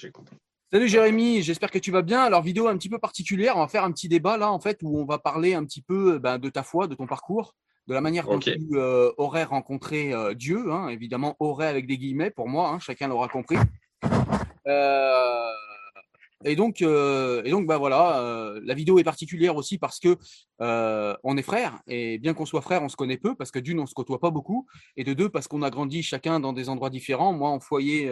j'ai 0.00 0.10
compris. 0.10 0.36
Salut 0.72 0.88
Jérémy, 0.88 1.42
j'espère 1.42 1.70
que 1.70 1.78
tu 1.78 1.90
vas 1.90 2.02
bien. 2.02 2.22
Alors, 2.22 2.42
vidéo 2.42 2.68
un 2.68 2.76
petit 2.76 2.88
peu 2.88 2.98
particulière, 2.98 3.56
on 3.56 3.60
va 3.60 3.68
faire 3.68 3.84
un 3.84 3.92
petit 3.92 4.08
débat 4.08 4.36
là, 4.36 4.50
en 4.50 4.60
fait, 4.60 4.78
où 4.82 4.98
on 4.98 5.04
va 5.04 5.18
parler 5.18 5.54
un 5.54 5.64
petit 5.64 5.82
peu 5.82 6.18
ben, 6.18 6.38
de 6.38 6.48
ta 6.48 6.62
foi, 6.62 6.86
de 6.86 6.94
ton 6.94 7.06
parcours, 7.06 7.54
de 7.86 7.94
la 7.94 8.00
manière 8.00 8.26
dont 8.26 8.38
tu 8.38 8.56
euh, 8.72 9.10
aurais 9.18 9.44
rencontré 9.44 10.12
euh, 10.12 10.32
Dieu, 10.32 10.72
hein, 10.72 10.88
évidemment, 10.88 11.36
aurait 11.40 11.66
avec 11.66 11.86
des 11.86 11.98
guillemets 11.98 12.30
pour 12.30 12.48
moi, 12.48 12.70
hein, 12.70 12.78
chacun 12.78 13.08
l'aura 13.08 13.28
compris. 13.28 13.56
Euh, 14.68 15.46
et 16.44 16.56
donc, 16.56 16.80
et 16.80 17.50
donc, 17.50 17.66
bah 17.66 17.76
voilà, 17.76 18.54
la 18.62 18.74
vidéo 18.74 18.98
est 18.98 19.04
particulière 19.04 19.56
aussi 19.56 19.76
parce 19.76 19.98
que 19.98 20.16
on 20.60 21.36
est 21.36 21.42
frères 21.42 21.80
et 21.86 22.16
bien 22.18 22.32
qu'on 22.32 22.46
soit 22.46 22.62
frères, 22.62 22.82
on 22.82 22.88
se 22.88 22.96
connaît 22.96 23.18
peu 23.18 23.34
parce 23.34 23.50
que 23.50 23.58
d'une, 23.58 23.78
on 23.78 23.86
se 23.86 23.92
côtoie 23.92 24.20
pas 24.20 24.30
beaucoup 24.30 24.66
et 24.96 25.04
de 25.04 25.12
deux, 25.12 25.28
parce 25.28 25.48
qu'on 25.48 25.60
a 25.60 25.68
grandi 25.68 26.02
chacun 26.02 26.40
dans 26.40 26.54
des 26.54 26.70
endroits 26.70 26.88
différents. 26.88 27.34
Moi, 27.34 27.50
en 27.50 27.60
foyer 27.60 28.10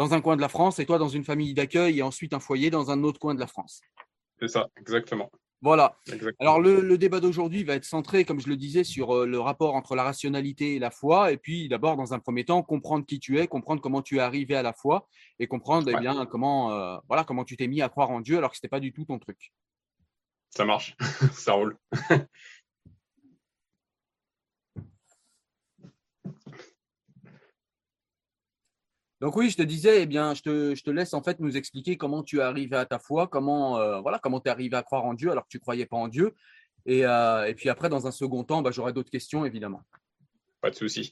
dans 0.00 0.14
un 0.14 0.22
coin 0.22 0.34
de 0.34 0.40
la 0.40 0.48
France 0.48 0.78
et 0.78 0.86
toi 0.86 0.96
dans 0.96 1.10
une 1.10 1.24
famille 1.24 1.52
d'accueil 1.52 1.98
et 1.98 2.02
ensuite 2.02 2.32
un 2.32 2.40
foyer 2.40 2.70
dans 2.70 2.90
un 2.90 3.02
autre 3.02 3.20
coin 3.20 3.34
de 3.34 3.40
la 3.40 3.46
France. 3.46 3.82
C'est 4.40 4.48
ça, 4.48 4.66
exactement. 4.78 5.30
Voilà. 5.60 5.98
Alors 6.38 6.58
le, 6.58 6.96
débat 6.96 7.20
d'aujourd'hui 7.20 7.64
va 7.64 7.74
être 7.74 7.84
centré, 7.84 8.24
comme 8.24 8.40
je 8.40 8.48
le 8.48 8.56
disais, 8.56 8.82
sur 8.82 9.14
euh, 9.14 9.26
le 9.26 9.38
rapport 9.38 9.74
entre 9.74 9.94
la 9.94 10.02
rationalité 10.02 10.74
et 10.74 10.78
la 10.78 10.90
foi. 10.90 11.32
Et 11.32 11.36
puis 11.36 11.68
d'abord, 11.68 11.98
dans 11.98 12.14
un 12.14 12.18
premier 12.18 12.46
temps, 12.46 12.62
comprendre 12.62 13.04
qui 13.04 13.20
tu 13.20 13.38
es, 13.38 13.46
comprendre 13.46 13.82
comment 13.82 14.00
tu 14.00 14.16
es 14.16 14.20
arrivé 14.20 14.54
à 14.54 14.62
la 14.62 14.72
foi 14.72 15.06
et 15.38 15.46
comprendre 15.46 15.90
eh 15.94 16.00
bien, 16.00 16.24
comment, 16.24 16.72
euh, 16.72 16.96
voilà, 17.06 17.24
comment 17.24 17.44
tu 17.44 17.58
t'es 17.58 17.66
mis 17.66 17.82
à 17.82 17.90
croire 17.90 18.10
en 18.10 18.22
Dieu 18.22 18.38
alors 18.38 18.52
que 18.52 18.56
ce 18.56 18.60
n'était 18.60 18.70
pas 18.70 18.80
du 18.80 18.94
tout 18.94 19.04
ton 19.04 19.18
truc. 19.18 19.52
Ça 20.48 20.64
marche, 20.64 20.96
ça 21.34 21.52
roule. 21.52 21.76
Donc 29.20 29.36
oui, 29.36 29.50
je 29.50 29.56
te 29.56 29.62
disais, 29.62 30.02
eh 30.02 30.06
bien, 30.06 30.32
je 30.34 30.42
te, 30.42 30.90
laisse 30.90 31.12
en 31.12 31.22
fait 31.22 31.40
nous 31.40 31.56
expliquer 31.56 31.98
comment 31.98 32.22
tu 32.22 32.38
es 32.38 32.42
arrivé 32.42 32.76
à 32.76 32.86
ta 32.86 32.98
foi, 32.98 33.28
comment 33.28 33.78
euh, 33.78 34.00
voilà, 34.00 34.18
comment 34.18 34.40
tu 34.40 34.48
es 34.48 34.50
arrivé 34.50 34.76
à 34.76 34.82
croire 34.82 35.04
en 35.04 35.12
Dieu 35.12 35.30
alors 35.30 35.44
que 35.44 35.50
tu 35.50 35.60
croyais 35.60 35.84
pas 35.84 35.98
en 35.98 36.08
Dieu. 36.08 36.34
Et, 36.86 37.04
euh, 37.04 37.52
puis 37.54 37.68
après, 37.68 37.90
dans 37.90 38.06
un 38.06 38.12
second 38.12 38.44
temps, 38.44 38.62
bah, 38.62 38.70
j'aurai 38.70 38.94
d'autres 38.94 39.10
questions 39.10 39.44
évidemment. 39.44 39.82
Pas 40.60 40.68
de 40.68 40.74
souci. 40.74 41.10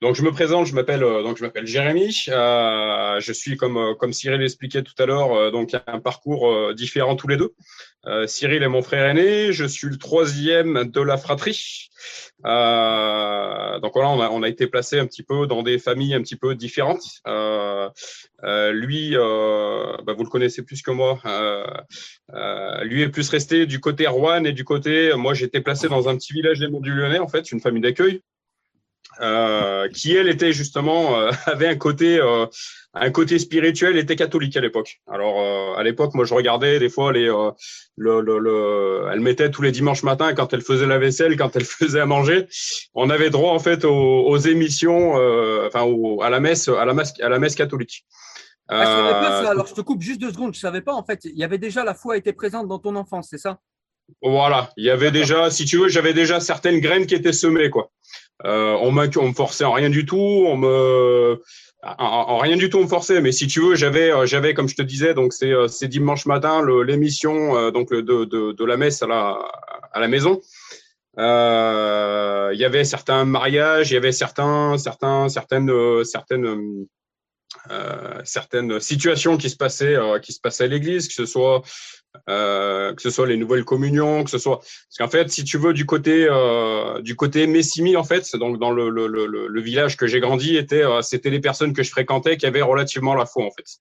Donc 0.00 0.16
je 0.16 0.22
me 0.22 0.32
présente, 0.32 0.66
je 0.66 0.74
m'appelle 0.74 1.04
euh, 1.04 1.22
donc 1.22 1.38
je 1.38 1.44
m'appelle 1.44 1.66
Jérémy. 1.66 2.24
Euh, 2.28 3.20
je 3.20 3.32
suis 3.32 3.56
comme 3.56 3.76
euh, 3.76 3.94
comme 3.94 4.12
Cyril 4.12 4.40
l'expliquait 4.40 4.82
tout 4.82 4.94
à 4.98 5.06
l'heure, 5.06 5.32
euh, 5.32 5.50
donc 5.52 5.70
un 5.86 6.00
parcours 6.00 6.74
différent 6.74 7.14
tous 7.14 7.28
les 7.28 7.36
deux. 7.36 7.54
Cyril 8.26 8.62
est 8.62 8.68
mon 8.68 8.80
frère 8.80 9.06
aîné, 9.06 9.52
je 9.52 9.66
suis 9.66 9.88
le 9.88 9.98
troisième 9.98 10.84
de 10.84 11.00
la 11.00 11.16
fratrie. 11.18 11.90
donc 12.42 12.50
voilà, 12.50 14.08
on 14.08 14.20
a, 14.20 14.30
on 14.30 14.42
a 14.42 14.48
été 14.48 14.66
placé 14.66 14.98
un 14.98 15.06
petit 15.06 15.22
peu 15.22 15.46
dans 15.46 15.62
des 15.62 15.78
familles 15.78 16.14
un 16.14 16.22
petit 16.22 16.36
peu 16.36 16.54
différentes. 16.54 17.04
lui, 17.26 19.14
bah, 19.14 20.12
vous 20.16 20.24
le 20.24 20.30
connaissez 20.30 20.64
plus 20.64 20.80
que 20.80 20.90
moi. 20.90 21.20
lui 22.82 23.02
est 23.02 23.10
plus 23.10 23.28
resté 23.28 23.66
du 23.66 23.78
côté 23.80 24.06
Rouen 24.06 24.44
et 24.44 24.52
du 24.52 24.64
côté, 24.64 25.12
moi 25.14 25.34
j'étais 25.34 25.60
placé 25.60 25.88
dans 25.88 26.08
un 26.08 26.16
petit 26.16 26.32
village 26.32 26.60
des 26.60 26.68
Monts 26.68 26.80
du 26.80 26.94
Lyonnais 26.94 27.18
en 27.18 27.28
fait, 27.28 27.52
une 27.52 27.60
famille 27.60 27.82
d'accueil. 27.82 28.22
Euh, 29.20 29.88
qui 29.88 30.14
elle 30.14 30.28
était 30.28 30.52
justement 30.52 31.18
euh, 31.18 31.30
avait 31.46 31.66
un 31.66 31.74
côté 31.74 32.20
euh, 32.20 32.46
un 32.94 33.10
côté 33.10 33.40
spirituel 33.40 33.96
était 33.96 34.14
catholique 34.14 34.56
à 34.56 34.60
l'époque. 34.60 35.00
Alors 35.08 35.76
à 35.76 35.82
l'époque 35.82 36.14
moi 36.14 36.24
je 36.24 36.34
regardais 36.34 36.78
des 36.78 36.88
fois 36.88 37.12
les 37.12 37.26
le, 37.26 38.20
le, 38.20 38.38
le, 38.38 39.08
elle 39.12 39.20
mettait 39.20 39.50
tous 39.50 39.62
les 39.62 39.72
dimanches 39.72 40.04
matins 40.04 40.34
quand 40.34 40.52
elle 40.52 40.62
faisait 40.62 40.86
la 40.86 40.98
vaisselle 40.98 41.36
quand 41.36 41.54
elle 41.56 41.64
faisait 41.64 42.00
à 42.00 42.06
manger 42.06 42.46
on 42.94 43.10
avait 43.10 43.30
droit 43.30 43.52
en 43.52 43.58
fait 43.58 43.84
aux, 43.84 44.26
aux 44.26 44.38
émissions 44.38 45.14
enfin 45.66 45.86
à 46.22 46.30
la 46.30 46.40
messe 46.40 46.68
à 46.68 46.84
la 46.84 46.94
messe 46.94 47.12
à 47.20 47.28
la 47.28 47.38
messe 47.38 47.56
catholique. 47.56 48.04
Ah, 48.68 49.48
alors 49.48 49.66
je 49.66 49.74
te 49.74 49.80
coupe 49.80 50.02
juste 50.02 50.20
deux 50.20 50.32
secondes 50.32 50.54
je 50.54 50.60
savais 50.60 50.82
pas 50.82 50.92
en 50.92 51.04
fait 51.04 51.24
il 51.24 51.38
y 51.38 51.44
avait 51.44 51.58
déjà 51.58 51.84
la 51.84 51.94
foi 51.94 52.16
était 52.16 52.32
présente 52.32 52.68
dans 52.68 52.78
ton 52.78 52.94
enfance 52.96 53.28
c'est 53.30 53.38
ça? 53.38 53.58
Voilà, 54.22 54.70
il 54.78 54.86
y 54.86 54.90
avait 54.90 55.10
déjà, 55.10 55.50
si 55.50 55.66
tu 55.66 55.76
veux, 55.76 55.88
j'avais 55.88 56.14
déjà 56.14 56.40
certaines 56.40 56.80
graines 56.80 57.06
qui 57.06 57.14
étaient 57.14 57.32
semées, 57.32 57.68
quoi. 57.68 57.90
Euh, 58.44 58.76
on, 58.80 58.96
on 58.96 59.28
me 59.28 59.34
forçait 59.34 59.64
en 59.64 59.72
rien 59.72 59.90
du 59.90 60.06
tout, 60.06 60.44
on 60.46 60.56
me 60.56 61.40
en, 61.82 62.38
rien 62.38 62.56
du 62.56 62.70
tout 62.70 62.78
on 62.78 62.82
me 62.82 62.88
forçait, 62.88 63.20
mais 63.20 63.32
si 63.32 63.46
tu 63.46 63.60
veux, 63.60 63.74
j'avais, 63.76 64.10
euh, 64.10 64.26
j'avais 64.26 64.54
comme 64.54 64.68
je 64.68 64.74
te 64.74 64.82
disais, 64.82 65.14
donc 65.14 65.32
c'est, 65.32 65.52
euh, 65.52 65.68
c'est 65.68 65.88
dimanche 65.88 66.26
matin 66.26 66.64
l'émission 66.84 67.56
euh, 67.56 67.70
donc 67.70 67.90
de, 67.90 68.00
de, 68.00 68.52
de, 68.52 68.64
la 68.64 68.76
messe 68.76 69.02
à 69.02 69.06
la 69.06 69.38
à 69.92 70.00
la 70.00 70.08
maison. 70.08 70.40
Il 71.16 72.56
y 72.58 72.64
avait 72.64 72.84
certains 72.84 73.24
mariages, 73.24 73.90
il 73.90 73.94
y 73.94 73.96
avait 73.96 74.12
certains 74.12 74.76
certains 74.78 75.28
certaines 75.28 76.04
certaines 76.04 76.86
euh, 77.70 78.20
certaines 78.24 78.78
situations 78.78 79.36
qui 79.36 79.48
se 79.48 79.56
passaient 79.56 79.94
euh, 79.94 80.18
qui 80.18 80.32
se 80.32 80.40
passaient 80.40 80.64
à 80.64 80.66
l'église, 80.66 81.08
que 81.08 81.14
ce 81.14 81.26
soit 81.26 81.62
euh, 82.28 82.94
que 82.94 83.00
ce 83.00 83.10
soit 83.10 83.26
les 83.26 83.36
nouvelles 83.36 83.64
communions, 83.64 84.24
que 84.24 84.30
ce 84.30 84.38
soit 84.38 84.58
parce 84.58 84.96
qu'en 84.98 85.08
fait, 85.08 85.30
si 85.30 85.44
tu 85.44 85.56
veux 85.56 85.72
du 85.72 85.86
côté 85.86 86.28
du 87.02 87.16
côté 87.16 87.46
Messimi 87.46 87.96
en 87.96 88.04
fait, 88.04 88.36
donc 88.36 88.58
dans 88.58 88.70
le, 88.70 88.90
le, 88.90 89.06
le, 89.06 89.26
le 89.26 89.60
village 89.60 89.96
que 89.96 90.06
j'ai 90.06 90.20
grandi, 90.20 90.56
était 90.56 90.84
c'était 91.02 91.30
les 91.30 91.40
personnes 91.40 91.72
que 91.72 91.82
je 91.82 91.90
fréquentais 91.90 92.36
qui 92.36 92.46
avaient 92.46 92.62
relativement 92.62 93.14
la 93.14 93.24
foi 93.26 93.44
en 93.44 93.50
fait 93.50 93.78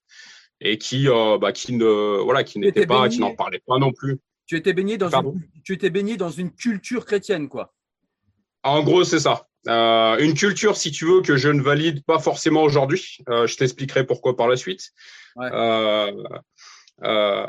et 0.62 0.78
qui 0.78 1.08
bah, 1.08 1.52
qui 1.52 1.74
ne 1.74 2.22
voilà 2.24 2.44
qui 2.44 2.60
n'étaient 2.60 2.88
pas 2.88 3.10
qui 3.10 3.20
n'en 3.20 3.36
parlaient 3.36 3.64
pas 3.66 3.80
non 3.80 3.92
plus. 3.92 4.18
Tu 4.46 4.56
étais 4.56 4.72
baigné 4.72 4.98
dans 4.98 5.10
une, 5.10 5.42
tu 5.66 5.74
étais 5.74 5.90
baigné 5.90 6.16
dans 6.16 6.30
une 6.30 6.52
culture 6.52 7.06
chrétienne 7.06 7.50
quoi. 7.50 7.74
En 8.64 8.84
gros, 8.84 9.04
c'est 9.04 9.20
ça. 9.20 9.47
Euh, 9.68 10.18
une 10.20 10.34
culture, 10.34 10.78
si 10.78 10.92
tu 10.92 11.06
veux, 11.06 11.22
que 11.22 11.36
je 11.36 11.50
ne 11.50 11.62
valide 11.62 12.04
pas 12.06 12.20
forcément 12.20 12.64
aujourd'hui. 12.64 13.18
Euh, 13.30 13.48
je 13.48 13.58
t'expliquerai 13.58 14.06
pourquoi 14.06 14.36
par 14.38 14.48
la 14.48 14.56
suite. 14.56 14.92
Ouais. 15.36 15.50
Euh, 15.52 16.12
euh, 17.04 17.46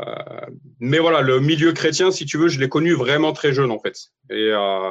mais 0.78 0.98
voilà, 0.98 1.22
le 1.22 1.40
milieu 1.40 1.72
chrétien, 1.72 2.10
si 2.10 2.26
tu 2.26 2.36
veux, 2.36 2.48
je 2.48 2.60
l'ai 2.60 2.68
connu 2.68 2.92
vraiment 2.92 3.32
très 3.32 3.52
jeune 3.52 3.70
en 3.70 3.78
fait. 3.78 3.96
Et, 4.30 4.50
euh, 4.52 4.90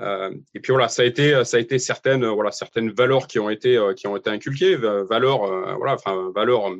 euh, 0.00 0.30
et 0.54 0.60
puis 0.60 0.72
voilà, 0.72 0.88
ça 0.88 1.02
a 1.02 1.04
été, 1.04 1.44
ça 1.44 1.56
a 1.56 1.60
été 1.60 1.78
certaines, 1.78 2.26
voilà, 2.26 2.52
certaines 2.52 2.90
valeurs 2.90 3.26
qui 3.26 3.38
ont 3.38 3.50
été, 3.50 3.80
qui 3.96 4.06
ont 4.06 4.16
été 4.16 4.30
inculquées, 4.30 4.76
valeurs, 4.76 5.46
voilà, 5.78 5.94
enfin 5.94 6.30
valeurs, 6.34 6.70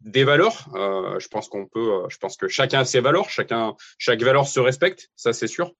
des 0.00 0.24
valeurs. 0.24 0.68
je 0.74 1.28
pense 1.28 1.48
qu'on 1.48 1.66
peut, 1.66 2.02
je 2.08 2.18
pense 2.18 2.36
que 2.36 2.48
chacun 2.48 2.80
a 2.80 2.84
ses 2.84 3.00
valeurs, 3.00 3.30
chacun, 3.30 3.74
chaque 3.98 4.22
valeur 4.22 4.46
se 4.46 4.60
respecte, 4.60 5.08
ça 5.16 5.32
c'est 5.32 5.46
sûr. 5.46 5.72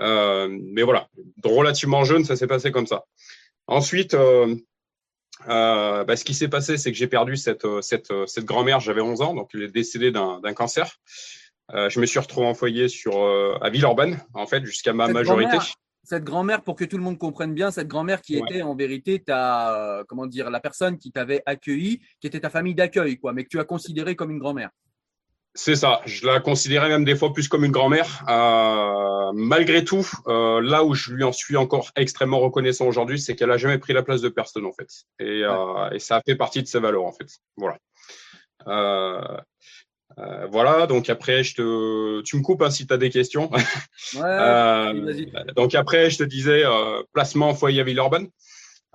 Mais 0.00 0.82
voilà, 0.82 1.08
relativement 1.44 2.04
jeune, 2.04 2.24
ça 2.24 2.36
s'est 2.36 2.46
passé 2.46 2.72
comme 2.72 2.86
ça. 2.86 3.04
Ensuite, 3.66 4.16
euh, 5.48 6.04
bah, 6.04 6.16
ce 6.16 6.24
qui 6.24 6.34
s'est 6.34 6.48
passé, 6.48 6.76
c'est 6.76 6.92
que 6.92 6.98
j'ai 6.98 7.06
perdu 7.06 7.36
cette, 7.36 7.64
euh, 7.64 7.80
cette, 7.80 8.10
euh, 8.10 8.26
cette 8.26 8.44
grand-mère, 8.44 8.80
j'avais 8.80 9.00
11 9.00 9.22
ans, 9.22 9.34
donc 9.34 9.50
elle 9.54 9.62
est 9.62 9.68
décédée 9.68 10.10
d'un 10.10 10.54
cancer. 10.54 10.98
Euh, 11.72 11.88
je 11.88 12.00
me 12.00 12.06
suis 12.06 12.18
retrouvé 12.18 12.46
en 12.46 12.54
foyer 12.54 12.88
sur, 12.88 13.22
euh, 13.22 13.56
à 13.60 13.70
Villeurbanne, 13.70 14.20
en 14.34 14.46
fait, 14.46 14.64
jusqu'à 14.64 14.92
ma 14.92 15.08
majorité. 15.08 15.56
cette 16.02 16.24
grand-mère, 16.24 16.62
pour 16.62 16.74
que 16.74 16.84
tout 16.84 16.96
le 16.96 17.04
monde 17.04 17.18
comprenne 17.18 17.54
bien, 17.54 17.70
cette 17.70 17.86
grand-mère 17.86 18.20
qui 18.20 18.36
était 18.36 18.62
en 18.62 18.74
vérité 18.74 19.20
ta, 19.20 20.02
comment 20.08 20.26
dire, 20.26 20.50
la 20.50 20.58
personne 20.58 20.98
qui 20.98 21.12
t'avait 21.12 21.42
accueilli, 21.46 22.00
qui 22.20 22.26
était 22.26 22.40
ta 22.40 22.50
famille 22.50 22.74
d'accueil, 22.74 23.16
quoi, 23.18 23.32
mais 23.32 23.44
que 23.44 23.48
tu 23.48 23.60
as 23.60 23.64
considéré 23.64 24.16
comme 24.16 24.32
une 24.32 24.38
grand-mère. 24.38 24.70
C'est 25.54 25.74
ça. 25.74 26.00
Je 26.06 26.26
la 26.26 26.40
considérais 26.40 26.88
même 26.88 27.04
des 27.04 27.16
fois 27.16 27.32
plus 27.32 27.48
comme 27.48 27.64
une 27.64 27.72
grand-mère. 27.72 28.24
Euh, 28.28 29.32
malgré 29.34 29.84
tout, 29.84 30.08
euh, 30.28 30.60
là 30.60 30.84
où 30.84 30.94
je 30.94 31.12
lui 31.12 31.24
en 31.24 31.32
suis 31.32 31.56
encore 31.56 31.90
extrêmement 31.96 32.38
reconnaissant 32.38 32.86
aujourd'hui, 32.86 33.20
c'est 33.20 33.34
qu'elle 33.34 33.50
a 33.50 33.56
jamais 33.56 33.78
pris 33.78 33.92
la 33.92 34.02
place 34.02 34.20
de 34.20 34.28
personne 34.28 34.64
en 34.64 34.72
fait, 34.72 34.88
et, 35.18 35.42
euh, 35.44 35.90
et, 35.90 35.98
ça 35.98 36.16
a 36.16 36.22
fait 36.22 36.36
partie 36.36 36.62
de 36.62 36.68
ses 36.68 36.78
valeurs 36.78 37.04
en 37.04 37.12
fait. 37.12 37.28
Voilà. 37.56 37.78
Euh, 38.68 39.20
euh, 40.18 40.46
voilà. 40.50 40.86
Donc 40.86 41.08
après, 41.10 41.42
je 41.42 41.54
te, 41.56 42.20
tu 42.22 42.36
me 42.36 42.42
coupes 42.42 42.62
hein, 42.62 42.70
si 42.70 42.86
tu 42.86 42.92
as 42.92 42.98
des 42.98 43.10
questions. 43.10 43.50
Ouais, 44.16 45.22
donc 45.54 45.76
après, 45.76 46.10
je 46.10 46.18
te 46.18 46.24
disais 46.24 46.64
placement 47.12 47.50
en 47.50 47.54
foyer 47.54 47.80
à 47.80 47.84
Villeurbanne. 47.84 48.26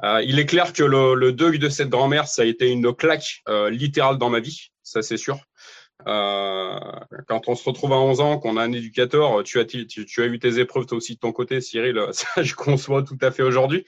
il 0.04 0.40
est 0.40 0.46
clair 0.46 0.74
que 0.74 0.84
le, 0.84 1.16
le, 1.16 1.32
deuil 1.32 1.58
de 1.58 1.70
cette 1.70 1.88
grand-mère, 1.88 2.28
ça 2.28 2.42
a 2.42 2.46
été 2.46 2.70
une 2.70 2.94
claque 2.94 3.44
littérale 3.70 4.18
dans 4.18 4.30
ma 4.30 4.42
vie, 4.42 4.72
ça 4.84 5.02
c'est 5.02 5.16
sûr. 5.16 5.40
Euh, 6.08 6.80
quand 7.28 7.48
on 7.48 7.56
se 7.56 7.68
retrouve 7.68 7.94
à 7.94 7.98
11 7.98 8.20
ans, 8.20 8.38
qu'on 8.38 8.58
a 8.58 8.64
un 8.64 8.72
éducateur, 8.72 9.44
tu 9.44 9.60
as, 9.60 9.66
tu, 9.66 9.88
tu, 9.88 10.22
as 10.22 10.26
eu 10.26 10.40
tes 10.40 10.60
épreuves 10.60 10.86
toi 10.86 10.98
aussi 10.98 11.16
de 11.16 11.20
ton 11.20 11.32
côté, 11.32 11.62
Cyril, 11.62 12.00
ça 12.12 12.44
je 12.44 12.54
conçois 12.54 13.04
tout 13.04 13.18
à 13.22 13.32
fait 13.32 13.44
aujourd'hui. 13.44 13.86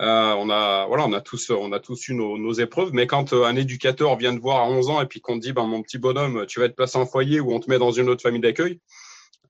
Euh, 0.00 0.34
on 0.38 0.48
a, 0.48 0.86
voilà, 0.86 1.04
on 1.06 1.12
a 1.12 1.20
tous, 1.20 1.50
on 1.50 1.72
a 1.72 1.80
tous 1.80 2.08
eu 2.08 2.14
nos, 2.14 2.38
nos 2.38 2.52
épreuves, 2.52 2.90
mais 2.92 3.06
quand 3.06 3.32
euh, 3.32 3.44
un 3.44 3.56
éducateur 3.56 4.16
vient 4.16 4.34
te 4.34 4.40
voir 4.40 4.58
à 4.58 4.68
11 4.68 4.88
ans 4.90 5.02
et 5.02 5.06
puis 5.06 5.20
qu'on 5.20 5.38
te 5.38 5.42
dit, 5.44 5.52
ben 5.52 5.66
mon 5.66 5.82
petit 5.82 5.98
bonhomme, 5.98 6.46
tu 6.46 6.60
vas 6.60 6.66
être 6.66 6.76
placé 6.76 6.96
en 6.96 7.06
foyer 7.06 7.40
ou 7.40 7.52
on 7.52 7.60
te 7.60 7.68
met 7.68 7.78
dans 7.78 7.90
une 7.90 8.08
autre 8.08 8.22
famille 8.22 8.40
d'accueil, 8.40 8.80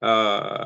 euh, 0.02 0.64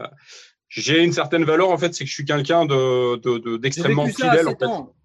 j'ai 0.69 1.03
une 1.03 1.13
certaine 1.13 1.45
valeur 1.45 1.71
en 1.71 1.77
fait, 1.77 1.93
c'est 1.93 2.05
que 2.05 2.11
je 2.11 2.15
suis 2.15 2.25
quelqu'un 2.25 2.65
de 2.65 3.57
d'extrêmement 3.57 4.07
fidèle. 4.07 4.57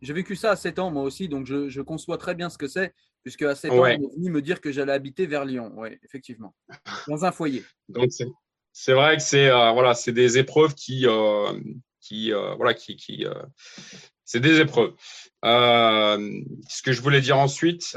J'ai 0.02 0.14
vécu 0.14 0.36
ça 0.36 0.52
à 0.52 0.56
7 0.56 0.80
ans 0.80 0.92
moi 0.92 1.04
aussi, 1.04 1.28
donc 1.28 1.46
je, 1.46 1.68
je 1.68 1.82
conçois 1.82 2.18
très 2.18 2.36
bien 2.36 2.50
ce 2.50 2.58
que 2.58 2.68
c'est 2.68 2.94
puisque 3.24 3.42
à 3.44 3.56
7 3.56 3.72
ans, 3.72 3.80
on 3.80 3.86
est 3.86 3.98
venu 3.98 4.30
me 4.30 4.42
dire 4.42 4.62
que 4.62 4.72
j'allais 4.72 4.94
habiter 4.94 5.26
vers 5.26 5.46
Lyon. 5.46 5.72
Oui, 5.76 5.90
effectivement, 6.04 6.56
dans 7.08 7.26
un 7.26 7.32
foyer. 7.32 7.64
Donc, 7.88 8.12
c'est 8.72 8.94
vrai 8.94 9.18
que 9.18 9.24
c'est 9.24 9.50
euh, 9.50 9.72
voilà, 9.72 9.94
c'est 9.94 10.12
des 10.12 10.38
épreuves 10.38 10.76
qui, 10.76 11.06
euh, 11.06 11.60
qui 12.00 12.32
euh, 12.32 12.56
voilà, 12.56 12.74
qui, 12.74 12.96
qui 12.96 13.26
c'est 14.24 14.40
des 14.40 14.60
épreuves. 14.60 14.94
ce 15.44 16.82
que 16.84 16.92
je 16.92 17.02
voulais 17.02 17.22
dire 17.22 17.38
ensuite, 17.38 17.96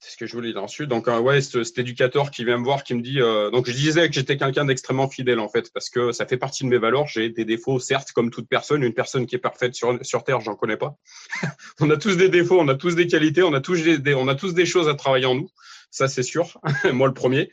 c'est 0.00 0.12
ce 0.12 0.16
que 0.16 0.26
je 0.26 0.32
voulais 0.34 0.52
dire 0.52 0.62
ensuite. 0.62 0.88
Donc, 0.88 1.08
euh, 1.08 1.18
ouais, 1.18 1.40
cet, 1.40 1.76
éducateur 1.78 2.30
qui 2.30 2.44
vient 2.44 2.58
me 2.58 2.64
voir, 2.64 2.84
qui 2.84 2.94
me 2.94 3.02
dit. 3.02 3.20
Euh, 3.20 3.50
donc, 3.50 3.66
je 3.66 3.72
disais 3.72 4.08
que 4.08 4.14
j'étais 4.14 4.36
quelqu'un 4.36 4.64
d'extrêmement 4.64 5.08
fidèle, 5.08 5.40
en 5.40 5.48
fait, 5.48 5.72
parce 5.72 5.90
que 5.90 6.12
ça 6.12 6.26
fait 6.26 6.36
partie 6.36 6.64
de 6.64 6.68
mes 6.68 6.78
valeurs. 6.78 7.06
J'ai 7.08 7.30
des 7.30 7.44
défauts, 7.44 7.80
certes, 7.80 8.12
comme 8.12 8.30
toute 8.30 8.48
personne. 8.48 8.84
Une 8.84 8.94
personne 8.94 9.26
qui 9.26 9.34
est 9.34 9.40
parfaite 9.40 9.74
sur, 9.74 9.98
sur 10.02 10.22
Terre, 10.22 10.40
j'en 10.40 10.54
connais 10.54 10.76
pas. 10.76 10.96
on 11.80 11.90
a 11.90 11.96
tous 11.96 12.16
des 12.16 12.28
défauts, 12.28 12.60
on 12.60 12.68
a 12.68 12.76
tous 12.76 12.94
des 12.94 13.08
qualités, 13.08 13.42
on 13.42 13.52
a 13.54 13.60
tous 13.60 13.82
des, 13.82 14.14
on 14.14 14.28
a 14.28 14.34
tous 14.34 14.54
des 14.54 14.66
choses 14.66 14.88
à 14.88 14.94
travailler 14.94 15.26
en 15.26 15.34
nous. 15.34 15.50
Ça, 15.90 16.06
c'est 16.06 16.22
sûr. 16.22 16.60
Moi, 16.92 17.08
le 17.08 17.14
premier. 17.14 17.50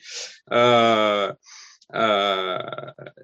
Euh, 0.51 1.31
euh, 1.95 2.57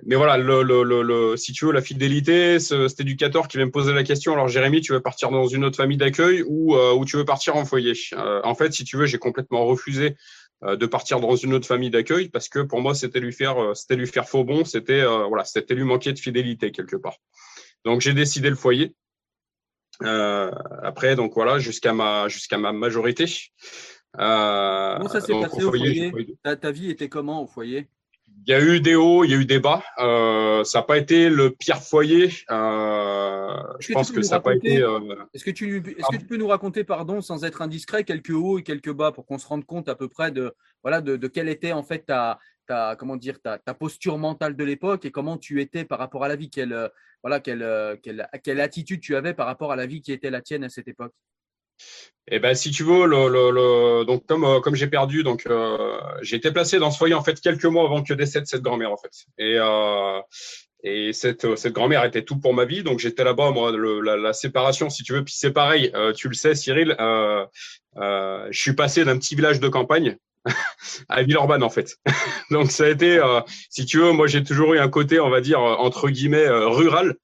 mais 0.05 0.15
voilà, 0.15 0.37
le, 0.37 0.63
le, 0.63 0.83
le, 0.83 1.37
si 1.37 1.51
tu 1.51 1.65
veux, 1.65 1.73
la 1.73 1.81
fidélité, 1.81 2.59
ce, 2.59 2.87
cet 2.87 3.01
éducateur 3.01 3.47
qui 3.47 3.57
vient 3.57 3.65
me 3.65 3.71
poser 3.71 3.93
la 3.93 4.03
question, 4.03 4.33
alors 4.33 4.47
Jérémy, 4.47 4.81
tu 4.81 4.93
veux 4.93 5.01
partir 5.01 5.29
dans 5.29 5.45
une 5.45 5.65
autre 5.65 5.77
famille 5.77 5.97
d'accueil 5.97 6.43
ou, 6.47 6.75
euh, 6.75 6.93
ou 6.93 7.03
tu 7.03 7.17
veux 7.17 7.25
partir 7.25 7.55
en 7.57 7.65
foyer? 7.65 7.93
Euh, 8.13 8.41
En 8.43 8.55
fait, 8.55 8.71
si 8.73 8.83
tu 8.83 8.97
veux, 8.97 9.05
j'ai 9.05 9.17
complètement 9.17 9.65
refusé 9.65 10.15
de 10.63 10.85
partir 10.85 11.19
dans 11.19 11.35
une 11.35 11.55
autre 11.55 11.65
famille 11.65 11.89
d'accueil 11.89 12.29
parce 12.29 12.47
que 12.47 12.59
pour 12.59 12.81
moi, 12.81 12.93
c'était 12.93 13.19
lui 13.19 13.33
faire, 13.33 13.75
c'était 13.75 13.95
lui 13.95 14.05
faire 14.05 14.29
faux 14.29 14.43
bon, 14.43 14.63
c'était 14.63 15.03
voilà, 15.27 15.43
c'était 15.43 15.73
lui 15.73 15.83
manquer 15.83 16.13
de 16.13 16.19
fidélité 16.19 16.71
quelque 16.71 16.95
part. 16.95 17.15
Donc 17.83 18.01
j'ai 18.01 18.13
décidé 18.13 18.47
le 18.47 18.55
foyer. 18.55 18.93
après, 20.01 21.15
donc 21.15 21.33
voilà, 21.33 21.57
jusqu'à 21.57 21.93
ma 21.93 22.27
jusqu'à 22.27 22.59
ma 22.59 22.73
majorité. 22.73 23.25
comment 24.13 25.09
ça 25.09 25.19
s'est 25.19 25.33
passé 25.33 25.63
au 25.63 25.69
foyer, 25.69 26.11
ta 26.43 26.69
vie 26.71 26.91
était 26.91 27.09
comment 27.09 27.41
au 27.41 27.47
foyer? 27.47 27.89
Y 28.47 28.53
a 28.53 28.61
eu 28.61 28.79
des 28.79 28.95
hauts, 28.95 29.23
il 29.23 29.31
y 29.31 29.33
a 29.33 29.37
eu 29.37 29.45
des 29.45 29.59
bas. 29.59 29.83
Euh, 29.99 30.63
ça 30.63 30.79
n'a 30.79 30.83
pas 30.83 30.97
été 30.97 31.29
le 31.29 31.51
pire 31.51 31.81
foyer. 31.81 32.31
Euh, 32.49 33.57
je 33.79 33.93
pense 33.93 34.11
que 34.11 34.21
ça 34.21 34.35
n'a 34.35 34.41
pas 34.41 34.55
été. 34.55 34.81
Euh, 34.81 35.15
est-ce 35.33 35.43
que, 35.43 35.51
tu, 35.51 35.77
est-ce 35.77 36.07
que 36.15 36.17
tu 36.17 36.25
peux 36.25 36.37
nous 36.37 36.47
raconter, 36.47 36.83
pardon, 36.83 37.21
sans 37.21 37.43
être 37.43 37.61
indiscret, 37.61 38.03
quelques 38.03 38.31
hauts 38.31 38.59
et 38.59 38.63
quelques 38.63 38.91
bas 38.91 39.11
pour 39.11 39.25
qu'on 39.25 39.37
se 39.37 39.47
rende 39.47 39.65
compte 39.65 39.89
à 39.89 39.95
peu 39.95 40.07
près 40.07 40.31
de, 40.31 40.53
voilà, 40.83 41.01
de, 41.01 41.15
de 41.15 41.27
quelle 41.27 41.49
était 41.49 41.71
en 41.71 41.83
fait 41.83 42.05
ta, 42.05 42.39
ta, 42.67 42.95
comment 42.97 43.15
dire, 43.15 43.39
ta, 43.41 43.57
ta 43.57 43.73
posture 43.73 44.17
mentale 44.17 44.55
de 44.55 44.63
l'époque 44.63 45.05
et 45.05 45.11
comment 45.11 45.37
tu 45.37 45.61
étais 45.61 45.85
par 45.85 45.99
rapport 45.99 46.23
à 46.23 46.27
la 46.27 46.35
vie? 46.35 46.49
Quelle, 46.49 46.89
voilà, 47.21 47.39
quelle, 47.39 47.99
quelle, 48.01 48.27
quelle 48.43 48.61
attitude 48.61 49.01
tu 49.01 49.15
avais 49.15 49.33
par 49.33 49.45
rapport 49.45 49.71
à 49.71 49.75
la 49.75 49.85
vie 49.85 50.01
qui 50.01 50.11
était 50.11 50.31
la 50.31 50.41
tienne 50.41 50.63
à 50.63 50.69
cette 50.69 50.87
époque? 50.87 51.13
Eh 52.33 52.39
ben, 52.39 52.53
si 52.53 52.71
tu 52.71 52.83
veux, 52.83 53.09
donc 54.05 54.25
comme 54.27 54.45
euh, 54.45 54.59
comme 54.59 54.75
j'ai 54.75 54.87
perdu, 54.87 55.23
donc 55.23 55.45
euh, 55.47 55.99
j'ai 56.21 56.37
été 56.37 56.51
placé 56.51 56.77
dans 56.77 56.91
ce 56.91 56.97
foyer 56.97 57.13
en 57.13 57.23
fait 57.23 57.39
quelques 57.41 57.65
mois 57.65 57.83
avant 57.83 58.03
que 58.03 58.13
décède 58.13 58.45
cette 58.45 58.61
grand-mère 58.61 58.91
en 58.91 58.97
fait. 58.97 59.11
Et 59.37 59.57
euh, 59.57 60.19
et 60.83 61.13
cette 61.13 61.55
cette 61.55 61.73
grand-mère 61.73 62.05
était 62.05 62.23
tout 62.23 62.39
pour 62.39 62.53
ma 62.53 62.65
vie, 62.65 62.83
donc 62.83 62.99
j'étais 62.99 63.23
là-bas 63.23 63.51
moi. 63.51 63.71
la, 63.71 64.33
séparation, 64.33 64.89
si 64.89 65.03
tu 65.03 65.13
veux, 65.13 65.23
puis 65.23 65.33
c'est 65.35 65.51
pareil. 65.51 65.91
tu 66.15 66.27
le 66.27 66.33
sais, 66.33 66.55
Cyril. 66.55 66.95
je 66.97 67.49
suis 68.51 68.73
passé 68.73 69.03
d'un 69.03 69.17
petit 69.17 69.35
village 69.35 69.59
de 69.59 69.67
campagne 69.67 70.17
à 71.09 71.23
Villeurbanne 71.23 71.63
en 71.63 71.69
fait. 71.69 71.97
donc 72.51 72.71
ça 72.71 72.85
a 72.85 72.89
été, 72.89 73.19
si 73.69 73.85
tu 73.85 73.97
veux, 73.97 74.11
moi 74.11 74.27
j'ai 74.27 74.43
toujours 74.43 74.73
eu 74.73 74.79
un 74.79 74.89
côté, 74.89 75.19
on 75.19 75.29
va 75.29 75.41
dire 75.41 75.59
entre 75.59 76.09
guillemets 76.09 76.47
rural. 76.47 77.15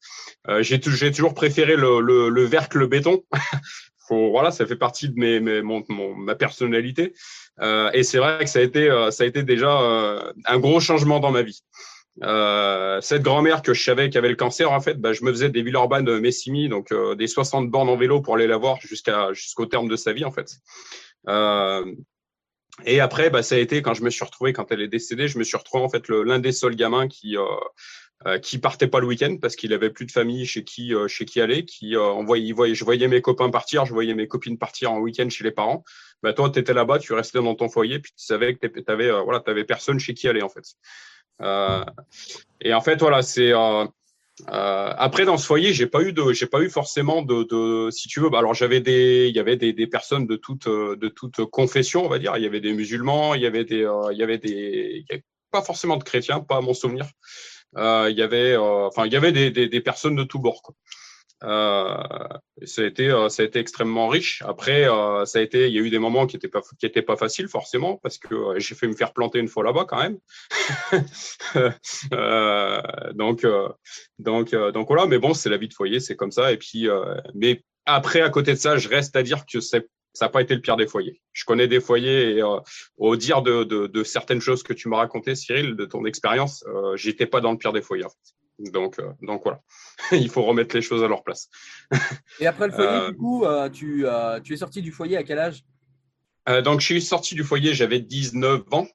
j'ai 0.60 0.80
toujours 0.80 1.34
préféré 1.34 1.76
le, 1.76 2.02
le, 2.02 2.30
le 2.30 2.44
vert 2.44 2.68
que 2.68 2.78
le 2.78 2.88
béton 2.88 3.24
voilà, 4.10 4.52
ça 4.52 4.66
fait 4.66 4.76
partie 4.76 5.10
de 5.10 5.20
mes, 5.20 5.40
mes 5.40 5.62
mon, 5.62 5.84
ma 6.16 6.36
personnalité. 6.36 7.14
Euh, 7.60 7.90
et 7.94 8.04
c'est 8.04 8.18
vrai 8.18 8.40
que 8.44 8.50
ça 8.50 8.60
a 8.60 8.62
été, 8.62 8.90
euh, 8.90 9.12
ça 9.12 9.24
a 9.24 9.28
été 9.28 9.44
déjà 9.44 9.82
euh, 9.82 10.32
un 10.46 10.60
gros 10.60 10.80
changement 10.80 11.20
dans 11.20 11.32
ma 11.32 11.42
vie. 11.42 11.64
Euh, 12.24 13.00
cette 13.02 13.22
grand-mère 13.22 13.62
que 13.62 13.74
je 13.74 13.84
savais 13.84 14.10
qui 14.10 14.18
avait 14.18 14.30
le 14.30 14.36
cancer, 14.36 14.72
en 14.72 14.80
fait, 14.80 15.00
bah, 15.00 15.14
je 15.14 15.24
me 15.24 15.32
faisais 15.32 15.50
des 15.50 15.62
villes 15.62 15.76
urbaines 15.76 16.06
de 16.06 16.20
Messimi, 16.20 16.68
donc 16.68 16.92
euh, 16.92 17.16
des 17.16 17.28
60 17.28 17.70
bornes 17.70 17.90
en 17.90 17.98
vélo 17.98 18.22
pour 18.22 18.36
aller 18.36 18.48
la 18.48 18.58
voir 18.58 18.80
jusqu'à 18.82 19.34
jusqu'au 19.34 19.66
terme 19.68 19.88
de 19.88 19.96
sa 19.96 20.14
vie, 20.14 20.26
en 20.26 20.32
fait. 20.32 20.50
et 22.86 23.00
après, 23.00 23.30
bah, 23.30 23.44
ça 23.44 23.56
a 23.56 23.58
été 23.60 23.82
quand 23.82 23.94
je 23.94 24.04
me 24.04 24.10
suis 24.10 24.26
retrouvé, 24.26 24.54
quand 24.54 24.72
elle 24.72 24.82
est 24.82 24.88
décédée, 24.88 25.28
je 25.28 25.38
me 25.38 25.44
suis 25.44 25.58
retrouvé 25.58 25.84
en 25.84 25.90
fait 25.90 26.10
l'un 26.10 26.40
des 26.40 26.52
seuls 26.52 26.76
gamins 26.76 27.08
qui 27.08 27.36
euh, 28.26 28.40
qui 28.40 28.58
partait 28.58 28.88
pas 28.88 29.00
le 29.00 29.06
week-end 29.06 29.38
parce 29.40 29.56
qu'il 29.56 29.74
avait 29.74 29.92
plus 29.92 30.08
de 30.08 30.12
famille 30.12 30.44
chez 30.48 30.64
qui 30.64 30.92
euh, 30.92 31.08
chez 31.08 31.24
qui 31.24 31.40
aller, 31.40 31.66
qui 31.66 31.96
euh, 31.96 32.02
envoyait, 32.02 32.52
voyait, 32.52 32.74
je 32.74 32.84
voyais 32.84 33.08
mes 33.08 33.22
copains 33.22 33.52
partir, 33.52 33.86
je 33.86 33.94
voyais 33.94 34.16
mes 34.16 34.28
copines 34.28 34.58
partir 34.58 34.92
en 34.92 34.98
week-end 34.98 35.30
chez 35.30 35.44
les 35.44 35.52
parents. 35.52 35.84
Bah 36.24 36.34
toi, 36.34 36.50
tu 36.50 36.58
étais 36.58 36.74
là-bas, 36.74 36.98
tu 36.98 37.14
restais 37.14 37.38
dans 37.38 37.54
ton 37.54 37.70
foyer, 37.70 38.00
puis 38.00 38.12
tu 38.18 38.26
savais 38.26 38.56
que 38.56 38.66
tu 38.66 38.84
avais 38.88 39.12
voilà, 39.22 39.44
avais 39.46 39.66
personne 39.66 40.00
chez 40.00 40.16
qui 40.16 40.28
aller 40.28 40.42
en 40.42 40.50
fait. 40.50 40.64
et 42.62 42.74
en 42.74 42.82
fait, 42.82 43.00
voilà, 43.00 43.22
c'est 43.22 43.54
après 44.48 45.26
dans 45.26 45.38
ce 45.38 45.46
foyer, 45.46 45.72
j'ai 45.72 45.86
pas 45.86 46.02
eu 46.02 46.12
de, 46.12 46.34
j'ai 46.34 46.48
pas 46.48 46.62
eu 46.62 46.72
forcément 46.72 47.22
de, 47.22 47.44
de 47.44 47.92
si 47.92 48.08
tu 48.08 48.20
veux. 48.20 48.32
Bah, 48.32 48.40
alors 48.40 48.56
j'avais 48.56 48.82
des, 48.82 49.28
il 49.30 49.36
y 49.36 49.40
avait 49.40 49.58
des, 49.58 49.74
des 49.74 49.86
personnes 49.86 50.26
de 50.26 50.38
toute, 50.38 50.68
de 50.68 51.08
toute 51.08 51.46
confession, 51.46 52.04
on 52.04 52.10
va 52.10 52.18
dire. 52.18 52.36
Il 52.38 52.42
y 52.44 52.48
avait 52.48 52.62
des 52.62 52.74
musulmans, 52.74 53.36
il 53.36 53.44
y 53.44 53.46
avait 53.46 53.64
des, 53.64 53.88
il 54.12 54.18
y 54.18 54.24
avait 54.24 54.40
des, 54.40 55.06
pas 55.52 55.62
forcément 55.62 55.98
de 55.98 56.04
chrétiens, 56.04 56.40
pas 56.40 56.58
à 56.58 56.62
mon 56.62 56.74
souvenir. 56.74 57.06
Euh, 57.76 58.08
il 58.10 58.18
y 58.18 58.22
avait, 58.22 58.54
euh, 58.54 58.88
enfin, 58.88 59.06
il 59.06 59.14
y 59.14 59.16
avait 59.16 59.32
des, 59.32 59.52
des, 59.52 59.68
des, 59.68 59.82
personnes 59.82 60.16
de 60.16 60.24
tous 60.24 60.40
bords. 60.40 60.62
Quoi. 60.62 60.76
Euh, 61.44 61.98
ça 62.66 62.82
a 62.82 62.86
été, 62.86 63.10
ça 63.30 63.44
a 63.44 63.46
été 63.46 63.60
extrêmement 63.60 64.08
riche. 64.08 64.42
Après, 64.46 64.86
ça 65.26 65.40
a 65.40 65.42
été, 65.42 65.68
il 65.68 65.76
y 65.76 65.78
a 65.78 65.82
eu 65.82 65.90
des 65.90 66.00
moments 66.00 66.26
qui 66.26 66.38
étaient 66.38 66.48
pas, 66.48 66.62
qui 66.80 66.86
étaient 66.86 67.02
pas 67.02 67.18
faciles 67.18 67.48
forcément 67.48 67.98
parce 67.98 68.18
que 68.18 68.58
j'ai 68.58 68.74
fait 68.74 68.88
me 68.88 68.96
faire 68.96 69.14
planter 69.14 69.40
une 69.40 69.48
fois 69.48 69.64
là-bas 69.64 69.86
quand 69.86 70.00
même. 70.00 70.18
donc, 73.16 73.46
donc, 74.18 74.56
donc 74.56 74.88
voilà. 74.88 75.06
Mais 75.06 75.20
bon, 75.20 75.34
c'est 75.36 75.50
la 75.50 75.58
vie 75.58 75.68
de 75.68 75.74
foyer, 75.74 76.00
c'est 76.00 76.16
comme 76.16 76.32
ça. 76.32 76.52
Et 76.52 76.58
puis, 76.58 76.88
mais 77.36 77.64
après, 77.86 78.22
à 78.22 78.30
côté 78.30 78.54
de 78.54 78.60
ça, 78.60 78.78
je 78.78 78.90
reste 78.90 79.16
à 79.16 79.22
dire 79.22 79.46
que 79.46 79.60
c'est 79.60 79.88
ça 80.18 80.26
n'a 80.26 80.30
pas 80.30 80.42
été 80.42 80.56
le 80.56 80.62
pire 80.62 80.78
des 80.78 80.88
foyers. 80.88 81.22
Je 81.32 81.46
connais 81.46 81.68
des 81.68 81.80
foyers 81.80 82.38
et 82.38 82.42
euh, 82.42 82.60
au 82.98 83.16
dire 83.16 83.44
de, 83.44 83.64
de, 83.64 83.86
de, 83.86 84.04
certaines 84.04 84.42
choses 84.42 84.64
que 84.64 84.74
tu 84.74 84.90
m'as 84.90 84.98
racontées, 84.98 85.36
Cyril, 85.36 85.76
de 85.76 85.86
ton 85.86 86.06
expérience, 86.06 86.64
euh, 86.68 86.98
j'étais 86.98 87.28
pas 87.28 87.40
dans 87.40 87.52
le 87.52 87.58
pire 87.58 87.72
des 87.72 87.84
foyers. 87.84 88.06
En 88.06 88.10
fait. 88.10 88.72
Donc, 88.72 88.98
euh, 88.98 89.12
donc 89.22 89.44
voilà, 89.44 89.62
il 90.12 90.30
faut 90.30 90.42
remettre 90.42 90.76
les 90.76 90.82
choses 90.82 91.04
à 91.04 91.08
leur 91.08 91.24
place. 91.24 91.50
et 92.40 92.48
après 92.48 92.68
le 92.68 92.74
foyer, 92.74 93.12
du 93.12 93.16
coup, 93.16 93.46
tu, 93.72 94.06
tu 94.44 94.54
es 94.54 94.58
sorti 94.58 94.82
du 94.82 94.92
foyer 94.92 95.18
à 95.18 95.24
quel 95.24 95.38
âge? 95.38 95.64
Donc, 96.64 96.80
je 96.80 96.86
suis 96.86 97.02
sorti 97.02 97.36
du 97.36 97.44
foyer, 97.44 97.74
j'avais 97.74 98.00
19 98.00 98.64
ans. 98.72 98.88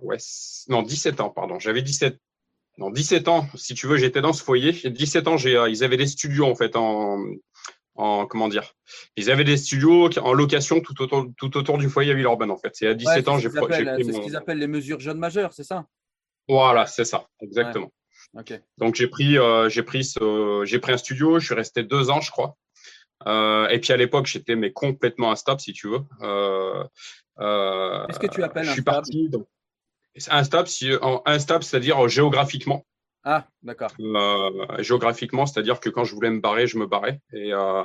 ouais, 0.00 0.16
non, 0.68 0.82
17 0.82 1.20
ans, 1.20 1.30
pardon. 1.30 1.58
J'avais 1.58 1.82
17 1.82 2.18
non, 2.78 2.90
17 2.90 3.28
ans, 3.28 3.48
si 3.54 3.72
tu 3.72 3.86
veux, 3.86 3.96
j'étais 3.96 4.20
dans 4.20 4.34
ce 4.34 4.42
foyer. 4.42 4.72
17 4.72 5.28
ans, 5.28 5.38
j'ai, 5.38 5.52
ils 5.70 5.82
avaient 5.82 5.96
des 5.96 6.06
studios 6.06 6.44
en 6.44 6.54
fait 6.54 6.76
en, 6.76 7.24
en 7.96 8.26
comment 8.26 8.48
dire 8.48 8.74
Ils 9.16 9.30
avaient 9.30 9.44
des 9.44 9.56
studios 9.56 10.10
en 10.18 10.32
location 10.32 10.80
tout 10.80 11.00
autour, 11.02 11.26
tout 11.36 11.56
autour 11.56 11.78
du 11.78 11.88
foyer 11.88 12.12
à 12.12 12.14
Villeurbanne 12.14 12.50
en 12.50 12.56
fait. 12.56 12.70
C'est 12.74 12.86
à 12.86 12.94
17 12.94 13.28
ans 13.28 13.38
j'ai 13.38 13.48
pris 13.48 13.60
C'est 13.70 14.12
ce 14.12 14.20
qu'ils 14.20 14.36
appellent 14.36 14.58
les 14.58 14.66
mesures 14.66 15.00
jeunes 15.00 15.18
majeurs, 15.18 15.52
c'est 15.52 15.64
ça? 15.64 15.86
Voilà, 16.48 16.86
c'est 16.86 17.04
ça, 17.04 17.26
exactement. 17.40 17.90
Donc 18.78 18.94
j'ai 18.94 19.08
pris 19.08 19.38
euh, 19.38 19.68
j'ai 19.68 19.82
pris 19.82 20.12
un 20.18 20.96
studio, 20.96 21.38
je 21.38 21.46
suis 21.46 21.54
resté 21.54 21.82
deux 21.82 22.10
ans 22.10 22.20
je 22.20 22.30
crois. 22.30 22.56
Euh, 23.26 23.68
et 23.68 23.80
puis 23.80 23.92
à 23.92 23.96
l'époque 23.96 24.26
j'étais 24.26 24.56
mais 24.56 24.72
complètement 24.72 25.32
instable 25.32 25.60
si 25.60 25.72
tu 25.72 25.88
veux. 25.88 26.02
Euh, 26.22 26.84
Qu'est-ce 28.06 28.18
que 28.18 28.26
tu 28.26 28.42
appelles 28.42 28.64
je 28.64 28.72
suis 28.72 28.80
instable? 28.80 28.96
parti, 28.96 29.28
donc, 29.28 29.46
instable, 30.28 30.68
si, 30.68 30.90
instable 31.24 31.64
c'est-à-dire 31.64 32.08
géographiquement. 32.08 32.84
Ah, 33.28 33.44
d'accord. 33.64 33.90
Euh, 33.98 34.50
géographiquement, 34.78 35.46
c'est-à-dire 35.46 35.80
que 35.80 35.88
quand 35.90 36.04
je 36.04 36.14
voulais 36.14 36.30
me 36.30 36.38
barrer, 36.38 36.68
je 36.68 36.78
me 36.78 36.86
barrais. 36.86 37.20
Et, 37.32 37.52
euh, 37.52 37.82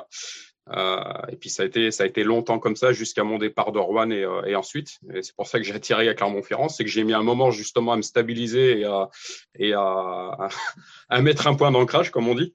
euh, 0.70 1.14
et 1.30 1.36
puis 1.36 1.50
ça 1.50 1.64
a 1.64 1.66
été 1.66 1.90
ça 1.90 2.04
a 2.04 2.06
été 2.06 2.24
longtemps 2.24 2.60
comme 2.60 2.76
ça 2.76 2.94
jusqu'à 2.94 3.24
mon 3.24 3.40
départ 3.40 3.72
de 3.72 3.80
Rouen 3.80 4.12
et, 4.12 4.24
et 4.46 4.56
ensuite. 4.56 5.00
Et 5.16 5.24
c'est 5.24 5.36
pour 5.36 5.48
ça 5.48 5.58
que 5.58 5.66
j'ai 5.66 5.74
attiré 5.74 6.08
à 6.08 6.14
Clermont-Ferrand, 6.14 6.70
c'est 6.70 6.84
que 6.84 6.92
j'ai 6.92 7.04
mis 7.04 7.14
un 7.14 7.24
moment 7.24 7.50
justement 7.50 7.94
à 7.94 7.98
me 7.98 8.04
stabiliser 8.04 8.82
et 8.82 8.86
à 8.86 9.10
et 9.58 9.74
à, 9.74 10.48
à 11.10 11.22
mettre 11.24 11.48
un 11.48 11.56
point 11.56 11.72
d'ancrage, 11.72 12.12
comme 12.12 12.28
on 12.28 12.36
dit. 12.36 12.54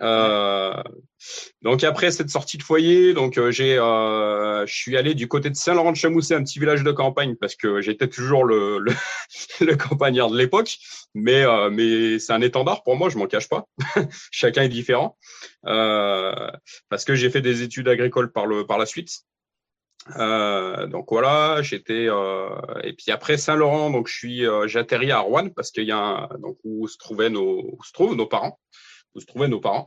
Euh, 0.00 0.82
donc 1.62 1.84
après 1.84 2.10
cette 2.10 2.30
sortie 2.30 2.58
de 2.58 2.62
foyer, 2.62 3.14
donc 3.14 3.38
euh, 3.38 3.50
j'ai, 3.50 3.78
euh, 3.78 4.66
je 4.66 4.74
suis 4.74 4.96
allé 4.96 5.14
du 5.14 5.28
côté 5.28 5.50
de 5.50 5.54
Saint-Laurent-de-Chamousset, 5.54 6.34
un 6.34 6.42
petit 6.42 6.58
village 6.58 6.82
de 6.82 6.92
campagne, 6.92 7.36
parce 7.36 7.54
que 7.54 7.80
j'étais 7.80 8.08
toujours 8.08 8.44
le, 8.44 8.78
le, 8.78 8.92
le, 9.60 9.76
campagnard 9.76 10.30
de 10.30 10.36
l'époque, 10.38 10.76
mais 11.14 11.42
euh, 11.44 11.70
mais 11.70 12.18
c'est 12.18 12.32
un 12.32 12.42
étendard 12.42 12.82
pour 12.82 12.96
moi, 12.96 13.08
je 13.08 13.18
m'en 13.18 13.26
cache 13.26 13.48
pas. 13.48 13.66
Chacun 14.30 14.62
est 14.62 14.68
différent, 14.68 15.16
parce 15.62 17.04
que 17.04 17.14
j'ai 17.14 17.30
fait 17.30 17.40
des 17.40 17.62
études 17.62 17.88
agricoles 17.88 18.32
par 18.32 18.46
le 18.46 18.66
par 18.66 18.78
la 18.78 18.86
suite. 18.86 19.22
donc 20.18 21.06
voilà, 21.08 21.62
j'étais 21.62 22.08
et 22.82 22.92
puis 22.92 23.10
après 23.10 23.38
Saint-Laurent, 23.38 23.90
donc 23.90 24.08
je 24.08 24.14
suis 24.14 24.44
j'atterris 24.66 25.12
à 25.12 25.20
Rouen 25.20 25.48
parce 25.50 25.70
qu'il 25.70 25.84
y 25.84 25.92
a 25.92 25.98
un, 25.98 26.28
donc 26.40 26.58
où 26.64 26.88
se 26.88 26.98
trouvaient 26.98 27.30
nos 27.30 27.62
où 27.62 27.84
se 27.84 27.92
trouvent 27.92 28.16
nos 28.16 28.26
parents 28.26 28.58
se 29.20 29.26
trouvaient 29.26 29.48
nos 29.48 29.60
parents. 29.60 29.86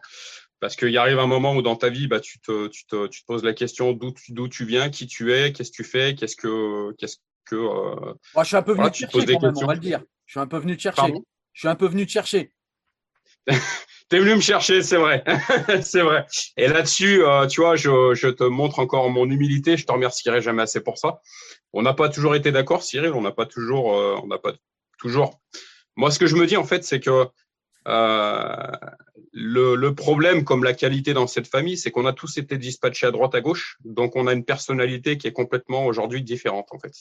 Parce 0.59 0.75
qu'il 0.75 0.97
arrive 0.97 1.19
un 1.19 1.27
moment 1.27 1.55
où 1.55 1.61
dans 1.61 1.75
ta 1.75 1.89
vie, 1.89 2.07
bah, 2.07 2.19
tu, 2.19 2.39
te, 2.39 2.67
tu, 2.67 2.85
te, 2.87 3.07
tu 3.07 3.21
te 3.21 3.25
poses 3.27 3.43
la 3.43 3.53
question 3.53 3.93
d'où 3.93 4.11
tu, 4.11 4.33
d'où 4.33 4.47
tu 4.47 4.65
viens, 4.65 4.89
qui 4.89 5.05
tu 5.05 5.33
es, 5.33 5.53
qu'est-ce 5.53 5.71
que 5.71 5.75
tu 5.75 5.83
fais, 5.83 6.15
qu'est-ce 6.15 6.35
que. 6.35 6.93
Qu'est-ce 6.97 7.17
que 7.45 7.55
euh, 7.55 8.13
Moi, 8.33 8.43
je 8.43 8.47
suis 8.47 8.55
un 8.55 8.63
peu 8.63 8.73
venu 8.73 8.89
te 8.89 8.97
chercher, 8.97 9.25
quand 9.25 9.41
même, 9.41 9.53
on 9.57 9.65
va 9.65 9.73
le 9.75 9.79
dire. 9.79 10.01
Je 10.25 10.33
suis 10.33 10.39
un 10.39 10.47
peu 10.47 10.57
venu 10.57 10.75
te 10.75 10.81
chercher. 10.81 11.13
je 11.53 11.59
suis 11.59 11.67
un 11.67 11.75
peu 11.75 11.87
venu 11.87 12.05
te 12.05 12.11
chercher. 12.11 12.51
T'es 14.09 14.19
venu 14.19 14.35
me 14.35 14.41
chercher, 14.41 14.83
c'est 14.83 14.95
vrai, 14.95 15.23
c'est 15.81 16.01
vrai. 16.01 16.25
Et 16.55 16.67
là-dessus, 16.67 17.23
euh, 17.23 17.45
tu 17.45 17.59
vois, 17.59 17.75
je, 17.75 18.13
je, 18.13 18.29
te 18.29 18.45
montre 18.45 18.79
encore 18.79 19.09
mon 19.09 19.29
humilité. 19.29 19.75
Je 19.75 19.85
te 19.85 19.91
remercierai 19.91 20.41
jamais 20.41 20.63
assez 20.63 20.81
pour 20.81 20.97
ça. 20.97 21.19
On 21.73 21.81
n'a 21.81 21.93
pas 21.93 22.07
toujours 22.07 22.33
été 22.33 22.53
d'accord, 22.53 22.83
Cyril. 22.83 23.11
On 23.11 23.21
n'a 23.21 23.33
pas 23.33 23.45
toujours, 23.45 23.95
euh, 23.95 24.17
on 24.23 24.27
n'a 24.27 24.37
pas 24.37 24.53
toujours. 24.97 25.41
Moi, 25.97 26.09
ce 26.09 26.19
que 26.19 26.27
je 26.27 26.35
me 26.35 26.45
dis 26.45 26.55
en 26.55 26.63
fait, 26.63 26.85
c'est 26.85 27.01
que 27.01 27.27
le, 27.87 29.75
le, 29.75 29.95
problème, 29.95 30.43
comme 30.43 30.63
la 30.63 30.73
qualité 30.73 31.13
dans 31.13 31.27
cette 31.27 31.47
famille, 31.47 31.77
c'est 31.77 31.91
qu'on 31.91 32.05
a 32.05 32.13
tous 32.13 32.37
été 32.37 32.57
dispatchés 32.57 33.07
à 33.07 33.11
droite 33.11 33.35
à 33.35 33.41
gauche, 33.41 33.77
donc 33.85 34.15
on 34.15 34.27
a 34.27 34.33
une 34.33 34.43
personnalité 34.43 35.17
qui 35.17 35.27
est 35.27 35.33
complètement 35.33 35.85
aujourd'hui 35.85 36.21
différente 36.21 36.67
en 36.71 36.79
fait. 36.79 36.93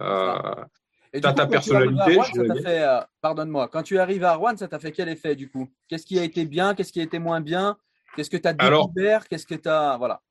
Euh, 0.00 0.64
et 1.12 1.20
ta 1.20 1.46
personnalité. 1.46 2.18
Euh, 2.66 3.00
pardonne-moi, 3.20 3.68
quand 3.68 3.82
tu 3.82 3.98
arrives 3.98 4.24
à 4.24 4.34
Rouen, 4.34 4.56
ça 4.56 4.68
t'a 4.68 4.78
fait 4.78 4.92
quel 4.92 5.08
effet 5.08 5.36
du 5.36 5.50
coup? 5.50 5.68
Qu'est-ce 5.88 6.06
qui 6.06 6.18
a 6.18 6.24
été 6.24 6.46
bien? 6.46 6.74
Qu'est-ce 6.74 6.92
qui 6.92 7.00
a 7.00 7.04
été 7.04 7.18
moins 7.18 7.40
bien? 7.40 7.76
Qu'est-ce 8.16 8.30
que 8.30 8.36
tu 8.36 8.48
as 8.48 8.54
découvert? 8.54 9.28
Qu'est-ce 9.28 9.46
que 9.46 9.54
tu 9.54 9.68
as. 9.68 9.96
Voilà. 9.98 10.22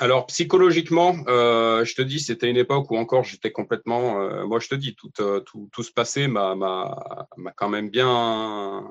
Alors 0.00 0.26
psychologiquement, 0.26 1.14
euh, 1.28 1.84
je 1.84 1.94
te 1.94 2.00
dis, 2.00 2.20
c'était 2.20 2.48
une 2.48 2.56
époque 2.56 2.90
où 2.90 2.96
encore 2.96 3.22
j'étais 3.22 3.52
complètement. 3.52 4.22
Euh, 4.22 4.46
moi, 4.46 4.58
je 4.58 4.68
te 4.68 4.74
dis, 4.74 4.96
tout, 4.96 5.10
tout, 5.10 5.68
tout 5.70 5.82
ce 5.82 5.92
passé 5.92 6.26
m'a, 6.26 6.54
m'a, 6.54 7.28
m'a 7.36 7.52
quand 7.52 7.68
même 7.68 7.90
bien, 7.90 8.88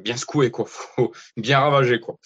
bien 0.00 0.16
secoué, 0.16 0.50
quoi. 0.50 0.66
bien 1.38 1.58
ravagé, 1.60 2.00
quoi. 2.00 2.18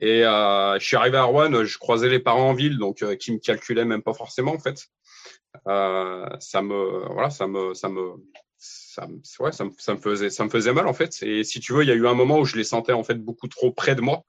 Et 0.00 0.20
je 0.20 0.78
suis 0.84 0.96
arrivé 0.96 1.16
à 1.16 1.24
Rouen, 1.24 1.64
je 1.64 1.78
croisais 1.78 2.08
les 2.08 2.20
parents 2.20 2.50
en 2.50 2.54
ville, 2.54 2.78
donc 2.78 3.04
qui 3.16 3.32
me 3.32 3.38
calculaient 3.38 3.84
même 3.84 4.02
pas 4.02 4.14
forcément 4.14 4.52
en 4.54 4.60
fait. 4.60 4.86
Euh, 5.66 6.28
ça 6.38 6.62
me, 6.62 7.12
voilà, 7.12 7.30
ça 7.30 7.48
me, 7.48 7.74
ça 7.74 7.88
me, 7.88 8.12
ça 8.58 9.06
ouais, 9.40 9.52
ça 9.52 9.64
me, 9.64 9.70
ça 9.78 9.94
me, 9.94 10.00
faisait, 10.00 10.30
ça 10.30 10.44
me 10.44 10.50
faisait 10.50 10.72
mal 10.72 10.86
en 10.86 10.94
fait. 10.94 11.22
Et 11.22 11.42
si 11.42 11.58
tu 11.58 11.72
veux, 11.72 11.82
il 11.82 11.88
y 11.88 11.92
a 11.92 11.96
eu 11.96 12.06
un 12.06 12.14
moment 12.14 12.38
où 12.38 12.44
je 12.44 12.56
les 12.56 12.64
sentais 12.64 12.92
en 12.92 13.02
fait 13.02 13.16
beaucoup 13.16 13.48
trop 13.48 13.72
près 13.72 13.96
de 13.96 14.00
moi. 14.00 14.24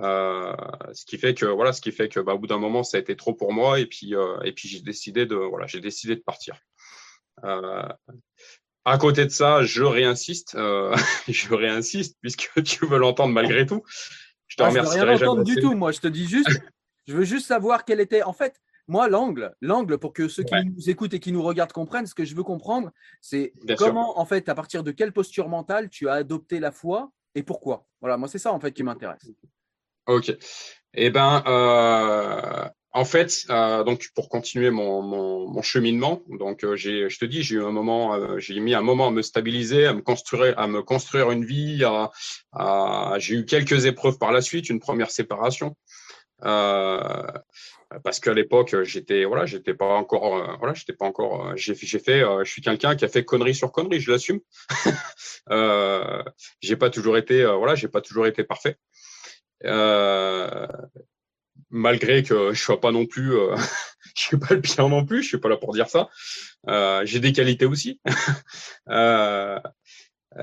Euh, 0.00 0.54
ce 0.92 1.04
qui 1.06 1.18
fait 1.18 1.34
que 1.34 1.46
voilà, 1.46 1.72
ce 1.72 1.80
qui 1.80 1.92
fait 1.92 2.08
que 2.08 2.20
bah, 2.20 2.34
au 2.34 2.38
bout 2.38 2.46
d'un 2.46 2.58
moment, 2.58 2.82
ça 2.82 2.98
a 2.98 3.00
été 3.00 3.16
trop 3.16 3.34
pour 3.34 3.52
moi 3.52 3.80
et 3.80 3.86
puis 3.86 4.14
euh, 4.14 4.38
et 4.42 4.52
puis 4.52 4.68
j'ai 4.68 4.80
décidé 4.80 5.26
de 5.26 5.34
voilà, 5.34 5.66
j'ai 5.66 5.80
décidé 5.80 6.14
de 6.14 6.20
partir. 6.20 6.60
Euh, 7.44 7.88
à 8.84 8.98
côté 8.98 9.24
de 9.24 9.30
ça, 9.30 9.62
je 9.62 9.82
réinsiste, 9.82 10.56
je 11.28 11.54
réinsiste 11.54 12.16
puisque 12.20 12.50
tu 12.64 12.86
veux 12.86 12.98
l'entendre 12.98 13.32
malgré 13.32 13.66
tout. 13.66 13.82
Je 14.46 14.56
te 14.56 14.62
ah, 14.62 14.68
remercie. 14.68 14.98
Je 14.98 15.04
veux 15.04 15.10
rien 15.10 15.16
entendre 15.16 15.44
du 15.44 15.56
tout, 15.56 15.74
moi. 15.74 15.92
Je 15.92 16.00
te 16.00 16.08
dis 16.08 16.26
juste, 16.26 16.60
je 17.06 17.16
veux 17.16 17.24
juste 17.24 17.46
savoir 17.46 17.84
quel 17.84 18.00
était. 18.00 18.22
En 18.22 18.32
fait, 18.32 18.60
moi, 18.88 19.08
l'angle, 19.08 19.54
l'angle 19.60 19.98
pour 19.98 20.14
que 20.14 20.28
ceux 20.28 20.42
qui 20.42 20.54
nous 20.64 20.88
écoutent 20.88 21.12
et 21.12 21.20
qui 21.20 21.32
nous 21.32 21.42
regardent 21.42 21.72
comprennent, 21.72 22.06
ce 22.06 22.14
que 22.14 22.24
je 22.24 22.34
veux 22.34 22.42
comprendre, 22.42 22.90
c'est 23.20 23.52
comment, 23.76 24.18
en 24.18 24.24
fait, 24.24 24.48
à 24.48 24.54
partir 24.54 24.82
de 24.82 24.90
quelle 24.90 25.12
posture 25.12 25.48
mentale 25.48 25.90
tu 25.90 26.08
as 26.08 26.14
adopté 26.14 26.58
la 26.58 26.72
foi 26.72 27.12
et 27.34 27.42
pourquoi. 27.42 27.86
Voilà, 28.00 28.16
moi, 28.16 28.28
c'est 28.28 28.38
ça, 28.38 28.52
en 28.52 28.60
fait, 28.60 28.72
qui 28.72 28.82
m'intéresse. 28.82 29.30
Ok. 30.08 30.34
Eh 30.94 31.10
ben, 31.10 31.42
euh, 31.46 32.64
en 32.92 33.04
fait, 33.04 33.44
euh, 33.50 33.84
donc 33.84 34.08
pour 34.14 34.30
continuer 34.30 34.70
mon, 34.70 35.60
cheminement, 35.60 36.22
donc 36.30 36.64
euh, 36.64 36.76
j'ai, 36.76 37.10
je 37.10 37.18
te 37.18 37.26
dis, 37.26 37.42
j'ai 37.42 37.56
eu 37.56 37.62
un 37.62 37.72
moment, 37.72 38.38
j'ai 38.38 38.58
mis 38.58 38.74
un 38.74 38.80
moment 38.80 39.08
à 39.08 39.10
me 39.10 39.20
stabiliser, 39.20 39.84
à 39.84 39.92
me 39.92 40.00
construire, 40.00 40.58
à 40.58 40.66
me 40.66 40.82
construire 40.82 41.30
une 41.30 41.44
vie. 41.44 41.84
j'ai 43.18 43.34
eu 43.34 43.44
quelques 43.44 43.84
épreuves 43.84 44.16
par 44.18 44.32
la 44.32 44.40
suite, 44.40 44.70
une 44.70 44.80
première 44.80 45.10
séparation. 45.10 45.76
Euh, 46.44 47.26
parce 48.04 48.20
qu'à 48.20 48.34
l'époque 48.34 48.82
j'étais 48.82 49.24
voilà 49.24 49.46
j'étais 49.46 49.74
pas 49.74 49.94
encore 49.94 50.36
euh, 50.36 50.56
voilà 50.58 50.74
j'étais 50.74 50.92
pas 50.92 51.06
encore 51.06 51.48
euh, 51.48 51.52
j'ai 51.56 51.74
j'ai 51.74 51.98
fait 51.98 52.22
euh, 52.22 52.44
je 52.44 52.50
suis 52.52 52.62
quelqu'un 52.62 52.94
qui 52.94 53.04
a 53.04 53.08
fait 53.08 53.24
connerie 53.24 53.54
sur 53.54 53.72
connerie 53.72 53.98
je 53.98 54.10
l'assume 54.12 54.40
euh, 55.50 56.22
j'ai 56.60 56.76
pas 56.76 56.90
toujours 56.90 57.16
été 57.16 57.44
voilà 57.44 57.74
j'ai 57.74 57.88
pas 57.88 58.00
toujours 58.00 58.26
été 58.26 58.44
parfait 58.44 58.76
malgré 61.70 62.22
que 62.22 62.52
je 62.52 62.62
sois 62.62 62.80
pas 62.80 62.92
non 62.92 63.06
plus 63.06 63.32
je 64.16 64.22
suis 64.22 64.36
pas 64.38 64.54
le 64.54 64.60
pire 64.60 64.88
non 64.88 65.04
plus 65.04 65.22
je 65.22 65.28
suis 65.28 65.38
pas 65.38 65.48
là 65.48 65.56
pour 65.56 65.72
dire 65.72 65.88
ça 65.88 66.08
j'ai 67.04 67.20
des 67.20 67.32
qualités 67.32 67.66
aussi 67.66 68.00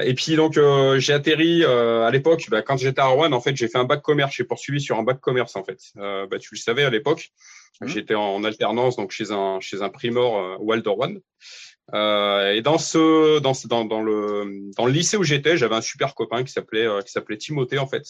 Et 0.02 0.14
puis 0.14 0.36
donc 0.36 0.58
euh, 0.58 1.00
j'ai 1.00 1.14
atterri 1.14 1.64
euh, 1.64 2.04
à 2.06 2.12
l'époque, 2.12 2.48
bah, 2.50 2.62
quand 2.62 2.78
j'étais 2.78 3.02
à 3.02 3.06
Rouen, 3.06 3.32
en 3.32 3.40
fait 3.40 3.56
j'ai 3.56 3.68
fait 3.68 3.78
un 3.78 3.84
bac 3.84 4.02
commerce, 4.02 4.36
j'ai 4.36 4.44
poursuivi 4.44 4.82
sur 4.82 4.98
un 4.98 5.04
bac 5.04 5.20
commerce 5.22 5.56
en 5.56 5.64
fait. 5.64 5.80
Euh, 5.98 6.26
bah, 6.28 6.40
tu 6.40 6.50
le 6.54 6.60
savais 6.60 6.84
à 6.84 6.90
l'époque, 6.90 7.30
mmh. 7.82 7.88
j'étais 7.88 8.16
en 8.16 8.44
alternance 8.44 8.96
donc 8.96 9.12
chez 9.12 9.32
un 9.32 9.60
chez 9.62 9.84
un 9.84 9.90
primor 9.90 10.38
euh, 10.38 10.58
Walder 10.60 10.90
One. 10.90 11.20
et 11.94 12.62
dans 12.62 12.80
ce 12.80 13.40
dans, 13.40 13.54
dans 13.66 13.86
dans 13.86 14.02
le 14.02 14.72
dans 14.76 14.88
le 14.88 14.92
lycée 14.92 15.18
où 15.18 15.24
j'étais, 15.24 15.56
j'avais 15.56 15.76
un 15.76 15.82
super 15.82 16.16
copain 16.16 16.44
qui 16.44 16.52
s'appelait 16.52 16.88
qui 17.06 17.12
s'appelait 17.12 17.38
Timothée 17.38 17.78
en 17.78 17.88
fait. 17.88 18.06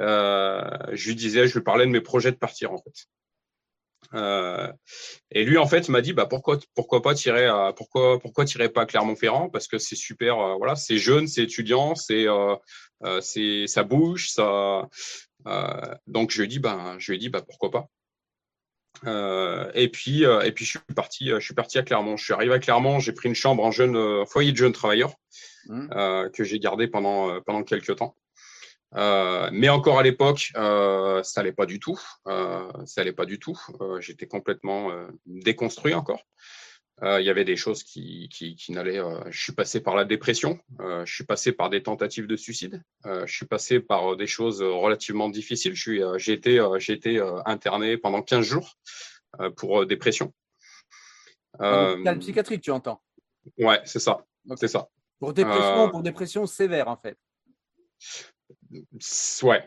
Je 0.00 1.06
lui 1.06 1.14
disais, 1.14 1.46
je 1.48 1.54
lui 1.54 1.64
parlais 1.64 1.86
de 1.86 1.90
mes 1.90 2.00
projets 2.00 2.32
de 2.32 2.36
partir 2.36 2.72
en 2.72 2.78
fait. 2.78 3.06
Euh, 4.14 4.72
et 5.30 5.44
lui, 5.44 5.58
en 5.58 5.66
fait, 5.66 5.88
m'a 5.88 6.00
dit, 6.00 6.12
bah 6.12 6.26
pourquoi, 6.26 6.58
pourquoi 6.74 7.02
pas 7.02 7.14
tirer, 7.14 7.46
à, 7.46 7.72
pourquoi, 7.76 8.18
pourquoi 8.18 8.44
tirer 8.44 8.68
pas 8.68 8.82
à 8.82 8.86
Clermont-Ferrand? 8.86 9.48
Parce 9.50 9.68
que 9.68 9.78
c'est 9.78 9.96
super, 9.96 10.38
euh, 10.38 10.54
voilà, 10.56 10.76
c'est 10.76 10.98
jeune, 10.98 11.26
c'est 11.26 11.42
étudiant, 11.42 11.94
c'est, 11.94 12.28
euh, 12.28 12.54
euh 13.04 13.20
c'est, 13.20 13.66
ça 13.66 13.82
bouge, 13.82 14.30
ça. 14.30 14.88
donc 16.06 16.30
je 16.30 16.38
lui 16.38 16.44
ai 16.44 16.48
dit, 16.48 16.58
bah, 16.58 16.96
je 16.98 17.12
lui 17.12 17.18
dit, 17.18 17.28
bah 17.28 17.42
pourquoi 17.42 17.70
pas. 17.70 17.88
et 19.74 19.88
puis, 19.88 20.22
et 20.22 20.52
puis 20.52 20.64
je 20.64 20.70
suis 20.70 20.80
parti, 20.94 21.28
je 21.28 21.40
suis 21.40 21.54
parti 21.54 21.78
à 21.78 21.82
Clermont. 21.82 22.16
Je 22.16 22.24
suis 22.24 22.32
arrivé 22.32 22.54
à 22.54 22.58
Clermont, 22.58 22.98
j'ai 23.00 23.12
pris 23.12 23.28
une 23.28 23.34
chambre 23.34 23.64
en 23.64 23.70
jeune 23.70 24.26
foyer 24.26 24.52
de 24.52 24.56
jeunes 24.56 24.72
travailleurs 24.72 25.14
mmh. 25.66 26.30
que 26.32 26.44
j'ai 26.44 26.58
gardé 26.58 26.88
pendant 26.88 27.40
pendant 27.42 27.62
quelques 27.62 27.96
temps. 27.96 28.16
Euh, 28.96 29.50
mais 29.52 29.68
encore 29.68 29.98
à 29.98 30.02
l'époque, 30.02 30.52
euh, 30.56 31.22
ça 31.22 31.40
allait 31.40 31.52
pas 31.52 31.66
du 31.66 31.78
tout. 31.80 32.00
Euh, 32.26 32.70
ça 32.86 33.02
allait 33.02 33.12
pas 33.12 33.26
du 33.26 33.38
tout. 33.38 33.58
J'étais 34.00 34.26
complètement 34.26 34.90
déconstruit 35.26 35.94
encore. 35.94 36.22
Il 37.02 37.22
y 37.22 37.28
avait 37.28 37.44
des 37.44 37.56
choses 37.56 37.82
qui, 37.82 38.30
qui, 38.32 38.56
qui 38.56 38.72
n'allaient. 38.72 39.02
je 39.28 39.38
suis 39.38 39.52
passé 39.52 39.80
par 39.80 39.96
la 39.96 40.06
dépression. 40.06 40.58
je 40.78 41.12
suis 41.12 41.24
passé 41.24 41.52
par 41.52 41.68
des 41.68 41.82
tentatives 41.82 42.26
de 42.26 42.36
suicide. 42.36 42.82
je 43.04 43.32
suis 43.32 43.46
passé 43.46 43.80
par 43.80 44.16
des 44.16 44.26
choses 44.26 44.62
relativement 44.62 45.28
difficiles. 45.28 45.74
J'ai 45.74 46.32
été, 46.32 46.58
interné 47.44 47.98
pendant 47.98 48.22
15 48.22 48.46
jours 48.46 48.78
pour 49.56 49.84
dépression. 49.84 50.32
Euh, 51.60 52.16
psychiatrique, 52.18 52.62
tu 52.62 52.70
entends? 52.70 53.00
Ouais, 53.58 53.80
c'est 53.84 54.00
ça. 54.00 54.24
C'est 54.56 54.68
ça. 54.68 54.88
Pour 55.18 55.32
dépression, 55.32 55.90
pour 55.90 56.02
dépression 56.02 56.46
sévère 56.46 56.88
en 56.88 56.96
fait. 56.96 57.18
Ouais. 59.42 59.64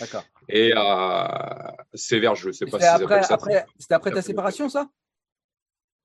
D'accord. 0.00 0.24
Et 0.48 0.72
euh, 0.76 1.26
sévère, 1.94 2.34
je 2.34 2.48
ne 2.48 2.52
sais 2.52 2.66
pas 2.66 2.80
si 2.80 2.86
après, 2.86 3.22
ça. 3.22 3.34
Après, 3.34 3.66
c'était 3.78 3.94
après 3.94 4.10
ta 4.10 4.22
séparation, 4.22 4.68
ça? 4.68 4.88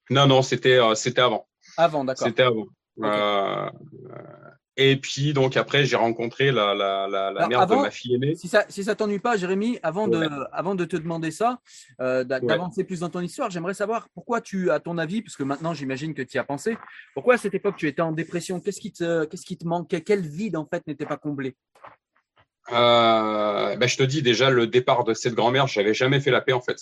Non, 0.10 0.28
non, 0.28 0.42
c'était 0.42 0.80
euh, 0.80 0.96
c'était 0.96 1.22
avant. 1.22 1.48
Avant, 1.78 2.04
d'accord. 2.04 2.28
C'était 2.28 2.44
avant. 2.44 2.66
Euh, 3.02 3.70
et 4.82 4.96
puis, 4.96 5.34
donc, 5.34 5.58
après, 5.58 5.84
j'ai 5.84 5.98
rencontré 5.98 6.54
la, 6.54 6.74
la, 6.74 7.06
la, 7.10 7.48
mère 7.50 7.68
de 7.68 7.76
ma 7.76 7.92
fille 7.92 8.16
aînée. 8.16 8.36
Si 8.36 8.48
ça 8.48 8.66
ne 8.66 8.72
si 8.72 8.86
ça 8.86 8.96
t'ennuie 8.96 9.20
pas, 9.20 9.36
Jérémy, 9.36 9.78
avant, 9.84 10.08
de, 10.08 10.30
avant 10.54 10.74
de 10.74 10.86
te 10.86 10.96
demander 10.96 11.32
ça, 11.32 11.60
euh, 12.00 12.24
d'avancer 12.24 12.86
plus 12.86 13.02
dans 13.02 13.10
ton 13.10 13.20
histoire, 13.20 13.50
j'aimerais 13.50 13.74
savoir 13.74 14.08
pourquoi 14.14 14.40
tu, 14.40 14.72
à 14.72 14.80
ton 14.80 14.98
avis, 14.98 15.22
puisque 15.22 15.42
maintenant 15.42 15.74
j'imagine 15.74 16.14
que 16.14 16.22
tu 16.22 16.38
y 16.38 16.40
as 16.40 16.46
pensé, 16.46 16.78
pourquoi 17.14 17.34
à 17.34 17.38
cette 17.38 17.54
époque 17.54 17.76
tu 17.76 17.90
étais 17.90 18.02
en 18.02 18.14
dépression? 18.14 18.62
Qu'est-ce 18.62 18.80
qui, 18.80 18.94
te, 18.94 19.26
qu'est-ce 19.26 19.46
qui 19.46 19.58
te 19.58 19.68
manquait? 19.68 20.00
Quel 20.00 20.22
vide, 20.22 20.56
en 20.56 20.66
fait, 20.66 20.88
n'était 20.88 21.06
pas 21.06 21.18
comblé 21.18 21.58
euh, 22.72 23.76
ben, 23.76 23.90
je 23.90 23.98
te 23.98 24.04
dis 24.04 24.22
déjà 24.22 24.50
le 24.50 24.66
départ 24.66 25.04
de 25.04 25.14
cette 25.14 25.34
grand-mère, 25.34 25.68
j'avais 25.68 25.94
jamais 25.94 26.22
fait 26.22 26.32
la 26.32 26.40
paix 26.40 26.54
en 26.54 26.62
fait. 26.62 26.78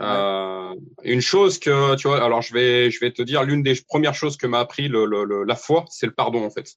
Euh, 0.00 0.74
une 1.04 1.20
chose 1.20 1.58
que 1.58 1.94
tu 1.94 2.08
vois, 2.08 2.22
alors 2.24 2.42
je 2.42 2.52
vais 2.52 2.90
je 2.90 2.98
vais 3.00 3.12
te 3.12 3.22
dire 3.22 3.44
l'une 3.44 3.62
des 3.62 3.74
premières 3.88 4.14
choses 4.14 4.36
que 4.36 4.46
m'a 4.46 4.60
appris 4.60 4.88
le, 4.88 5.04
le, 5.04 5.44
la 5.44 5.56
foi, 5.56 5.84
c'est 5.90 6.06
le 6.06 6.12
pardon 6.12 6.44
en 6.44 6.50
fait. 6.50 6.74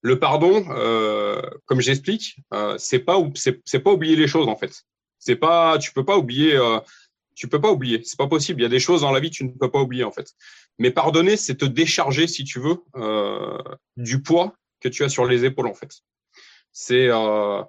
Le 0.00 0.18
pardon, 0.18 0.64
euh, 0.70 1.42
comme 1.66 1.80
j'explique, 1.80 2.36
euh, 2.54 2.76
c'est 2.78 3.00
pas 3.00 3.16
c'est 3.34 3.80
pas 3.80 3.92
oublier 3.92 4.16
les 4.16 4.28
choses 4.28 4.48
en 4.48 4.56
fait. 4.56 4.84
C'est 5.18 5.36
pas 5.36 5.78
tu 5.78 5.92
peux 5.92 6.04
pas 6.04 6.16
oublier 6.16 6.54
euh, 6.56 6.78
tu 7.38 7.46
peux 7.46 7.60
pas 7.60 7.70
oublier, 7.70 8.02
c'est 8.02 8.18
pas 8.18 8.26
possible. 8.26 8.60
Il 8.60 8.64
y 8.64 8.66
a 8.66 8.68
des 8.68 8.80
choses 8.80 9.02
dans 9.02 9.12
la 9.12 9.20
vie 9.20 9.30
que 9.30 9.36
tu 9.36 9.44
ne 9.44 9.50
peux 9.50 9.70
pas 9.70 9.80
oublier 9.80 10.02
en 10.02 10.10
fait. 10.10 10.34
Mais 10.80 10.90
pardonner, 10.90 11.36
c'est 11.36 11.54
te 11.54 11.64
décharger 11.64 12.26
si 12.26 12.42
tu 12.42 12.58
veux 12.58 12.78
euh, 12.96 13.62
du 13.96 14.20
poids 14.22 14.56
que 14.80 14.88
tu 14.88 15.04
as 15.04 15.08
sur 15.08 15.24
les 15.24 15.44
épaules 15.44 15.68
en 15.68 15.74
fait. 15.74 15.92
C'est. 16.72 17.08
Euh, 17.08 17.62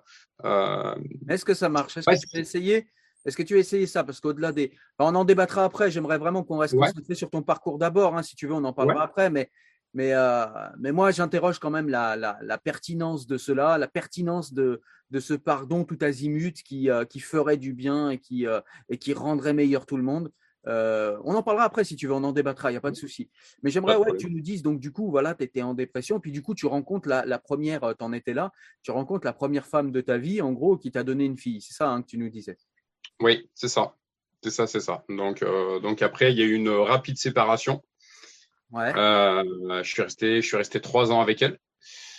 euh, 0.43 0.95
Est-ce 1.29 1.45
que 1.45 1.53
ça 1.53 1.69
marche? 1.69 1.97
Est-ce 1.97 2.07
que 2.07 2.31
tu 2.31 2.37
as 2.37 2.39
essayé 2.39 2.87
est-ce 3.25 3.35
que 3.35 3.43
tu 3.43 3.55
as 3.55 3.59
essayé 3.59 3.85
ça? 3.85 4.03
Parce 4.03 4.21
qu'au-delà 4.21 4.51
des. 4.53 4.71
on 4.97 5.13
en 5.13 5.25
débattra 5.25 5.65
après. 5.65 5.91
J'aimerais 5.91 6.17
vraiment 6.17 6.43
qu'on 6.43 6.57
reste 6.57 6.75
concentré 6.75 7.13
sur 7.13 7.29
ton 7.29 7.43
parcours 7.43 7.77
d'abord. 7.77 8.17
Hein, 8.17 8.23
si 8.23 8.35
tu 8.35 8.47
veux, 8.47 8.53
on 8.53 8.63
en 8.63 8.73
parlera 8.73 9.03
après. 9.03 9.29
Mais, 9.29 9.51
mais, 9.93 10.13
euh, 10.13 10.45
mais 10.79 10.91
moi, 10.91 11.11
j'interroge 11.11 11.59
quand 11.59 11.71
même 11.71 11.89
la, 11.89 12.15
la, 12.15 12.57
pertinence 12.57 13.25
de 13.25 13.37
cela, 13.37 13.77
la 13.77 13.87
pertinence 13.87 14.53
de, 14.53 14.81
de 15.09 15.19
ce 15.19 15.33
pardon 15.33 15.83
tout 15.83 15.97
azimut 16.01 16.61
qui, 16.61 16.89
qui 17.09 17.19
ferait 17.19 17.57
du 17.57 17.73
bien 17.73 18.11
et 18.11 18.19
qui, 18.19 18.45
et 18.89 18.97
qui 18.97 19.13
rendrait 19.13 19.53
meilleur 19.53 19.85
tout 19.85 19.97
le 19.97 20.03
monde. 20.03 20.31
on 20.65 21.35
en 21.35 21.41
parlera 21.41 21.65
après 21.65 21.83
si 21.83 21.95
tu 21.95 22.05
veux, 22.05 22.13
on 22.13 22.23
en 22.23 22.33
débattra, 22.33 22.69
il 22.69 22.73
n'y 22.73 22.77
a 22.77 22.81
pas 22.81 22.91
de 22.91 22.95
souci. 22.95 23.31
Mais 23.63 23.71
j'aimerais 23.71 23.95
ouais, 23.95 24.11
que 24.11 24.17
tu 24.17 24.29
nous 24.29 24.41
dises, 24.41 24.61
donc 24.61 24.79
du 24.79 24.91
coup, 24.91 25.09
voilà, 25.09 25.33
tu 25.33 25.43
étais 25.43 25.63
en 25.63 25.73
dépression, 25.73 26.19
puis 26.19 26.31
du 26.31 26.43
coup, 26.43 26.53
tu 26.53 26.67
rencontres 26.67 27.09
la, 27.09 27.39
première, 27.39 27.81
tu 27.97 28.03
en 28.03 28.13
étais 28.13 28.33
là, 28.33 28.51
tu 28.83 28.91
rencontres 28.91 29.25
la 29.25 29.33
première 29.33 29.65
femme 29.65 29.91
de 29.91 30.01
ta 30.01 30.19
vie, 30.19 30.41
en 30.41 30.51
gros, 30.51 30.77
qui 30.77 30.91
t'a 30.91 31.03
donné 31.03 31.25
une 31.25 31.37
fille. 31.37 31.61
C'est 31.61 31.73
ça 31.73 31.89
hein, 31.89 32.03
que 32.03 32.07
tu 32.07 32.17
nous 32.19 32.29
disais? 32.29 32.57
Oui, 33.21 33.49
c'est 33.55 33.67
ça. 33.67 33.95
C'est 34.43 34.51
ça, 34.51 34.67
c'est 34.67 34.79
ça. 34.79 35.03
Donc, 35.09 35.43
donc 35.81 36.01
après, 36.01 36.31
il 36.31 36.37
y 36.37 36.41
a 36.41 36.45
eu 36.45 36.53
une 36.53 36.69
rapide 36.69 37.17
séparation. 37.17 37.83
Ouais. 38.71 38.91
je, 38.93 39.81
suis 39.83 40.01
resté, 40.01 40.41
je 40.41 40.47
suis 40.47 40.57
resté 40.57 40.79
trois 40.79 41.11
ans 41.11 41.21
avec 41.21 41.41
elle. 41.41 41.57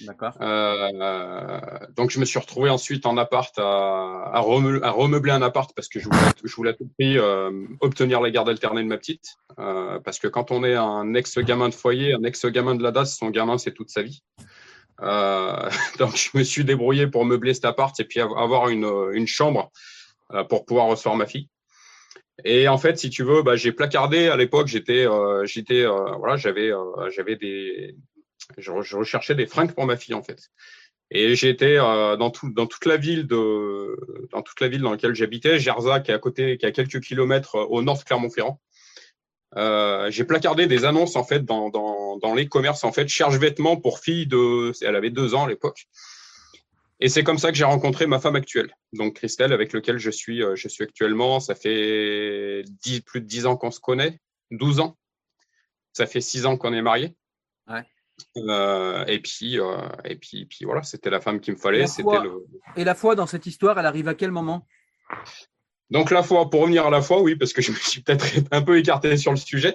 D'accord. 0.07 0.33
Euh, 0.41 1.61
donc, 1.97 2.11
je 2.11 2.21
me 2.21 2.25
suis 2.25 2.39
retrouvé 2.39 2.71
ensuite 2.71 3.07
en 3.07 3.17
appart 3.17 3.57
à, 3.59 4.31
à, 4.33 4.41
remeubler 4.41 5.33
un 5.33 5.43
appart 5.43 5.71
parce 5.75 5.89
que 5.89 6.01
je 6.01 6.07
voulais, 6.07 6.31
je 6.43 6.55
voulais 6.55 6.71
à 6.71 6.75
tout 6.75 6.89
prix 6.99 7.19
euh, 7.19 7.67
obtenir 7.81 8.21
la 8.21 8.31
garde 8.31 8.49
alternée 8.49 8.83
de 8.83 8.89
ma 8.89 8.97
petite. 8.97 9.37
Euh, 9.59 9.99
parce 10.01 10.19
que 10.19 10.29
quand 10.29 10.51
on 10.51 10.65
est 10.65 10.75
un 10.75 11.15
ex-gamin 11.15 11.69
de 11.69 11.75
foyer, 11.75 12.15
un 12.15 12.23
ex-gamin 12.23 12.75
de 12.75 12.83
la 12.83 12.93
DAS, 12.93 13.17
son 13.17 13.31
gamin, 13.31 13.59
c'est 13.59 13.73
toute 13.73 13.91
sa 13.91 14.03
vie. 14.03 14.23
donc, 15.99 16.15
je 16.15 16.29
me 16.35 16.43
suis 16.43 16.65
débrouillé 16.65 17.07
pour 17.07 17.25
meubler 17.25 17.55
cet 17.55 17.65
appart 17.65 17.99
et 17.99 18.05
puis 18.05 18.21
avoir 18.21 18.69
une, 18.69 18.87
une 19.15 19.27
chambre 19.27 19.71
pour 20.51 20.67
pouvoir 20.67 20.87
recevoir 20.87 21.17
ma 21.17 21.27
fille. 21.27 21.49
Et 22.45 22.69
en 22.69 22.79
fait, 22.79 22.99
si 22.99 23.11
tu 23.11 23.23
veux, 23.23 23.43
bah, 23.43 23.57
j'ai 23.57 23.73
placardé 23.73 24.29
à 24.29 24.37
l'époque. 24.37 24.69
J'étais, 24.69 25.07
j'étais, 25.45 25.85
voilà, 25.87 26.37
j'avais, 26.37 26.71
j'avais 27.11 27.37
des, 27.37 27.97
je, 28.59 28.97
recherchais 28.97 29.35
des 29.35 29.47
fringues 29.47 29.73
pour 29.73 29.87
ma 29.87 29.97
fille 29.97 30.15
en 30.15 30.23
fait. 30.23 30.51
Et 31.11 31.35
j'étais 31.35 31.77
euh, 31.79 32.17
dans, 32.17 32.31
tout, 32.31 32.51
dans 32.51 32.67
toute 32.67 32.87
la 32.87 32.97
ville 32.97 33.27
de, 33.27 33.97
dans 34.31 34.43
toute 34.43 34.61
la 34.61 34.69
ville 34.69 34.81
dans 34.81 34.93
laquelle 34.93 35.15
j'habitais, 35.15 35.59
Gerza, 35.59 36.01
qui 36.01 36.13
est 36.13 36.15
à 36.15 36.19
côté, 36.19 36.57
qui 36.57 36.67
est 36.67 36.69
à 36.69 36.73
quelques 36.73 37.01
kilomètres 37.01 37.57
euh, 37.57 37.65
au 37.65 37.83
nord 37.83 37.99
de 37.99 38.05
Clermont-Ferrand. 38.05 38.61
Euh, 39.57 40.09
j'ai 40.13 40.25
placardé 40.25 40.69
des 40.69 40.85
annonces 40.85 41.17
en 41.17 41.25
fait 41.25 41.45
dans, 41.45 41.71
dans, 41.71 42.17
dans 42.19 42.35
les 42.35 42.47
commerces 42.47 42.85
en 42.85 42.93
fait, 42.93 43.09
cherche 43.09 43.35
vêtements 43.37 43.77
pour 43.77 43.99
fille 43.99 44.29
de, 44.29 44.71
elle 44.85 44.95
avait 44.95 45.11
deux 45.11 45.35
ans 45.35 45.47
à 45.47 45.49
l'époque. 45.49 45.89
Et 47.01 47.09
c'est 47.09 47.25
comme 47.25 47.39
ça 47.39 47.51
que 47.51 47.57
j'ai 47.57 47.65
rencontré 47.65 48.07
ma 48.07 48.21
femme 48.21 48.37
actuelle, 48.37 48.75
donc 48.93 49.17
Christelle, 49.17 49.53
avec 49.53 49.73
laquelle 49.73 49.99
je 49.99 50.11
suis, 50.11 50.43
je 50.55 50.69
suis 50.69 50.85
actuellement. 50.85 51.41
Ça 51.41 51.55
fait 51.55 52.63
10, 52.83 53.01
plus 53.01 53.21
de 53.21 53.27
10 53.27 53.47
ans 53.47 53.57
qu'on 53.57 53.71
se 53.71 53.81
connaît, 53.81 54.21
12 54.51 54.81
ans. 54.81 54.97
Ça 55.93 56.07
fait 56.07 56.21
6 56.21 56.47
ans 56.47 56.57
qu'on 56.57 56.73
est 56.73 56.83
mariés. 56.83 57.15
Ouais. 57.67 57.85
Euh, 58.37 59.05
et 59.07 59.21
puis, 59.21 59.59
euh, 59.59 59.89
et 60.05 60.17
puis, 60.17 60.47
puis 60.47 60.65
voilà, 60.65 60.83
c'était 60.83 61.11
la 61.11 61.21
femme 61.21 61.41
qu'il 61.41 61.55
me 61.55 61.59
fallait. 61.59 61.85
Et 62.77 62.85
la 62.85 62.95
foi 62.95 63.15
dans 63.15 63.27
cette 63.27 63.47
histoire, 63.47 63.79
elle 63.79 63.87
arrive 63.87 64.09
à 64.09 64.15
quel 64.15 64.31
moment? 64.31 64.67
Donc 65.91 66.11
la 66.11 66.23
foi, 66.23 66.49
pour 66.51 66.63
revenir 66.63 66.87
à 66.87 66.91
la 66.91 67.03
foi, 67.03 67.21
oui, 67.21 67.37
parce 67.37 67.53
que 67.53 67.63
je 67.63 67.73
me 67.73 67.77
suis 67.77 68.03
peut-être 68.03 68.25
un 68.53 68.63
peu 68.63 68.79
écarté 68.79 69.17
sur 69.17 69.33
le 69.33 69.37
sujet. 69.37 69.75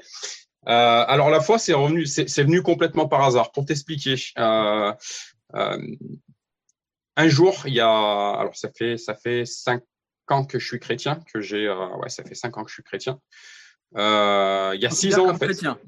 Euh, 0.67 1.05
alors 1.07 1.29
la 1.29 1.41
foi, 1.41 1.59
c'est 1.59 1.73
venu 1.73 2.61
complètement 2.61 3.07
par 3.07 3.23
hasard. 3.23 3.51
Pour 3.51 3.65
t'expliquer, 3.65 4.15
un 7.15 7.27
jour, 7.27 7.63
il 7.65 7.73
y 7.73 7.79
a, 7.79 8.31
alors 8.31 8.55
ça 8.55 8.69
fait 8.75 8.97
ça 8.97 9.15
fait 9.15 9.45
cinq 9.45 9.83
ans 10.29 10.43
que 10.45 10.59
je 10.59 10.65
suis 10.65 10.79
chrétien, 10.79 11.19
que 11.31 11.41
j'ai, 11.41 11.69
ouais, 11.69 12.09
ça 12.09 12.23
fait 12.23 12.35
cinq 12.35 12.57
ans 12.57 12.63
que 12.63 12.69
je 12.69 12.75
suis 12.75 12.83
chrétien. 12.83 13.19
il 13.95 14.79
y 14.81 14.85
a 14.85 14.89
six 14.89 15.17
ans 15.17 15.29
en 15.29 15.35
fait. 15.35 15.45
Chrétien. 15.45 15.79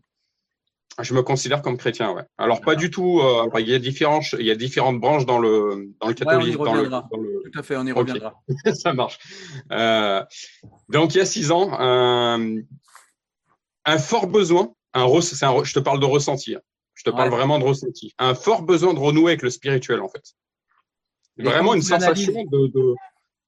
Je 1.00 1.13
me 1.13 1.22
considère 1.22 1.62
comme 1.62 1.77
chrétien, 1.77 2.12
ouais. 2.12 2.24
Alors 2.39 2.62
pas 2.62 2.75
du 2.75 2.89
tout. 2.89 3.19
Euh, 3.19 3.48
il 3.60 3.69
y 3.69 3.75
a 3.75 3.79
différentes, 3.79 4.31
il 4.39 4.46
y 4.46 4.50
a 4.50 4.55
différentes 4.55 5.00
branches 5.00 5.27
dans 5.27 5.38
le 5.38 5.93
dans 6.01 6.07
le 6.07 6.13
catholique. 6.15 6.57
Tout 6.57 7.60
à 7.60 7.63
fait, 7.63 7.77
on 7.77 7.86
y 7.86 7.91
reviendra. 7.91 8.34
Ça 8.74 8.93
marche. 8.93 9.19
Euh, 9.72 10.24
donc 10.89 11.13
il 11.13 11.19
y 11.19 11.22
a 11.22 11.25
six 11.25 11.51
ans, 11.51 11.69
un, 11.79 12.57
un 13.86 13.98
fort 14.00 14.25
besoin, 14.25 14.74
un, 14.96 15.03
un, 15.03 15.63
je 15.63 15.74
te 15.74 15.79
parle 15.79 16.00
de 16.00 16.05
ressenti. 16.05 16.55
Hein. 16.55 16.62
Je 16.96 17.03
te 17.03 17.12
parle 17.12 17.29
vraiment 17.29 17.60
de 17.60 17.63
ressenti. 17.63 18.15
Un 18.17 18.34
fort 18.34 18.63
besoin 18.63 18.95
de 18.95 18.99
renouer 18.99 19.34
avec 19.34 19.43
le 19.43 19.52
spirituel, 19.52 20.02
en 20.02 20.10
fait. 20.10 20.34
Vraiment 21.38 21.73
une 21.73 21.82
sensation 21.82 22.43
de, 22.45 22.67
de, 22.67 22.95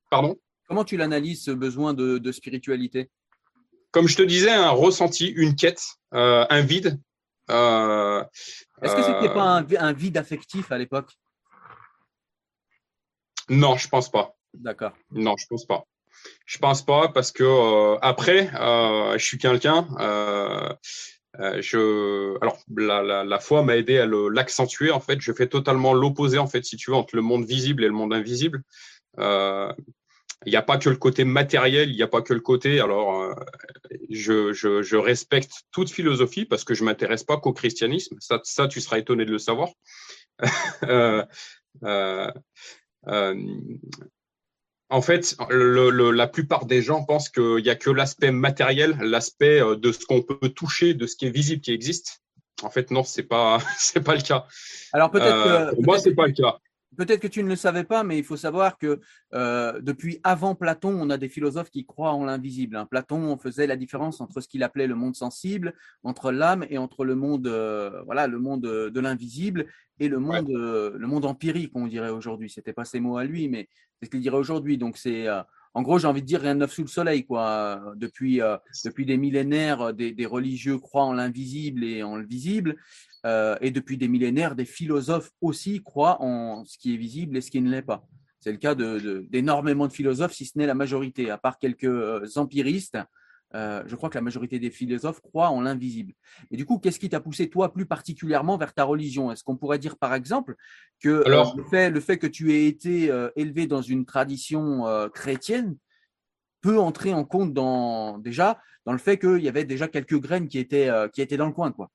Pardon? 0.09 0.37
Comment 0.67 0.83
tu 0.83 0.97
l'analyses 0.97 1.43
ce 1.43 1.51
besoin 1.51 1.93
de, 1.93 2.17
de, 2.17 2.31
spiritualité? 2.31 3.09
Comme 3.91 4.07
je 4.07 4.15
te 4.15 4.21
disais, 4.21 4.51
un 4.51 4.69
ressenti, 4.69 5.27
une 5.27 5.55
quête, 5.55 5.83
euh, 6.13 6.45
un 6.49 6.61
vide 6.61 6.99
euh, 7.49 8.23
Est-ce 8.81 8.95
que 8.95 9.03
c'était 9.03 9.33
pas 9.33 9.61
euh, 9.61 9.75
un, 9.79 9.93
vide 9.93 10.17
affectif 10.17 10.71
à 10.71 10.77
l'époque? 10.77 11.11
Non, 13.49 13.77
je 13.77 13.87
pense 13.87 14.09
pas. 14.11 14.35
D'accord. 14.53 14.93
Non, 15.11 15.35
je 15.37 15.47
pense 15.47 15.65
pas. 15.65 15.83
Je 16.45 16.57
pense 16.59 16.83
pas 16.83 17.07
parce 17.09 17.31
que 17.31 17.43
euh, 17.43 17.97
après, 18.01 18.49
je 19.17 19.23
suis 19.23 19.37
quelqu'un. 19.37 19.87
Je, 21.37 22.37
alors 22.41 22.57
la, 22.75 23.23
la, 23.23 23.39
foi 23.39 23.63
m'a 23.63 23.77
aidé 23.77 23.99
à 23.99 24.05
l'accentuer. 24.05 24.91
En 24.91 24.99
fait, 24.99 25.21
je 25.21 25.31
fais 25.31 25.47
totalement 25.47 25.93
l'opposé 25.93 26.37
en 26.37 26.47
fait, 26.47 26.65
si 26.65 26.75
tu 26.75 26.91
veux, 26.91 26.97
entre 26.97 27.15
le 27.15 27.21
monde 27.21 27.45
visible 27.45 27.83
et 27.83 27.87
le 27.87 27.93
monde 27.93 28.13
invisible. 28.13 28.63
Il 30.45 30.51
n'y 30.51 30.55
a 30.55 30.61
pas 30.61 30.77
que 30.77 30.89
le 30.89 30.95
côté 30.95 31.25
matériel, 31.25 31.89
il 31.89 31.95
n'y 31.97 32.03
a 32.03 32.07
pas 32.07 32.21
que 32.21 32.33
le 32.33 32.39
côté. 32.39 32.79
Alors, 32.79 33.21
euh, 33.21 33.33
je, 34.09 34.53
je, 34.53 34.81
je, 34.81 34.95
respecte 34.95 35.51
toute 35.71 35.89
philosophie 35.89 36.45
parce 36.45 36.63
que 36.63 36.73
je 36.73 36.85
m'intéresse 36.85 37.25
pas 37.25 37.37
qu'au 37.37 37.51
christianisme. 37.51 38.15
Ça, 38.21 38.39
ça, 38.43 38.67
tu 38.69 38.79
seras 38.79 38.99
étonné 38.99 39.25
de 39.25 39.31
le 39.31 39.39
savoir. 39.39 39.69
euh, 44.91 44.95
euh, 44.95 44.97
euh, 44.97 44.97
en 44.97 45.01
fait, 45.01 45.35
le, 45.49 45.89
le, 45.89 46.11
la 46.11 46.27
plupart 46.27 46.65
des 46.65 46.81
gens 46.81 47.03
pensent 47.03 47.29
qu'il 47.29 47.63
n'y 47.63 47.69
a 47.69 47.75
que 47.75 47.89
l'aspect 47.89 48.31
matériel, 48.31 48.97
l'aspect 49.01 49.61
euh, 49.61 49.75
de 49.75 49.91
ce 49.91 50.05
qu'on 50.05 50.21
peut 50.21 50.49
toucher, 50.49 50.93
de 50.93 51.07
ce 51.07 51.15
qui 51.15 51.27
est 51.27 51.31
visible, 51.31 51.61
qui 51.61 51.71
existe. 51.71 52.21
En 52.61 52.69
fait, 52.69 52.91
non, 52.91 53.03
c'est 53.03 53.23
pas, 53.23 53.59
c'est 53.77 54.03
pas 54.03 54.15
le 54.15 54.21
cas. 54.21 54.45
Alors 54.93 55.11
peut-être. 55.11 55.75
pour 55.75 55.85
moi, 55.85 55.99
c'est 55.99 56.15
pas 56.15 56.27
le 56.27 56.33
cas. 56.33 56.59
Peut-être 56.97 57.21
que 57.21 57.27
tu 57.27 57.43
ne 57.43 57.49
le 57.49 57.55
savais 57.55 57.83
pas, 57.83 58.03
mais 58.03 58.17
il 58.17 58.23
faut 58.23 58.37
savoir 58.37 58.77
que 58.77 58.99
euh, 59.33 59.79
depuis 59.81 60.19
avant 60.23 60.55
Platon, 60.55 60.97
on 60.99 61.09
a 61.09 61.17
des 61.17 61.29
philosophes 61.29 61.69
qui 61.69 61.85
croient 61.85 62.13
en 62.13 62.25
l'invisible. 62.25 62.75
Hein. 62.75 62.87
Platon 62.87 63.37
faisait 63.37 63.67
la 63.67 63.75
différence 63.75 64.21
entre 64.21 64.41
ce 64.41 64.47
qu'il 64.47 64.63
appelait 64.63 64.87
le 64.87 64.95
monde 64.95 65.15
sensible, 65.15 65.75
entre 66.03 66.31
l'âme 66.31 66.65
et 66.69 66.79
entre 66.79 67.05
le 67.05 67.15
monde, 67.15 67.47
euh, 67.47 68.01
voilà, 68.05 68.27
le 68.27 68.39
monde 68.39 68.61
de 68.61 68.99
l'invisible 68.99 69.67
et 69.99 70.07
le 70.07 70.19
monde, 70.19 70.49
euh, 70.49 70.97
le 70.97 71.07
monde 71.07 71.25
empirique, 71.25 71.71
on 71.75 71.85
dirait 71.85 72.09
aujourd'hui. 72.09 72.49
C'était 72.49 72.73
pas 72.73 72.85
ces 72.85 72.99
mots 72.99 73.17
à 73.17 73.23
lui, 73.23 73.49
mais 73.49 73.69
c'est 73.99 74.07
ce 74.07 74.11
qu'il 74.11 74.21
dirait 74.21 74.37
aujourd'hui. 74.37 74.77
Donc 74.77 74.97
c'est 74.97 75.27
en 75.73 75.81
gros, 75.81 75.99
j'ai 75.99 76.07
envie 76.07 76.21
de 76.21 76.27
dire 76.27 76.41
rien 76.41 76.55
de 76.55 76.61
neuf 76.61 76.73
sous 76.73 76.81
le 76.81 76.87
soleil, 76.87 77.25
quoi. 77.25 77.93
Depuis, 77.95 78.41
depuis 78.83 79.05
des 79.05 79.17
millénaires, 79.17 79.93
des, 79.93 80.11
des 80.11 80.25
religieux 80.25 80.79
croient 80.79 81.05
en 81.05 81.13
l'invisible 81.13 81.83
et 81.83 82.01
en 82.03 82.15
le 82.15 82.25
visible. 82.25 82.75
Euh, 83.25 83.57
et 83.61 83.71
depuis 83.71 83.97
des 83.97 84.07
millénaires, 84.07 84.55
des 84.55 84.65
philosophes 84.65 85.31
aussi 85.41 85.81
croient 85.83 86.21
en 86.21 86.63
ce 86.65 86.77
qui 86.77 86.93
est 86.93 86.97
visible 86.97 87.35
et 87.37 87.41
ce 87.41 87.51
qui 87.51 87.61
ne 87.61 87.69
l'est 87.69 87.81
pas. 87.81 88.07
C'est 88.39 88.51
le 88.51 88.57
cas 88.57 88.75
d'énormément 88.75 89.87
de, 89.87 89.91
philosophes, 89.91 90.33
si 90.33 90.45
ce 90.45 90.57
n'est 90.57 90.65
la 90.65 90.73
majorité, 90.73 91.29
à 91.29 91.37
part 91.37 91.59
quelques 91.59 91.83
euh, 91.83 92.25
empiristes. 92.37 92.97
Euh, 93.55 93.83
je 93.87 93.95
crois 93.95 94.09
que 94.09 94.15
la 94.15 94.21
majorité 94.21 94.59
des 94.59 94.69
philosophes 94.69 95.21
croient 95.21 95.49
en 95.49 95.61
l'invisible. 95.61 96.13
Et 96.51 96.57
du 96.57 96.65
coup, 96.65 96.77
qu'est-ce 96.77 96.99
qui 96.99 97.09
t'a 97.09 97.19
poussé, 97.19 97.49
toi, 97.49 97.73
plus 97.73 97.85
particulièrement 97.85 98.57
vers 98.57 98.73
ta 98.73 98.83
religion? 98.83 99.31
Est-ce 99.31 99.43
qu'on 99.43 99.57
pourrait 99.57 99.79
dire, 99.79 99.97
par 99.97 100.13
exemple, 100.13 100.55
que 100.99 101.23
le, 101.27 101.63
fait, 101.69 101.89
le, 101.89 101.99
fait, 101.99 102.17
que 102.17 102.27
tu 102.27 102.53
aies 102.53 102.67
été 102.67 103.11
élevé 103.35 103.65
dans 103.65 103.81
une 103.81 104.05
tradition 104.05 104.85
chrétienne 105.13 105.77
peut 106.61 106.79
entrer 106.79 107.13
en 107.13 107.25
compte 107.25 107.53
dans, 107.53 108.17
déjà 108.19 108.59
dans 108.85 108.91
le 108.91 108.99
fait 108.99 109.17
qu'il 109.17 109.41
y 109.41 109.47
avait 109.47 109.65
déjà 109.65 109.87
quelques 109.87 110.19
graines 110.19 110.47
qui 110.47 110.59
étaient, 110.59 110.89
qui 111.13 111.21
étaient 111.21 111.37
dans 111.37 111.47
le 111.47 111.53
coin 111.53 111.71
quoi? 111.71 111.89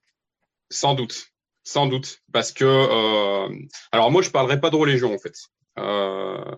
Sans 0.70 0.94
doute, 0.94 1.34
sans 1.62 1.86
doute, 1.86 2.20
parce 2.32 2.52
que 2.52 2.64
euh, 2.64 3.54
alors 3.92 4.10
moi 4.10 4.22
je 4.22 4.30
parlerai 4.30 4.60
pas 4.60 4.70
de 4.70 4.76
religion 4.76 5.14
en 5.14 5.18
fait. 5.18 5.34
Euh, 5.78 6.54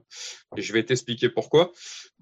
et 0.56 0.62
je 0.62 0.72
vais 0.72 0.84
t'expliquer 0.84 1.28
pourquoi. 1.28 1.72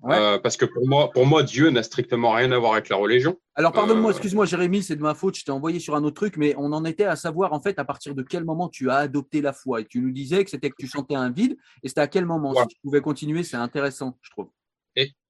Euh, 0.08 0.38
parce 0.38 0.56
que 0.56 0.64
pour 0.64 0.86
moi, 0.86 1.10
pour 1.10 1.26
moi, 1.26 1.42
Dieu 1.42 1.70
n'a 1.70 1.82
strictement 1.82 2.32
rien 2.32 2.52
à 2.52 2.58
voir 2.58 2.72
avec 2.74 2.88
la 2.88 2.96
religion. 2.96 3.36
Alors 3.54 3.72
pardonne-moi, 3.72 4.10
excuse-moi, 4.10 4.46
Jérémy, 4.46 4.82
c'est 4.82 4.96
de 4.96 5.02
ma 5.02 5.14
faute. 5.14 5.36
Je 5.36 5.44
t'ai 5.44 5.50
envoyé 5.50 5.80
sur 5.80 5.96
un 5.96 6.04
autre 6.04 6.16
truc, 6.16 6.36
mais 6.36 6.54
on 6.56 6.72
en 6.72 6.84
était 6.84 7.04
à 7.04 7.16
savoir 7.16 7.52
en 7.52 7.60
fait 7.60 7.78
à 7.78 7.84
partir 7.84 8.14
de 8.14 8.22
quel 8.22 8.44
moment 8.44 8.68
tu 8.68 8.90
as 8.90 8.96
adopté 8.96 9.40
la 9.40 9.52
foi. 9.52 9.80
Et 9.80 9.86
tu 9.86 10.00
nous 10.00 10.12
disais 10.12 10.44
que 10.44 10.50
c'était 10.50 10.70
que 10.70 10.76
tu 10.78 10.88
sentais 10.88 11.14
un 11.14 11.30
vide. 11.30 11.56
Et 11.82 11.88
c'était 11.88 12.02
à 12.02 12.08
quel 12.08 12.26
moment? 12.26 12.54
Si 12.54 12.66
tu 12.68 12.76
pouvais 12.82 13.00
continuer, 13.00 13.42
c'est 13.42 13.56
intéressant, 13.56 14.18
je 14.22 14.30
trouve. 14.30 14.50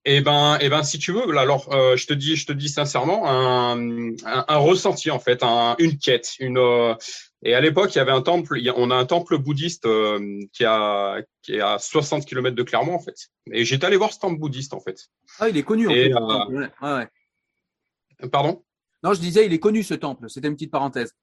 Eh 0.06 0.20
ben, 0.20 0.58
eh 0.60 0.68
ben, 0.68 0.82
si 0.82 0.98
tu 0.98 1.12
veux, 1.12 1.36
alors 1.38 1.72
euh, 1.72 1.96
je 1.96 2.06
te 2.06 2.12
dis, 2.12 2.36
je 2.36 2.46
te 2.46 2.52
dis 2.52 2.68
sincèrement, 2.68 3.26
un, 3.26 4.10
un, 4.24 4.56
ressenti 4.56 5.10
en 5.10 5.18
fait, 5.18 5.42
un, 5.42 5.76
une 5.78 5.96
quête, 5.98 6.32
une. 6.40 6.58
Euh, 6.58 6.94
et 7.42 7.54
à 7.54 7.60
l'époque, 7.62 7.94
il 7.94 7.98
y 7.98 8.00
avait 8.02 8.12
un 8.12 8.20
temple. 8.20 8.58
on 8.76 8.90
a 8.90 8.94
un 8.96 9.06
temple 9.06 9.38
bouddhiste 9.38 9.86
euh, 9.86 10.40
qui 10.52 10.64
a 10.66 11.22
qui 11.40 11.54
est 11.54 11.60
à 11.60 11.78
60 11.78 12.26
km 12.26 12.54
de 12.54 12.62
Clermont 12.62 12.94
en 12.94 12.98
fait. 12.98 13.16
Et 13.50 13.64
j'étais 13.64 13.86
allé 13.86 13.96
voir 13.96 14.12
ce 14.12 14.18
temple 14.18 14.38
bouddhiste 14.38 14.74
en 14.74 14.80
fait. 14.80 15.08
Ah, 15.38 15.48
il 15.48 15.56
est 15.56 15.62
connu. 15.62 15.88
En 15.88 15.92
fait, 15.92 16.12
ouais, 16.12 16.68
ouais. 16.82 18.28
Pardon? 18.30 18.62
Non, 19.02 19.14
je 19.14 19.20
disais, 19.20 19.46
il 19.46 19.52
est 19.54 19.58
connu 19.58 19.82
ce 19.82 19.94
temple. 19.94 20.28
C'était 20.28 20.48
une 20.48 20.54
petite 20.54 20.70
parenthèse. 20.70 21.14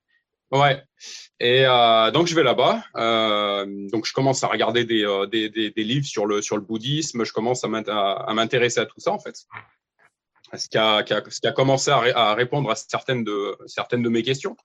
Ouais. 0.51 0.83
Et 1.39 1.65
euh, 1.65 2.11
donc 2.11 2.27
je 2.27 2.35
vais 2.35 2.43
là-bas. 2.43 2.83
Euh, 2.97 3.65
donc 3.89 4.05
je 4.05 4.13
commence 4.13 4.43
à 4.43 4.47
regarder 4.47 4.83
des, 4.85 5.03
euh, 5.03 5.25
des, 5.25 5.49
des, 5.49 5.71
des, 5.71 5.83
livres 5.83 6.05
sur 6.05 6.25
le 6.25 6.41
sur 6.41 6.55
le 6.55 6.61
bouddhisme. 6.61 7.23
Je 7.23 7.33
commence 7.33 7.63
à 7.63 7.67
m'intéresser 7.67 8.79
à 8.79 8.85
tout 8.85 8.99
ça 8.99 9.11
en 9.11 9.19
fait. 9.19 9.37
ce 10.53 10.67
qui 10.69 10.77
a, 10.77 11.03
ce 11.29 11.39
qui 11.39 11.47
a 11.47 11.51
commencé 11.51 11.89
à, 11.91 12.33
répondre 12.33 12.69
à 12.69 12.75
certaines 12.75 13.23
de, 13.23 13.57
certaines 13.65 14.03
de 14.03 14.09
mes 14.09 14.23
questions. 14.23 14.55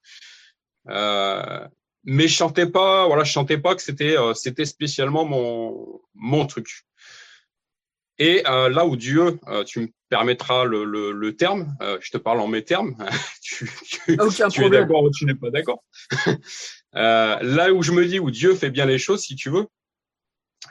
Euh, 0.88 1.66
mais 2.04 2.28
je 2.28 2.34
chantais 2.34 2.66
pas, 2.66 3.06
voilà, 3.06 3.24
je 3.24 3.32
chantais 3.32 3.58
pas 3.58 3.74
que 3.74 3.82
c'était, 3.82 4.16
euh, 4.16 4.34
c'était 4.34 4.64
spécialement 4.64 5.24
mon, 5.24 6.00
mon 6.14 6.46
truc. 6.46 6.84
Et 8.18 8.46
euh, 8.46 8.68
là 8.68 8.86
où 8.86 8.96
Dieu, 8.96 9.38
tu 9.66 9.92
me 10.06 10.16
permettras 10.16 10.64
le, 10.64 10.84
le, 10.84 11.12
le 11.12 11.36
terme, 11.36 11.76
euh, 11.82 11.98
je 12.00 12.10
te 12.10 12.18
parle 12.18 12.40
en 12.40 12.48
mes 12.48 12.64
termes, 12.64 12.96
tu, 13.42 13.70
tu, 13.84 14.16
tu 14.50 14.64
es 14.64 14.70
d'accord 14.70 15.02
ou 15.04 15.10
tu 15.10 15.24
n'es 15.24 15.34
pas 15.34 15.50
d'accord. 15.50 15.82
là 16.92 17.72
où 17.72 17.82
je 17.82 17.92
me 17.92 18.06
dis 18.06 18.18
où 18.18 18.30
Dieu 18.30 18.54
fait 18.54 18.70
bien 18.70 18.86
les 18.86 18.98
choses, 18.98 19.22
si 19.22 19.36
tu 19.36 19.50
veux, 19.50 19.66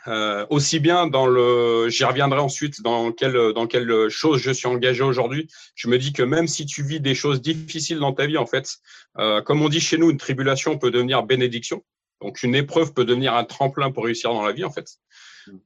euh, 0.07 0.45
aussi 0.49 0.79
bien 0.79 1.07
dans 1.07 1.25
le, 1.25 1.89
j'y 1.89 2.03
reviendrai 2.03 2.39
ensuite 2.39 2.81
dans 2.81 3.11
quelle 3.11 3.53
dans 3.53 3.65
quelle 3.65 4.09
chose 4.09 4.39
je 4.39 4.51
suis 4.51 4.67
engagé 4.67 5.03
aujourd'hui. 5.03 5.47
Je 5.73 5.87
me 5.87 5.97
dis 5.97 6.13
que 6.13 6.21
même 6.21 6.47
si 6.47 6.65
tu 6.65 6.83
vis 6.83 6.99
des 6.99 7.15
choses 7.15 7.41
difficiles 7.41 7.99
dans 7.99 8.13
ta 8.13 8.27
vie, 8.27 8.37
en 8.37 8.45
fait, 8.45 8.77
euh, 9.17 9.41
comme 9.41 9.61
on 9.61 9.69
dit 9.69 9.79
chez 9.79 9.97
nous, 9.97 10.11
une 10.11 10.17
tribulation 10.17 10.77
peut 10.77 10.91
devenir 10.91 11.23
bénédiction. 11.23 11.83
Donc 12.21 12.43
une 12.43 12.55
épreuve 12.55 12.93
peut 12.93 13.05
devenir 13.05 13.33
un 13.33 13.43
tremplin 13.43 13.91
pour 13.91 14.05
réussir 14.05 14.31
dans 14.31 14.43
la 14.43 14.51
vie, 14.51 14.63
en 14.63 14.71
fait. 14.71 14.89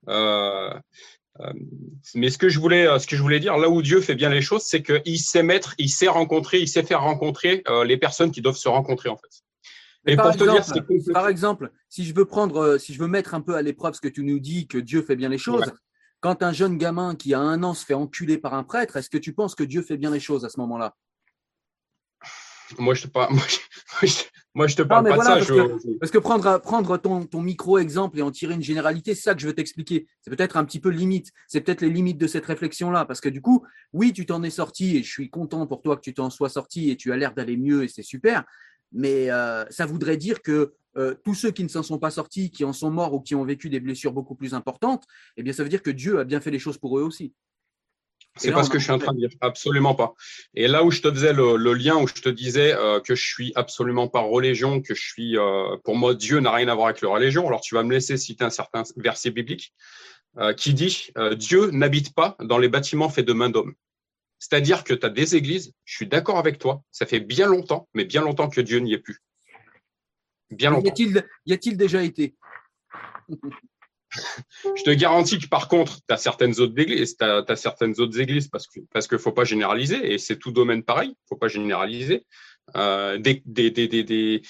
Euh, 0.07 0.69
euh 0.73 0.79
mais 2.15 2.29
ce 2.29 2.37
que 2.37 2.49
je 2.49 2.59
voulais, 2.59 2.87
ce 2.99 3.07
que 3.07 3.15
je 3.15 3.21
voulais 3.21 3.39
dire, 3.39 3.57
là 3.57 3.69
où 3.69 3.81
Dieu 3.81 4.01
fait 4.01 4.15
bien 4.15 4.29
les 4.29 4.41
choses, 4.41 4.63
c'est 4.63 4.83
qu'il 4.83 5.19
sait 5.19 5.43
mettre, 5.43 5.75
il 5.77 5.89
sait 5.89 6.07
rencontrer, 6.07 6.59
il 6.59 6.67
sait 6.67 6.83
faire 6.83 7.01
rencontrer 7.01 7.63
euh, 7.67 7.83
les 7.83 7.97
personnes 7.97 8.31
qui 8.31 8.41
doivent 8.41 8.57
se 8.57 8.69
rencontrer, 8.69 9.09
en 9.09 9.17
fait. 9.17 10.15
Par, 10.15 10.31
exemple, 10.31 11.11
par 11.13 11.27
exemple, 11.27 11.71
si 11.89 12.05
je 12.05 12.15
veux 12.15 12.25
prendre, 12.25 12.57
euh, 12.57 12.77
si 12.77 12.93
je 12.93 12.99
veux 12.99 13.07
mettre 13.07 13.33
un 13.33 13.41
peu 13.41 13.55
à 13.55 13.61
l'épreuve 13.61 13.93
ce 13.93 14.01
que 14.01 14.07
tu 14.07 14.23
nous 14.23 14.39
dis 14.39 14.67
que 14.67 14.77
Dieu 14.77 15.01
fait 15.01 15.15
bien 15.15 15.29
les 15.29 15.37
choses, 15.37 15.71
quand 16.21 16.41
un 16.41 16.51
jeune 16.51 16.77
gamin 16.77 17.15
qui 17.15 17.33
a 17.33 17.39
un 17.39 17.63
an 17.63 17.73
se 17.73 17.85
fait 17.85 17.93
enculer 17.93 18.37
par 18.37 18.53
un 18.53 18.63
prêtre, 18.63 18.97
est-ce 18.97 19.09
que 19.09 19.17
tu 19.17 19.33
penses 19.33 19.55
que 19.55 19.63
Dieu 19.63 19.81
fait 19.81 19.97
bien 19.97 20.09
les 20.09 20.19
choses 20.19 20.45
à 20.45 20.49
ce 20.49 20.59
moment-là? 20.61 20.95
Moi, 22.77 22.93
je 22.93 23.07
parle, 23.07 23.33
moi, 23.35 23.43
je, 24.03 24.23
te 24.67 24.81
parle 24.81 25.07
pas 25.07 25.17
de 25.17 25.23
ça. 25.23 25.55
Parce, 25.99 26.11
que, 26.11 26.17
prendre, 26.17 26.59
prendre 26.59 26.97
ton, 26.97 27.25
ton 27.25 27.41
micro-exemple 27.41 28.19
et 28.19 28.21
en 28.21 28.31
tirer 28.31 28.53
une 28.53 28.63
généralité, 28.63 29.15
c'est 29.15 29.21
ça 29.21 29.35
que 29.35 29.41
je 29.41 29.47
veux 29.47 29.53
t'expliquer. 29.53 30.07
C'est 30.21 30.35
peut-être 30.35 30.57
un 30.57 30.65
petit 30.65 30.79
peu 30.79 30.89
limite. 30.89 31.31
C'est 31.47 31.61
peut-être 31.61 31.81
les 31.81 31.89
limites 31.89 32.17
de 32.17 32.27
cette 32.27 32.45
réflexion-là. 32.45 33.05
Parce 33.05 33.21
que 33.21 33.29
du 33.29 33.41
coup, 33.41 33.65
oui, 33.93 34.13
tu 34.13 34.25
t'en 34.25 34.43
es 34.43 34.49
sorti 34.49 34.97
et 34.97 35.03
je 35.03 35.09
suis 35.09 35.29
content 35.29 35.65
pour 35.67 35.81
toi 35.81 35.95
que 35.95 36.01
tu 36.01 36.13
t'en 36.13 36.29
sois 36.29 36.49
sorti 36.49 36.89
et 36.89 36.97
tu 36.97 37.11
as 37.11 37.17
l'air 37.17 37.33
d'aller 37.33 37.57
mieux 37.57 37.83
et 37.83 37.87
c'est 37.87 38.03
super 38.03 38.45
mais 38.91 39.29
euh, 39.29 39.65
ça 39.69 39.85
voudrait 39.85 40.17
dire 40.17 40.41
que 40.41 40.73
euh, 40.97 41.13
tous 41.23 41.35
ceux 41.35 41.51
qui 41.51 41.63
ne 41.63 41.67
s'en 41.67 41.83
sont 41.83 41.99
pas 41.99 42.09
sortis, 42.09 42.49
qui 42.49 42.65
en 42.65 42.73
sont 42.73 42.89
morts 42.89 43.13
ou 43.13 43.21
qui 43.21 43.35
ont 43.35 43.45
vécu 43.45 43.69
des 43.69 43.79
blessures 43.79 44.11
beaucoup 44.11 44.35
plus 44.35 44.53
importantes, 44.53 45.05
eh 45.37 45.43
bien, 45.43 45.53
ça 45.53 45.63
veut 45.63 45.69
dire 45.69 45.83
que 45.83 45.91
Dieu 45.91 46.19
a 46.19 46.23
bien 46.23 46.41
fait 46.41 46.51
les 46.51 46.59
choses 46.59 46.77
pour 46.77 46.97
eux 46.97 47.03
aussi. 47.03 47.33
C'est 48.39 48.51
pas 48.51 48.63
ce 48.63 48.69
que 48.69 48.79
je 48.79 48.83
suis 48.83 48.93
en 48.93 48.99
train 48.99 49.13
de 49.13 49.19
dire, 49.19 49.29
absolument 49.41 49.95
pas. 49.95 50.13
Et 50.53 50.67
là 50.67 50.83
où 50.83 50.91
je 50.91 51.01
te 51.01 51.11
faisais 51.11 51.33
le, 51.33 51.73
lien, 51.73 51.97
où 51.97 52.07
je 52.07 52.13
te 52.13 52.29
disais 52.29 52.73
euh, 52.73 52.99
que 52.99 53.15
je 53.15 53.25
suis 53.25 53.51
absolument 53.55 54.07
pas 54.07 54.21
religion, 54.21 54.81
que 54.81 54.95
je 54.95 55.03
suis, 55.03 55.37
pour 55.83 55.95
moi, 55.95 56.15
Dieu 56.15 56.39
n'a 56.39 56.51
rien 56.51 56.67
à 56.67 56.75
voir 56.75 56.87
avec 56.87 57.01
la 57.01 57.09
religion. 57.09 57.47
Alors 57.47 57.61
tu 57.61 57.75
vas 57.75 57.83
me 57.83 57.91
laisser 57.91 58.17
citer 58.17 58.43
un 58.43 58.49
certain 58.49 58.83
verset 58.97 59.31
biblique 59.31 59.73
qui 60.57 60.73
dit 60.73 61.11
Dieu 61.33 61.69
n'habite 61.71 62.13
pas 62.13 62.37
dans 62.39 62.57
les 62.57 62.69
bâtiments 62.69 63.09
faits 63.09 63.25
de 63.25 63.33
main 63.33 63.49
d'homme. 63.49 63.73
C'est-à-dire 64.39 64.85
que 64.85 64.93
tu 64.93 65.05
as 65.05 65.09
des 65.09 65.35
églises, 65.35 65.73
je 65.83 65.95
suis 65.97 66.07
d'accord 66.07 66.37
avec 66.37 66.57
toi, 66.57 66.81
ça 66.91 67.05
fait 67.05 67.19
bien 67.19 67.47
longtemps, 67.47 67.89
mais 67.93 68.05
bien 68.05 68.21
longtemps 68.21 68.49
que 68.49 68.61
Dieu 68.61 68.79
n'y 68.79 68.93
est 68.93 68.99
plus. 68.99 69.19
Bien 70.49 70.71
longtemps. 70.71 70.93
Y 71.45 71.53
a-t-il 71.53 71.77
déjà 71.77 72.01
été? 72.03 72.35
Je 74.11 74.83
te 74.83 74.89
garantis 74.89 75.39
que 75.39 75.47
par 75.47 75.67
contre, 75.67 75.97
tu 75.97 76.13
as 76.13 76.17
certaines 76.17 76.59
autres 76.59 76.77
églises, 76.79 77.15
tu 77.17 77.23
as, 77.23 77.55
certaines 77.55 77.99
autres 77.99 78.19
églises 78.19 78.47
parce 78.47 78.67
que 78.67 78.79
parce 78.91 79.07
que 79.07 79.17
faut 79.17 79.31
pas 79.31 79.43
généraliser 79.43 80.13
et 80.13 80.17
c'est 80.17 80.37
tout 80.37 80.51
domaine 80.51 80.83
pareil, 80.83 81.15
faut 81.27 81.35
pas 81.35 81.47
généraliser. 81.47 82.25
Euh, 82.75 83.17
des, 83.17 84.41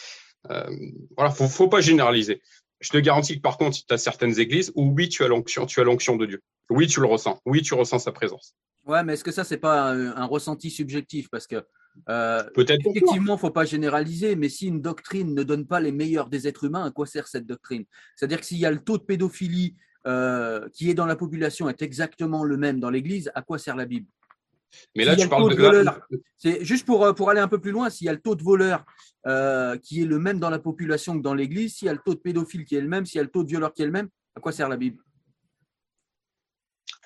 euh, 0.49 0.69
voilà, 1.15 1.31
faut, 1.31 1.67
pas 1.67 1.81
généraliser. 1.81 2.41
Je 2.79 2.89
te 2.89 2.97
garantis 2.97 3.35
que 3.35 3.41
par 3.41 3.57
contre, 3.57 3.77
tu 3.77 3.93
as 3.93 3.97
certaines 3.97 4.39
églises 4.39 4.71
où 4.75 4.93
oui, 4.95 5.09
tu 5.09 5.23
as 5.23 5.27
l'onction, 5.27 5.65
tu 5.65 5.81
as 5.81 5.83
l'onction 5.83 6.15
de 6.15 6.25
Dieu. 6.25 6.41
Oui, 6.69 6.87
tu 6.87 7.01
le 7.01 7.07
ressens. 7.07 7.41
Oui, 7.45 7.61
tu 7.61 7.73
ressens 7.73 7.99
sa 7.99 8.11
présence. 8.11 8.55
Ouais, 8.85 9.03
mais 9.03 9.13
est-ce 9.13 9.23
que 9.23 9.31
ça, 9.31 9.43
c'est 9.43 9.57
pas 9.57 9.91
un, 9.91 10.25
ressenti 10.25 10.69
subjectif? 10.69 11.29
Parce 11.29 11.47
que 11.47 11.65
euh, 12.07 12.43
Peut-être 12.53 12.85
effectivement, 12.87 13.37
faut 13.37 13.51
pas 13.51 13.65
généraliser, 13.65 14.35
mais 14.35 14.49
si 14.49 14.67
une 14.67 14.81
doctrine 14.81 15.33
ne 15.33 15.43
donne 15.43 15.65
pas 15.65 15.79
les 15.79 15.91
meilleurs 15.91 16.29
des 16.29 16.47
êtres 16.47 16.65
humains, 16.65 16.85
à 16.85 16.91
quoi 16.91 17.05
sert 17.05 17.27
cette 17.27 17.45
doctrine? 17.45 17.85
C'est-à-dire 18.15 18.39
que 18.39 18.45
s'il 18.45 18.59
y 18.59 18.65
a 18.65 18.71
le 18.71 18.79
taux 18.79 18.97
de 18.97 19.03
pédophilie 19.03 19.75
euh, 20.07 20.67
qui 20.73 20.89
est 20.89 20.93
dans 20.93 21.05
la 21.05 21.15
population 21.15 21.67
est 21.69 21.81
exactement 21.81 22.43
le 22.43 22.57
même 22.57 22.79
dans 22.79 22.89
l'Église, 22.89 23.31
à 23.35 23.41
quoi 23.41 23.57
sert 23.57 23.75
la 23.75 23.85
Bible? 23.85 24.07
Mais 24.95 25.03
là, 25.03 25.15
tu 25.15 25.27
parles 25.27 25.55
de. 25.55 25.85
C'est 26.37 26.63
juste 26.63 26.85
pour, 26.85 27.03
euh, 27.03 27.13
pour 27.13 27.29
aller 27.31 27.41
un 27.41 27.47
peu 27.47 27.59
plus 27.59 27.71
loin, 27.71 27.89
s'il 27.89 28.05
y 28.05 28.09
a 28.09 28.13
le 28.13 28.21
taux 28.21 28.35
de 28.35 28.43
voleurs 28.43 28.85
qui 29.81 30.01
est 30.01 30.05
le 30.05 30.19
même 30.19 30.39
dans 30.39 30.49
la 30.49 30.59
population 30.59 31.17
que 31.17 31.23
dans 31.23 31.33
l'Église, 31.33 31.75
s'il 31.75 31.87
y 31.87 31.89
a 31.89 31.93
le 31.93 31.99
taux 32.03 32.13
de 32.13 32.19
pédophiles 32.19 32.65
qui 32.65 32.75
est 32.75 32.81
le 32.81 32.87
même, 32.87 33.05
s'il 33.05 33.17
y 33.17 33.21
a 33.21 33.23
le 33.23 33.29
taux 33.29 33.43
de 33.43 33.49
violeurs 33.49 33.73
qui 33.73 33.81
est 33.81 33.85
le 33.85 33.91
même, 33.91 34.09
à 34.35 34.39
quoi 34.39 34.51
sert 34.51 34.69
la 34.69 34.77
Bible? 34.77 35.03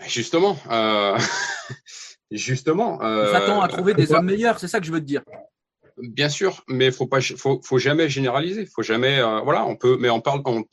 Justement, 0.07 0.57
euh, 0.69 1.17
justement. 2.31 3.01
Euh, 3.01 3.29
on 3.29 3.31
s'attend 3.31 3.61
à 3.61 3.67
trouver 3.67 3.93
des 3.93 4.11
hommes 4.13 4.25
meilleurs, 4.25 4.59
c'est 4.59 4.67
ça 4.67 4.79
que 4.79 4.85
je 4.85 4.91
veux 4.91 4.99
te 4.99 5.05
dire. 5.05 5.21
Bien 5.97 6.29
sûr, 6.29 6.63
mais 6.67 6.91
faut 6.91 7.05
pas, 7.05 7.21
faut, 7.21 7.61
faut 7.63 7.77
jamais 7.77 8.09
généraliser. 8.09 8.65
Faut 8.65 8.81
jamais, 8.81 9.19
euh, 9.19 9.41
voilà, 9.41 9.65
on 9.65 9.75
peut, 9.75 9.97
mais 9.99 10.09
on 10.09 10.21
parle, 10.21 10.41
on, 10.45 10.63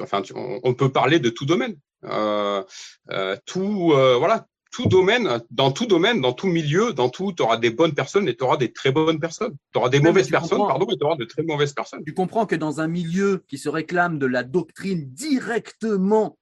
enfin, 0.00 0.22
on, 0.34 0.74
peut 0.74 0.90
parler 0.90 1.18
de 1.18 1.30
tout 1.30 1.46
domaine, 1.46 1.76
euh, 2.04 2.62
euh, 3.10 3.36
tout, 3.46 3.94
voilà, 4.18 4.46
tout 4.70 4.86
domaine, 4.86 5.40
dans 5.50 5.72
tout 5.72 5.86
domaine, 5.86 6.20
dans 6.20 6.34
tout 6.34 6.48
milieu, 6.48 6.92
dans 6.92 7.08
tout, 7.08 7.32
tu 7.32 7.42
auras 7.42 7.56
des 7.56 7.70
bonnes 7.70 7.94
personnes 7.94 8.28
et 8.28 8.36
tu 8.36 8.44
auras 8.44 8.58
des 8.58 8.72
très 8.72 8.92
bonnes 8.92 9.18
personnes. 9.18 9.56
Tu 9.72 9.78
auras 9.78 9.88
des 9.88 10.00
mauvaises 10.00 10.28
personnes, 10.28 10.58
pardon, 10.58 10.86
mais 10.88 10.96
tu 10.96 11.04
auras 11.04 11.16
de 11.16 11.24
très 11.24 11.42
mauvaises 11.42 11.72
personnes. 11.72 12.04
Tu 12.04 12.12
comprends 12.12 12.44
que 12.44 12.56
dans 12.56 12.80
un 12.80 12.88
milieu 12.88 13.44
qui 13.48 13.56
se 13.56 13.68
réclame 13.68 14.18
de 14.18 14.26
la 14.26 14.42
doctrine 14.42 15.08
directement 15.12 16.36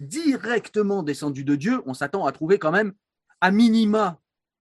directement 0.00 1.02
descendu 1.02 1.42
de 1.44 1.56
Dieu, 1.56 1.82
on 1.84 1.94
s'attend 1.94 2.24
à 2.24 2.30
trouver 2.30 2.58
quand 2.58 2.70
même 2.70 2.92
à 3.40 3.50
minima 3.50 4.20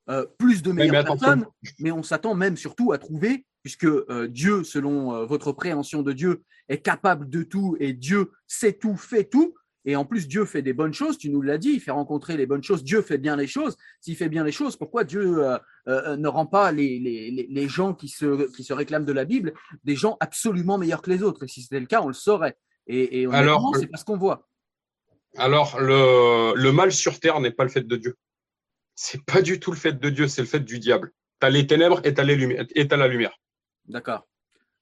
euh, 0.09 0.25
plus 0.37 0.61
de 0.61 0.71
meilleures 0.71 1.03
personnes, 1.03 1.45
mais 1.79 1.91
on 1.91 2.03
s'attend 2.03 2.33
même 2.33 2.55
surtout 2.55 2.93
à 2.93 2.97
trouver, 2.97 3.45
puisque 3.63 3.85
euh, 3.85 4.27
Dieu, 4.29 4.63
selon 4.63 5.13
euh, 5.13 5.25
votre 5.25 5.51
préhension 5.51 6.01
de 6.01 6.13
Dieu, 6.13 6.43
est 6.69 6.79
capable 6.79 7.29
de 7.29 7.43
tout 7.43 7.75
et 7.79 7.93
Dieu 7.93 8.31
sait 8.47 8.73
tout, 8.73 8.95
fait 8.95 9.25
tout. 9.25 9.55
Et 9.83 9.95
en 9.95 10.05
plus, 10.05 10.27
Dieu 10.27 10.45
fait 10.45 10.61
des 10.61 10.73
bonnes 10.73 10.93
choses, 10.93 11.17
tu 11.17 11.29
nous 11.29 11.41
l'as 11.41 11.57
dit, 11.57 11.71
il 11.71 11.79
fait 11.79 11.91
rencontrer 11.91 12.35
les 12.35 12.45
bonnes 12.45 12.63
choses, 12.63 12.83
Dieu 12.83 13.01
fait 13.01 13.17
bien 13.17 13.37
les 13.37 13.47
choses. 13.47 13.77
S'il 14.01 14.17
fait 14.17 14.27
bien 14.27 14.43
les 14.43 14.51
choses, 14.51 14.75
pourquoi 14.75 15.05
Dieu 15.05 15.41
ne 15.87 16.27
rend 16.27 16.45
pas 16.45 16.73
les, 16.73 16.99
les, 16.99 17.47
les, 17.49 17.69
gens 17.69 17.93
qui 17.93 18.09
se, 18.09 18.53
qui 18.53 18.65
se 18.65 18.73
réclament 18.73 19.05
de 19.05 19.13
la 19.13 19.23
Bible 19.23 19.53
des 19.85 19.95
gens 19.95 20.17
absolument 20.19 20.77
meilleurs 20.77 21.01
que 21.01 21.09
les 21.09 21.23
autres? 21.23 21.45
Et 21.45 21.47
si 21.47 21.61
c'était 21.61 21.79
le 21.79 21.85
cas, 21.85 22.01
on 22.01 22.09
le 22.09 22.13
saurait. 22.13 22.57
Et, 22.87 23.21
et 23.21 23.27
Alors, 23.27 23.73
c'est 23.79 23.87
parce 23.87 24.03
qu'on 24.03 24.17
voit. 24.17 24.47
Alors, 25.37 25.79
le, 25.79 26.71
mal 26.71 26.91
sur 26.91 27.19
terre 27.19 27.39
n'est 27.39 27.51
pas 27.51 27.63
le 27.63 27.69
fait 27.69 27.87
de 27.87 27.95
Dieu. 27.95 28.17
C'est 28.99 29.23
pas 29.23 29.43
du 29.43 29.59
tout 29.59 29.69
le 29.71 29.77
fait 29.77 29.93
de 29.93 30.09
Dieu, 30.09 30.27
c'est 30.27 30.41
le 30.41 30.47
fait 30.47 30.59
du 30.59 30.79
diable. 30.79 31.13
Tu 31.39 31.45
as 31.45 31.51
les 31.51 31.67
ténèbres 31.67 32.01
et 32.03 32.15
tu 32.15 32.19
as, 32.19 32.25
la 32.97 33.07
lumière. 33.07 33.39
D'accord. 33.85 34.27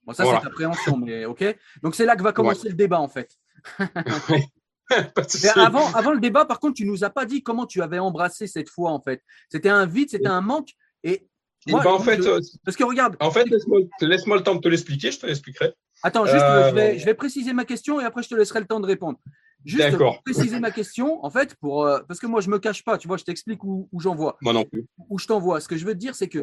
Bon, 0.05 0.13
ça, 0.13 0.23
c'est 0.23 0.41
ta 0.41 0.49
préhension, 0.49 0.95
mais 0.95 1.25
OK. 1.25 1.43
Donc, 1.83 1.95
c'est 1.95 2.05
là 2.05 2.15
que 2.15 2.23
va 2.23 2.31
commencer 2.31 2.69
le 2.69 2.75
débat, 2.75 3.01
en 3.01 3.09
fait. 3.09 3.29
avant, 5.57 5.93
avant 5.93 6.13
le 6.13 6.21
débat, 6.21 6.45
par 6.45 6.61
contre, 6.61 6.75
tu 6.75 6.85
nous 6.85 7.03
as 7.03 7.09
pas 7.09 7.25
dit 7.25 7.43
comment 7.43 7.65
tu 7.65 7.81
avais 7.81 7.99
embrassé 7.99 8.47
cette 8.47 8.69
fois, 8.69 8.91
en 8.91 9.01
fait. 9.01 9.21
C'était 9.49 9.67
un 9.67 9.85
vide, 9.85 10.09
c'était 10.09 10.27
un 10.27 10.41
manque. 10.41 10.69
Et 11.03 11.27
bah, 11.67 11.81
en 11.85 11.99
fait, 11.99 12.21
euh, 12.21 12.39
parce 12.63 12.77
que 12.77 12.85
regarde. 12.85 13.17
En 13.19 13.31
fait, 13.31 13.45
laisse-moi 13.49 14.37
le 14.37 14.43
temps 14.43 14.55
de 14.55 14.61
te 14.61 14.69
l'expliquer, 14.69 15.11
je 15.11 15.19
te 15.19 15.25
l'expliquerai. 15.25 15.73
Attends, 16.03 16.25
juste, 16.25 16.37
je, 16.37 16.73
vais, 16.73 16.95
euh, 16.95 16.99
je 16.99 17.05
vais 17.05 17.15
préciser 17.15 17.51
ma 17.51 17.65
question 17.65 17.99
et 17.99 18.05
après, 18.05 18.23
je 18.23 18.29
te 18.29 18.35
laisserai 18.35 18.61
le 18.61 18.67
temps 18.67 18.79
de 18.79 18.85
répondre. 18.85 19.19
Juste 19.65 19.97
pour 19.97 20.21
préciser 20.23 20.59
ma 20.59 20.71
question, 20.71 21.25
en 21.25 21.29
fait, 21.29 21.55
pour, 21.55 21.85
euh, 21.85 21.99
parce 22.07 22.19
que 22.19 22.27
moi, 22.27 22.39
je 22.39 22.49
me 22.49 22.59
cache 22.59 22.83
pas, 22.83 22.97
tu 22.97 23.07
vois, 23.07 23.17
je 23.17 23.23
t'explique 23.23 23.63
où, 23.63 23.89
où 23.91 23.99
j'envoie. 23.99 24.37
Moi 24.41 24.53
non 24.53 24.63
plus. 24.63 24.85
Où 25.09 25.17
je 25.17 25.25
t'envoie. 25.25 25.59
Ce 25.59 25.67
que 25.67 25.75
je 25.75 25.85
veux 25.85 25.93
te 25.93 25.99
dire, 25.99 26.15
c'est 26.15 26.29
que 26.29 26.39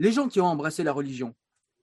les 0.00 0.12
gens 0.12 0.28
qui 0.28 0.40
ont 0.40 0.46
embrassé 0.46 0.82
la 0.82 0.92
religion, 0.92 1.34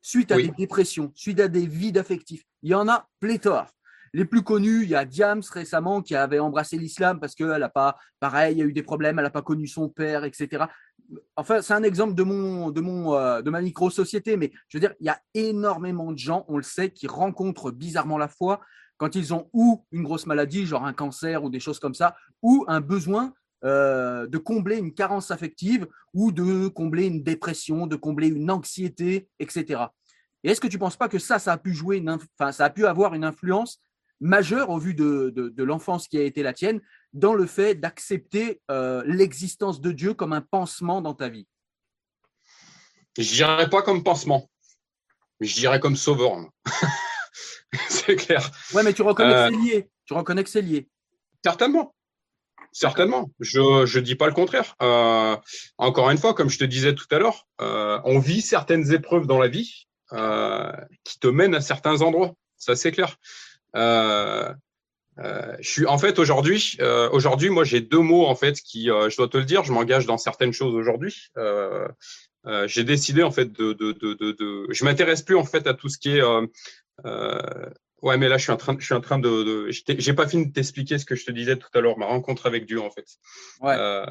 suite 0.02 0.32
à 0.32 0.36
des 0.36 0.50
dépressions, 0.50 1.12
suite 1.16 1.40
à 1.40 1.48
des 1.48 1.66
vides 1.66 1.98
affectifs, 1.98 2.44
il 2.64 2.72
y 2.72 2.76
en 2.76 2.88
a 2.88 3.08
pléthore. 3.20 3.68
Les 4.14 4.26
plus 4.26 4.42
connus, 4.42 4.84
il 4.84 4.90
y 4.90 4.96
a 4.96 5.06
Diams 5.06 5.44
récemment 5.52 6.02
qui 6.02 6.16
avait 6.16 6.40
embrassé 6.40 6.78
l'islam 6.78 7.20
parce 7.20 7.36
qu'elle 7.36 7.60
n'a 7.60 7.70
pas, 7.70 7.98
pareil, 8.20 8.56
il 8.56 8.60
y 8.60 8.62
a 8.62 8.66
eu 8.66 8.74
des 8.74 8.84
problèmes, 8.84 9.20
elle 9.20 9.26
n'a 9.26 9.30
pas 9.30 9.42
connu 9.42 9.68
son 9.68 9.90
père, 9.90 10.24
etc. 10.24 10.66
Enfin, 11.36 11.62
c'est 11.62 11.74
un 11.74 11.84
exemple 11.84 12.16
de 12.16 12.24
mon, 12.24 12.72
de 12.72 12.82
mon, 12.82 13.14
euh, 13.16 13.42
de 13.42 13.50
ma 13.50 13.62
micro-société, 13.62 14.38
mais 14.38 14.52
je 14.70 14.78
veux 14.78 14.80
dire, 14.80 14.94
il 15.00 15.06
y 15.06 15.10
a 15.10 15.20
énormément 15.34 16.12
de 16.12 16.18
gens, 16.18 16.46
on 16.48 16.58
le 16.58 16.64
sait, 16.64 16.92
qui 16.92 17.08
rencontrent 17.08 17.72
bizarrement 17.72 18.18
la 18.18 18.28
foi 18.28 18.62
quand 18.98 19.16
ils 19.16 19.34
ont 19.34 19.50
ou 19.54 19.86
une 19.92 20.04
grosse 20.04 20.26
maladie, 20.26 20.66
genre 20.66 20.86
un 20.86 20.94
cancer 20.94 21.44
ou 21.44 21.50
des 21.50 21.60
choses 21.60 21.80
comme 21.80 21.94
ça, 21.94 22.16
ou 22.42 22.66
un 22.68 22.82
besoin 22.82 23.34
euh, 23.64 24.28
de 24.28 24.38
combler 24.38 24.78
une 24.78 24.94
carence 24.94 25.32
affective 25.32 25.88
ou 26.14 26.32
de 26.32 26.68
combler 26.68 27.06
une 27.06 27.24
dépression, 27.24 27.88
de 27.88 27.96
combler 27.96 28.28
une 28.28 28.52
anxiété, 28.52 29.30
etc. 29.40 29.86
Et 30.44 30.52
est-ce 30.52 30.62
que 30.62 30.68
tu 30.68 30.76
ne 30.76 30.80
penses 30.80 30.96
pas 30.96 31.10
que 31.10 31.18
ça, 31.18 31.40
ça 31.40 31.54
a 31.54 31.58
pu 31.58 31.74
jouer, 31.74 31.98
une 31.98 32.18
ça 32.52 32.66
a 32.66 32.70
pu 32.70 32.86
avoir 32.86 33.16
une 33.16 33.24
influence 33.24 33.82
majeur 34.20 34.70
au 34.70 34.78
vu 34.78 34.94
de, 34.94 35.54
l'enfance 35.58 36.08
qui 36.08 36.18
a 36.18 36.24
été 36.24 36.44
la 36.44 36.54
tienne 36.54 36.82
dans 37.14 37.34
le 37.34 37.46
fait 37.46 37.76
d'accepter 37.76 38.62
euh, 38.70 39.04
l'existence 39.06 39.82
de 39.82 39.92
Dieu 39.92 40.14
comme 40.14 40.34
un 40.34 40.42
pansement 40.42 41.02
dans 41.02 41.14
ta 41.14 41.30
vie? 41.30 41.48
Je 43.18 43.34
dirais 43.34 43.70
pas 43.70 43.82
comme 43.82 44.04
pansement, 44.04 44.48
je 45.40 45.56
dirais 45.56 45.80
comme 45.80 45.96
sauveur. 45.96 46.48
c'est 47.90 48.16
clair. 48.16 48.50
Ouais, 48.74 48.84
mais 48.84 48.94
tu 48.94 49.02
reconnais 49.02 49.34
que 49.34 49.56
c'est 49.56 49.64
lié. 49.64 49.90
Tu 50.06 50.14
reconnais 50.14 50.44
que 50.44 50.50
c'est 50.50 50.62
lié. 50.62 50.88
Certainement. 51.44 51.94
Certainement. 52.72 53.32
Je 53.40 53.98
ne 53.98 54.04
dis 54.04 54.16
pas 54.16 54.28
le 54.28 54.34
contraire. 54.34 54.76
Euh, 54.82 55.36
encore 55.78 56.10
une 56.12 56.18
fois, 56.18 56.34
comme 56.34 56.50
je 56.50 56.60
te 56.60 56.64
disais 56.64 56.94
tout 56.94 57.08
à 57.12 57.18
l'heure, 57.18 57.48
euh, 57.62 58.00
on 58.04 58.20
vit 58.20 58.42
certaines 58.42 58.94
épreuves 58.94 59.26
dans 59.26 59.40
la 59.40 59.48
vie 59.48 59.88
euh, 60.14 60.72
qui 61.04 61.20
te 61.20 61.28
mènent 61.28 61.56
à 61.56 61.62
certains 61.62 62.02
endroits. 62.02 62.34
Ça, 62.58 62.76
c'est 62.76 62.92
clair. 62.92 63.18
je 63.74 64.54
suis 65.62 65.86
en 65.86 65.98
fait 65.98 66.20
aujourd'hui, 66.20 66.78
aujourd'hui, 67.12 67.50
moi, 67.50 67.64
j'ai 67.64 67.82
deux 67.82 68.00
mots 68.00 68.28
en 68.28 68.36
fait 68.36 68.62
qui, 68.62 68.86
je 68.86 69.18
dois 69.18 69.28
te 69.28 69.38
le 69.38 69.46
dire, 69.46 69.64
je 69.64 69.74
m'engage 69.74 70.06
dans 70.06 70.18
certaines 70.18 70.54
choses 70.54 70.76
aujourd'hui. 70.76 71.32
J'ai 72.68 72.84
décidé 72.84 73.24
en 73.24 73.32
fait 73.32 73.52
de, 73.52 73.74
de, 73.74 73.92
de, 73.92 74.14
de, 74.14 74.32
de 74.32 74.68
je 74.70 74.86
m'intéresse 74.86 75.22
plus 75.22 75.36
en 75.36 75.44
fait 75.44 75.68
à 75.68 75.74
tout 75.74 75.90
ce 75.90 75.98
qui 75.98 76.18
est 76.18 76.22
Ouais, 78.04 78.18
mais 78.18 78.30
là, 78.30 78.38
je 78.38 78.44
suis 78.44 78.52
en 78.52 78.58
train, 78.58 78.76
je 78.78 78.86
suis 78.86 78.94
en 78.94 79.02
train 79.02 79.18
de, 79.18 79.44
de 79.44 79.72
j'ai 79.72 80.14
pas 80.14 80.28
fini 80.28 80.48
de 80.48 80.54
t'expliquer 80.54 81.00
ce 81.00 81.06
que 81.06 81.16
je 81.16 81.26
te 81.26 81.32
disais 81.32 81.58
tout 81.58 81.70
à 81.74 81.82
l'heure, 81.82 81.98
ma 81.98 82.06
rencontre 82.06 82.46
avec 82.46 82.66
Dieu, 82.66 82.80
en 82.80 82.92
fait. 82.92 83.06
Ouais. 83.60 83.76
Euh, 83.78 84.06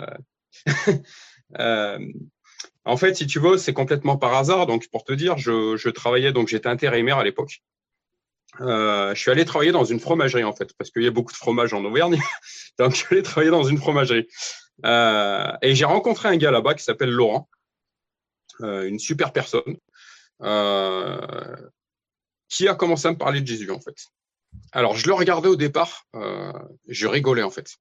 euh, 1.61 1.99
en 2.85 2.97
fait, 2.97 3.15
si 3.15 3.27
tu 3.27 3.39
veux, 3.39 3.59
c'est 3.59 3.73
complètement 3.73 4.17
par 4.17 4.35
hasard. 4.35 4.67
Donc, 4.67 4.89
pour 4.89 5.05
te 5.05 5.13
dire, 5.13 5.39
je, 5.39 5.77
je 5.77 5.89
travaillais, 5.89 6.33
donc 6.33 6.49
j'étais 6.49 6.69
intérimaire 6.69 7.19
à 7.19 7.25
l'époque. 7.25 7.63
Euh, 8.61 9.15
je 9.15 9.21
suis 9.21 9.31
allé 9.31 9.45
travailler 9.45 9.73
dans 9.73 9.85
une 9.85 10.01
fromagerie, 10.01 10.45
en 10.45 10.53
fait, 10.53 10.73
parce 10.77 10.91
qu'il 10.91 11.03
y 11.03 11.07
a 11.07 11.13
beaucoup 11.13 11.33
de 11.33 11.37
fromage 11.37 11.73
en 11.73 11.85
Auvergne. 11.85 12.21
donc, 12.79 12.91
je 12.91 12.97
suis 12.97 13.15
allé 13.15 13.23
travailler 13.23 13.53
dans 13.53 13.65
une 13.65 13.79
fromagerie. 13.79 14.27
Euh, 14.85 15.53
et 15.63 15.77
j'ai 15.77 15.85
rencontré 15.85 16.29
un 16.29 16.37
gars 16.37 16.51
là-bas 16.51 16.75
qui 16.75 16.83
s'appelle 16.83 17.11
Laurent, 17.11 17.49
euh, 17.53 17.56
une 18.61 18.99
super 18.99 19.33
personne. 19.33 19.77
Euh, 20.43 21.57
qui 22.49 22.69
a 22.69 22.75
commencé 22.75 23.09
à 23.09 23.13
me 23.13 23.17
parler 23.17 23.41
de 23.41 23.47
Jésus, 23.47 23.71
en 23.71 23.81
fait. 23.81 23.97
Alors, 24.73 24.97
je 24.97 25.07
le 25.07 25.15
regardais 25.15 25.49
au 25.49 25.57
départ, 25.57 26.07
euh, 26.15 26.53
je 26.89 27.07
rigolais, 27.07 27.43
en 27.43 27.51
fait. 27.51 27.77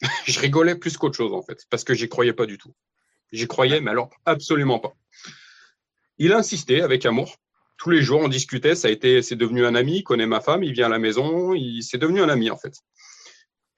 je 0.26 0.40
rigolais 0.40 0.74
plus 0.74 0.96
qu'autre 0.96 1.16
chose, 1.16 1.32
en 1.32 1.42
fait, 1.42 1.66
parce 1.68 1.84
que 1.84 1.94
j'y 1.94 2.08
croyais 2.08 2.32
pas 2.32 2.46
du 2.46 2.58
tout. 2.58 2.74
J'y 3.32 3.46
croyais, 3.46 3.80
mais 3.80 3.90
alors 3.90 4.10
absolument 4.24 4.80
pas. 4.80 4.94
Il 6.18 6.32
a 6.32 6.38
insisté 6.38 6.82
avec 6.82 7.06
amour. 7.06 7.36
Tous 7.76 7.90
les 7.90 8.02
jours, 8.02 8.20
on 8.20 8.28
discutait. 8.28 8.74
Ça 8.74 8.88
a 8.88 8.90
été, 8.90 9.22
c'est 9.22 9.36
devenu 9.36 9.64
un 9.64 9.74
ami. 9.74 9.98
Il 9.98 10.02
connaît 10.02 10.26
ma 10.26 10.40
femme. 10.40 10.64
Il 10.64 10.72
vient 10.72 10.86
à 10.86 10.88
la 10.90 10.98
maison. 10.98 11.54
Il, 11.54 11.82
c'est 11.82 11.96
devenu 11.96 12.20
un 12.20 12.28
ami 12.28 12.50
en 12.50 12.56
fait. 12.56 12.74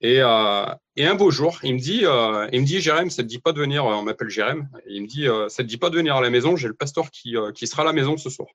Et, 0.02 0.20
euh, 0.20 0.66
et 0.96 1.06
un 1.06 1.14
beau 1.14 1.30
jour, 1.30 1.60
il 1.62 1.74
me 1.74 1.78
dit, 1.78 2.04
euh, 2.04 2.48
il 2.52 2.60
me 2.60 2.66
dit, 2.66 2.80
Jérém, 2.80 3.08
ça 3.08 3.22
te 3.22 3.28
dit 3.28 3.38
pas 3.38 3.52
de 3.52 3.60
venir. 3.60 3.84
On 3.84 4.02
m'appelle 4.02 4.28
Jérém. 4.28 4.68
Il 4.86 5.02
me 5.02 5.06
dit, 5.06 5.28
euh, 5.28 5.48
ça 5.48 5.62
te 5.62 5.68
dit 5.68 5.78
pas 5.78 5.90
de 5.90 5.96
venir 5.96 6.16
à 6.16 6.20
la 6.20 6.28
maison. 6.28 6.56
J'ai 6.56 6.66
le 6.66 6.74
pasteur 6.74 7.10
qui, 7.10 7.36
euh, 7.36 7.52
qui 7.52 7.68
sera 7.68 7.82
à 7.82 7.84
la 7.84 7.92
maison 7.92 8.16
ce 8.16 8.28
soir. 8.28 8.48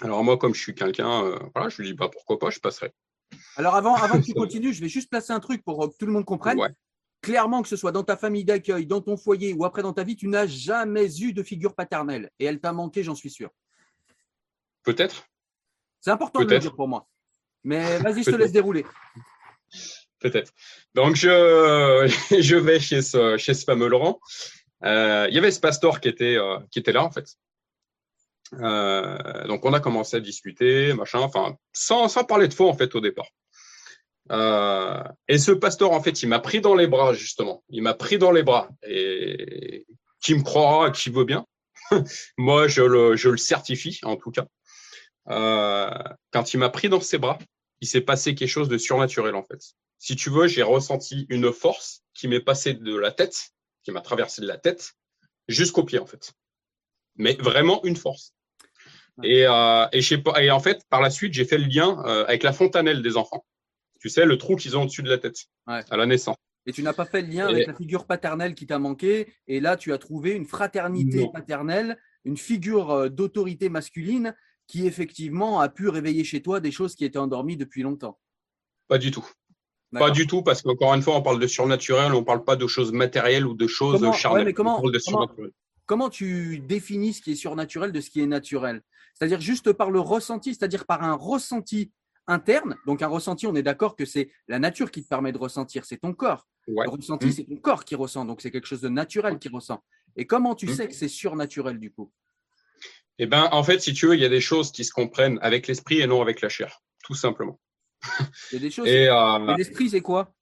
Alors 0.00 0.22
moi, 0.22 0.38
comme 0.38 0.54
je 0.54 0.60
suis 0.60 0.74
quelqu'un, 0.74 1.24
euh, 1.24 1.38
voilà, 1.54 1.68
je 1.68 1.82
lui 1.82 1.88
dis 1.88 1.94
bah, 1.94 2.08
pourquoi 2.10 2.38
pas, 2.38 2.50
je 2.50 2.60
passerai. 2.60 2.92
Alors 3.56 3.74
avant, 3.74 3.96
avant 3.96 4.20
que 4.20 4.24
tu 4.24 4.32
continues, 4.34 4.72
je 4.72 4.80
vais 4.80 4.88
juste 4.88 5.10
placer 5.10 5.32
un 5.32 5.40
truc 5.40 5.64
pour 5.64 5.90
que 5.90 5.96
tout 5.96 6.06
le 6.06 6.12
monde 6.12 6.24
comprenne. 6.24 6.58
Clairement, 7.20 7.62
que 7.62 7.68
ce 7.68 7.76
soit 7.76 7.92
dans 7.92 8.02
ta 8.02 8.16
famille 8.16 8.44
d'accueil, 8.44 8.84
dans 8.86 9.00
ton 9.00 9.16
foyer 9.16 9.52
ou 9.52 9.64
après 9.64 9.82
dans 9.82 9.92
ta 9.92 10.02
vie, 10.02 10.16
tu 10.16 10.26
n'as 10.26 10.46
jamais 10.46 11.20
eu 11.20 11.32
de 11.32 11.42
figure 11.42 11.74
paternelle. 11.74 12.30
Et 12.40 12.44
elle 12.46 12.60
t'a 12.60 12.72
manqué, 12.72 13.04
j'en 13.04 13.14
suis 13.14 13.30
sûr. 13.30 13.50
Peut-être. 14.82 15.24
C'est 16.00 16.10
important 16.10 16.40
de 16.40 16.50
le 16.52 16.58
dire 16.58 16.74
pour 16.74 16.88
moi. 16.88 17.08
Mais 17.62 17.98
vas-y, 17.98 18.24
je 18.24 18.30
te 18.30 18.36
laisse 18.36 18.50
dérouler. 18.50 18.84
Peut-être. 20.22 20.52
Donc, 20.94 21.16
je, 21.16 22.08
je 22.40 22.56
vais 22.56 22.80
chez 22.80 23.02
ce, 23.02 23.36
chez 23.36 23.54
ce 23.54 23.64
fameux 23.64 23.88
Laurent. 23.88 24.20
Euh, 24.84 25.26
il 25.28 25.34
y 25.34 25.38
avait 25.38 25.50
ce 25.50 25.60
pasteur 25.60 26.00
qui 26.00 26.08
était, 26.08 26.36
euh, 26.36 26.58
qui 26.70 26.78
était 26.78 26.92
là, 26.92 27.04
en 27.04 27.10
fait. 27.10 27.26
Euh, 28.60 29.46
donc 29.46 29.64
on 29.64 29.72
a 29.72 29.80
commencé 29.80 30.16
à 30.16 30.20
discuter, 30.20 30.92
machin, 30.92 31.20
enfin 31.20 31.56
sans, 31.72 32.08
sans 32.08 32.24
parler 32.24 32.48
de 32.48 32.52
faux 32.52 32.68
en 32.68 32.74
fait 32.74 32.94
au 32.94 33.00
départ. 33.00 33.28
Et 35.26 35.38
ce 35.38 35.52
pasteur 35.52 35.92
en 35.92 36.02
fait, 36.02 36.22
il 36.22 36.28
m'a 36.28 36.38
pris 36.38 36.60
dans 36.60 36.74
les 36.74 36.86
bras 36.86 37.14
justement. 37.14 37.64
Il 37.70 37.82
m'a 37.82 37.94
pris 37.94 38.18
dans 38.18 38.30
les 38.30 38.42
bras 38.42 38.68
et 38.82 39.86
qui 40.22 40.34
me 40.34 40.42
croira, 40.42 40.90
qui 40.90 41.08
veut 41.08 41.24
bien? 41.24 41.46
Moi, 42.36 42.68
je 42.68 42.82
le, 42.82 43.16
je 43.16 43.30
le 43.30 43.38
certifie 43.38 44.00
en 44.02 44.16
tout 44.16 44.30
cas. 44.30 44.46
Quand 45.26 46.52
il 46.52 46.58
m'a 46.58 46.68
pris 46.68 46.90
dans 46.90 47.00
ses 47.00 47.16
bras, 47.16 47.38
il 47.80 47.88
s'est 47.88 48.02
passé 48.02 48.34
quelque 48.34 48.48
chose 48.48 48.68
de 48.68 48.76
surnaturel 48.76 49.34
en 49.34 49.44
fait. 49.44 49.60
Si 50.02 50.16
tu 50.16 50.30
veux, 50.30 50.48
j'ai 50.48 50.64
ressenti 50.64 51.26
une 51.28 51.52
force 51.52 52.02
qui 52.12 52.26
m'est 52.26 52.40
passée 52.40 52.74
de 52.74 52.96
la 52.96 53.12
tête, 53.12 53.52
qui 53.84 53.92
m'a 53.92 54.00
traversé 54.00 54.42
de 54.42 54.48
la 54.48 54.58
tête 54.58 54.94
jusqu'au 55.46 55.84
pied 55.84 56.00
en 56.00 56.06
fait. 56.06 56.32
Mais 57.14 57.34
vraiment 57.34 57.84
une 57.84 57.94
force. 57.94 58.34
Et, 59.22 59.46
euh, 59.46 59.86
et 59.92 60.50
en 60.50 60.58
fait, 60.58 60.84
par 60.88 61.02
la 61.02 61.08
suite, 61.08 61.34
j'ai 61.34 61.44
fait 61.44 61.56
le 61.56 61.66
lien 61.66 62.02
euh, 62.04 62.24
avec 62.24 62.42
la 62.42 62.52
fontanelle 62.52 63.00
des 63.00 63.16
enfants. 63.16 63.46
Tu 64.00 64.08
sais, 64.08 64.26
le 64.26 64.36
trou 64.38 64.56
qu'ils 64.56 64.76
ont 64.76 64.82
au-dessus 64.82 65.04
de 65.04 65.08
la 65.08 65.18
tête 65.18 65.38
à 65.68 65.96
la 65.96 66.04
naissance. 66.06 66.36
Et 66.66 66.72
tu 66.72 66.82
n'as 66.82 66.94
pas 66.94 67.06
fait 67.06 67.22
le 67.22 67.28
lien 67.28 67.46
avec 67.46 67.68
la 67.68 67.74
figure 67.74 68.04
paternelle 68.04 68.56
qui 68.56 68.66
t'a 68.66 68.80
manqué. 68.80 69.32
Et 69.46 69.60
là, 69.60 69.76
tu 69.76 69.92
as 69.92 69.98
trouvé 69.98 70.32
une 70.32 70.46
fraternité 70.46 71.28
paternelle, 71.32 71.96
une 72.24 72.36
figure 72.36 72.90
euh, 72.90 73.08
d'autorité 73.08 73.68
masculine 73.68 74.34
qui 74.66 74.84
effectivement 74.84 75.60
a 75.60 75.68
pu 75.68 75.88
réveiller 75.88 76.24
chez 76.24 76.42
toi 76.42 76.58
des 76.58 76.72
choses 76.72 76.96
qui 76.96 77.04
étaient 77.04 77.18
endormies 77.18 77.56
depuis 77.56 77.82
longtemps. 77.82 78.18
Pas 78.88 78.98
du 78.98 79.12
tout. 79.12 79.28
Pas 79.92 80.10
du 80.10 80.26
tout, 80.26 80.42
parce 80.42 80.62
qu'encore 80.62 80.94
une 80.94 81.02
fois, 81.02 81.16
on 81.16 81.22
parle 81.22 81.38
de 81.38 81.46
surnaturel, 81.46 82.14
on 82.14 82.20
ne 82.20 82.24
parle 82.24 82.44
pas 82.44 82.56
de 82.56 82.66
choses 82.66 82.92
matérielles 82.92 83.46
ou 83.46 83.54
de 83.54 83.66
choses 83.66 84.10
charnelles. 84.14 84.46
mais 84.46 84.52
comment, 84.52 84.82
comment 85.86 86.10
tu 86.10 86.60
définis 86.60 87.14
ce 87.14 87.22
qui 87.22 87.32
est 87.32 87.36
surnaturel 87.36 87.92
de 87.92 88.00
ce 88.00 88.10
qui 88.10 88.20
est 88.20 88.26
naturel? 88.26 88.82
C'est-à-dire 89.14 89.40
juste 89.40 89.72
par 89.72 89.90
le 89.90 90.00
ressenti, 90.00 90.54
c'est-à-dire 90.54 90.86
par 90.86 91.02
un 91.02 91.14
ressenti 91.14 91.92
interne. 92.26 92.76
Donc 92.86 93.02
un 93.02 93.08
ressenti, 93.08 93.46
on 93.46 93.54
est 93.54 93.62
d'accord 93.62 93.96
que 93.96 94.04
c'est 94.04 94.30
la 94.48 94.58
nature 94.58 94.90
qui 94.90 95.02
te 95.02 95.08
permet 95.08 95.32
de 95.32 95.38
ressentir, 95.38 95.84
c'est 95.84 95.98
ton 95.98 96.14
corps. 96.14 96.46
Le 96.66 96.88
ressenti, 96.88 97.26
mmh. 97.26 97.32
c'est 97.32 97.44
ton 97.44 97.56
corps 97.56 97.84
qui 97.84 97.94
ressent, 97.94 98.24
donc 98.24 98.40
c'est 98.40 98.50
quelque 98.50 98.66
chose 98.66 98.80
de 98.80 98.88
naturel 98.88 99.38
qui 99.38 99.48
ressent. 99.48 99.82
Et 100.16 100.26
comment 100.26 100.54
tu 100.54 100.66
mmh. 100.66 100.74
sais 100.74 100.88
que 100.88 100.94
c'est 100.94 101.08
surnaturel 101.08 101.78
du 101.78 101.92
coup? 101.92 102.12
Eh 103.18 103.26
bien, 103.26 103.48
en 103.52 103.62
fait, 103.62 103.80
si 103.80 103.92
tu 103.92 104.06
veux, 104.06 104.14
il 104.14 104.20
y 104.20 104.24
a 104.24 104.30
des 104.30 104.40
choses 104.40 104.72
qui 104.72 104.84
se 104.84 104.92
comprennent 104.92 105.38
avec 105.42 105.66
l'esprit 105.66 106.00
et 106.00 106.06
non 106.06 106.22
avec 106.22 106.40
la 106.40 106.48
chair, 106.48 106.80
tout 107.04 107.14
simplement. 107.14 107.60
Il 108.52 108.54
y 108.54 108.56
a 108.56 108.60
des 108.60 108.70
choses. 108.70 108.88
Et, 108.88 109.08
euh, 109.08 109.56
l'esprit, 109.56 109.90
c'est 109.90 110.00
quoi? 110.00 110.34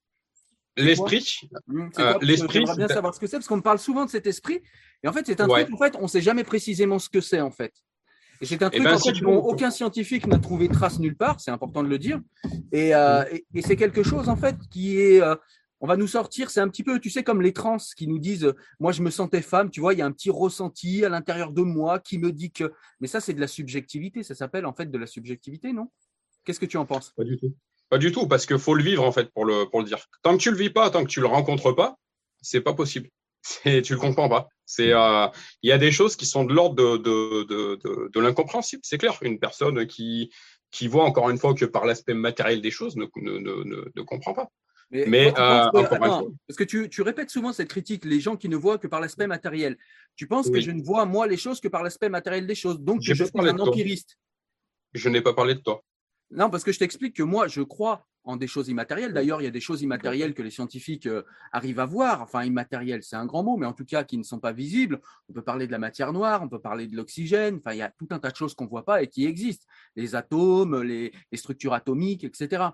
L'esprit, 0.77 1.41
mmh, 1.67 1.89
euh, 1.99 2.19
l'esprit. 2.23 2.61
J'aimerais 2.61 2.77
bien 2.77 2.89
savoir 2.89 3.15
ce 3.15 3.21
que 3.21 3.27
c'est 3.27 3.37
parce 3.37 3.49
qu'on 3.49 3.57
me 3.57 3.63
parle 3.63 3.79
souvent 3.79 4.05
de 4.05 4.11
cet 4.11 4.27
esprit. 4.27 4.61
Et 5.03 5.09
en 5.09 5.13
fait, 5.13 5.27
c'est 5.27 5.41
un 5.41 5.49
truc. 5.49 5.69
En 5.73 5.77
fait, 5.77 5.97
on 5.97 6.03
ne 6.03 6.09
sait 6.09 6.23
jamais 6.23 6.45
précisément 6.45 6.99
ce 6.99 7.09
que 7.09 7.21
c'est 7.21 7.41
en 7.41 7.51
fait. 7.51 7.73
Et 8.41 8.47
c'est 8.47 8.63
un 8.63 8.71
eh 8.73 8.83
truc 8.83 8.85
ben, 8.85 9.21
dont 9.21 9.37
aucun 9.37 9.71
scientifique 9.71 10.27
n'a 10.27 10.39
trouvé 10.39 10.69
trace 10.69 10.99
nulle 10.99 11.17
part, 11.17 11.41
c'est 11.41 11.51
important 11.51 11.83
de 11.83 11.89
le 11.89 11.99
dire. 11.99 12.21
Et, 12.73 12.95
euh, 12.95 13.23
mm. 13.53 13.61
c'est 13.63 13.77
quelque 13.77 14.03
chose 14.03 14.29
en 14.29 14.37
fait 14.37 14.57
qui 14.71 14.99
est, 14.99 15.21
euh, 15.21 15.35
on 15.81 15.87
va 15.87 15.97
nous 15.97 16.07
sortir, 16.07 16.51
c'est 16.51 16.61
un 16.61 16.69
petit 16.69 16.83
peu, 16.83 16.99
tu 17.01 17.11
sais, 17.11 17.23
comme 17.23 17.43
les 17.43 17.53
trans 17.53 17.77
qui 17.97 18.07
nous 18.07 18.19
disent, 18.19 18.53
moi 18.79 18.93
je 18.93 19.03
me 19.03 19.11
sentais 19.11 19.43
femme, 19.43 19.71
tu 19.71 19.81
vois, 19.81 19.93
il 19.93 19.99
y 19.99 20.03
a 20.03 20.07
un 20.07 20.13
petit 20.13 20.31
ressenti 20.31 21.05
à 21.05 21.11
l'intérieur 21.11 21.53
de 21.53 21.63
moi 21.63 21.99
qui 21.99 22.19
me 22.19 22.33
dit 22.33 22.51
que, 22.51 22.73
mais 23.01 23.09
ça 23.09 23.21
c'est 23.21 23.35
de 23.35 23.41
la 23.41 23.47
subjectivité, 23.47 24.23
ça 24.23 24.35
s'appelle 24.35 24.65
en 24.65 24.73
fait 24.73 24.91
de 24.91 24.99
la 24.99 25.07
subjectivité, 25.07 25.75
non? 25.75 25.91
Qu'est-ce 26.45 26.61
que 26.61 26.67
tu 26.67 26.77
en 26.77 26.87
penses? 26.87 27.13
Pas 27.17 27.25
du 27.25 27.37
tout. 27.37 27.55
Pas 27.89 27.99
du 27.99 28.13
tout, 28.13 28.29
parce 28.29 28.47
qu'il 28.47 28.59
faut 28.59 28.75
le 28.75 28.85
vivre 28.85 29.05
en 29.05 29.13
fait 29.13 29.31
pour 29.33 29.45
le, 29.45 29.69
pour 29.69 29.81
le 29.81 29.87
dire. 29.87 29.99
Tant 30.23 30.37
que 30.37 30.43
tu 30.43 30.51
le 30.51 30.57
vis 30.57 30.71
pas, 30.71 30.91
tant 30.91 31.03
que 31.03 31.09
tu 31.09 31.21
le 31.21 31.27
rencontres 31.27 31.73
pas, 31.73 31.99
c'est 32.41 32.61
pas 32.61 32.75
possible. 32.75 33.09
Tu 33.65 33.95
le 33.95 33.99
comprends 33.99 34.29
pas. 34.29 34.49
C'est, 34.67 34.93
euh, 34.93 35.27
il 35.63 35.71
y 35.71 35.73
a 35.73 35.79
des 35.79 35.91
choses 35.91 36.15
qui 36.15 36.27
sont 36.27 36.45
de 36.45 36.53
l'ordre 36.53 36.77
de, 36.77 36.99
de, 36.99 37.45
de, 37.45 38.11
de, 38.13 38.21
l'incompréhensible. 38.21 38.83
C'est 38.85 38.99
clair. 38.99 39.19
Une 39.23 39.39
personne 39.39 39.87
qui, 39.87 40.31
qui 40.71 40.89
voit 40.89 41.05
encore 41.05 41.31
une 41.31 41.39
fois 41.39 41.55
que 41.55 41.65
par 41.65 41.87
l'aspect 41.87 42.15
matériel 42.15 42.61
des 42.61 42.71
choses 42.71 42.97
ne, 42.97 43.07
ne, 43.17 43.39
ne, 43.39 43.91
ne 43.95 44.03
comprend 44.03 44.35
pas. 44.35 44.51
Mais, 44.91 45.29
euh, 45.29 45.71
parce 45.73 46.57
que 46.57 46.65
tu, 46.65 46.89
tu, 46.89 47.03
répètes 47.03 47.31
souvent 47.31 47.53
cette 47.53 47.69
critique, 47.69 48.05
les 48.05 48.19
gens 48.19 48.37
qui 48.37 48.49
ne 48.49 48.57
voient 48.57 48.77
que 48.77 48.89
par 48.89 49.01
l'aspect 49.01 49.29
matériel. 49.29 49.77
Tu 50.17 50.27
penses 50.27 50.51
que 50.51 50.61
je 50.61 50.73
ne 50.73 50.83
vois 50.83 51.07
moi 51.07 51.29
les 51.29 51.37
choses 51.37 51.61
que 51.61 51.69
par 51.69 51.85
l'aspect 51.85 52.09
matériel 52.09 52.47
des 52.47 52.57
choses, 52.57 52.81
donc 52.81 53.01
je 53.01 53.15
suis 53.15 53.31
un 53.37 53.59
empiriste. 53.59 54.19
Je 54.93 55.09
n'ai 55.09 55.21
pas 55.21 55.33
parlé 55.33 55.55
de 55.55 55.61
toi. 55.61 55.85
Non, 56.31 56.49
parce 56.49 56.65
que 56.65 56.73
je 56.73 56.79
t'explique 56.79 57.17
que 57.17 57.23
moi, 57.23 57.49
je 57.49 57.63
crois 57.63 58.07
en 58.25 58.37
des 58.37 58.47
choses 58.47 58.69
immatérielles. 58.69 59.13
D'ailleurs, 59.13 59.41
il 59.41 59.45
y 59.45 59.49
a 59.49 59.53
des 59.53 59.61
choses 59.61 59.83
immatérielles 59.83 60.35
que 60.35 60.43
les 60.43 60.51
scientifiques 60.51 61.07
euh, 61.07 61.23
arrivent 61.53 61.81
à 61.81 61.87
voir. 61.87 62.23
Enfin, 62.23 62.45
immatérielles, 62.45 63.03
c'est 63.03 63.17
un 63.17 63.27
grand 63.27 63.43
mot, 63.43 63.57
mais 63.57 63.67
en 63.67 63.73
tout 63.73 63.85
cas 63.85 64.05
qui 64.05 64.19
ne 64.19 64.23
sont 64.23 64.39
pas 64.39 64.53
visibles. 64.53 65.01
On 65.29 65.33
peut 65.33 65.43
parler 65.43 65.67
de 65.67 65.73
la 65.73 65.79
matière 65.79 66.13
noire, 66.13 66.43
on 66.43 66.49
peut 66.49 66.61
parler 66.61 66.87
de 66.87 66.97
l'oxygène. 66.97 67.57
Enfin, 67.57 67.75
il 67.75 67.79
y 67.79 67.83
a 67.83 67.91
tout 67.91 68.09
un 68.11 68.19
tas 68.19 68.31
de 68.31 68.37
choses 68.37 68.55
qu'on 68.55 68.65
ne 68.65 68.71
voit 68.71 68.85
pas 68.85 69.03
et 69.03 69.09
qui 69.09 69.25
existent. 69.25 69.67
Les 69.97 70.15
atomes, 70.15 70.83
les, 70.83 71.13
structures 71.35 71.73
atomiques, 71.73 72.25
etc. 72.25 72.65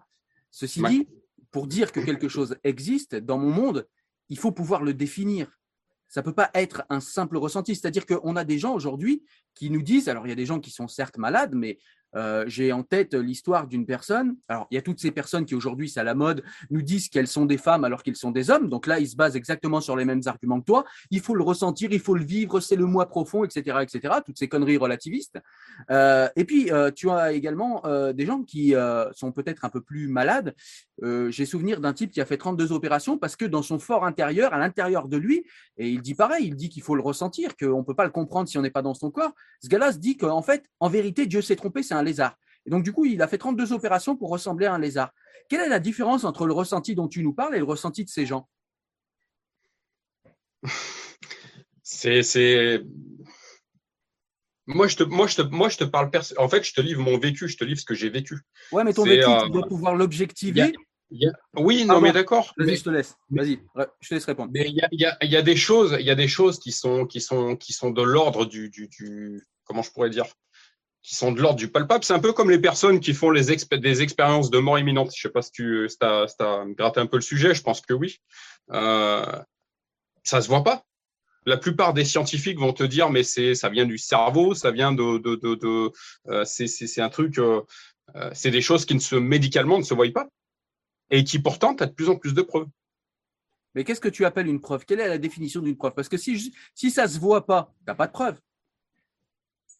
Ceci 0.50 0.82
dit, 0.82 1.08
pour 1.50 1.66
dire 1.66 1.92
que 1.92 2.00
quelque 2.00 2.28
chose 2.28 2.56
existe 2.64 3.14
dans 3.14 3.38
mon 3.38 3.50
monde, 3.50 3.86
il 4.28 4.38
faut 4.38 4.52
pouvoir 4.52 4.82
le 4.82 4.94
définir. 4.94 5.50
Ça 6.08 6.20
ne 6.20 6.24
peut 6.24 6.34
pas 6.34 6.50
être 6.54 6.84
un 6.88 7.00
simple 7.00 7.36
ressenti. 7.36 7.74
C'est-à-dire 7.74 8.06
qu'on 8.06 8.36
a 8.36 8.44
des 8.44 8.58
gens 8.58 8.74
aujourd'hui 8.74 9.24
qui 9.54 9.70
nous 9.70 9.82
disent, 9.82 10.08
alors 10.08 10.26
il 10.26 10.30
y 10.30 10.32
a 10.32 10.36
des 10.36 10.46
gens 10.46 10.60
qui 10.60 10.70
sont 10.70 10.88
certes 10.88 11.18
malades, 11.18 11.54
mais 11.54 11.78
Euh, 12.14 12.44
j'ai 12.46 12.72
en 12.72 12.82
tête 12.82 13.14
l'histoire 13.14 13.66
d'une 13.66 13.86
personne. 13.86 14.36
Alors, 14.48 14.66
il 14.70 14.76
y 14.76 14.78
a 14.78 14.82
toutes 14.82 15.00
ces 15.00 15.10
personnes 15.10 15.44
qui 15.44 15.54
aujourd'hui, 15.54 15.88
c'est 15.88 16.00
à 16.00 16.04
la 16.04 16.14
mode, 16.14 16.42
nous 16.70 16.82
disent 16.82 17.08
qu'elles 17.08 17.26
sont 17.26 17.46
des 17.46 17.58
femmes 17.58 17.84
alors 17.84 18.02
qu'ils 18.02 18.16
sont 18.16 18.30
des 18.30 18.50
hommes. 18.50 18.68
Donc 18.68 18.86
là, 18.86 18.98
ils 18.98 19.08
se 19.08 19.16
basent 19.16 19.36
exactement 19.36 19.80
sur 19.80 19.96
les 19.96 20.04
mêmes 20.04 20.22
arguments 20.26 20.60
que 20.60 20.66
toi. 20.66 20.84
Il 21.10 21.20
faut 21.20 21.34
le 21.34 21.42
ressentir, 21.42 21.92
il 21.92 22.00
faut 22.00 22.14
le 22.14 22.24
vivre, 22.24 22.60
c'est 22.60 22.76
le 22.76 22.86
moi 22.86 23.06
profond, 23.08 23.44
etc., 23.44 23.78
etc. 23.82 24.14
Toutes 24.24 24.38
ces 24.38 24.48
conneries 24.48 24.76
relativistes. 24.76 25.38
Euh, 25.90 26.28
et 26.36 26.44
puis, 26.44 26.72
euh, 26.72 26.90
tu 26.90 27.10
as 27.10 27.32
également 27.32 27.82
des 28.12 28.26
gens 28.26 28.42
qui 28.42 28.74
sont 29.12 29.32
peut-être 29.32 29.64
un 29.64 29.68
peu 29.68 29.80
plus 29.80 30.08
malades. 30.08 30.54
j'ai 31.02 31.46
souvenir 31.46 31.80
d'un 31.80 31.92
type 31.92 32.10
qui 32.10 32.20
a 32.20 32.26
fait 32.26 32.36
32 32.36 32.72
opérations 32.72 33.18
parce 33.18 33.36
que 33.36 33.44
dans 33.44 33.62
son 33.62 33.78
fort 33.78 34.04
intérieur, 34.04 34.54
à 34.54 34.58
l'intérieur 34.58 35.08
de 35.08 35.16
lui, 35.16 35.44
et 35.76 35.88
il 35.90 36.02
dit 36.02 36.14
pareil, 36.14 36.46
il 36.46 36.56
dit 36.56 36.68
qu'il 36.68 36.82
faut 36.82 36.94
le 36.94 37.02
ressentir, 37.02 37.56
qu'on 37.56 37.78
ne 37.78 37.84
peut 37.84 37.94
pas 37.94 38.04
le 38.04 38.10
comprendre 38.10 38.48
si 38.48 38.58
on 38.58 38.62
n'est 38.62 38.70
pas 38.70 38.82
dans 38.82 38.94
son 38.94 39.10
corps. 39.10 39.32
Ce 39.62 39.68
gars-là 39.68 39.92
se 39.92 39.98
dit 39.98 40.16
qu'en 40.16 40.42
fait, 40.42 40.64
en 40.80 40.88
vérité, 40.88 41.26
Dieu 41.26 41.42
s'est 41.42 41.56
trompé, 41.56 41.82
c'est 41.82 41.94
un 41.96 42.02
lézard. 42.02 42.36
Et 42.66 42.70
donc, 42.70 42.82
du 42.82 42.92
coup, 42.92 43.04
il 43.04 43.22
a 43.22 43.28
fait 43.28 43.38
32 43.38 43.72
opérations 43.72 44.16
pour 44.16 44.30
ressembler 44.30 44.66
à 44.66 44.74
un 44.74 44.78
lézard. 44.78 45.12
Quelle 45.48 45.60
est 45.60 45.68
la 45.68 45.78
différence 45.78 46.24
entre 46.24 46.46
le 46.46 46.52
ressenti 46.52 46.94
dont 46.94 47.08
tu 47.08 47.22
nous 47.22 47.32
parles 47.32 47.54
et 47.54 47.58
le 47.58 47.64
ressenti 47.64 48.04
de 48.04 48.10
ces 48.10 48.26
gens? 48.26 48.48
C'est. 51.82 52.82
Moi 54.68 54.88
je, 54.88 54.96
te, 54.96 55.04
moi, 55.04 55.28
je 55.28 55.36
te, 55.36 55.42
moi, 55.42 55.68
je 55.68 55.76
te 55.76 55.84
parle. 55.84 56.10
En 56.38 56.48
fait, 56.48 56.64
je 56.64 56.74
te 56.74 56.80
livre 56.80 57.00
mon 57.00 57.18
vécu, 57.18 57.46
je 57.46 57.56
te 57.56 57.62
livre 57.62 57.78
ce 57.78 57.84
que 57.84 57.94
j'ai 57.94 58.10
vécu. 58.10 58.40
Ouais, 58.72 58.82
mais 58.82 58.92
ton 58.92 59.04
vécu, 59.04 59.24
tu 59.24 59.30
euh, 59.30 59.48
dois 59.48 59.68
pouvoir 59.68 59.94
l'objectiver. 59.94 60.72
Oui, 61.54 61.84
non, 61.84 62.00
mais 62.00 62.10
d'accord. 62.10 62.52
Vas-y, 62.58 62.76
je 62.76 62.82
te 62.82 62.90
laisse. 62.90 63.14
Vas-y, 63.30 63.60
je 64.00 64.08
te 64.08 64.14
laisse 64.14 64.24
répondre. 64.24 64.50
Mais 64.52 64.68
il 64.68 64.74
y 64.74 64.80
a, 64.82 64.88
y, 64.90 65.04
a, 65.04 65.24
y 65.24 65.36
a, 65.36 65.42
des 65.42 65.54
choses, 65.54 65.96
il 66.00 66.04
y 66.04 66.10
a 66.10 66.16
des 66.16 66.26
choses 66.26 66.58
qui 66.58 66.72
sont, 66.72 67.06
qui 67.06 67.20
sont, 67.20 67.54
qui 67.54 67.72
sont 67.72 67.90
de 67.90 68.02
l'ordre 68.02 68.44
du, 68.44 68.68
du, 68.68 68.88
du, 68.88 69.40
comment 69.62 69.82
je 69.82 69.92
pourrais 69.92 70.10
dire, 70.10 70.26
qui 71.06 71.14
sont 71.14 71.30
de 71.30 71.40
l'ordre 71.40 71.58
du 71.58 71.68
palpable. 71.68 72.02
C'est 72.02 72.14
un 72.14 72.18
peu 72.18 72.32
comme 72.32 72.50
les 72.50 72.58
personnes 72.58 72.98
qui 72.98 73.14
font 73.14 73.30
les 73.30 73.44
des 73.46 74.02
expériences 74.02 74.50
de 74.50 74.58
mort 74.58 74.76
imminente. 74.76 75.12
Je 75.14 75.22
sais 75.22 75.28
pas 75.28 75.40
si 75.40 75.52
tu 75.52 75.88
as, 76.00 76.64
gratté 76.76 76.98
un 76.98 77.06
peu 77.06 77.16
le 77.16 77.22
sujet, 77.22 77.54
je 77.54 77.62
pense 77.62 77.80
que 77.80 77.94
oui. 77.94 78.20
Euh, 78.72 79.24
ça 80.24 80.40
se 80.40 80.48
voit 80.48 80.64
pas. 80.64 80.82
La 81.44 81.58
plupart 81.58 81.94
des 81.94 82.04
scientifiques 82.04 82.58
vont 82.58 82.72
te 82.72 82.82
dire, 82.82 83.08
mais 83.08 83.22
ça 83.22 83.68
vient 83.68 83.86
du 83.86 83.98
cerveau, 83.98 84.54
ça 84.54 84.72
vient 84.72 84.90
de, 84.90 85.18
de, 85.18 85.36
de, 85.36 85.54
de 85.54 85.92
euh, 86.26 86.44
c'est 86.44 87.00
un 87.00 87.08
truc, 87.08 87.38
euh, 87.38 87.62
euh, 88.16 88.30
c'est 88.34 88.50
des 88.50 88.60
choses 88.60 88.84
qui 88.84 88.96
ne 88.96 89.00
se 89.00 89.14
médicalement 89.14 89.78
ne 89.78 89.84
se 89.84 89.94
voient 89.94 90.12
pas 90.12 90.26
et 91.10 91.22
qui 91.22 91.38
pourtant 91.38 91.76
as 91.76 91.86
de 91.86 91.92
plus 91.92 92.08
en 92.08 92.16
plus 92.16 92.34
de 92.34 92.42
preuves. 92.42 92.66
Mais 93.76 93.84
qu'est-ce 93.84 94.00
que 94.00 94.08
tu 94.08 94.24
appelles 94.24 94.48
une 94.48 94.60
preuve? 94.60 94.84
Quelle 94.84 94.98
est 94.98 95.06
la 95.06 95.18
définition 95.18 95.60
d'une 95.60 95.76
preuve? 95.76 95.94
Parce 95.94 96.08
que 96.08 96.16
si, 96.16 96.52
si 96.74 96.90
ça 96.90 97.06
se 97.06 97.20
voit 97.20 97.46
pas, 97.46 97.72
tu 97.78 97.84
n'as 97.86 97.94
pas 97.94 98.08
de 98.08 98.12
preuve. 98.12 98.40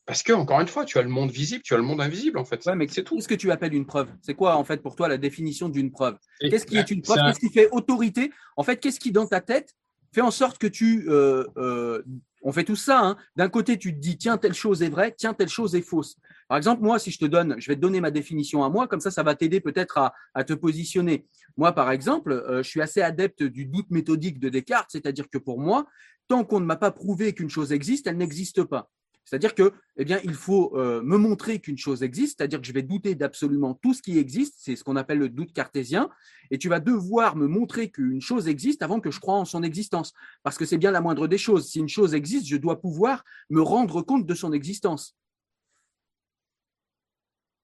Parce 0.06 0.22
que, 0.22 0.32
encore 0.32 0.60
une 0.60 0.68
fois, 0.68 0.84
tu 0.84 0.98
as 0.98 1.02
le 1.02 1.08
monde 1.08 1.32
visible, 1.32 1.62
tu 1.62 1.74
as 1.74 1.76
le 1.76 1.82
monde 1.82 2.00
invisible, 2.00 2.38
en 2.38 2.44
fait. 2.44 2.64
Ouais, 2.64 2.76
mais 2.76 2.86
c'est 2.88 3.02
tout. 3.02 3.16
Qu'est-ce 3.16 3.26
que 3.26 3.34
tu 3.34 3.50
appelles 3.50 3.74
une 3.74 3.86
preuve? 3.86 4.08
C'est 4.22 4.34
quoi, 4.34 4.56
en 4.56 4.62
fait, 4.62 4.80
pour 4.80 4.94
toi, 4.94 5.08
la 5.08 5.18
définition 5.18 5.68
d'une 5.68 5.90
preuve? 5.90 6.16
Qu'est-ce 6.40 6.64
qui 6.64 6.76
est 6.76 6.90
une 6.92 7.02
preuve? 7.02 7.18
Qu'est-ce 7.26 7.40
qui 7.40 7.50
fait 7.50 7.68
autorité? 7.72 8.30
En 8.56 8.62
fait, 8.62 8.76
qu'est-ce 8.76 9.00
qui, 9.00 9.10
dans 9.10 9.26
ta 9.26 9.40
tête, 9.40 9.74
fait 10.14 10.20
en 10.20 10.30
sorte 10.30 10.58
que 10.58 10.68
tu. 10.68 11.06
Euh, 11.08 11.44
euh, 11.56 12.02
on 12.42 12.52
fait 12.52 12.62
tout 12.62 12.76
ça. 12.76 13.00
Hein. 13.00 13.16
D'un 13.34 13.48
côté, 13.48 13.76
tu 13.76 13.92
te 13.92 13.98
dis, 13.98 14.16
tiens, 14.16 14.38
telle 14.38 14.54
chose 14.54 14.80
est 14.82 14.88
vraie, 14.88 15.12
tiens, 15.16 15.34
telle 15.34 15.48
chose 15.48 15.74
est 15.74 15.82
fausse. 15.82 16.16
Par 16.48 16.56
exemple, 16.56 16.82
moi, 16.82 17.00
si 17.00 17.10
je 17.10 17.18
te 17.18 17.24
donne, 17.24 17.56
je 17.58 17.66
vais 17.66 17.74
te 17.74 17.80
donner 17.80 18.00
ma 18.00 18.12
définition 18.12 18.62
à 18.62 18.70
moi, 18.70 18.86
comme 18.86 19.00
ça, 19.00 19.10
ça 19.10 19.24
va 19.24 19.34
t'aider 19.34 19.60
peut-être 19.60 20.12
à, 20.34 20.44
te 20.44 20.52
positionner. 20.52 21.26
Moi, 21.56 21.72
par 21.72 21.90
exemple, 21.90 22.30
euh, 22.30 22.62
je 22.62 22.68
suis 22.68 22.80
assez 22.80 23.02
adepte 23.02 23.42
du 23.42 23.66
doute 23.66 23.90
méthodique 23.90 24.38
de 24.38 24.48
Descartes, 24.48 24.90
c'est-à-dire 24.92 25.28
que 25.28 25.38
pour 25.38 25.58
moi, 25.58 25.86
tant 26.28 26.44
qu'on 26.44 26.60
ne 26.60 26.66
m'a 26.66 26.76
pas 26.76 26.92
prouvé 26.92 27.32
qu'une 27.32 27.50
chose 27.50 27.72
existe, 27.72 28.06
elle 28.06 28.16
n'existe 28.16 28.62
pas. 28.62 28.88
C'est-à-dire 29.26 29.56
que, 29.56 29.72
eh 29.96 30.04
bien, 30.04 30.20
il 30.22 30.34
faut 30.34 30.72
euh, 30.76 31.02
me 31.02 31.16
montrer 31.16 31.58
qu'une 31.58 31.76
chose 31.76 32.04
existe, 32.04 32.38
c'est-à-dire 32.38 32.60
que 32.60 32.66
je 32.66 32.72
vais 32.72 32.82
douter 32.82 33.16
d'absolument 33.16 33.74
tout 33.74 33.92
ce 33.92 34.00
qui 34.00 34.18
existe, 34.18 34.54
c'est 34.58 34.76
ce 34.76 34.84
qu'on 34.84 34.94
appelle 34.94 35.18
le 35.18 35.28
doute 35.28 35.52
cartésien, 35.52 36.08
et 36.52 36.58
tu 36.58 36.68
vas 36.68 36.78
devoir 36.78 37.34
me 37.34 37.48
montrer 37.48 37.90
qu'une 37.90 38.20
chose 38.20 38.46
existe 38.46 38.82
avant 38.82 39.00
que 39.00 39.10
je 39.10 39.18
croie 39.18 39.34
en 39.34 39.44
son 39.44 39.64
existence, 39.64 40.14
parce 40.44 40.56
que 40.56 40.64
c'est 40.64 40.78
bien 40.78 40.92
la 40.92 41.00
moindre 41.00 41.26
des 41.26 41.38
choses. 41.38 41.66
Si 41.66 41.80
une 41.80 41.88
chose 41.88 42.14
existe, 42.14 42.46
je 42.46 42.56
dois 42.56 42.80
pouvoir 42.80 43.24
me 43.50 43.60
rendre 43.60 44.00
compte 44.00 44.26
de 44.26 44.34
son 44.34 44.52
existence. 44.52 45.16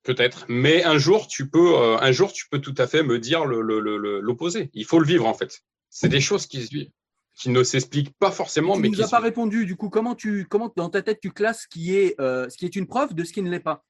Peut-être, 0.03 0.47
mais 0.49 0.83
un 0.83 0.99
jour 0.99 1.29
tu 1.29 1.49
peux, 1.49 1.79
euh, 1.79 1.97
un 1.99 2.11
jour 2.11 2.33
tu 2.33 2.49
peux 2.51 2.59
tout 2.59 2.75
à 2.77 2.89
fait 2.89 3.05
me 3.05 3.21
dire 3.21 3.45
l'opposé. 3.45 4.69
Il 4.75 4.85
faut 4.85 4.99
le 4.99 5.07
vivre 5.07 5.27
en 5.29 5.35
fait. 5.35 5.61
C'est 5.91 6.09
des 6.09 6.21
choses 6.21 6.47
qui 6.47 6.61
se 6.61 6.71
vivent 6.71 6.91
qui 7.35 7.51
ne 7.51 7.63
s'explique 7.63 8.17
pas 8.19 8.31
forcément. 8.31 8.75
Tu 8.75 8.81
mais 8.81 8.89
nous 8.89 9.03
as 9.03 9.09
pas 9.09 9.19
répondu. 9.19 9.67
Du 9.67 9.77
coup, 9.77 9.89
comment 9.89 10.15
tu, 10.15 10.47
comment 10.49 10.73
dans 10.77 10.91
ta 10.91 11.03
tête 11.03 11.21
tu 11.21 11.31
classes 11.31 11.63
ce 11.63 11.69
qui 11.69 11.97
est, 11.97 12.21
euh, 12.21 12.49
ce 12.49 12.57
qui 12.57 12.65
est 12.65 12.77
une 12.77 12.87
preuve 12.87 13.15
de 13.15 13.25
ce 13.25 13.33
qui 13.33 13.43
ne 13.43 13.51
l'est 13.51 13.61
pas? 13.61 13.85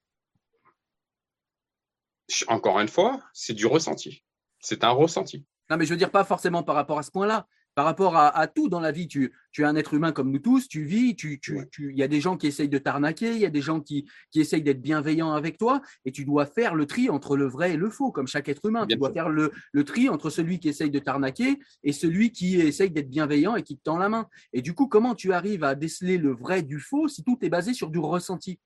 Encore 2.47 2.81
une 2.81 2.89
fois, 2.89 3.21
c'est 3.33 3.53
du 3.53 3.67
ressenti. 3.67 4.25
C'est 4.61 4.85
un 4.85 4.91
ressenti. 4.91 5.45
Non, 5.71 5.77
mais 5.77 5.85
je 5.85 5.91
veux 5.91 5.97
dire 5.97 6.11
pas 6.11 6.25
forcément 6.25 6.63
par 6.63 6.75
rapport 6.75 6.99
à 6.99 7.03
ce 7.03 7.11
point-là 7.11 7.47
par 7.75 7.85
rapport 7.85 8.17
à, 8.17 8.47
tout 8.47 8.69
dans 8.69 8.81
la 8.81 8.93
vie. 8.93 9.09
Tu, 9.09 9.33
tu, 9.51 9.63
es 9.63 9.65
un 9.65 9.77
être 9.77 9.95
humain 9.95 10.13
comme 10.13 10.31
nous 10.31 10.39
tous, 10.39 10.69
tu 10.69 10.85
vis, 10.85 11.17
tu, 11.17 11.41
tu, 11.41 11.69
il 11.79 11.97
y 11.97 12.03
a 12.03 12.09
des 12.09 12.21
gens 12.21 12.37
qui 12.37 12.47
essayent 12.47 12.69
de 12.69 12.79
t'arnaquer, 12.79 13.33
il 13.33 13.39
y 13.39 13.47
a 13.47 13.51
des 13.51 13.63
gens 13.63 13.81
qui, 13.81 14.07
qui 14.31 14.41
essayent 14.41 14.63
d'être 14.63 14.83
bienveillants 14.83 15.33
avec 15.33 15.59
toi, 15.59 15.81
et 16.05 16.13
tu 16.13 16.25
dois 16.25 16.47
faire 16.47 16.75
le 16.75 16.87
tri 16.87 17.09
entre 17.09 17.37
le 17.37 17.47
vrai 17.47 17.75
et 17.75 17.77
le 17.77 17.91
faux, 17.91 18.13
comme 18.13 18.27
chaque 18.27 18.49
être 18.49 18.65
humain. 18.67 18.87
tu 18.87 18.97
dois 18.97 19.13
faire 19.13 19.29
le, 19.29 19.53
le, 19.73 19.85
tri 19.85 20.09
entre 20.09 20.31
celui 20.31 20.59
qui 20.59 20.69
essaye 20.69 20.91
de 20.91 20.99
t'arnaquer 20.99 21.59
et 21.83 21.93
celui 21.93 22.33
qui 22.33 22.61
essaye 22.61 22.91
d'être 22.91 23.11
bienveillant 23.11 23.57
et 23.57 23.63
qui 23.63 23.77
te 23.77 23.83
tend 23.83 23.99
la 23.99 24.09
main. 24.09 24.29
Et 24.53 24.63
du 24.63 24.75
coup, 24.75 24.87
comment 24.87 25.15
tu 25.15 25.33
arrives 25.33 25.65
à 25.65 25.75
déceler 25.75 26.19
le 26.19 26.33
vrai 26.33 26.63
du 26.63 26.79
faux 26.79 27.09
si 27.09 27.25
tout 27.25 27.39
est 27.43 27.49
basé 27.49 27.75
sur 27.75 27.91
du 27.91 27.99
ressenti? 27.99 28.59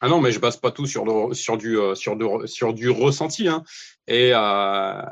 Ah 0.00 0.08
non, 0.08 0.20
mais 0.20 0.30
je 0.30 0.38
base 0.38 0.58
pas 0.58 0.70
tout 0.70 0.86
sur, 0.86 1.34
sur, 1.34 1.56
du, 1.56 1.78
euh, 1.78 1.94
sur 1.94 2.74
du 2.74 2.90
ressenti. 2.90 3.48
Hein. 3.48 3.64
Et, 4.06 4.32
euh, 4.34 5.02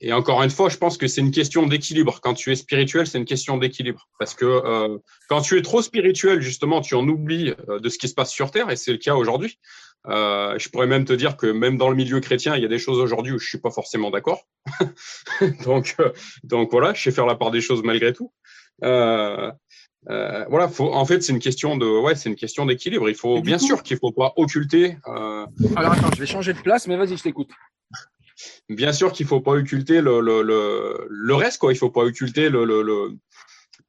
et 0.00 0.12
encore 0.12 0.42
une 0.42 0.50
fois, 0.50 0.68
je 0.68 0.78
pense 0.78 0.96
que 0.96 1.06
c'est 1.06 1.20
une 1.20 1.30
question 1.30 1.66
d'équilibre. 1.66 2.20
Quand 2.22 2.32
tu 2.34 2.50
es 2.52 2.56
spirituel, 2.56 3.06
c'est 3.06 3.18
une 3.18 3.26
question 3.26 3.58
d'équilibre. 3.58 4.08
Parce 4.18 4.34
que 4.34 4.46
euh, 4.46 4.98
quand 5.28 5.42
tu 5.42 5.58
es 5.58 5.62
trop 5.62 5.82
spirituel, 5.82 6.40
justement, 6.40 6.80
tu 6.80 6.94
en 6.94 7.06
oublies 7.06 7.54
euh, 7.68 7.80
de 7.80 7.88
ce 7.88 7.98
qui 7.98 8.08
se 8.08 8.14
passe 8.14 8.30
sur 8.30 8.50
Terre, 8.50 8.70
et 8.70 8.76
c'est 8.76 8.92
le 8.92 8.98
cas 8.98 9.14
aujourd'hui. 9.14 9.58
Euh, 10.06 10.58
je 10.58 10.68
pourrais 10.70 10.86
même 10.86 11.04
te 11.04 11.12
dire 11.12 11.36
que 11.36 11.46
même 11.46 11.76
dans 11.76 11.90
le 11.90 11.96
milieu 11.96 12.20
chrétien, 12.20 12.56
il 12.56 12.62
y 12.62 12.64
a 12.64 12.68
des 12.68 12.78
choses 12.78 12.98
aujourd'hui 12.98 13.32
où 13.32 13.38
je 13.38 13.46
suis 13.46 13.58
pas 13.58 13.70
forcément 13.70 14.10
d'accord. 14.10 14.46
donc, 15.64 15.96
euh, 16.00 16.10
donc 16.44 16.70
voilà, 16.70 16.94
je 16.94 17.02
sais 17.02 17.10
faire 17.10 17.26
la 17.26 17.34
part 17.34 17.50
des 17.50 17.60
choses 17.60 17.82
malgré 17.82 18.12
tout. 18.12 18.32
Euh, 18.82 19.52
voilà, 20.06 20.68
faut, 20.68 20.90
en 20.90 21.04
fait, 21.04 21.22
c'est 21.22 21.32
une 21.32 21.40
question 21.40 21.76
de, 21.76 21.86
ouais, 21.86 22.14
c'est 22.14 22.30
une 22.30 22.36
question 22.36 22.64
d'équilibre. 22.64 23.10
Il 23.10 23.14
faut, 23.14 23.42
bien 23.42 23.58
sûr, 23.58 23.82
qu'il 23.82 23.98
faut 23.98 24.12
pas 24.12 24.32
occulter. 24.36 24.96
Alors 25.76 25.92
attends, 25.92 26.10
je 26.14 26.20
vais 26.20 26.26
changer 26.26 26.54
de 26.54 26.60
place, 26.60 26.86
mais 26.86 26.96
vas-y, 26.96 27.18
je 27.18 27.22
t'écoute. 27.22 27.50
Bien 28.68 28.92
sûr 28.92 29.12
qu'il 29.12 29.26
faut 29.26 29.40
pas 29.40 29.52
occulter 29.52 30.00
le, 30.00 30.20
le, 30.20 30.42
le, 30.42 31.06
le, 31.08 31.34
reste, 31.34 31.58
quoi. 31.58 31.72
Il 31.72 31.76
faut 31.76 31.90
pas 31.90 32.02
occulter 32.02 32.48
le, 32.48 32.64
le 32.64 33.16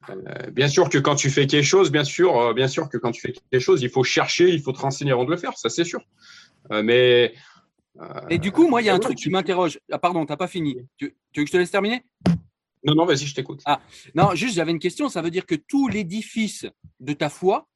euh, 0.10 0.50
bien 0.52 0.68
sûr 0.68 0.90
que 0.90 0.98
quand 0.98 1.16
tu 1.16 1.30
fais 1.30 1.48
quelque 1.48 1.66
chose, 1.66 1.92
bien 1.92 2.04
sûr, 2.04 2.38
euh, 2.38 2.54
bien 2.54 2.68
sûr 2.68 2.90
que 2.90 2.98
quand 2.98 3.12
tu 3.12 3.22
fais 3.22 3.34
quelque 3.34 3.62
chose, 3.62 3.82
il 3.84 3.90
faut 3.90 4.04
chercher, 4.04 4.50
il 4.50 4.62
faut 4.62 4.72
te 4.72 4.80
renseigner 4.80 5.12
avant 5.12 5.26
de 5.26 5.32
le 5.32 5.38
faire, 5.38 5.58
ça 5.58 5.70
c'est 5.70 5.84
sûr. 5.84 6.02
Euh, 6.72 6.82
mais 6.82 7.34
et 8.30 8.38
du 8.38 8.52
coup, 8.52 8.68
moi, 8.68 8.82
il 8.82 8.86
y 8.86 8.90
a 8.90 8.96
un 8.96 9.00
truc 9.00 9.18
qui 9.18 9.30
m'interroge. 9.30 9.80
Ah, 9.92 10.00
pardon, 10.00 10.26
t'as 10.26 10.38
pas 10.38 10.48
fini. 10.48 10.78
Tu, 10.98 11.16
tu, 11.34 11.42
veux 11.42 11.44
que 11.44 11.50
je 11.50 11.52
te 11.52 11.58
laisse 11.58 11.72
terminer? 11.72 12.06
Non, 12.84 12.96
non, 12.96 13.06
vas-y, 13.06 13.28
je 13.28 13.36
t'écoute. 13.36 13.62
Ah, 13.66 13.82
non, 14.16 14.34
juste, 14.34 14.56
j'avais 14.56 14.72
une 14.72 14.80
question. 14.80 15.10
Ça 15.10 15.22
veut 15.22 15.30
dire 15.30 15.46
que 15.46 15.56
tout 15.56 15.88
l'édifice 15.88 16.66
de 17.00 17.14
ta 17.14 17.30
foi 17.30 17.68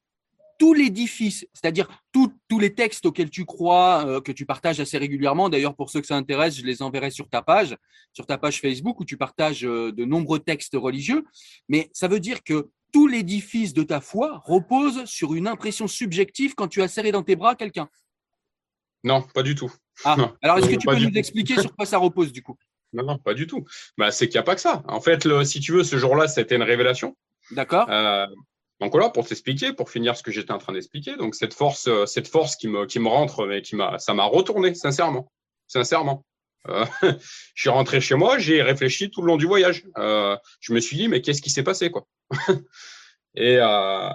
tout 0.58 0.74
l'édifice, 0.74 1.46
c'est-à-dire 1.52 1.88
tous 2.12 2.58
les 2.58 2.74
textes 2.74 3.06
auxquels 3.06 3.30
tu 3.30 3.44
crois, 3.44 4.06
euh, 4.06 4.20
que 4.20 4.32
tu 4.32 4.46
partages 4.46 4.80
assez 4.80 4.98
régulièrement. 4.98 5.48
D'ailleurs, 5.48 5.74
pour 5.74 5.90
ceux 5.90 6.00
que 6.00 6.06
ça 6.06 6.16
intéresse, 6.16 6.56
je 6.56 6.64
les 6.64 6.82
enverrai 6.82 7.10
sur 7.10 7.28
ta 7.28 7.42
page, 7.42 7.76
sur 8.12 8.26
ta 8.26 8.38
page 8.38 8.60
Facebook 8.60 9.00
où 9.00 9.04
tu 9.04 9.16
partages 9.16 9.64
euh, 9.64 9.92
de 9.92 10.04
nombreux 10.04 10.38
textes 10.38 10.74
religieux. 10.74 11.24
Mais 11.68 11.90
ça 11.92 12.08
veut 12.08 12.20
dire 12.20 12.42
que 12.42 12.70
tout 12.92 13.06
l'édifice 13.06 13.74
de 13.74 13.82
ta 13.82 14.00
foi 14.00 14.40
repose 14.44 15.04
sur 15.04 15.34
une 15.34 15.46
impression 15.46 15.86
subjective 15.86 16.54
quand 16.54 16.68
tu 16.68 16.82
as 16.82 16.88
serré 16.88 17.12
dans 17.12 17.22
tes 17.22 17.36
bras 17.36 17.54
quelqu'un. 17.54 17.88
Non, 19.04 19.22
pas 19.22 19.42
du 19.42 19.54
tout. 19.54 19.72
Ah, 20.04 20.16
alors 20.42 20.58
est-ce 20.58 20.68
que 20.68 20.76
tu 20.76 20.86
peux 20.86 20.98
nous 20.98 21.16
expliquer 21.16 21.60
sur 21.60 21.74
quoi 21.74 21.86
ça 21.86 21.98
repose 21.98 22.32
du 22.32 22.42
coup? 22.42 22.56
Non, 22.92 23.04
non, 23.04 23.18
pas 23.18 23.34
du 23.34 23.46
tout. 23.46 23.64
Bah, 23.98 24.10
c'est 24.10 24.26
qu'il 24.26 24.36
n'y 24.36 24.40
a 24.40 24.44
pas 24.44 24.54
que 24.54 24.60
ça. 24.60 24.82
En 24.88 25.00
fait, 25.00 25.28
si 25.44 25.60
tu 25.60 25.72
veux, 25.72 25.84
ce 25.84 25.98
jour-là, 25.98 26.28
c'était 26.28 26.56
une 26.56 26.62
révélation. 26.62 27.16
D'accord. 27.50 27.88
Euh, 27.90 28.26
donc 28.80 28.92
voilà, 28.92 29.08
pour 29.08 29.26
t'expliquer, 29.26 29.72
pour 29.72 29.90
finir 29.90 30.16
ce 30.16 30.22
que 30.22 30.30
j'étais 30.30 30.52
en 30.52 30.58
train 30.58 30.72
d'expliquer, 30.72 31.16
donc 31.16 31.34
cette 31.34 31.54
force, 31.54 31.88
euh, 31.88 32.06
cette 32.06 32.28
force 32.28 32.56
qui 32.56 32.68
me, 32.68 32.86
qui 32.86 32.98
me 32.98 33.08
rentre, 33.08 33.46
mais 33.46 33.62
qui 33.62 33.76
m'a, 33.76 33.98
ça 33.98 34.12
m'a 34.12 34.24
retourné, 34.24 34.74
sincèrement, 34.74 35.32
sincèrement. 35.66 36.24
Euh, 36.68 36.84
je 37.54 37.60
suis 37.60 37.70
rentré 37.70 38.00
chez 38.00 38.16
moi, 38.16 38.38
j'ai 38.38 38.62
réfléchi 38.62 39.10
tout 39.10 39.22
le 39.22 39.28
long 39.28 39.36
du 39.36 39.46
voyage. 39.46 39.84
Euh, 39.98 40.36
je 40.60 40.72
me 40.72 40.80
suis 40.80 40.96
dit, 40.96 41.08
mais 41.08 41.22
qu'est-ce 41.22 41.40
qui 41.42 41.50
s'est 41.50 41.62
passé, 41.62 41.90
quoi? 41.90 42.06
Et 43.36 43.58
euh, 43.60 44.10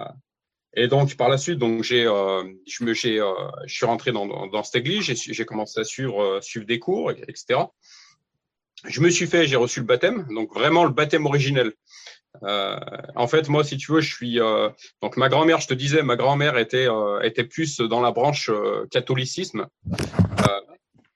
et 0.74 0.88
donc 0.88 1.16
par 1.16 1.28
la 1.28 1.38
suite, 1.38 1.58
donc 1.58 1.82
j'ai, 1.82 2.06
euh, 2.06 2.44
je 2.66 2.84
me, 2.84 2.94
j'ai, 2.94 3.20
euh, 3.20 3.32
je 3.66 3.74
suis 3.74 3.86
rentré 3.86 4.10
dans, 4.10 4.26
dans, 4.26 4.46
dans 4.46 4.62
cette 4.62 4.76
église, 4.76 5.02
j'ai, 5.02 5.14
j'ai 5.14 5.44
commencé 5.44 5.78
à 5.80 5.84
suivre, 5.84 6.40
suivre 6.40 6.66
des 6.66 6.78
cours, 6.78 7.10
etc. 7.10 7.60
je 8.84 9.00
me 9.00 9.10
suis 9.10 9.26
fait, 9.26 9.46
j'ai 9.46 9.56
reçu 9.56 9.80
le 9.80 9.86
baptême, 9.86 10.26
donc 10.34 10.52
vraiment 10.54 10.84
le 10.84 10.90
baptême 10.90 11.26
originel. 11.26 11.72
Euh, 12.42 12.78
en 13.14 13.26
fait, 13.26 13.48
moi, 13.48 13.62
si 13.62 13.76
tu 13.76 13.92
veux, 13.92 14.00
je 14.00 14.12
suis 14.12 14.40
euh, 14.40 14.70
donc 15.02 15.16
ma 15.16 15.28
grand-mère. 15.28 15.60
Je 15.60 15.68
te 15.68 15.74
disais, 15.74 16.02
ma 16.02 16.16
grand-mère 16.16 16.56
était 16.56 16.88
euh, 16.88 17.20
était 17.20 17.44
plus 17.44 17.78
dans 17.78 18.00
la 18.00 18.10
branche 18.10 18.50
catholicisme, 18.90 19.66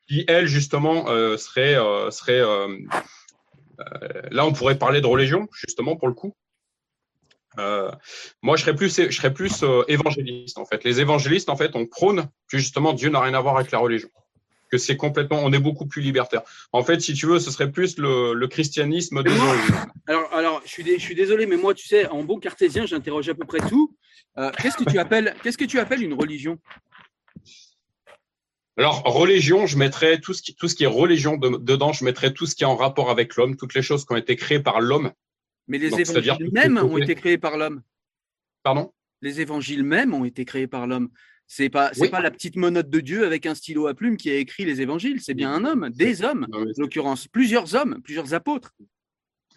qui 0.08 0.24
elle 0.28 0.46
justement 0.46 1.06
serait 1.36 1.76
serait 2.10 2.42
là, 4.30 4.46
on 4.46 4.52
pourrait 4.52 4.78
parler 4.78 5.00
de 5.00 5.06
religion 5.06 5.48
justement 5.52 5.96
pour 5.96 6.08
le 6.08 6.14
coup. 6.14 6.34
moi, 8.42 8.56
je 8.56 8.62
serais 8.62 8.76
plus, 8.76 8.94
je 8.94 9.16
serais 9.16 9.32
plus 9.32 9.64
évangéliste 9.88 10.58
en 10.58 10.66
fait. 10.66 10.84
Les 10.84 11.00
évangélistes, 11.00 11.48
en 11.48 11.56
fait, 11.56 11.72
on 11.74 11.86
prône 11.86 12.28
que 12.48 12.58
justement 12.58 12.92
Dieu 12.92 13.08
n'a 13.08 13.20
rien 13.20 13.34
à 13.34 13.40
voir 13.40 13.56
avec 13.56 13.72
la 13.72 13.78
religion 13.78 14.10
que 14.76 14.82
c'est 14.86 14.96
complètement, 14.96 15.40
on 15.42 15.52
est 15.52 15.58
beaucoup 15.58 15.86
plus 15.86 16.02
libertaire. 16.02 16.42
En 16.72 16.82
fait, 16.82 17.00
si 17.00 17.14
tu 17.14 17.26
veux, 17.26 17.38
ce 17.38 17.50
serait 17.50 17.70
plus 17.70 17.98
le, 17.98 18.46
christianisme 18.46 19.22
de 19.22 19.30
Alors, 20.06 20.32
alors 20.32 20.62
je, 20.64 20.70
suis 20.70 20.84
je 20.84 21.02
suis 21.02 21.14
désolé, 21.14 21.46
mais 21.46 21.56
moi, 21.56 21.74
tu 21.74 21.86
sais, 21.86 22.06
en 22.08 22.22
bon 22.22 22.38
cartésien, 22.38 22.86
j'interroge 22.86 23.28
à 23.28 23.34
peu 23.34 23.44
près 23.44 23.58
tout. 23.68 23.96
Euh, 24.38 24.50
qu'est-ce 24.60 24.76
que 24.76 24.88
tu 24.88 24.98
appelles, 24.98 25.34
qu'est-ce 25.42 25.58
que 25.58 25.64
tu 25.64 25.78
appelles 25.78 26.02
une 26.02 26.14
religion? 26.14 26.58
Alors, 28.78 29.02
religion, 29.04 29.66
je 29.66 29.78
mettrais 29.78 30.20
tout 30.20 30.34
ce 30.34 30.42
qui, 30.42 30.54
tout 30.54 30.68
ce 30.68 30.74
qui 30.74 30.84
est 30.84 30.88
religion 30.88 31.38
dedans, 31.38 31.92
je 31.92 32.04
mettrais 32.04 32.32
tout 32.32 32.44
ce 32.44 32.54
qui 32.54 32.62
est 32.62 32.66
en 32.66 32.76
rapport 32.76 33.10
avec 33.10 33.36
l'homme, 33.36 33.56
toutes 33.56 33.74
les 33.74 33.80
choses 33.80 34.04
qui 34.04 34.12
ont 34.12 34.16
été 34.16 34.36
créées 34.36 34.60
par 34.60 34.80
l'homme. 34.80 35.12
Mais 35.66 35.78
les 35.78 35.98
évangiles 35.98 36.50
mêmes 36.52 36.76
ont 36.76 36.98
été 36.98 37.14
créés 37.14 37.38
par 37.38 37.56
l'homme. 37.56 37.82
Pardon? 38.62 38.92
Les 39.22 39.40
évangiles 39.40 39.82
mêmes 39.82 40.12
ont 40.12 40.24
été 40.24 40.44
créés 40.44 40.66
par 40.66 40.86
l'homme. 40.86 41.08
C'est 41.48 41.68
pas, 41.68 41.90
c'est 41.92 42.10
pas 42.10 42.20
la 42.20 42.30
petite 42.30 42.56
monote 42.56 42.90
de 42.90 43.00
Dieu 43.00 43.24
avec 43.24 43.46
un 43.46 43.54
stylo 43.54 43.86
à 43.86 43.94
plume 43.94 44.16
qui 44.16 44.30
a 44.30 44.34
écrit 44.34 44.64
les 44.64 44.80
évangiles. 44.80 45.20
C'est 45.22 45.34
bien 45.34 45.52
un 45.52 45.64
homme, 45.64 45.90
des 45.90 46.22
hommes, 46.22 46.46
en 46.52 46.64
l'occurrence, 46.76 47.28
plusieurs 47.28 47.74
hommes, 47.74 48.00
plusieurs 48.02 48.34
apôtres. 48.34 48.74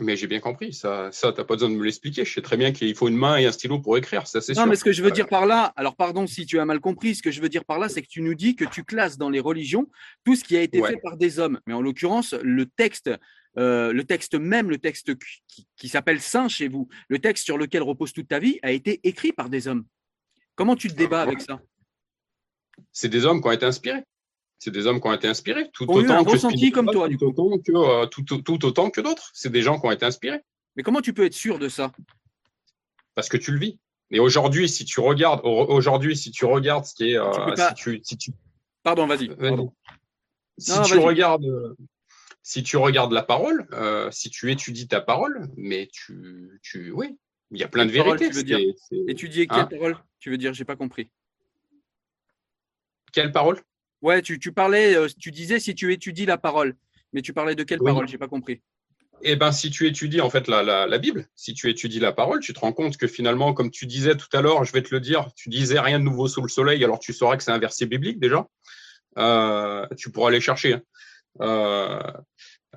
Mais 0.02 0.16
j'ai 0.16 0.28
bien 0.28 0.40
compris, 0.40 0.72
ça, 0.72 1.10
ça 1.12 1.34
t'as 1.34 1.44
pas 1.44 1.56
besoin 1.56 1.70
de 1.70 1.76
me 1.76 1.84
l'expliquer. 1.84 2.24
Je 2.24 2.34
sais 2.34 2.42
très 2.42 2.56
bien 2.56 2.72
qu'il 2.72 2.96
faut 2.96 3.10
une 3.10 3.18
main 3.18 3.36
et 3.36 3.46
un 3.46 3.52
stylo 3.52 3.80
pour 3.80 3.98
écrire, 3.98 4.28
ça 4.28 4.40
c'est 4.40 4.54
sûr. 4.54 4.64
Non, 4.64 4.70
mais 4.70 4.78
ce 4.78 4.84
que 4.86 4.94
je 4.94 5.04
veux 5.04 5.12
dire 5.12 5.28
par 5.28 5.46
là, 5.46 5.74
alors 5.76 5.98
pardon 5.98 6.26
si 6.26 6.46
tu 6.46 6.58
as 6.60 6.66
mal 6.66 6.80
compris, 6.80 7.16
ce 7.16 7.22
que 7.22 7.32
je 7.32 7.42
veux 7.42 7.50
dire 7.50 7.66
par 7.66 7.80
là, 7.80 7.90
c'est 7.90 8.02
que 8.02 8.08
tu 8.08 8.22
nous 8.22 8.34
dis 8.34 8.56
que 8.56 8.64
tu 8.64 8.86
classes 8.86 9.18
dans 9.18 9.30
les 9.30 9.42
religions 9.42 9.90
tout 10.24 10.36
ce 10.36 10.46
qui 10.46 10.56
a 10.56 10.62
été 10.62 10.82
fait 10.82 10.98
par 11.04 11.18
des 11.18 11.40
hommes. 11.40 11.60
Mais 11.68 11.74
en 11.74 11.82
l'occurrence, 11.82 12.34
le 12.42 12.66
texte, 12.66 13.10
euh, 13.58 13.92
le 13.92 14.04
texte 14.06 14.36
même, 14.36 14.70
le 14.70 14.78
texte 14.78 15.16
qui, 15.48 15.68
qui 15.76 15.90
s'appelle 15.90 16.22
saint 16.22 16.48
chez 16.48 16.70
vous, 16.70 16.88
le 17.10 17.20
texte 17.20 17.44
sur 17.44 17.58
lequel 17.58 17.84
repose 17.84 18.14
toute 18.14 18.30
ta 18.30 18.40
vie, 18.40 18.58
a 18.62 18.72
été 18.72 19.02
écrit 19.04 19.34
par 19.34 19.50
des 19.50 19.68
hommes. 19.68 19.84
Comment 20.56 20.78
tu 20.78 20.88
te 20.88 20.94
débats 20.94 21.24
avec 21.24 21.42
ça? 21.42 21.60
C'est 22.92 23.10
des 23.10 23.26
hommes 23.26 23.42
qui 23.42 23.48
ont 23.48 23.52
été 23.52 23.66
inspirés. 23.66 24.04
C'est 24.60 24.72
des 24.72 24.88
hommes 24.88 25.00
qui 25.00 25.08
ont 25.08 25.14
été 25.14 25.28
inspirés, 25.28 25.70
tout 25.72 25.86
autant 25.88 26.26
que 26.26 26.72
comme 26.72 26.92
toi, 26.92 27.08
tout, 27.10 27.26
autant 27.26 27.58
que, 27.58 27.72
euh, 27.72 28.06
tout, 28.08 28.66
autant 28.66 28.90
que 28.90 29.00
d'autres. 29.00 29.32
C'est 29.34 29.52
des 29.52 29.62
gens 29.62 29.80
qui 29.80 29.88
ont 29.88 29.92
été 29.92 30.06
inspirés. 30.06 30.42
Mais 30.76 30.84
comment 30.84 31.00
tu 31.00 31.14
peux 31.14 31.24
être 31.24 31.34
sûr 31.34 31.60
de 31.60 31.70
ça? 31.70 31.94
Parce 33.16 33.30
que 33.30 33.38
tu 33.38 33.52
le 33.52 33.60
vis. 33.60 33.80
Et 34.12 34.20
aujourd'hui, 34.20 34.68
si 34.68 34.84
tu 34.84 35.00
regardes, 35.00 35.42
aujourd'hui, 35.44 36.18
si 36.18 36.32
tu 36.32 36.46
regardes 36.46 36.84
ce 36.84 36.94
qui 36.94 37.12
est, 37.12 37.18
euh, 37.18 37.56
si, 38.04 38.18
tu, 38.18 38.32
pardon, 38.84 39.08
vas-y. 39.08 39.30
si 40.58 40.82
tu 40.82 40.98
regardes, 40.98 41.46
si 42.42 42.64
tu 42.64 42.78
regardes 42.78 43.14
la 43.14 43.24
parole, 43.24 43.68
euh, 43.74 44.10
si 44.12 44.30
tu 44.30 44.52
étudies 44.52 44.88
ta 44.88 45.00
parole, 45.00 45.48
mais 45.56 45.88
tu, 45.94 46.60
tu, 46.64 46.92
oui, 46.92 47.18
il 47.52 47.60
y 47.60 47.64
a 47.64 47.68
plein 47.68 47.86
de 47.86 47.92
vérités. 47.92 48.30
Étudier 49.08 49.48
quelle 49.48 49.60
hein? 49.60 49.68
parole? 49.68 49.98
Tu 50.20 50.32
veux 50.32 50.38
dire, 50.38 50.54
j'ai 50.54 50.66
pas 50.66 50.76
compris. 50.76 51.10
Quelle 53.20 53.34
parole? 53.34 53.60
Ouais, 54.02 54.22
tu, 54.22 54.40
parlais, 54.54 54.96
euh, 54.96 55.10
tu 55.20 55.32
disais 55.32 55.60
si 55.60 55.76
tu 55.76 55.92
étudies 55.92 56.26
la 56.26 56.38
parole, 56.38 56.78
mais 57.12 57.22
tu 57.22 57.34
parlais 57.34 57.54
de 57.54 57.64
quelle 57.64 57.80
parole? 57.80 58.08
J'ai 58.08 58.18
pas 58.18 58.30
compris. 58.30 58.62
Eh 59.24 59.36
ben, 59.36 59.52
si 59.52 59.70
tu 59.72 59.88
étudies 59.88 60.22
en 60.22 60.30
fait 60.30 60.48
la, 60.48 60.98
Bible, 61.00 61.28
si 61.36 61.54
tu 61.54 61.70
étudies 61.70 62.00
la 62.00 62.14
parole, 62.14 62.40
tu 62.40 62.54
te 62.54 62.62
rends 62.62 62.72
compte 62.72 62.96
que 62.96 63.08
finalement, 63.08 63.54
comme 63.54 63.72
tu 63.72 63.88
disais 63.88 64.16
tout 64.16 64.30
à 64.32 64.42
l'heure, 64.42 64.64
je 64.64 64.72
vais 64.72 64.82
te 64.82 64.96
le 64.96 65.02
dire, 65.02 65.28
tu 65.36 65.50
disais 65.50 65.82
rien 65.82 66.00
de 66.00 66.06
nouveau 66.06 66.30
sous 66.30 66.42
le 66.42 66.48
soleil, 66.48 66.82
alors 66.82 67.00
tu 67.00 67.12
sauras 67.12 67.36
que 67.36 67.44
c'est 67.44 67.52
un 67.52 67.60
verset 67.60 67.88
biblique 67.88 68.22
déjà. 68.22 68.48
Euh, 69.18 69.86
tu 69.98 70.12
pourras 70.12 70.30
aller 70.30 70.40
chercher. 70.40 70.76
Hein. 71.42 72.14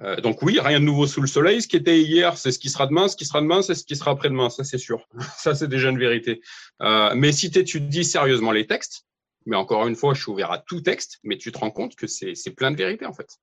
Euh, 0.02 0.16
donc 0.22 0.42
oui, 0.42 0.58
rien 0.58 0.80
de 0.80 0.84
nouveau 0.84 1.06
sous 1.06 1.20
le 1.20 1.28
soleil. 1.28 1.62
Ce 1.62 1.68
qui 1.68 1.76
était 1.76 2.00
hier, 2.00 2.36
c'est 2.36 2.50
ce 2.50 2.58
qui 2.58 2.68
sera 2.68 2.88
demain. 2.88 3.06
Ce 3.06 3.14
qui 3.14 3.26
sera 3.26 3.40
demain, 3.40 3.62
c'est 3.62 3.76
ce 3.76 3.84
qui 3.84 3.94
sera 3.94 4.10
après-demain. 4.10 4.50
Ça, 4.50 4.64
c'est 4.64 4.78
sûr. 4.78 5.06
ça, 5.38 5.54
c'est 5.54 5.68
déjà 5.68 5.90
une 5.90 6.00
vérité. 6.00 6.40
mais 7.14 7.30
si 7.30 7.48
tu 7.48 7.60
étudies 7.60 8.04
sérieusement 8.04 8.50
les 8.50 8.66
textes, 8.66 9.06
mais 9.46 9.56
encore 9.56 9.86
une 9.86 9.96
fois, 9.96 10.14
je 10.14 10.22
suis 10.22 10.30
ouvert 10.30 10.50
à 10.50 10.58
tout 10.58 10.80
texte, 10.80 11.18
mais 11.22 11.38
tu 11.38 11.52
te 11.52 11.58
rends 11.58 11.70
compte 11.70 11.96
que 11.96 12.06
c'est 12.06 12.54
plein 12.56 12.70
de 12.70 12.76
vérités 12.76 13.06
en 13.06 13.12
fait. 13.12 13.38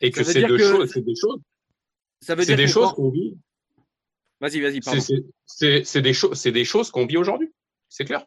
Et 0.00 0.10
que 0.10 0.22
c'est 0.22 0.42
de 0.42 0.58
choses, 0.58 0.90
c'est 0.92 1.04
des 1.04 1.16
choses. 1.16 1.40
Ça 2.20 2.34
veut 2.34 2.44
dire 2.44 2.56
des 2.56 2.68
choses 2.68 2.92
qu'on 2.92 3.10
vit. 3.10 3.36
Vas-y, 4.40 4.60
vas-y, 4.60 4.80
pardon. 4.80 5.00
C'est 5.46 6.00
des, 6.00 6.52
des 6.52 6.64
choses 6.64 6.90
qu'on 6.90 7.06
vit 7.06 7.16
aujourd'hui. 7.16 7.52
C'est 7.88 8.04
clair. 8.04 8.24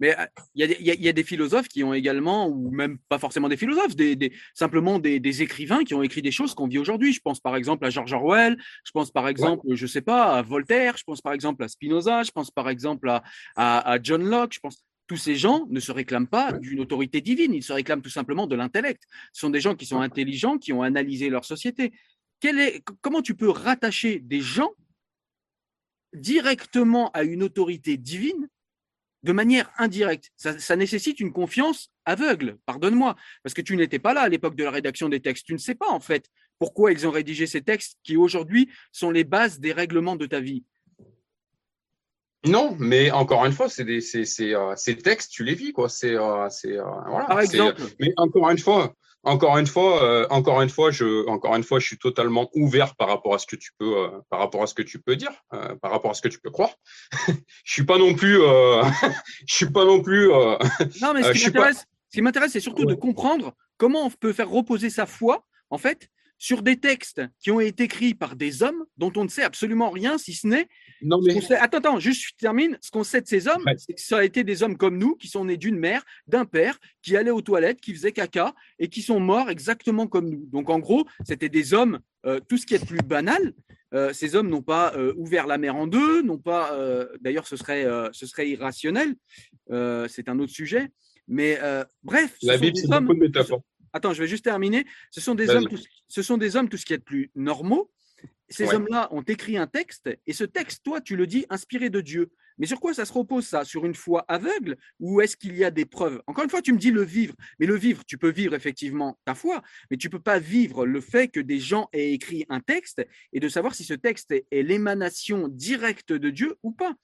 Mais 0.00 0.16
euh, 0.18 0.24
il 0.54 0.64
y, 0.64 1.08
a 1.08 1.12
des 1.12 1.24
philosophes 1.24 1.68
qui 1.68 1.82
ont 1.82 1.92
également, 1.92 2.48
ou 2.48 2.70
même 2.70 2.98
pas 3.08 3.18
forcément 3.18 3.48
des 3.48 3.56
philosophes, 3.56 3.96
des, 3.96 4.32
simplement 4.54 4.98
des, 4.98 5.42
écrivains 5.42 5.82
qui 5.82 5.94
ont 5.94 6.02
écrit 6.02 6.22
des 6.22 6.30
choses 6.30 6.54
qu'on 6.54 6.68
vit 6.68 6.78
aujourd'hui. 6.78 7.12
Je 7.12 7.20
pense 7.20 7.40
par 7.40 7.56
exemple 7.56 7.84
à 7.84 7.90
George 7.90 8.12
Orwell, 8.12 8.56
je 8.84 8.92
pense 8.92 9.10
par 9.10 9.26
exemple, 9.28 9.66
je 9.74 9.86
sais 9.86 10.00
pas, 10.00 10.36
à 10.36 10.42
Voltaire, 10.42 10.96
je 10.96 11.04
pense 11.04 11.20
par 11.20 11.32
exemple 11.32 11.64
à 11.64 11.68
Spinoza, 11.68 12.22
je 12.22 12.30
pense 12.30 12.50
par 12.50 12.68
exemple 12.68 13.08
à, 13.10 13.22
à 13.56 13.98
John 14.00 14.24
Locke, 14.24 14.54
je 14.54 14.60
pense 14.60 14.84
tous 15.08 15.16
ces 15.16 15.34
gens 15.34 15.66
ne 15.70 15.80
se 15.80 15.90
réclament 15.90 16.28
pas 16.28 16.52
d'une 16.52 16.80
autorité 16.80 17.20
divine, 17.20 17.54
ils 17.54 17.62
se 17.62 17.72
réclament 17.72 18.02
tout 18.02 18.10
simplement 18.10 18.46
de 18.46 18.54
l'intellect. 18.54 19.02
Ce 19.32 19.40
sont 19.40 19.50
des 19.50 19.60
gens 19.60 19.74
qui 19.74 19.86
sont 19.86 20.00
intelligents, 20.00 20.58
qui 20.58 20.72
ont 20.72 20.82
analysé 20.82 21.30
leur 21.30 21.44
société. 21.44 21.92
comment 23.00 23.22
tu 23.22 23.34
peux 23.34 23.48
rattacher 23.48 24.20
des 24.20 24.40
gens 24.40 24.70
directement 26.12 27.10
à 27.12 27.24
une 27.24 27.42
autorité 27.42 27.96
divine 27.96 28.48
de 29.22 29.32
manière 29.32 29.70
indirecte? 29.78 30.30
Ça, 30.36 30.76
nécessite 30.76 31.20
une 31.20 31.32
confiance 31.32 31.90
aveugle, 32.04 32.58
pardonne-moi, 32.66 33.16
parce 33.42 33.54
que 33.54 33.62
tu 33.62 33.76
n'étais 33.76 33.98
pas 33.98 34.12
là 34.12 34.20
à 34.20 34.28
l'époque 34.28 34.56
de 34.56 34.64
la 34.64 34.70
rédaction 34.70 35.08
des 35.08 35.20
textes. 35.20 35.46
Tu 35.46 35.54
ne 35.54 35.58
sais 35.58 35.74
pas 35.74 35.88
en 35.88 36.00
fait 36.00 36.30
pourquoi 36.58 36.92
ils 36.92 37.06
ont 37.06 37.10
rédigé 37.10 37.46
ces 37.46 37.62
textes 37.62 37.98
qui 38.02 38.16
aujourd'hui 38.16 38.68
sont 38.92 39.10
les 39.10 39.24
bases 39.24 39.58
des 39.58 39.72
règlements 39.72 40.16
de 40.16 40.26
ta 40.26 40.40
vie. 40.40 40.64
Non, 42.46 42.76
mais 42.78 43.10
encore 43.10 43.44
une 43.46 43.52
fois, 43.52 43.68
c'est 43.68 43.84
des, 43.84 44.00
c'est, 44.00 44.54
euh, 44.54 44.74
ces 44.76 44.96
textes, 44.96 45.32
tu 45.32 45.42
les 45.42 45.54
vis, 45.54 45.72
quoi. 45.72 45.88
C'est, 45.88 46.14
euh, 46.14 46.48
c'est, 46.50 46.78
euh, 46.78 46.84
voilà. 47.08 47.26
Par 47.26 47.40
exemple. 47.40 47.82
Mais 47.98 48.12
encore 48.16 48.48
une 48.50 48.58
fois, 48.58 48.94
encore 49.24 49.58
une 49.58 49.66
fois, 49.66 50.32
encore 50.32 50.62
une 50.62 50.68
fois, 50.68 50.90
je, 50.92 51.26
encore 51.28 51.56
une 51.56 51.64
fois, 51.64 51.80
je 51.80 51.86
suis 51.86 51.98
totalement 51.98 52.48
ouvert 52.54 52.94
par 52.94 53.08
rapport 53.08 53.34
à 53.34 53.38
ce 53.38 53.46
que 53.46 53.56
tu 53.56 53.72
peux, 53.76 54.10
par 54.30 54.38
rapport 54.38 54.62
à 54.62 54.66
ce 54.68 54.74
que 54.74 54.82
tu 54.82 55.00
peux 55.00 55.16
dire, 55.16 55.32
par 55.50 55.90
rapport 55.90 56.12
à 56.12 56.14
ce 56.14 56.22
que 56.22 56.28
tu 56.28 56.38
peux 56.38 56.50
croire. 56.50 56.70
je 57.64 57.72
suis 57.72 57.84
pas 57.84 57.98
non 57.98 58.14
plus, 58.14 58.38
je 59.46 59.54
suis 59.54 59.70
pas 59.70 59.84
non 59.84 60.00
plus. 60.00 60.28
non, 60.28 61.14
mais 61.14 61.24
ce 61.24 61.32
qui 61.32 61.46
m'intéresse, 61.46 61.84
ce 62.10 62.16
qui 62.16 62.22
m'intéresse, 62.22 62.52
c'est 62.52 62.60
surtout 62.60 62.84
de 62.84 62.94
comprendre 62.94 63.54
comment 63.76 64.06
on 64.06 64.10
peut 64.10 64.32
faire 64.32 64.48
reposer 64.48 64.90
sa 64.90 65.06
foi, 65.06 65.44
en 65.70 65.78
fait, 65.78 66.08
sur 66.38 66.62
des 66.62 66.78
textes 66.78 67.20
qui 67.40 67.50
ont 67.50 67.60
été 67.60 67.84
écrits 67.84 68.14
par 68.14 68.36
des 68.36 68.62
hommes 68.62 68.84
dont 68.96 69.12
on 69.16 69.24
ne 69.24 69.28
sait 69.28 69.42
absolument 69.42 69.90
rien, 69.90 70.18
si 70.18 70.34
ce 70.34 70.46
n'est. 70.46 70.68
Non 71.02 71.20
mais... 71.22 71.36
Attends, 71.54 71.78
attends, 71.78 72.00
juste 72.00 72.22
je 72.28 72.34
termine. 72.36 72.78
Ce 72.80 72.90
qu'on 72.90 73.04
sait 73.04 73.20
de 73.20 73.26
ces 73.26 73.48
hommes, 73.48 73.64
c'est 73.76 73.94
que 73.94 74.00
ça 74.00 74.18
a 74.18 74.24
été 74.24 74.44
des 74.44 74.62
hommes 74.62 74.76
comme 74.76 74.98
nous, 74.98 75.14
qui 75.16 75.28
sont 75.28 75.44
nés 75.44 75.56
d'une 75.56 75.78
mère, 75.78 76.04
d'un 76.26 76.44
père, 76.44 76.78
qui 77.02 77.16
allaient 77.16 77.30
aux 77.30 77.42
toilettes, 77.42 77.80
qui 77.80 77.94
faisaient 77.94 78.12
caca 78.12 78.54
et 78.78 78.88
qui 78.88 79.02
sont 79.02 79.20
morts 79.20 79.50
exactement 79.50 80.06
comme 80.06 80.28
nous. 80.28 80.46
Donc 80.46 80.70
en 80.70 80.78
gros, 80.78 81.06
c'était 81.24 81.48
des 81.48 81.74
hommes, 81.74 82.00
euh, 82.26 82.40
tout 82.40 82.56
ce 82.56 82.66
qui 82.66 82.74
est 82.74 82.84
plus 82.84 82.98
banal. 82.98 83.52
Euh, 83.94 84.12
ces 84.12 84.36
hommes 84.36 84.48
n'ont 84.48 84.62
pas 84.62 84.92
euh, 84.96 85.14
ouvert 85.16 85.46
la 85.46 85.56
mer 85.56 85.74
en 85.76 85.86
deux, 85.86 86.22
n'ont 86.22 86.38
pas. 86.38 86.76
D'ailleurs, 87.20 87.46
ce 87.46 87.56
serait, 87.56 87.86
ce 88.12 88.26
serait 88.26 88.50
irrationnel. 88.50 89.14
c'est 89.70 90.28
un 90.28 90.38
autre 90.38 90.52
sujet. 90.52 90.88
Mais 91.26 91.58
bref, 92.02 92.36
la 92.42 92.56
Bible, 92.56 92.76
c'est 92.76 92.88
beaucoup 92.88 93.14
de 93.14 93.20
métaphores. 93.20 93.62
Attends, 93.92 94.12
je 94.12 94.22
vais 94.22 94.28
juste 94.28 94.44
terminer. 94.44 94.84
Ce 95.10 95.20
sont 95.20 95.34
des 95.34 95.48
hommes, 95.48 95.66
ce 96.08 96.22
sont 96.22 96.36
des 96.36 96.56
hommes 96.56 96.68
tout 96.68 96.76
ce 96.76 96.84
qui 96.84 96.92
est 96.92 96.98
plus 96.98 97.30
normaux. 97.34 97.90
Ces 98.50 98.72
hommes-là 98.72 99.08
ont 99.12 99.22
écrit 99.22 99.56
un 99.56 99.66
texte 99.66 100.08
et 100.26 100.32
ce 100.32 100.44
texte, 100.44 100.82
toi, 100.82 101.00
tu 101.00 101.16
le 101.16 101.26
dis 101.26 101.46
inspiré 101.50 101.90
de 101.90 102.00
Dieu. 102.00 102.30
Mais 102.58 102.66
sur 102.66 102.80
quoi 102.80 102.92
ça 102.92 103.04
se 103.04 103.12
repose 103.12 103.46
ça? 103.46 103.64
Sur 103.64 103.86
une 103.86 103.94
foi 103.94 104.24
aveugle 104.28 104.76
ou 104.98 105.20
est-ce 105.20 105.36
qu'il 105.36 105.56
y 105.56 105.64
a 105.64 105.70
des 105.70 105.84
preuves? 105.84 106.20
Encore 106.26 106.44
une 106.44 106.50
fois, 106.50 106.62
tu 106.62 106.72
me 106.72 106.78
dis 106.78 106.90
le 106.90 107.02
vivre. 107.02 107.34
Mais 107.58 107.66
le 107.66 107.76
vivre, 107.76 108.04
tu 108.04 108.18
peux 108.18 108.30
vivre 108.30 108.54
effectivement 108.54 109.18
ta 109.24 109.34
foi, 109.34 109.62
mais 109.90 109.96
tu 109.96 110.10
peux 110.10 110.20
pas 110.20 110.38
vivre 110.38 110.84
le 110.84 111.00
fait 111.00 111.28
que 111.28 111.40
des 111.40 111.60
gens 111.60 111.88
aient 111.92 112.12
écrit 112.12 112.46
un 112.48 112.60
texte 112.60 113.06
et 113.32 113.40
de 113.40 113.48
savoir 113.48 113.74
si 113.74 113.84
ce 113.84 113.94
texte 113.94 114.32
est 114.32 114.62
l'émanation 114.62 115.48
directe 115.48 116.12
de 116.12 116.30
Dieu 116.30 116.56
ou 116.62 116.72
pas. 116.72 116.94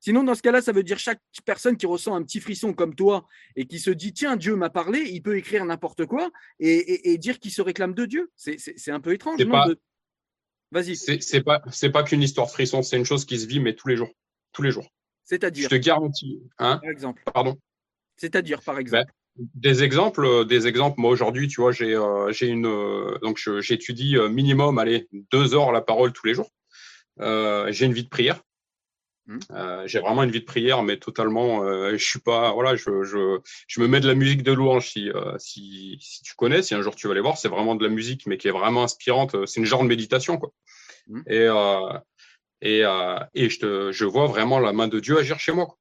Sinon, 0.00 0.22
dans 0.22 0.34
ce 0.34 0.42
cas-là, 0.42 0.60
ça 0.60 0.72
veut 0.72 0.82
dire 0.82 0.98
chaque 0.98 1.20
personne 1.44 1.76
qui 1.76 1.86
ressent 1.86 2.14
un 2.14 2.22
petit 2.22 2.40
frisson 2.40 2.72
comme 2.72 2.94
toi 2.94 3.26
et 3.56 3.66
qui 3.66 3.78
se 3.78 3.90
dit 3.90 4.12
tiens, 4.12 4.36
Dieu 4.36 4.54
m'a 4.54 4.70
parlé, 4.70 5.00
il 5.00 5.22
peut 5.22 5.36
écrire 5.36 5.64
n'importe 5.64 6.06
quoi 6.06 6.30
et, 6.60 7.16
dire 7.18 7.38
qu'il 7.38 7.50
se 7.50 7.62
réclame 7.62 7.94
de 7.94 8.04
Dieu. 8.04 8.30
C'est 8.36 8.90
un 8.90 9.00
peu 9.00 9.12
étrange. 9.12 9.40
Non 9.40 9.74
Vas-y. 10.70 10.96
C'est 10.96 11.42
pas 11.42 11.62
c'est 11.70 11.90
pas 11.90 12.02
qu'une 12.02 12.22
histoire 12.22 12.50
frisson, 12.50 12.82
c'est 12.82 12.96
une 12.96 13.04
chose 13.04 13.24
qui 13.24 13.38
se 13.38 13.46
vit 13.46 13.60
mais 13.60 13.74
tous 13.74 13.88
les 13.88 13.96
jours, 13.96 14.10
tous 14.52 14.62
les 14.62 14.70
jours. 14.70 14.86
C'est-à-dire. 15.24 15.64
Je 15.64 15.76
te 15.76 15.80
garantis. 15.80 16.42
Hein 16.58 16.78
par 16.82 16.90
exemple. 16.90 17.22
Pardon. 17.32 17.56
C'est-à-dire 18.16 18.62
par 18.62 18.78
exemple. 18.78 19.12
des 19.36 19.82
exemples, 19.82 20.46
des 20.46 20.66
exemples. 20.66 21.00
Moi 21.00 21.10
aujourd'hui, 21.10 21.48
tu 21.48 21.60
vois, 21.60 21.72
j'ai 21.72 21.98
j'ai 22.30 22.48
une 22.48 23.18
donc 23.22 23.40
j'étudie 23.60 24.16
minimum, 24.30 24.78
allez, 24.78 25.08
deux 25.32 25.54
heures 25.54 25.72
la 25.72 25.80
parole 25.80 26.12
tous 26.12 26.26
les 26.26 26.34
jours. 26.34 26.50
j'ai 27.18 27.84
une 27.84 27.92
vie 27.92 28.04
de 28.04 28.08
prière. 28.08 28.42
Mmh. 29.28 29.38
Euh, 29.50 29.82
j'ai 29.86 30.00
vraiment 30.00 30.22
une 30.22 30.30
vie 30.30 30.40
de 30.40 30.46
prière, 30.46 30.82
mais 30.82 30.96
totalement, 30.96 31.62
euh, 31.62 31.92
je 31.92 32.04
suis 32.04 32.18
pas, 32.18 32.52
voilà, 32.52 32.76
je, 32.76 33.04
je, 33.04 33.38
je, 33.66 33.80
me 33.80 33.86
mets 33.86 34.00
de 34.00 34.08
la 34.08 34.14
musique 34.14 34.42
de 34.42 34.52
louange 34.52 34.88
si, 34.88 35.10
euh, 35.10 35.36
si, 35.36 35.98
si 36.00 36.22
tu 36.22 36.34
connais, 36.34 36.62
si 36.62 36.74
un 36.74 36.80
jour 36.80 36.96
tu 36.96 37.06
vas 37.06 37.12
aller 37.12 37.20
voir, 37.20 37.36
c'est 37.36 37.48
vraiment 37.48 37.74
de 37.74 37.84
la 37.84 37.90
musique, 37.90 38.26
mais 38.26 38.38
qui 38.38 38.48
est 38.48 38.52
vraiment 38.52 38.84
inspirante. 38.84 39.46
C'est 39.46 39.60
une 39.60 39.66
genre 39.66 39.82
de 39.82 39.88
méditation, 39.88 40.38
quoi. 40.38 40.50
Mmh. 41.08 41.20
Et, 41.26 41.40
euh, 41.40 41.98
et, 42.62 42.84
euh, 42.84 43.18
et 43.34 43.50
je, 43.50 43.58
te, 43.58 43.92
je 43.92 44.04
vois 44.06 44.26
vraiment 44.26 44.58
la 44.60 44.72
main 44.72 44.88
de 44.88 44.98
Dieu 44.98 45.18
agir 45.18 45.38
chez 45.38 45.52
moi. 45.52 45.66
Quoi 45.66 45.78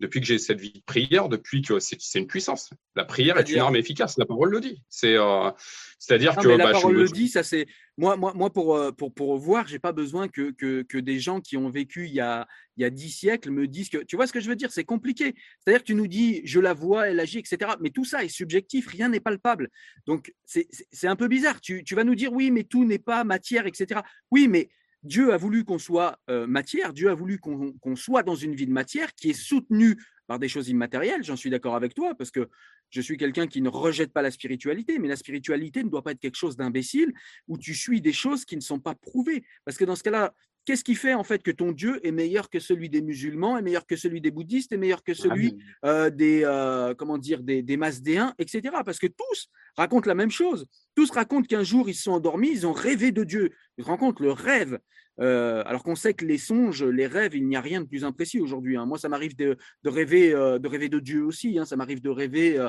depuis 0.00 0.20
que 0.20 0.26
j'ai 0.26 0.38
cette 0.38 0.60
vie 0.60 0.72
de 0.72 0.80
prière, 0.80 1.28
depuis 1.28 1.62
que 1.62 1.78
c'est 1.80 2.18
une 2.18 2.26
puissance. 2.26 2.70
La 2.94 3.04
prière 3.04 3.36
est 3.38 3.50
une 3.50 3.58
arme 3.58 3.76
efficace, 3.76 4.16
la 4.16 4.26
parole 4.26 4.50
le 4.50 4.60
dit. 4.60 4.82
C'est 4.88 5.16
euh, 5.16 5.50
c'est-à-dire 5.98 6.36
que 6.36 6.48
la 6.48 6.66
bah, 6.66 6.72
parole 6.72 6.94
le 6.94 7.08
dit, 7.08 7.28
ça 7.28 7.42
c'est 7.42 7.66
moi 7.96 8.16
moi 8.16 8.32
moi 8.34 8.50
pour 8.52 8.76
euh, 8.76 8.92
pour 8.92 9.12
pour 9.12 9.36
voir, 9.38 9.66
j'ai 9.66 9.80
pas 9.80 9.92
besoin 9.92 10.28
que, 10.28 10.52
que, 10.52 10.82
que 10.82 10.98
des 10.98 11.18
gens 11.18 11.40
qui 11.40 11.56
ont 11.56 11.68
vécu 11.68 12.06
il 12.06 12.12
y 12.12 12.20
a 12.20 12.46
il 12.76 12.82
y 12.82 12.84
a 12.84 12.90
dix 12.90 13.10
siècles 13.10 13.50
me 13.50 13.66
disent 13.66 13.88
que 13.88 13.98
tu 13.98 14.14
vois 14.14 14.28
ce 14.28 14.32
que 14.32 14.40
je 14.40 14.48
veux 14.48 14.56
dire, 14.56 14.70
c'est 14.70 14.84
compliqué. 14.84 15.34
C'est-à-dire 15.58 15.80
que 15.80 15.86
tu 15.86 15.94
nous 15.96 16.06
dis 16.06 16.42
je 16.44 16.60
la 16.60 16.74
vois, 16.74 17.08
elle 17.08 17.18
agit, 17.18 17.38
etc. 17.38 17.72
Mais 17.80 17.90
tout 17.90 18.04
ça 18.04 18.22
est 18.22 18.28
subjectif, 18.28 18.86
rien 18.86 19.08
n'est 19.08 19.20
palpable. 19.20 19.68
Donc 20.06 20.32
c'est 20.44 20.68
c'est 20.92 21.08
un 21.08 21.16
peu 21.16 21.26
bizarre. 21.26 21.60
Tu 21.60 21.82
tu 21.82 21.96
vas 21.96 22.04
nous 22.04 22.14
dire 22.14 22.32
oui, 22.32 22.52
mais 22.52 22.62
tout 22.62 22.84
n'est 22.84 23.00
pas 23.00 23.24
matière, 23.24 23.66
etc. 23.66 24.00
Oui, 24.30 24.46
mais 24.46 24.68
Dieu 25.02 25.32
a 25.32 25.36
voulu 25.36 25.64
qu'on 25.64 25.78
soit 25.78 26.18
euh, 26.28 26.46
matière, 26.46 26.92
Dieu 26.92 27.10
a 27.10 27.14
voulu 27.14 27.38
qu'on 27.38 27.96
soit 27.96 28.22
dans 28.22 28.34
une 28.34 28.54
vie 28.54 28.66
de 28.66 28.72
matière 28.72 29.14
qui 29.14 29.30
est 29.30 29.40
soutenue 29.40 29.96
par 30.26 30.38
des 30.38 30.48
choses 30.48 30.68
immatérielles, 30.68 31.24
j'en 31.24 31.36
suis 31.36 31.50
d'accord 31.50 31.74
avec 31.74 31.94
toi, 31.94 32.14
parce 32.14 32.30
que 32.30 32.48
je 32.90 33.00
suis 33.00 33.16
quelqu'un 33.16 33.46
qui 33.46 33.62
ne 33.62 33.68
rejette 33.68 34.12
pas 34.12 34.22
la 34.22 34.30
spiritualité, 34.30 34.98
mais 34.98 35.08
la 35.08 35.16
spiritualité 35.16 35.82
ne 35.82 35.88
doit 35.88 36.02
pas 36.02 36.12
être 36.12 36.20
quelque 36.20 36.36
chose 36.36 36.56
d'imbécile 36.56 37.12
où 37.46 37.58
tu 37.58 37.74
suis 37.74 38.00
des 38.00 38.12
choses 38.12 38.44
qui 38.44 38.56
ne 38.56 38.60
sont 38.60 38.80
pas 38.80 38.94
prouvées. 38.94 39.44
Parce 39.64 39.76
que 39.76 39.84
dans 39.84 39.96
ce 39.96 40.02
cas-là, 40.02 40.34
Qu'est-ce 40.68 40.84
qui 40.84 40.96
fait 40.96 41.14
en 41.14 41.24
fait 41.24 41.42
que 41.42 41.50
ton 41.50 41.72
Dieu 41.72 41.98
est 42.06 42.12
meilleur 42.12 42.50
que 42.50 42.60
celui 42.60 42.90
des 42.90 43.00
musulmans, 43.00 43.56
est 43.56 43.62
meilleur 43.62 43.86
que 43.86 43.96
celui 43.96 44.20
des 44.20 44.30
bouddhistes, 44.30 44.70
est 44.70 44.76
meilleur 44.76 45.02
que 45.02 45.14
celui 45.14 45.56
euh, 45.86 46.10
des 46.10 46.42
euh, 46.44 46.92
comment 46.92 47.16
dire 47.16 47.42
des, 47.42 47.62
des 47.62 47.78
masdéens, 47.78 48.34
etc. 48.38 48.76
Parce 48.84 48.98
que 48.98 49.06
tous 49.06 49.48
racontent 49.78 50.06
la 50.06 50.14
même 50.14 50.30
chose. 50.30 50.66
Tous 50.94 51.10
racontent 51.10 51.46
qu'un 51.46 51.62
jour 51.62 51.88
ils 51.88 51.94
se 51.94 52.02
sont 52.02 52.10
endormis, 52.10 52.50
ils 52.50 52.66
ont 52.66 52.74
rêvé 52.74 53.12
de 53.12 53.24
Dieu. 53.24 53.54
Ils 53.78 53.84
racontent 53.84 54.22
le 54.22 54.30
rêve. 54.30 54.78
Euh, 55.20 55.62
alors 55.64 55.82
qu'on 55.82 55.94
sait 55.94 56.12
que 56.12 56.26
les 56.26 56.36
songes, 56.36 56.84
les 56.84 57.06
rêves, 57.06 57.34
il 57.34 57.48
n'y 57.48 57.56
a 57.56 57.62
rien 57.62 57.80
de 57.80 57.86
plus 57.86 58.04
imprécis 58.04 58.38
aujourd'hui. 58.38 58.76
Hein. 58.76 58.84
Moi, 58.84 58.98
ça 58.98 59.08
m'arrive 59.08 59.36
de, 59.36 59.56
rêver, 59.86 60.32
de 60.32 60.68
rêver 60.68 60.90
de 60.90 60.98
Dieu 60.98 61.24
aussi. 61.24 61.58
Hein. 61.58 61.64
Ça 61.64 61.76
m'arrive 61.76 62.02
de 62.02 62.10
rêver 62.10 62.62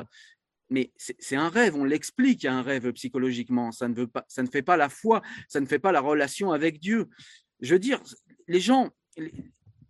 mais 0.72 0.92
c'est 0.96 1.34
un 1.34 1.48
rêve, 1.48 1.74
on 1.74 1.82
l'explique 1.82 2.44
un 2.44 2.62
rêve 2.62 2.92
psychologiquement, 2.92 3.72
ça 3.72 3.88
ne, 3.88 3.94
veut 3.94 4.06
pas, 4.06 4.24
ça 4.28 4.40
ne 4.40 4.46
fait 4.46 4.62
pas 4.62 4.76
la 4.76 4.88
foi, 4.88 5.20
ça 5.48 5.60
ne 5.60 5.66
fait 5.66 5.80
pas 5.80 5.90
la 5.90 6.00
relation 6.00 6.52
avec 6.52 6.78
Dieu 6.78 7.08
je 7.60 7.74
veux 7.74 7.78
dire, 7.78 8.00
les 8.48 8.60
gens, 8.60 8.90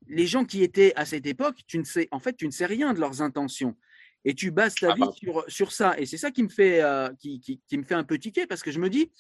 les 0.09 0.27
gens 0.27 0.45
qui 0.45 0.63
étaient 0.63 0.93
à 0.97 1.05
cette 1.05 1.27
époque, 1.27 1.61
tu 1.67 1.79
ne 1.79 1.85
sais, 1.85 2.09
en 2.11 2.19
fait, 2.19 2.37
tu 2.37 2.47
ne 2.47 2.53
sais 2.53 2.67
rien 2.67 2.93
de 2.95 3.01
leurs 3.01 3.23
intentions. 3.23 3.77
Et 4.25 4.35
tu 4.35 4.51
bases 4.51 4.75
ta 4.75 4.93
ah 4.93 4.95
vie 4.95 5.03
sur, 5.17 5.45
sur, 5.49 5.73
ça. 5.73 5.99
Et 5.99 6.05
c'est 6.05 6.19
ça 6.19 6.31
qui 6.31 6.43
me, 6.43 6.49
fait, 6.49 6.83
euh, 6.83 7.09
qui, 7.19 7.41
qui, 7.41 7.79
me 7.79 7.85
fait 7.85 7.95
un 7.95 8.05
peu 8.05 8.19
tiquer 8.19 8.47
parce 8.47 8.63
que 8.63 8.71
je 8.71 8.79
me 8.79 8.91
dis, 8.91 9.11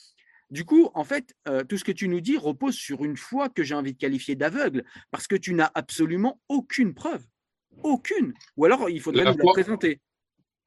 du 0.51 0.64
coup, 0.64 0.90
en 0.94 1.05
fait, 1.05 1.34
euh, 1.48 1.64
tout 1.64 1.78
ce 1.78 1.84
que 1.84 1.92
tu 1.92 2.09
nous 2.09 2.20
dis 2.20 2.36
repose 2.36 2.74
sur 2.74 3.05
une 3.05 3.16
foi 3.16 3.48
que 3.48 3.62
j'ai 3.62 3.74
envie 3.74 3.94
de 3.94 3.98
qualifier 3.98 4.34
d'aveugle 4.34 4.84
parce 5.11 5.26
que 5.26 5.36
tu 5.36 5.55
n'as 5.55 5.70
absolument 5.74 6.40
aucune 6.48 6.92
preuve. 6.92 7.24
Aucune. 7.82 8.34
Ou 8.57 8.66
alors, 8.66 8.90
il 8.90 9.01
faudrait 9.01 9.24
nous 9.24 9.38
la 9.38 9.53
présenter. 9.53 10.01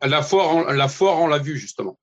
La 0.01 0.23
foi, 0.23 0.73
la 0.73 0.87
foi 0.87 1.13
rend 1.13 1.27
la 1.27 1.37
vue, 1.37 1.57
justement. 1.57 1.99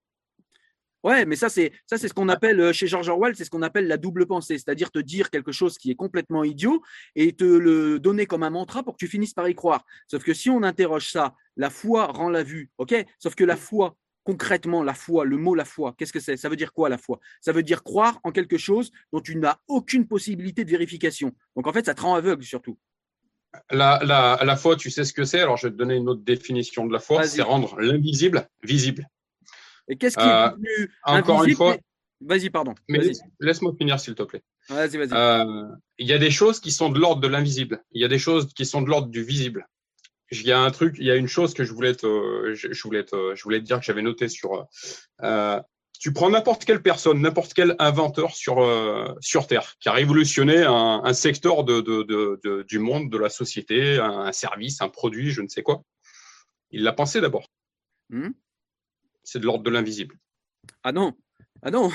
Ouais, 1.02 1.24
mais 1.24 1.36
ça 1.36 1.48
c'est 1.48 1.72
ça 1.86 1.96
c'est 1.96 2.08
ce 2.08 2.14
qu'on 2.14 2.28
appelle 2.28 2.60
euh, 2.60 2.72
chez 2.74 2.86
George 2.86 3.08
Orwell, 3.08 3.34
c'est 3.34 3.44
ce 3.44 3.50
qu'on 3.50 3.62
appelle 3.62 3.86
la 3.88 3.96
double 3.96 4.26
pensée, 4.26 4.58
c'est-à-dire 4.58 4.90
te 4.90 4.98
dire 4.98 5.30
quelque 5.30 5.50
chose 5.50 5.78
qui 5.78 5.90
est 5.90 5.94
complètement 5.94 6.44
idiot 6.44 6.82
et 7.14 7.32
te 7.32 7.44
le 7.44 7.98
donner 7.98 8.26
comme 8.26 8.42
un 8.42 8.50
mantra 8.50 8.82
pour 8.82 8.94
que 8.94 8.98
tu 8.98 9.08
finisses 9.08 9.32
par 9.32 9.48
y 9.48 9.54
croire. 9.54 9.84
Sauf 10.08 10.22
que 10.22 10.34
si 10.34 10.50
on 10.50 10.62
interroge 10.62 11.10
ça, 11.10 11.34
la 11.56 11.70
foi 11.70 12.06
rend 12.06 12.28
la 12.28 12.42
vue, 12.42 12.70
ok? 12.76 12.94
Sauf 13.18 13.34
que 13.34 13.44
la 13.44 13.56
foi, 13.56 13.96
concrètement, 14.24 14.82
la 14.82 14.92
foi, 14.92 15.24
le 15.24 15.38
mot 15.38 15.54
la 15.54 15.64
foi, 15.64 15.94
qu'est-ce 15.96 16.12
que 16.12 16.20
c'est? 16.20 16.36
Ça 16.36 16.50
veut 16.50 16.56
dire 16.56 16.74
quoi 16.74 16.90
la 16.90 16.98
foi? 16.98 17.18
Ça 17.40 17.52
veut 17.52 17.62
dire 17.62 17.82
croire 17.82 18.20
en 18.22 18.30
quelque 18.30 18.58
chose 18.58 18.90
dont 19.10 19.20
tu 19.20 19.36
n'as 19.36 19.56
aucune 19.68 20.06
possibilité 20.06 20.64
de 20.64 20.70
vérification. 20.70 21.32
Donc 21.56 21.66
en 21.66 21.72
fait, 21.72 21.86
ça 21.86 21.94
te 21.94 22.02
rend 22.02 22.14
aveugle 22.14 22.44
surtout. 22.44 22.78
La, 23.70 24.00
la, 24.04 24.38
la 24.44 24.56
foi, 24.56 24.76
tu 24.76 24.90
sais 24.90 25.04
ce 25.04 25.14
que 25.14 25.24
c'est? 25.24 25.40
Alors 25.40 25.56
je 25.56 25.66
vais 25.66 25.72
te 25.72 25.78
donner 25.78 25.96
une 25.96 26.08
autre 26.10 26.22
définition 26.22 26.86
de 26.86 26.92
la 26.92 27.00
foi, 27.00 27.24
c'est 27.24 27.42
rendre 27.42 27.80
l'invisible 27.80 28.46
visible. 28.62 29.08
Et 29.90 29.96
qu'est-ce 29.96 30.16
qui 30.16 30.24
est 30.24 30.28
euh, 30.28 30.50
devenu 30.50 30.92
Encore 31.04 31.44
une 31.44 31.54
fois. 31.54 31.76
Vas-y, 32.22 32.48
pardon. 32.48 32.74
laisse-moi 33.40 33.74
finir, 33.76 33.98
s'il 33.98 34.14
te 34.14 34.22
plaît. 34.22 34.42
Vas-y, 34.68 34.96
vas-y. 34.96 35.12
Euh, 35.12 35.66
il 35.98 36.06
y 36.06 36.12
a 36.12 36.18
des 36.18 36.30
choses 36.30 36.60
qui 36.60 36.70
sont 36.70 36.90
de 36.90 36.98
l'ordre 36.98 37.20
de 37.20 37.28
l'invisible. 37.28 37.82
Il 37.90 38.00
y 38.00 38.04
a 38.04 38.08
des 38.08 38.18
choses 38.18 38.52
qui 38.54 38.64
sont 38.66 38.82
de 38.82 38.88
l'ordre 38.88 39.08
du 39.08 39.22
visible. 39.22 39.66
Il 40.30 40.42
y 40.42 40.52
a 40.52 40.60
un 40.60 40.70
truc, 40.70 40.94
il 40.98 41.06
y 41.06 41.10
a 41.10 41.16
une 41.16 41.26
chose 41.26 41.54
que 41.54 41.64
je 41.64 41.72
voulais 41.72 41.94
te, 41.94 42.54
je, 42.54 42.82
voulais 42.84 43.04
te, 43.04 43.34
je 43.34 43.42
voulais 43.42 43.58
te 43.58 43.64
dire 43.64 43.80
que 43.80 43.84
j'avais 43.84 44.02
noté 44.02 44.28
sur. 44.28 44.68
Euh, 45.22 45.60
tu 45.98 46.12
prends 46.12 46.30
n'importe 46.30 46.64
quelle 46.64 46.82
personne, 46.82 47.20
n'importe 47.20 47.52
quel 47.52 47.74
inventeur 47.80 48.36
sur 48.36 48.64
sur 49.20 49.48
Terre 49.48 49.74
qui 49.80 49.88
a 49.88 49.92
révolutionné 49.92 50.62
un, 50.62 51.00
un 51.02 51.12
secteur 51.14 51.64
de, 51.64 51.80
de, 51.80 52.04
de, 52.04 52.62
du 52.62 52.78
monde, 52.78 53.10
de 53.10 53.18
la 53.18 53.28
société, 53.28 53.98
un, 53.98 54.30
service, 54.30 54.80
un 54.82 54.88
produit, 54.88 55.32
je 55.32 55.42
ne 55.42 55.48
sais 55.48 55.62
quoi. 55.62 55.82
Il 56.70 56.84
l'a 56.84 56.92
pensé 56.92 57.20
d'abord. 57.20 57.48
Hmm 58.08 58.30
c'est 59.30 59.38
de 59.38 59.44
l'ordre 59.44 59.62
de 59.62 59.70
l'invisible. 59.70 60.16
Ah 60.82 60.90
non, 60.90 61.14
ah 61.62 61.70
non, 61.70 61.90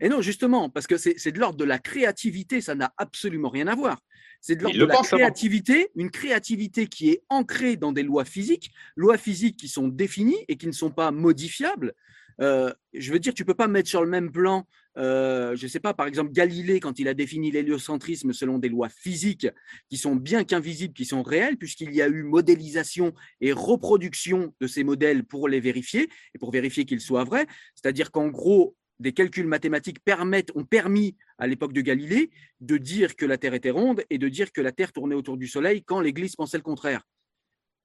et 0.00 0.08
non, 0.08 0.20
justement, 0.20 0.70
parce 0.70 0.86
que 0.86 0.96
c'est 0.96 1.32
de 1.32 1.38
l'ordre 1.40 1.58
de 1.58 1.64
la 1.64 1.80
créativité, 1.80 2.60
ça 2.60 2.76
n'a 2.76 2.92
absolument 2.96 3.48
rien 3.48 3.66
à 3.66 3.74
voir. 3.74 3.98
C'est 4.40 4.54
de 4.54 4.62
l'ordre 4.62 4.78
de 4.78 4.84
la 4.84 4.96
créativité, 4.98 5.88
une 5.96 6.10
créativité 6.10 6.86
qui 6.86 7.10
est 7.10 7.22
ancrée 7.28 7.76
dans 7.76 7.90
des 7.90 8.04
lois 8.04 8.24
physiques, 8.24 8.70
lois 8.94 9.18
physiques 9.18 9.56
qui 9.56 9.68
sont 9.68 9.88
définies 9.88 10.44
et 10.46 10.56
qui 10.56 10.68
ne 10.68 10.72
sont 10.72 10.90
pas 10.90 11.10
modifiables. 11.10 11.92
Euh, 12.40 12.72
je 12.92 13.12
veux 13.12 13.18
dire, 13.18 13.34
tu 13.34 13.44
peux 13.44 13.54
pas 13.54 13.68
mettre 13.68 13.88
sur 13.88 14.02
le 14.02 14.10
même 14.10 14.30
plan, 14.30 14.66
euh, 14.98 15.54
je 15.56 15.64
ne 15.64 15.68
sais 15.68 15.80
pas, 15.80 15.94
par 15.94 16.06
exemple, 16.06 16.32
Galilée, 16.32 16.80
quand 16.80 16.98
il 16.98 17.08
a 17.08 17.14
défini 17.14 17.50
l'héliocentrisme 17.50 18.32
selon 18.32 18.58
des 18.58 18.68
lois 18.68 18.88
physiques 18.88 19.48
qui 19.88 19.96
sont 19.96 20.16
bien 20.16 20.44
qu'invisibles, 20.44 20.94
qui 20.94 21.04
sont 21.04 21.22
réelles, 21.22 21.56
puisqu'il 21.56 21.94
y 21.94 22.02
a 22.02 22.08
eu 22.08 22.22
modélisation 22.22 23.14
et 23.40 23.52
reproduction 23.52 24.54
de 24.60 24.66
ces 24.66 24.84
modèles 24.84 25.24
pour 25.24 25.48
les 25.48 25.60
vérifier 25.60 26.08
et 26.34 26.38
pour 26.38 26.50
vérifier 26.50 26.84
qu'ils 26.84 27.00
soient 27.00 27.24
vrais. 27.24 27.46
C'est-à-dire 27.74 28.10
qu'en 28.10 28.28
gros, 28.28 28.74
des 28.98 29.12
calculs 29.12 29.46
mathématiques 29.46 30.02
permettent, 30.02 30.52
ont 30.54 30.64
permis 30.64 31.16
à 31.38 31.46
l'époque 31.46 31.74
de 31.74 31.82
Galilée 31.82 32.30
de 32.60 32.78
dire 32.78 33.14
que 33.14 33.26
la 33.26 33.36
Terre 33.36 33.52
était 33.52 33.70
ronde 33.70 34.02
et 34.08 34.16
de 34.16 34.28
dire 34.28 34.52
que 34.52 34.62
la 34.62 34.72
Terre 34.72 34.92
tournait 34.92 35.14
autour 35.14 35.36
du 35.36 35.46
Soleil 35.46 35.82
quand 35.82 36.00
l'Église 36.00 36.34
pensait 36.34 36.56
le 36.56 36.62
contraire. 36.62 37.02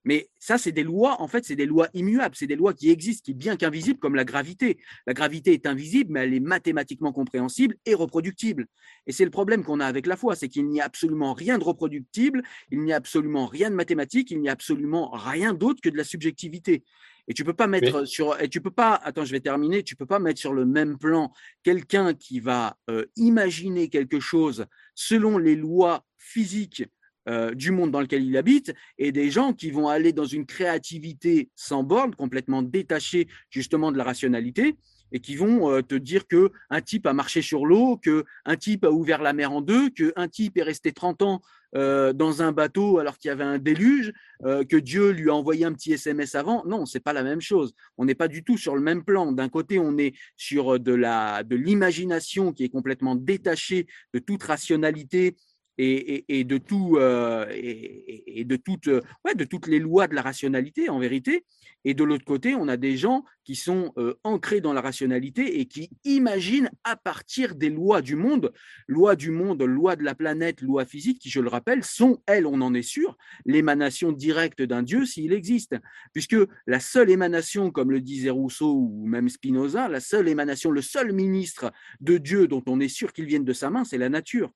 Mais 0.04 0.30
ça, 0.40 0.58
c'est 0.58 0.72
des 0.72 0.84
lois, 0.84 1.22
en 1.22 1.28
fait, 1.28 1.46
c'est 1.46 1.56
des 1.56 1.66
lois 1.66 1.88
immuables, 1.94 2.36
c'est 2.36 2.48
des 2.48 2.56
lois 2.56 2.74
qui 2.74 2.90
existent, 2.90 3.24
qui, 3.26 3.34
bien 3.34 3.56
qu'invisibles, 3.56 4.00
comme 4.00 4.16
la 4.16 4.26
gravité. 4.26 4.80
La 5.06 5.14
gravité 5.14 5.54
est 5.54 5.68
invisible, 5.68 6.14
mais 6.14 6.22
elle 6.22 6.34
est 6.34 6.40
mathématiquement 6.40 7.12
compréhensible 7.12 7.76
et 7.86 7.94
reproductible. 7.94 8.66
Et 9.06 9.12
c'est 9.12 9.26
le 9.26 9.32
problème 9.32 9.64
qu'on 9.64 9.80
a 9.80 9.86
avec 9.86 10.08
la 10.08 10.16
foi, 10.16 10.36
c'est 10.36 10.50
qu'il 10.50 10.68
n'y 10.68 10.82
a 10.82 10.86
absolument 10.86 11.34
rien 11.34 11.60
de 11.60 11.64
reproductible, 11.64 12.42
il 12.72 12.82
n'y 12.82 12.94
a 12.94 12.96
absolument 12.96 13.46
rien 13.46 13.70
de 13.70 13.76
mathématique, 13.76 14.32
il 14.32 14.42
n'y 14.42 14.50
a 14.50 14.54
absolument 14.54 15.12
rien 15.12 15.54
d'autre 15.54 15.82
que 15.82 15.90
de 15.90 15.98
la 15.98 16.04
subjectivité. 16.04 16.84
Et 17.28 17.34
tu 17.34 17.44
peux 17.44 17.54
pas 17.54 17.68
mettre 17.68 18.06
sur, 18.06 18.42
et 18.42 18.50
tu 18.50 18.62
peux 18.62 18.72
pas, 18.72 18.96
attends, 18.96 19.26
je 19.26 19.32
vais 19.32 19.40
terminer, 19.40 19.84
tu 19.84 19.96
peux 19.96 20.08
pas 20.08 20.20
mettre 20.20 20.40
sur 20.40 20.54
le 20.54 20.66
même 20.66 20.98
plan 20.98 21.32
quelqu'un 21.64 22.16
qui 22.16 22.40
va 22.40 22.78
euh, 22.90 23.06
imaginer 23.16 23.90
quelque 23.90 24.20
chose 24.20 24.66
selon 24.96 25.38
les 25.38 25.56
lois 25.56 26.06
physiques 26.18 26.84
euh, 27.30 27.54
du 27.54 27.70
monde 27.70 27.92
dans 27.92 28.02
lequel 28.02 28.24
il 28.24 28.36
habite 28.36 28.74
et 28.98 29.12
des 29.12 29.30
gens 29.30 29.54
qui 29.54 29.70
vont 29.70 29.88
aller 29.88 30.12
dans 30.12 30.26
une 30.26 30.48
créativité 30.48 31.52
sans 31.56 31.84
borne, 31.84 32.16
complètement 32.16 32.64
détachée 32.64 33.28
justement 33.52 33.92
de 33.92 33.98
la 33.98 34.04
rationalité 34.04 34.76
et 35.12 35.20
qui 35.20 35.36
vont 35.36 35.70
euh, 35.70 35.84
te 35.84 35.94
dire 35.94 36.26
que 36.26 36.52
un 36.72 36.82
type 36.82 37.06
a 37.06 37.14
marché 37.14 37.44
sur 37.44 37.68
l'eau, 37.68 37.98
que 37.98 38.26
un 38.46 38.56
type 38.56 38.86
a 38.86 38.90
ouvert 38.90 39.22
la 39.22 39.34
mer 39.34 39.52
en 39.52 39.62
deux, 39.62 39.92
que 39.92 40.14
un 40.16 40.28
type 40.28 40.58
est 40.58 40.64
resté 40.64 40.94
30 40.94 41.22
ans 41.22 41.42
euh, 41.76 42.12
dans 42.12 42.42
un 42.42 42.52
bateau 42.54 42.98
alors 42.98 43.20
qu'il 43.20 43.30
y 43.30 43.32
avait 43.32 43.44
un 43.44 43.60
déluge, 43.60 44.14
que 44.44 44.78
Dieu 44.78 45.12
lui 45.12 45.30
a 45.30 45.36
envoyé 45.36 45.66
un 45.66 45.74
petit 45.74 45.94
SMS 45.94 46.34
avant. 46.34 46.66
Non, 46.66 46.88
c'est 46.88 47.00
pas 47.00 47.14
la 47.14 47.22
même 47.22 47.42
chose. 47.42 47.76
On 48.00 48.06
n'est 48.06 48.16
pas 48.16 48.28
du 48.28 48.44
tout 48.44 48.58
sur 48.58 48.76
le 48.76 48.82
même 48.82 49.04
plan. 49.04 49.32
D'un 49.32 49.50
côté, 49.50 49.78
on 49.78 50.00
est 50.00 50.16
sur 50.36 50.80
de 50.80 50.94
la 50.94 51.44
de 51.44 51.56
l'imagination 51.56 52.52
qui 52.52 52.64
est 52.64 52.70
complètement 52.70 53.14
détachée 53.14 53.86
de 54.16 54.18
toute 54.18 54.42
rationalité 54.42 55.36
et, 55.82 56.44
de 56.44 56.58
tout 56.58 56.98
euh, 56.98 57.46
et, 57.52 58.44
de 58.46 58.56
toutes 58.56 58.88
ouais, 58.88 59.36
de 59.36 59.44
toutes 59.44 59.68
les 59.68 59.80
lois 59.80 60.08
de 60.08 60.16
la 60.16 60.22
rationalité 60.22 60.90
en 60.90 61.00
vérité. 61.00 61.46
Et 61.84 61.96
de 61.96 62.04
l'autre 62.04 62.26
côté 62.26 62.54
on 62.54 62.68
a 62.68 62.78
des 62.78 62.96
gens 62.96 63.24
qui 63.44 63.56
sont 63.56 63.92
euh, 63.98 64.14
ancrés 64.24 64.62
dans 64.62 64.74
la 64.74 64.82
rationalité 64.82 65.60
et 65.60 65.66
qui 65.66 65.90
imaginent 66.04 66.70
à 66.84 66.96
partir 66.96 67.56
des 67.56 67.72
lois 67.72 68.02
du 68.02 68.16
monde. 68.16 68.54
Lois 68.88 69.16
du 69.16 69.32
monde 69.32 69.64
lois 69.64 69.96
de 69.96 70.04
la 70.04 70.14
planète 70.14 70.62
lois 70.62 70.86
physiques 70.86 71.20
qui 71.20 71.32
je 71.32 71.40
le 71.40 71.50
rappelle 71.50 71.84
sont 71.84 72.22
elles 72.28 72.46
on 72.46 72.62
en 72.62 72.74
est 72.76 72.84
sûr 72.84 73.18
l'émanation 73.46 74.12
directe 74.12 74.62
d'un 74.62 74.84
dieu 74.84 75.06
s'il 75.06 75.34
existe. 75.34 75.76
Puisque 76.14 76.38
la 76.68 76.80
seule 76.80 77.10
émanation 77.10 77.72
comme 77.72 77.90
le 77.90 78.02
disait 78.02 78.30
Rousseau 78.30 78.76
ou 78.76 79.08
même 79.08 79.30
Spinoza 79.30 79.88
la 79.88 80.00
seule 80.00 80.28
émanation 80.28 80.70
le 80.70 80.82
seul 80.82 81.12
ministre 81.14 81.72
de 82.00 82.20
Dieu 82.20 82.48
dont 82.48 82.64
on 82.68 82.80
est 82.80 82.88
sûr 82.88 83.14
qu'il 83.14 83.26
vienne 83.26 83.46
de 83.46 83.54
sa 83.54 83.72
main 83.72 83.84
c'est 83.84 83.98
la 83.98 84.10
nature 84.10 84.52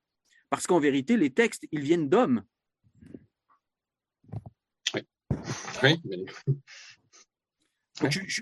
parce 0.50 0.68
qu'en 0.68 0.80
vérité, 0.80 1.18
les 1.18 1.32
textes, 1.32 1.66
ils 1.72 1.82
viennent 1.82 2.10
d'hommes. 2.10 2.44
Oui. 4.94 5.02
oui. 5.84 6.26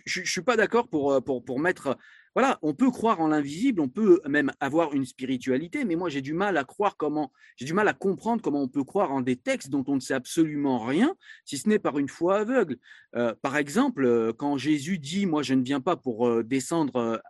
je 0.05 0.19
ne 0.19 0.25
suis 0.25 0.41
pas 0.41 0.55
d'accord 0.55 0.87
pour, 0.87 1.23
pour, 1.23 1.43
pour 1.43 1.59
mettre 1.59 1.97
voilà, 2.35 2.57
on 2.61 2.73
peut 2.73 2.89
croire 2.89 3.19
en 3.21 3.27
l'invisible, 3.27 3.79
on 3.81 3.89
peut 3.89 4.19
même 4.27 4.51
avoir 4.59 4.93
une 4.93 5.05
spiritualité, 5.05 5.85
mais 5.85 5.95
moi 5.95 6.09
j'ai 6.09 6.21
du 6.21 6.33
mal 6.33 6.57
à 6.57 6.63
croire 6.63 6.97
comment, 6.97 7.31
j'ai 7.57 7.65
du 7.65 7.73
mal 7.73 7.87
à 7.87 7.93
comprendre 7.93 8.41
comment 8.41 8.63
on 8.63 8.67
peut 8.67 8.83
croire 8.83 9.11
en 9.11 9.21
des 9.21 9.35
textes 9.35 9.69
dont 9.69 9.83
on 9.87 9.95
ne 9.95 9.99
sait 9.99 10.15
absolument 10.15 10.79
rien, 10.79 11.15
si 11.45 11.57
ce 11.57 11.69
n'est 11.69 11.79
par 11.79 11.99
une 11.99 12.09
foi 12.09 12.39
aveugle. 12.39 12.77
Euh, 13.15 13.35
par 13.41 13.57
exemple, 13.57 14.05
euh, 14.05 14.33
quand 14.33 14.57
Jésus 14.57 14.97
dit, 14.97 15.25
moi 15.27 15.43
je 15.43 15.53
ne 15.53 15.63
viens 15.63 15.81
pas 15.81 15.95
pour 15.95 16.27
euh, 16.27 16.43
descendre, 16.43 17.21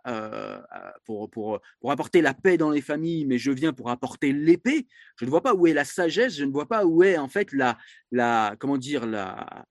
pour, 1.04 1.30
pour, 1.30 1.60
pour 1.80 1.90
apporter 1.90 2.22
la 2.22 2.32
paix 2.32 2.56
dans 2.56 2.70
les 2.70 2.80
familles, 2.80 3.26
mais 3.26 3.38
je 3.38 3.50
viens 3.50 3.72
pour 3.72 3.90
apporter 3.90 4.32
l'épée, 4.32 4.86
je 5.16 5.24
ne 5.24 5.30
vois 5.30 5.42
pas 5.42 5.54
où 5.54 5.66
est 5.66 5.74
la 5.74 5.84
sagesse, 5.84 6.36
je 6.36 6.44
ne 6.44 6.52
vois 6.52 6.66
pas 6.66 6.86
où 6.86 7.02
est 7.02 7.18
en 7.18 7.28
fait 7.28 7.52
la, 7.52 7.76
la 8.10 8.56
comment 8.58 8.78
dire, 8.78 9.06
la, 9.06 9.66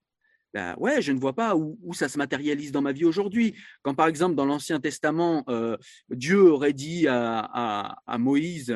ben 0.53 0.75
je 0.99 1.11
ne 1.11 1.19
vois 1.19 1.33
pas 1.33 1.55
où, 1.55 1.93
ça 1.93 2.09
se 2.09 2.17
matérialise 2.17 2.71
dans 2.71 2.81
ma 2.81 2.91
vie 2.91 3.05
aujourd'hui. 3.05 3.55
Quand 3.81 3.95
par 3.95 4.07
exemple 4.07 4.35
dans 4.35 4.45
l'Ancien 4.45 4.79
Testament, 4.79 5.43
euh, 5.49 5.77
Dieu 6.09 6.41
aurait 6.41 6.73
dit 6.73 7.07
à, 7.07 7.95
Moïse 8.19 8.75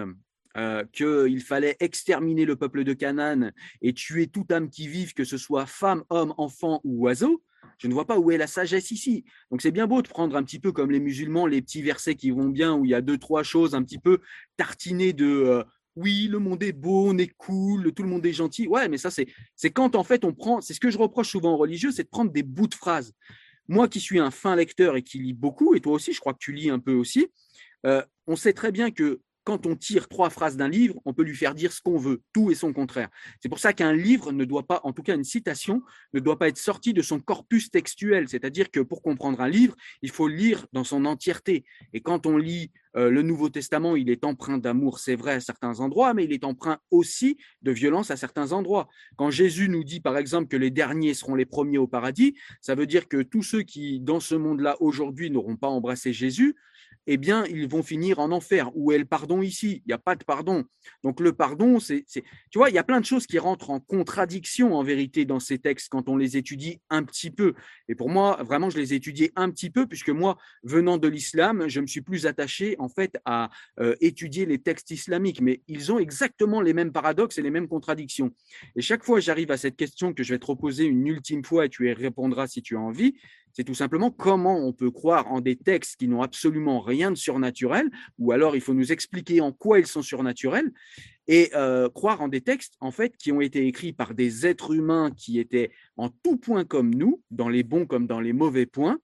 euh, 0.58 0.84
qu'il 0.92 1.42
fallait 1.42 1.78
exterminer 1.80 2.46
le 2.46 2.56
peuple 2.56 2.84
de 2.84 2.94
Canaan 2.94 3.52
et 3.82 3.94
tuer 3.94 4.28
toute 4.28 4.52
âme 4.52 4.70
qui 4.70 4.88
vive, 4.88 5.14
que 5.14 5.24
ce 5.24 5.38
soit 5.38 5.66
femme, 5.66 6.04
homme, 6.10 6.34
enfant 6.38 6.82
ou 6.84 7.06
oiseau, 7.06 7.44
je 7.78 7.88
ne 7.88 7.94
vois 7.94 8.06
pas 8.06 8.18
où 8.18 8.32
est 8.32 8.38
la 8.38 8.48
sagesse 8.48 8.92
ici. 8.92 9.24
Donc 9.52 9.62
c'est 9.62 9.72
bien 9.72 9.88
beau 9.88 10.02
de 10.02 10.08
prendre 10.08 10.36
un 10.36 10.44
petit 10.44 10.60
peu 10.60 10.72
comme 10.72 10.92
les 10.92 11.00
musulmans 11.00 11.46
les 11.46 11.62
petits 11.62 11.82
versets 11.82 12.16
qui 12.16 12.32
vont 12.32 12.50
bien, 12.50 12.74
où 12.74 12.86
il 12.86 12.92
y 12.92 12.96
a 12.96 13.02
deux, 13.02 13.18
trois 13.18 13.44
choses 13.44 13.76
un 13.76 13.84
petit 13.84 14.00
peu 14.00 14.20
tartinées 14.58 15.14
de, 15.14 15.26
euh, 15.26 15.64
oui, 15.98 16.28
le 16.30 16.38
monde 16.38 16.62
est 16.62 16.74
beau, 16.74 17.10
on 17.10 17.18
est 17.18 17.34
cool, 17.38 17.92
tout 17.92 18.04
le 18.04 18.10
monde 18.10 18.26
est 18.26 18.34
gentil. 18.34 18.68
Ouais, 18.68 18.88
mais 18.88 18.98
ça, 18.98 19.10
c'est, 19.10 19.28
c'est 19.56 19.72
quand 19.72 19.96
en 19.96 20.04
fait 20.04 20.24
on 20.24 20.34
prend, 20.34 20.62
c'est 20.62 20.76
ce 20.76 20.80
que 20.80 20.92
je 20.92 20.98
reproche 20.98 21.30
souvent 21.30 21.56
aux 21.56 21.58
religieux, 21.58 21.92
c'est 21.92 22.04
de 22.04 22.10
prendre 22.10 22.32
des 22.32 22.44
bouts 22.44 22.68
de 22.68 22.76
phrases. 22.76 23.14
Moi 23.68 23.88
qui 23.88 24.00
suis 24.00 24.20
un 24.20 24.32
fin 24.32 24.56
lecteur 24.56 24.96
et 24.96 25.02
qui 25.02 25.18
lis 25.18 25.34
beaucoup, 25.34 25.76
et 25.76 25.82
toi 25.82 25.94
aussi, 25.94 26.14
je 26.14 26.20
crois 26.20 26.34
que 26.34 26.40
tu 26.40 26.54
lis 26.54 26.70
un 26.70 26.80
peu 26.80 26.94
aussi, 26.94 27.28
euh, 27.86 28.04
on 28.28 28.36
sait 28.36 28.54
très 28.54 28.72
bien 28.72 28.92
que 28.92 29.20
quand 29.44 29.66
on 29.66 29.78
tire 29.78 30.10
trois 30.10 30.30
phrases 30.30 30.58
d'un 30.58 30.68
livre, 30.68 31.00
on 31.06 31.14
peut 31.14 31.24
lui 31.24 31.36
faire 31.36 31.56
dire 31.56 31.72
ce 31.72 31.82
qu'on 31.82 31.98
veut, 31.98 32.22
tout 32.34 32.52
et 32.52 32.56
son 32.56 32.74
contraire. 32.74 33.08
C'est 33.42 33.48
pour 33.48 33.60
ça 33.60 33.72
qu'un 33.72 33.94
livre 33.94 34.34
ne 34.34 34.44
doit 34.44 34.68
pas, 34.68 34.82
en 34.84 34.92
tout 34.92 35.04
cas 35.04 35.16
une 35.16 35.24
citation, 35.24 35.82
ne 36.14 36.20
doit 36.20 36.38
pas 36.38 36.50
être 36.50 36.58
sortie 36.58 36.94
de 36.94 37.02
son 37.02 37.22
corpus 37.22 37.72
textuel. 37.72 38.28
C'est-à-dire 38.28 38.70
que 38.70 38.82
pour 38.82 39.02
comprendre 39.02 39.40
un 39.40 39.48
livre, 39.48 39.74
il 40.02 40.12
faut 40.12 40.28
lire 40.28 40.68
dans 40.74 40.84
son 40.84 41.06
entièreté. 41.06 41.64
Et 41.94 42.02
quand 42.02 42.26
on 42.26 42.36
lit 42.36 42.72
euh, 42.98 43.10
le 43.10 43.22
Nouveau 43.22 43.50
Testament, 43.50 43.96
il 43.96 44.10
est 44.10 44.26
empreint 44.26 44.58
d'amour, 44.58 45.00
c'est 45.00 45.16
vrai, 45.16 45.34
à 45.34 45.40
certains 45.40 45.80
endroits, 45.80 46.14
mais 46.14 46.26
il 46.26 46.34
est 46.34 46.44
empreint 46.44 46.80
aussi 46.90 47.38
de 47.62 47.72
violence 47.72 48.10
à 48.10 48.18
certains 48.18 48.52
endroits. 48.52 48.88
Quand 49.18 49.30
Jésus 49.30 49.70
nous 49.70 49.84
dit, 49.84 50.00
par 50.00 50.18
exemple, 50.18 50.48
que 50.48 50.58
les 50.58 50.72
derniers 50.72 51.14
seront 51.14 51.36
les 51.36 51.46
premiers 51.46 51.78
au 51.78 51.88
paradis, 51.88 52.36
ça 52.60 52.74
veut 52.74 52.88
dire 52.88 53.08
que 53.08 53.22
tous 53.22 53.44
ceux 53.44 53.62
qui, 53.62 54.00
dans 54.00 54.20
ce 54.20 54.36
monde-là, 54.36 54.78
aujourd'hui, 54.80 55.30
n'auront 55.30 55.58
pas 55.58 55.68
embrassé 55.68 56.12
Jésus, 56.12 56.56
eh 57.08 57.18
bien, 57.18 57.46
ils 57.46 57.68
vont 57.68 57.82
finir 57.82 58.20
en 58.20 58.32
enfer. 58.32 58.70
Où 58.76 58.92
est 58.92 58.98
le 58.98 59.06
pardon 59.06 59.42
ici? 59.42 59.82
Il 59.86 59.90
n'y 59.90 59.94
a 59.94 59.98
pas 59.98 60.16
de 60.16 60.24
pardon. 60.24 60.66
Donc, 61.04 61.20
le 61.20 61.34
pardon, 61.34 61.80
c'est. 61.80 62.06
Tu 62.06 62.58
vois, 62.58 62.70
il 62.70 62.76
y 62.76 62.78
a 62.78 62.84
plein 62.84 63.00
de 63.00 63.06
choses 63.06 63.26
qui 63.26 63.40
rentrent 63.40 63.70
en 63.70 63.80
contradiction, 63.80 64.76
en 64.76 64.84
vérité, 64.84 65.26
dans 65.26 65.40
ces 65.40 65.58
textes 65.58 65.88
quand 65.90 66.10
on 66.10 66.18
les 66.18 66.38
étudie 66.38 66.82
un 66.90 67.04
petit 67.04 67.32
peu. 67.32 67.54
Et 67.88 67.96
pour 67.96 68.10
moi, 68.10 68.44
vraiment, 68.44 68.70
je 68.70 68.78
les 68.78 68.94
ai 68.94 68.98
étudiés 68.98 69.32
un 69.36 69.50
petit 69.50 69.70
peu, 69.70 69.88
puisque 69.88 70.10
moi, 70.10 70.38
venant 70.64 70.98
de 70.98 71.08
l'islam, 71.08 71.68
je 71.68 71.80
me 71.80 71.88
suis 71.88 72.02
plus 72.02 72.26
attaché, 72.26 72.76
en 72.78 72.90
fait, 72.90 73.18
à 73.26 73.50
euh, 73.80 73.96
étudier 74.02 74.46
les 74.46 74.60
textes 74.60 74.92
islamiques. 74.92 75.42
Mais 75.42 75.62
ils 75.68 75.92
ont 75.92 76.00
exactement 76.00 76.62
les 76.62 76.74
mêmes 76.74 76.92
paradoxes 76.92 77.38
et 77.38 77.42
les 77.42 77.52
mêmes 77.52 77.70
contradictions. 77.70 78.32
Et 78.76 78.82
chaque 78.82 79.04
fois, 79.04 79.22
j'arrive 79.22 79.52
à 79.52 79.58
cette 79.58 79.78
question 79.78 80.14
que 80.14 80.24
je 80.24 80.34
vais 80.34 80.40
te 80.40 80.46
reposer 80.46 80.84
une 80.84 81.08
ultime 81.08 81.44
fois 81.44 81.66
et 81.66 81.70
tu 81.70 81.90
y 81.90 81.94
répondras 81.94 82.48
si 82.48 82.62
tu 82.62 82.76
as 82.76 82.82
envie 82.82 83.16
c'est 83.58 83.64
tout 83.64 83.74
simplement 83.74 84.12
comment 84.12 84.56
on 84.68 84.72
peut 84.72 84.92
croire 84.92 85.32
en 85.32 85.42
des 85.42 85.56
textes 85.56 85.96
qui 85.96 86.08
n'ont 86.08 86.22
absolument 86.22 86.80
rien 86.80 87.10
de 87.10 87.16
surnaturel, 87.16 87.90
ou 88.20 88.32
alors 88.32 88.56
il 88.56 88.62
faut 88.62 88.76
nous 88.76 88.92
expliquer 88.92 89.42
en 89.42 89.52
quoi 89.52 89.80
ils 89.80 89.88
sont 89.88 90.04
surnaturels, 90.04 90.72
et 91.28 91.50
euh, 91.56 91.90
croire 91.90 92.22
en 92.22 92.28
des 92.28 92.42
textes 92.42 92.76
en 92.82 92.92
fait 92.92 93.18
qui 93.18 93.32
ont 93.32 93.42
été 93.42 93.66
écrits 93.66 93.94
par 93.94 94.14
des 94.14 94.46
êtres 94.46 94.76
humains 94.76 95.10
qui 95.10 95.40
étaient 95.40 95.72
en 95.96 96.10
tout 96.10 96.38
point 96.38 96.66
comme 96.66 96.94
nous, 96.94 97.24
dans 97.32 97.50
les 97.50 97.64
bons 97.64 97.88
comme 97.88 98.06
dans 98.06 98.20
les 98.20 98.32
mauvais 98.32 98.68
points, 98.68 99.00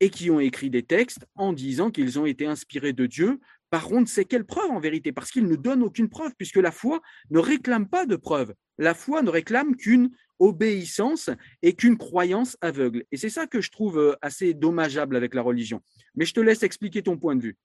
et 0.00 0.08
qui 0.08 0.30
ont 0.30 0.40
écrit 0.40 0.70
des 0.70 0.82
textes 0.82 1.26
en 1.34 1.52
disant 1.52 1.90
qu'ils 1.90 2.18
ont 2.18 2.24
été 2.24 2.46
inspirés 2.46 2.94
de 2.94 3.04
Dieu 3.04 3.40
par 3.68 3.84
contre, 3.84 4.10
c'est 4.10 4.24
quelle 4.24 4.44
preuve 4.44 4.70
en 4.72 4.80
vérité 4.80 5.12
Parce 5.12 5.30
qu'ils 5.30 5.46
ne 5.46 5.54
donnent 5.54 5.84
aucune 5.84 6.08
preuve, 6.08 6.32
puisque 6.36 6.56
la 6.56 6.72
foi 6.72 7.00
ne 7.30 7.38
réclame 7.38 7.88
pas 7.88 8.04
de 8.04 8.16
preuve. 8.16 8.52
La 8.78 8.94
foi 8.94 9.22
ne 9.22 9.30
réclame 9.30 9.76
qu'une 9.76 10.10
obéissance 10.40 11.30
et 11.62 11.74
qu'une 11.74 11.96
croyance 11.96 12.56
aveugle. 12.60 13.04
Et 13.12 13.16
c'est 13.16 13.30
ça 13.30 13.46
que 13.46 13.60
je 13.60 13.70
trouve 13.70 13.98
euh, 13.98 14.16
assez 14.22 14.54
dommageable 14.54 15.14
avec 15.14 15.34
la 15.34 15.42
religion. 15.42 15.80
Mais 16.16 16.24
je 16.24 16.34
te 16.34 16.40
laisse 16.40 16.64
expliquer 16.64 17.02
ton 17.02 17.16
point 17.16 17.36
de 17.36 17.42
vue. 17.42 17.56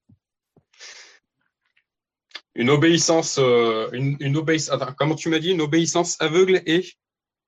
Une 2.54 2.70
obéissance, 2.70 3.38
euh, 3.40 3.90
une, 3.92 4.18
comment 4.98 5.16
tu 5.16 5.30
m'as 5.30 5.40
dit, 5.40 5.52
une 5.52 5.62
obéissance 5.62 6.16
aveugle 6.22 6.62
et 6.66 6.86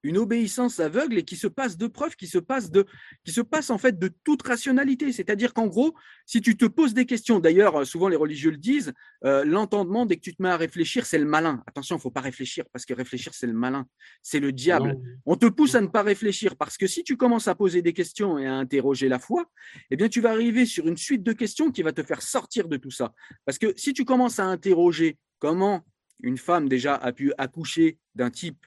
une 0.03 0.17
obéissance 0.17 0.79
aveugle 0.79 1.17
et 1.17 1.23
qui 1.23 1.35
se 1.35 1.47
passe 1.47 1.77
de 1.77 1.87
preuves, 1.87 2.15
qui 2.15 2.27
se 2.27 2.37
passe 2.37 2.71
de, 2.71 2.85
qui 3.23 3.31
se 3.31 3.41
passe 3.41 3.69
en 3.69 3.77
fait 3.77 3.97
de 3.97 4.09
toute 4.23 4.41
rationalité. 4.43 5.11
C'est-à-dire 5.11 5.53
qu'en 5.53 5.67
gros, 5.67 5.93
si 6.25 6.41
tu 6.41 6.55
te 6.55 6.65
poses 6.65 6.93
des 6.93 7.05
questions, 7.05 7.39
d'ailleurs, 7.39 7.85
souvent 7.85 8.07
les 8.07 8.15
religieux 8.15 8.51
le 8.51 8.57
disent, 8.57 8.93
euh, 9.25 9.43
l'entendement 9.43 10.05
dès 10.05 10.15
que 10.15 10.21
tu 10.21 10.35
te 10.35 10.41
mets 10.41 10.49
à 10.49 10.57
réfléchir, 10.57 11.05
c'est 11.05 11.17
le 11.17 11.25
malin. 11.25 11.63
Attention, 11.67 11.97
il 11.97 12.01
faut 12.01 12.11
pas 12.11 12.21
réfléchir 12.21 12.65
parce 12.71 12.85
que 12.85 12.93
réfléchir, 12.93 13.33
c'est 13.33 13.47
le 13.47 13.53
malin, 13.53 13.87
c'est 14.21 14.39
le 14.39 14.51
diable. 14.51 14.97
On 15.25 15.35
te 15.35 15.47
pousse 15.47 15.75
à 15.75 15.81
ne 15.81 15.87
pas 15.87 16.03
réfléchir 16.03 16.55
parce 16.55 16.77
que 16.77 16.87
si 16.87 17.03
tu 17.03 17.17
commences 17.17 17.47
à 17.47 17.55
poser 17.55 17.81
des 17.81 17.93
questions 17.93 18.37
et 18.37 18.45
à 18.45 18.53
interroger 18.53 19.09
la 19.09 19.19
foi, 19.19 19.49
eh 19.91 19.95
bien, 19.95 20.09
tu 20.09 20.21
vas 20.21 20.31
arriver 20.31 20.65
sur 20.65 20.87
une 20.87 20.97
suite 20.97 21.23
de 21.23 21.33
questions 21.33 21.71
qui 21.71 21.81
va 21.81 21.91
te 21.91 22.03
faire 22.03 22.21
sortir 22.21 22.67
de 22.67 22.77
tout 22.77 22.91
ça. 22.91 23.13
Parce 23.45 23.57
que 23.57 23.73
si 23.75 23.93
tu 23.93 24.05
commences 24.05 24.39
à 24.39 24.45
interroger 24.45 25.17
comment 25.39 25.83
une 26.21 26.37
femme 26.37 26.67
déjà 26.67 26.95
a 26.95 27.11
pu 27.11 27.31
accoucher 27.37 27.99
d'un 28.15 28.31
type 28.31 28.65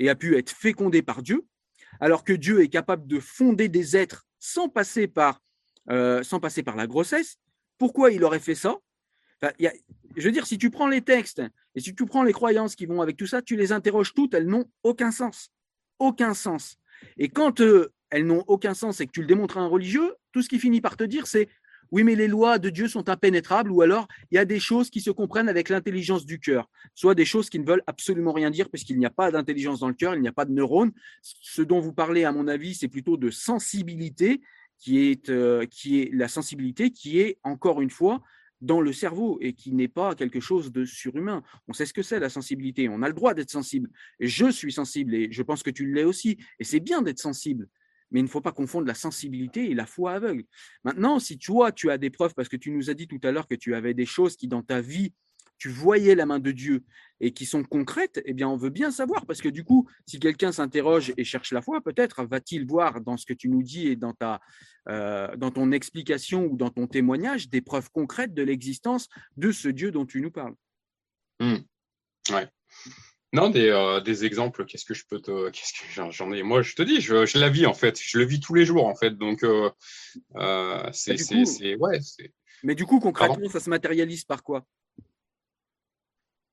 et 0.00 0.08
a 0.08 0.16
pu 0.16 0.36
être 0.36 0.50
fécondé 0.50 1.02
par 1.02 1.22
Dieu, 1.22 1.46
alors 2.00 2.24
que 2.24 2.32
Dieu 2.32 2.62
est 2.62 2.68
capable 2.68 3.06
de 3.06 3.20
fonder 3.20 3.68
des 3.68 3.96
êtres 3.96 4.26
sans 4.38 4.68
passer 4.68 5.06
par, 5.06 5.40
euh, 5.90 6.22
la 6.76 6.86
grossesse, 6.86 7.36
pourquoi 7.78 8.10
il 8.10 8.24
aurait 8.24 8.40
fait 8.40 8.54
ça? 8.54 8.78
Je 9.58 10.24
veux 10.24 10.32
dire, 10.32 10.46
si 10.46 10.58
tu 10.58 10.70
prends 10.70 10.88
les 10.88 11.02
textes 11.02 11.42
et 11.74 11.80
si 11.80 11.94
tu 11.94 12.06
prends 12.06 12.22
les 12.22 12.32
croyances 12.32 12.74
qui 12.74 12.86
vont 12.86 13.02
avec 13.02 13.16
tout 13.16 13.26
ça, 13.26 13.42
tu 13.42 13.56
les 13.56 13.72
interroges 13.72 14.14
toutes, 14.14 14.34
elles 14.34 14.46
n'ont 14.46 14.70
aucun 14.82 15.10
sens. 15.10 15.50
Aucun 15.98 16.32
sens. 16.34 16.76
Et 17.18 17.28
quand 17.28 17.60
euh, 17.60 17.92
elles 18.08 18.26
n'ont 18.26 18.44
aucun 18.46 18.74
sens 18.74 19.00
et 19.00 19.06
que 19.06 19.12
tu 19.12 19.20
le 19.20 19.26
démontres 19.26 19.58
à 19.58 19.60
un 19.60 19.66
religieux, 19.66 20.14
tout 20.32 20.42
ce 20.42 20.48
qui 20.48 20.58
finit 20.58 20.80
par 20.80 20.96
te 20.96 21.04
dire, 21.04 21.26
c'est 21.26 21.48
oui, 21.92 22.04
mais 22.04 22.14
les 22.14 22.28
lois 22.28 22.58
de 22.58 22.70
Dieu 22.70 22.88
sont 22.88 23.08
impénétrables, 23.08 23.70
ou 23.70 23.82
alors 23.82 24.06
il 24.30 24.36
y 24.36 24.38
a 24.38 24.44
des 24.44 24.60
choses 24.60 24.90
qui 24.90 25.00
se 25.00 25.10
comprennent 25.10 25.48
avec 25.48 25.68
l'intelligence 25.68 26.24
du 26.24 26.38
cœur, 26.38 26.70
soit 26.94 27.14
des 27.14 27.24
choses 27.24 27.50
qui 27.50 27.58
ne 27.58 27.66
veulent 27.66 27.82
absolument 27.86 28.32
rien 28.32 28.50
dire, 28.50 28.68
puisqu'il 28.68 28.98
n'y 28.98 29.06
a 29.06 29.10
pas 29.10 29.30
d'intelligence 29.30 29.80
dans 29.80 29.88
le 29.88 29.94
cœur, 29.94 30.14
il 30.14 30.20
n'y 30.20 30.28
a 30.28 30.32
pas 30.32 30.44
de 30.44 30.52
neurones. 30.52 30.92
Ce 31.22 31.62
dont 31.62 31.80
vous 31.80 31.92
parlez, 31.92 32.24
à 32.24 32.32
mon 32.32 32.46
avis, 32.46 32.74
c'est 32.74 32.88
plutôt 32.88 33.16
de 33.16 33.30
sensibilité, 33.30 34.40
qui 34.78 35.10
est, 35.10 35.28
euh, 35.28 35.66
qui 35.66 36.00
est 36.00 36.10
la 36.12 36.26
sensibilité 36.26 36.90
qui 36.90 37.20
est, 37.20 37.38
encore 37.42 37.82
une 37.82 37.90
fois, 37.90 38.22
dans 38.60 38.80
le 38.80 38.92
cerveau 38.92 39.38
et 39.40 39.52
qui 39.52 39.72
n'est 39.72 39.88
pas 39.88 40.14
quelque 40.14 40.40
chose 40.40 40.72
de 40.72 40.84
surhumain. 40.84 41.42
On 41.68 41.72
sait 41.72 41.86
ce 41.86 41.94
que 41.94 42.02
c'est 42.02 42.20
la 42.20 42.28
sensibilité, 42.28 42.88
on 42.88 43.02
a 43.02 43.08
le 43.08 43.14
droit 43.14 43.34
d'être 43.34 43.50
sensible. 43.50 43.90
Je 44.20 44.50
suis 44.50 44.72
sensible 44.72 45.14
et 45.14 45.28
je 45.30 45.42
pense 45.42 45.62
que 45.62 45.70
tu 45.70 45.92
l'es 45.92 46.04
aussi. 46.04 46.38
Et 46.58 46.64
c'est 46.64 46.80
bien 46.80 47.02
d'être 47.02 47.18
sensible 47.18 47.68
mais 48.10 48.20
il 48.20 48.24
ne 48.24 48.28
faut 48.28 48.40
pas 48.40 48.52
confondre 48.52 48.86
la 48.86 48.94
sensibilité 48.94 49.70
et 49.70 49.74
la 49.74 49.86
foi 49.86 50.12
aveugle. 50.12 50.44
Maintenant, 50.84 51.18
si 51.18 51.38
toi, 51.38 51.72
tu 51.72 51.90
as 51.90 51.98
des 51.98 52.10
preuves, 52.10 52.34
parce 52.34 52.48
que 52.48 52.56
tu 52.56 52.70
nous 52.70 52.90
as 52.90 52.94
dit 52.94 53.08
tout 53.08 53.20
à 53.22 53.32
l'heure 53.32 53.46
que 53.46 53.54
tu 53.54 53.74
avais 53.74 53.94
des 53.94 54.06
choses 54.06 54.36
qui, 54.36 54.48
dans 54.48 54.62
ta 54.62 54.80
vie, 54.80 55.12
tu 55.60 55.68
voyais 55.68 56.14
la 56.14 56.24
main 56.24 56.38
de 56.38 56.50
Dieu 56.52 56.82
et 57.20 57.32
qui 57.32 57.44
sont 57.44 57.62
concrètes, 57.62 58.20
eh 58.24 58.32
bien, 58.32 58.48
on 58.48 58.56
veut 58.56 58.70
bien 58.70 58.90
savoir, 58.90 59.26
parce 59.26 59.42
que 59.42 59.48
du 59.48 59.62
coup, 59.62 59.88
si 60.06 60.18
quelqu'un 60.18 60.52
s'interroge 60.52 61.12
et 61.18 61.22
cherche 61.22 61.52
la 61.52 61.60
foi, 61.60 61.82
peut-être 61.82 62.24
va-t-il 62.24 62.66
voir 62.66 63.02
dans 63.02 63.18
ce 63.18 63.26
que 63.26 63.34
tu 63.34 63.50
nous 63.50 63.62
dis 63.62 63.88
et 63.88 63.96
dans, 63.96 64.14
ta, 64.14 64.40
euh, 64.88 65.36
dans 65.36 65.50
ton 65.50 65.70
explication 65.70 66.46
ou 66.46 66.56
dans 66.56 66.70
ton 66.70 66.86
témoignage 66.86 67.50
des 67.50 67.60
preuves 67.60 67.90
concrètes 67.90 68.32
de 68.32 68.42
l'existence 68.42 69.08
de 69.36 69.52
ce 69.52 69.68
Dieu 69.68 69.90
dont 69.90 70.06
tu 70.06 70.22
nous 70.22 70.30
parles. 70.30 70.54
Ouais. 72.30 72.48
Non, 73.32 73.48
des, 73.48 73.68
euh, 73.68 74.00
des 74.00 74.24
exemples, 74.24 74.64
qu'est-ce 74.64 74.84
que 74.84 74.94
je 74.94 75.04
peux 75.06 75.20
te. 75.20 75.50
Qu'est-ce 75.50 75.72
que 75.72 76.10
j'en 76.12 76.32
ai? 76.32 76.42
Moi, 76.42 76.62
je 76.62 76.74
te 76.74 76.82
dis, 76.82 77.00
je, 77.00 77.26
je, 77.26 77.38
la 77.38 77.48
vis 77.48 77.66
en 77.66 77.74
fait. 77.74 78.00
Je 78.00 78.18
le 78.18 78.24
vis 78.24 78.40
tous 78.40 78.54
les 78.54 78.64
jours 78.64 78.86
en 78.86 78.94
fait. 78.94 79.16
Donc, 79.16 79.44
euh, 79.44 79.70
euh, 80.36 80.88
c'est. 80.92 81.16
Ouais, 81.76 82.00
Mais 82.64 82.74
du 82.74 82.86
coup, 82.86 82.98
concrètement, 82.98 83.48
ça 83.48 83.60
se 83.60 83.70
matérialise 83.70 84.24
par 84.24 84.42
quoi? 84.42 84.64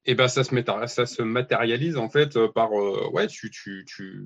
Eh 0.09 0.15
ben, 0.15 0.28
ça 0.28 0.43
se, 0.43 0.88
ça 0.88 1.05
se 1.05 1.21
matérialise 1.21 1.97
en 1.97 2.09
fait 2.09 2.38
par. 2.53 2.71
ouais, 2.71 3.28
tu. 3.28 3.49
tu, 3.49 3.84
tu... 3.88 4.23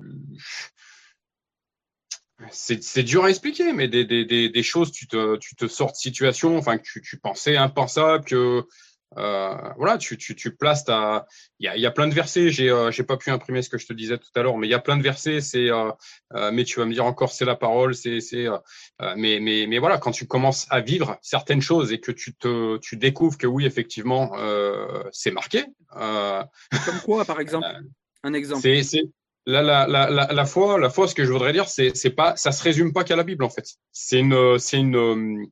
C'est 2.50 3.04
dur 3.04 3.24
à 3.24 3.30
expliquer, 3.30 3.72
mais 3.72 3.86
des, 3.86 4.04
des, 4.04 4.24
des, 4.24 4.48
des, 4.48 4.62
choses, 4.64 4.90
tu 4.90 5.06
te, 5.06 5.36
tu 5.36 5.54
te 5.54 5.68
sors 5.68 5.92
de 5.92 5.96
situation, 5.96 6.56
enfin, 6.58 6.76
que 6.76 6.82
tu, 6.82 7.00
tu 7.00 7.16
pensais 7.16 7.56
impensable, 7.56 8.24
que 8.24 8.66
euh, 9.18 9.54
voilà, 9.76 9.98
tu, 9.98 10.16
tu, 10.16 10.34
tu, 10.34 10.54
places 10.54 10.84
ta. 10.84 11.26
Il 11.58 11.66
y 11.66 11.68
a, 11.68 11.76
y 11.76 11.86
a, 11.86 11.90
plein 11.90 12.08
de 12.08 12.14
versets. 12.14 12.50
J'ai 12.50 12.70
euh, 12.70 12.90
j'ai 12.90 13.02
pas 13.02 13.16
pu 13.16 13.30
imprimer 13.30 13.62
ce 13.62 13.68
que 13.68 13.78
je 13.78 13.86
te 13.86 13.92
disais 13.92 14.18
tout 14.18 14.30
à 14.34 14.42
l'heure, 14.42 14.56
mais 14.56 14.66
il 14.66 14.70
y 14.70 14.74
a 14.74 14.78
plein 14.78 14.96
de 14.96 15.02
versets. 15.02 15.40
C'est 15.40 15.70
euh, 15.70 15.90
euh 16.34 16.50
mais 16.52 16.64
tu 16.64 16.78
vas 16.78 16.86
me 16.86 16.92
dire 16.92 17.04
encore 17.04 17.32
c'est 17.32 17.44
la 17.44 17.56
parole. 17.56 17.94
C'est 17.94 18.20
c'est 18.20 18.46
euh, 18.46 18.58
mais 19.16 19.38
mais 19.40 19.66
mais 19.68 19.78
voilà, 19.78 19.98
quand 19.98 20.12
tu 20.12 20.26
commences 20.26 20.66
à 20.70 20.80
vivre 20.80 21.18
certaines 21.22 21.62
choses 21.62 21.92
et 21.92 22.00
que 22.00 22.12
tu 22.12 22.34
te 22.34 22.78
tu 22.78 22.96
découvres 22.96 23.38
que 23.38 23.46
oui 23.46 23.66
effectivement 23.66 24.32
c'est 25.12 25.30
marqué. 25.30 25.64
Comme 25.90 27.00
quoi 27.04 27.24
par 27.24 27.40
exemple 27.40 27.66
Un 28.22 28.34
exemple. 28.34 28.62
C'est 28.62 28.82
c'est 28.82 29.04
la, 29.44 29.60
la, 29.60 29.86
la, 29.88 30.08
la, 30.08 30.44
foi, 30.46 30.78
la 30.78 30.88
foi, 30.88 31.08
ce 31.08 31.16
que 31.16 31.24
je 31.24 31.32
voudrais 31.32 31.52
dire, 31.52 31.68
c'est, 31.68 31.96
c'est 31.96 32.10
pas, 32.10 32.36
ça 32.36 32.52
se 32.52 32.62
résume 32.62 32.92
pas 32.92 33.02
qu'à 33.02 33.16
la 33.16 33.24
Bible 33.24 33.42
en 33.42 33.50
fait. 33.50 33.66
C'est 33.90 34.20
une, 34.20 34.56
c'est 34.60 34.78
une, 34.78 35.48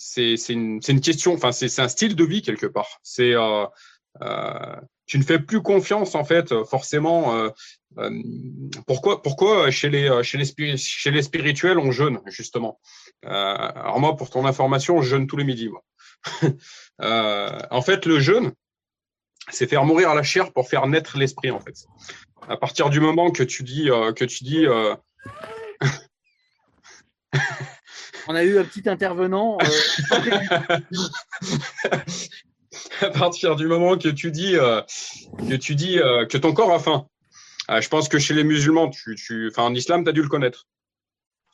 c'est 0.00 0.34
une, 0.48 0.80
une, 0.88 1.00
question, 1.00 1.34
enfin 1.34 1.52
c'est 1.52 1.78
un 1.78 1.88
style 1.88 2.16
de 2.16 2.24
vie 2.24 2.40
quelque 2.40 2.66
part. 2.66 3.00
C'est 3.02 3.34
euh, 3.34 3.66
euh, 4.22 4.76
tu 5.06 5.18
ne 5.18 5.22
fais 5.22 5.38
plus 5.38 5.60
confiance 5.62 6.14
en 6.14 6.24
fait 6.24 6.64
forcément. 6.64 7.36
Euh, 7.36 7.50
euh 7.98 8.10
pourquoi 8.86 9.22
pourquoi 9.22 9.70
chez 9.70 9.90
les 9.90 10.22
chez 10.22 10.38
les 10.38 10.76
chez 10.76 11.10
les 11.10 11.22
spirituels 11.22 11.78
on 11.78 11.90
jeûne 11.90 12.20
justement? 12.26 12.80
Euh, 13.26 13.28
alors 13.28 14.00
moi 14.00 14.16
pour 14.16 14.30
ton 14.30 14.46
information 14.46 15.02
je 15.02 15.10
jeûne 15.10 15.26
tous 15.26 15.36
les 15.36 15.44
midis 15.44 15.68
moi. 15.68 15.84
en 17.70 17.82
fait 17.82 18.06
le 18.06 18.20
jeûne 18.20 18.52
c'est 19.50 19.66
faire 19.66 19.84
mourir 19.84 20.14
la 20.14 20.22
chair 20.22 20.52
pour 20.52 20.68
faire 20.68 20.86
naître 20.86 21.18
l'esprit 21.18 21.50
en 21.50 21.60
fait. 21.60 21.84
À 22.48 22.56
partir 22.56 22.88
du 22.88 23.00
moment 23.00 23.30
que 23.30 23.42
tu 23.42 23.64
dis 23.64 23.90
que 24.16 24.24
tu 24.24 24.44
dis 24.44 24.66
On 28.28 28.34
a 28.34 28.44
eu 28.44 28.58
un 28.58 28.64
petit 28.64 28.88
intervenant. 28.88 29.58
Euh, 29.62 30.78
à 33.00 33.10
partir 33.10 33.56
du 33.56 33.66
moment 33.66 33.96
que 33.96 34.08
tu 34.08 34.30
dis, 34.30 34.56
euh, 34.56 34.82
que, 35.38 35.56
tu 35.56 35.74
dis 35.74 35.98
euh, 35.98 36.26
que 36.26 36.38
ton 36.38 36.52
corps 36.52 36.72
a 36.72 36.78
faim, 36.78 37.06
je 37.68 37.88
pense 37.88 38.08
que 38.08 38.18
chez 38.18 38.34
les 38.34 38.44
musulmans, 38.44 38.90
tu, 38.90 39.14
tu, 39.14 39.48
enfin, 39.50 39.64
en 39.64 39.74
islam, 39.74 40.04
tu 40.04 40.10
as 40.10 40.12
dû 40.12 40.22
le 40.22 40.28
connaître, 40.28 40.66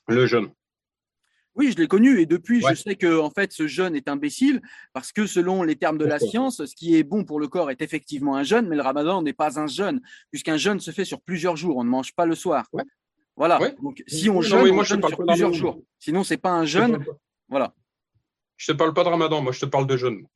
le 0.08 0.26
jeûne. 0.26 0.50
Oui, 1.56 1.72
je 1.72 1.78
l'ai 1.78 1.88
connu 1.88 2.20
et 2.20 2.26
depuis, 2.26 2.60
je 2.60 2.74
sais 2.74 2.96
que 2.96 3.18
en 3.18 3.30
fait, 3.30 3.50
ce 3.50 3.66
jeûne 3.66 3.96
est 3.96 4.08
imbécile 4.08 4.60
parce 4.92 5.10
que 5.10 5.26
selon 5.26 5.62
les 5.62 5.76
termes 5.76 5.96
de 5.96 6.04
la 6.04 6.18
science, 6.18 6.62
ce 6.64 6.74
qui 6.74 6.96
est 6.96 7.02
bon 7.02 7.24
pour 7.24 7.40
le 7.40 7.48
corps 7.48 7.70
est 7.70 7.80
effectivement 7.80 8.36
un 8.36 8.42
jeûne, 8.42 8.68
mais 8.68 8.76
le 8.76 8.82
ramadan 8.82 9.22
n'est 9.22 9.32
pas 9.32 9.58
un 9.58 9.66
jeûne 9.66 10.02
puisqu'un 10.30 10.58
jeûne 10.58 10.80
se 10.80 10.90
fait 10.90 11.06
sur 11.06 11.22
plusieurs 11.22 11.56
jours. 11.56 11.78
On 11.78 11.84
ne 11.84 11.88
mange 11.88 12.14
pas 12.14 12.26
le 12.26 12.34
soir. 12.34 12.66
Voilà. 13.36 13.58
Donc, 13.82 14.02
si 14.06 14.30
on 14.30 14.40
jeûne, 14.40 14.74
moi, 14.74 14.84
je 14.84 14.96
sur 14.96 15.26
plusieurs 15.26 15.52
jours. 15.52 15.80
Sinon, 15.98 16.24
c'est 16.24 16.36
pas 16.38 16.52
un 16.52 16.64
jeûne. 16.64 17.04
Voilà. 17.48 17.74
Je 18.56 18.72
te 18.72 18.76
parle 18.76 18.94
pas 18.94 19.04
de 19.04 19.10
Ramadan, 19.10 19.42
moi 19.42 19.52
je 19.52 19.60
te 19.60 19.66
parle 19.66 19.86
de 19.86 19.96
jeûne. 19.96 20.26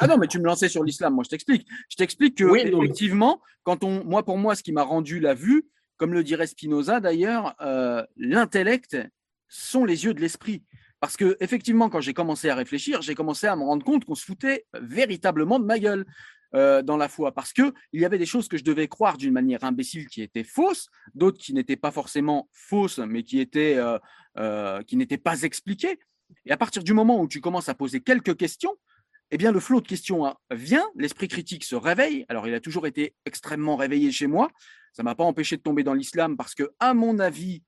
ah 0.00 0.06
non, 0.08 0.18
mais 0.18 0.26
tu 0.26 0.40
me 0.40 0.44
lançais 0.44 0.68
sur 0.68 0.82
l'islam, 0.82 1.14
moi 1.14 1.22
je 1.24 1.30
t'explique. 1.30 1.66
Je 1.88 1.96
t'explique 1.96 2.36
que 2.38 2.56
effectivement, 2.56 3.40
quand 3.62 3.84
on, 3.84 4.04
moi 4.04 4.24
pour 4.24 4.36
moi, 4.36 4.56
ce 4.56 4.64
qui 4.64 4.72
m'a 4.72 4.82
rendu 4.82 5.20
la 5.20 5.34
vue, 5.34 5.68
comme 5.96 6.12
le 6.12 6.24
dirait 6.24 6.48
Spinoza 6.48 7.00
d'ailleurs, 7.00 7.54
euh, 7.60 8.04
l'intellect 8.16 8.96
sont 9.48 9.84
les 9.84 10.04
yeux 10.04 10.14
de 10.14 10.20
l'esprit. 10.20 10.64
Parce 11.00 11.16
que 11.16 11.36
effectivement, 11.38 11.88
quand 11.88 12.00
j'ai 12.00 12.14
commencé 12.14 12.50
à 12.50 12.56
réfléchir, 12.56 13.02
j'ai 13.02 13.14
commencé 13.14 13.46
à 13.46 13.54
me 13.54 13.62
rendre 13.62 13.84
compte 13.84 14.04
qu'on 14.04 14.16
se 14.16 14.24
foutait 14.24 14.66
véritablement 14.74 15.60
de 15.60 15.64
ma 15.64 15.78
gueule. 15.78 16.04
Euh, 16.54 16.80
dans 16.80 16.96
la 16.96 17.10
foi, 17.10 17.32
parce 17.32 17.52
que 17.52 17.74
il 17.92 18.00
y 18.00 18.06
avait 18.06 18.16
des 18.16 18.24
choses 18.24 18.48
que 18.48 18.56
je 18.56 18.64
devais 18.64 18.88
croire 18.88 19.18
d'une 19.18 19.34
manière 19.34 19.64
imbécile 19.64 20.08
qui 20.08 20.22
étaient 20.22 20.44
fausses, 20.44 20.88
d'autres 21.14 21.36
qui 21.36 21.52
n'étaient 21.52 21.76
pas 21.76 21.90
forcément 21.90 22.48
fausses, 22.54 23.00
mais 23.00 23.22
qui 23.22 23.38
étaient 23.38 23.76
euh, 23.76 23.98
euh, 24.38 24.82
qui 24.82 24.96
n'étaient 24.96 25.18
pas 25.18 25.42
expliquées. 25.42 25.98
Et 26.46 26.50
à 26.50 26.56
partir 26.56 26.82
du 26.82 26.94
moment 26.94 27.20
où 27.20 27.28
tu 27.28 27.42
commences 27.42 27.68
à 27.68 27.74
poser 27.74 28.00
quelques 28.00 28.34
questions, 28.34 28.74
eh 29.30 29.36
bien 29.36 29.52
le 29.52 29.60
flot 29.60 29.82
de 29.82 29.86
questions 29.86 30.24
hein, 30.24 30.36
vient, 30.50 30.88
l'esprit 30.96 31.28
critique 31.28 31.64
se 31.64 31.76
réveille. 31.76 32.24
Alors 32.30 32.48
il 32.48 32.54
a 32.54 32.60
toujours 32.60 32.86
été 32.86 33.14
extrêmement 33.26 33.76
réveillé 33.76 34.10
chez 34.10 34.26
moi. 34.26 34.48
Ça 34.94 35.02
m'a 35.02 35.14
pas 35.14 35.24
empêché 35.24 35.58
de 35.58 35.62
tomber 35.62 35.82
dans 35.82 35.92
l'islam 35.92 36.38
parce 36.38 36.54
que, 36.54 36.70
à 36.80 36.94
mon 36.94 37.18
avis, 37.18 37.62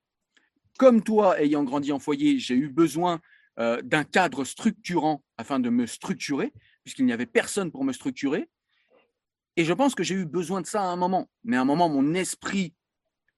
comme 0.78 1.02
toi, 1.02 1.38
ayant 1.38 1.64
grandi 1.64 1.92
en 1.92 1.98
foyer, 1.98 2.38
j'ai 2.38 2.54
eu 2.54 2.70
besoin 2.70 3.20
d'un 3.58 4.04
cadre 4.04 4.44
structurant 4.44 5.22
afin 5.36 5.60
de 5.60 5.68
me 5.68 5.84
structurer, 5.84 6.54
puisqu'il 6.82 7.04
n'y 7.04 7.12
avait 7.12 7.26
personne 7.26 7.70
pour 7.70 7.84
me 7.84 7.92
structurer. 7.92 8.48
Et 9.60 9.64
je 9.66 9.74
pense 9.74 9.94
que 9.94 10.02
j'ai 10.02 10.14
eu 10.14 10.24
besoin 10.24 10.62
de 10.62 10.66
ça 10.66 10.80
à 10.80 10.86
un 10.86 10.96
moment. 10.96 11.28
Mais 11.44 11.58
à 11.58 11.60
un 11.60 11.66
moment, 11.66 11.90
mon 11.90 12.14
esprit 12.14 12.72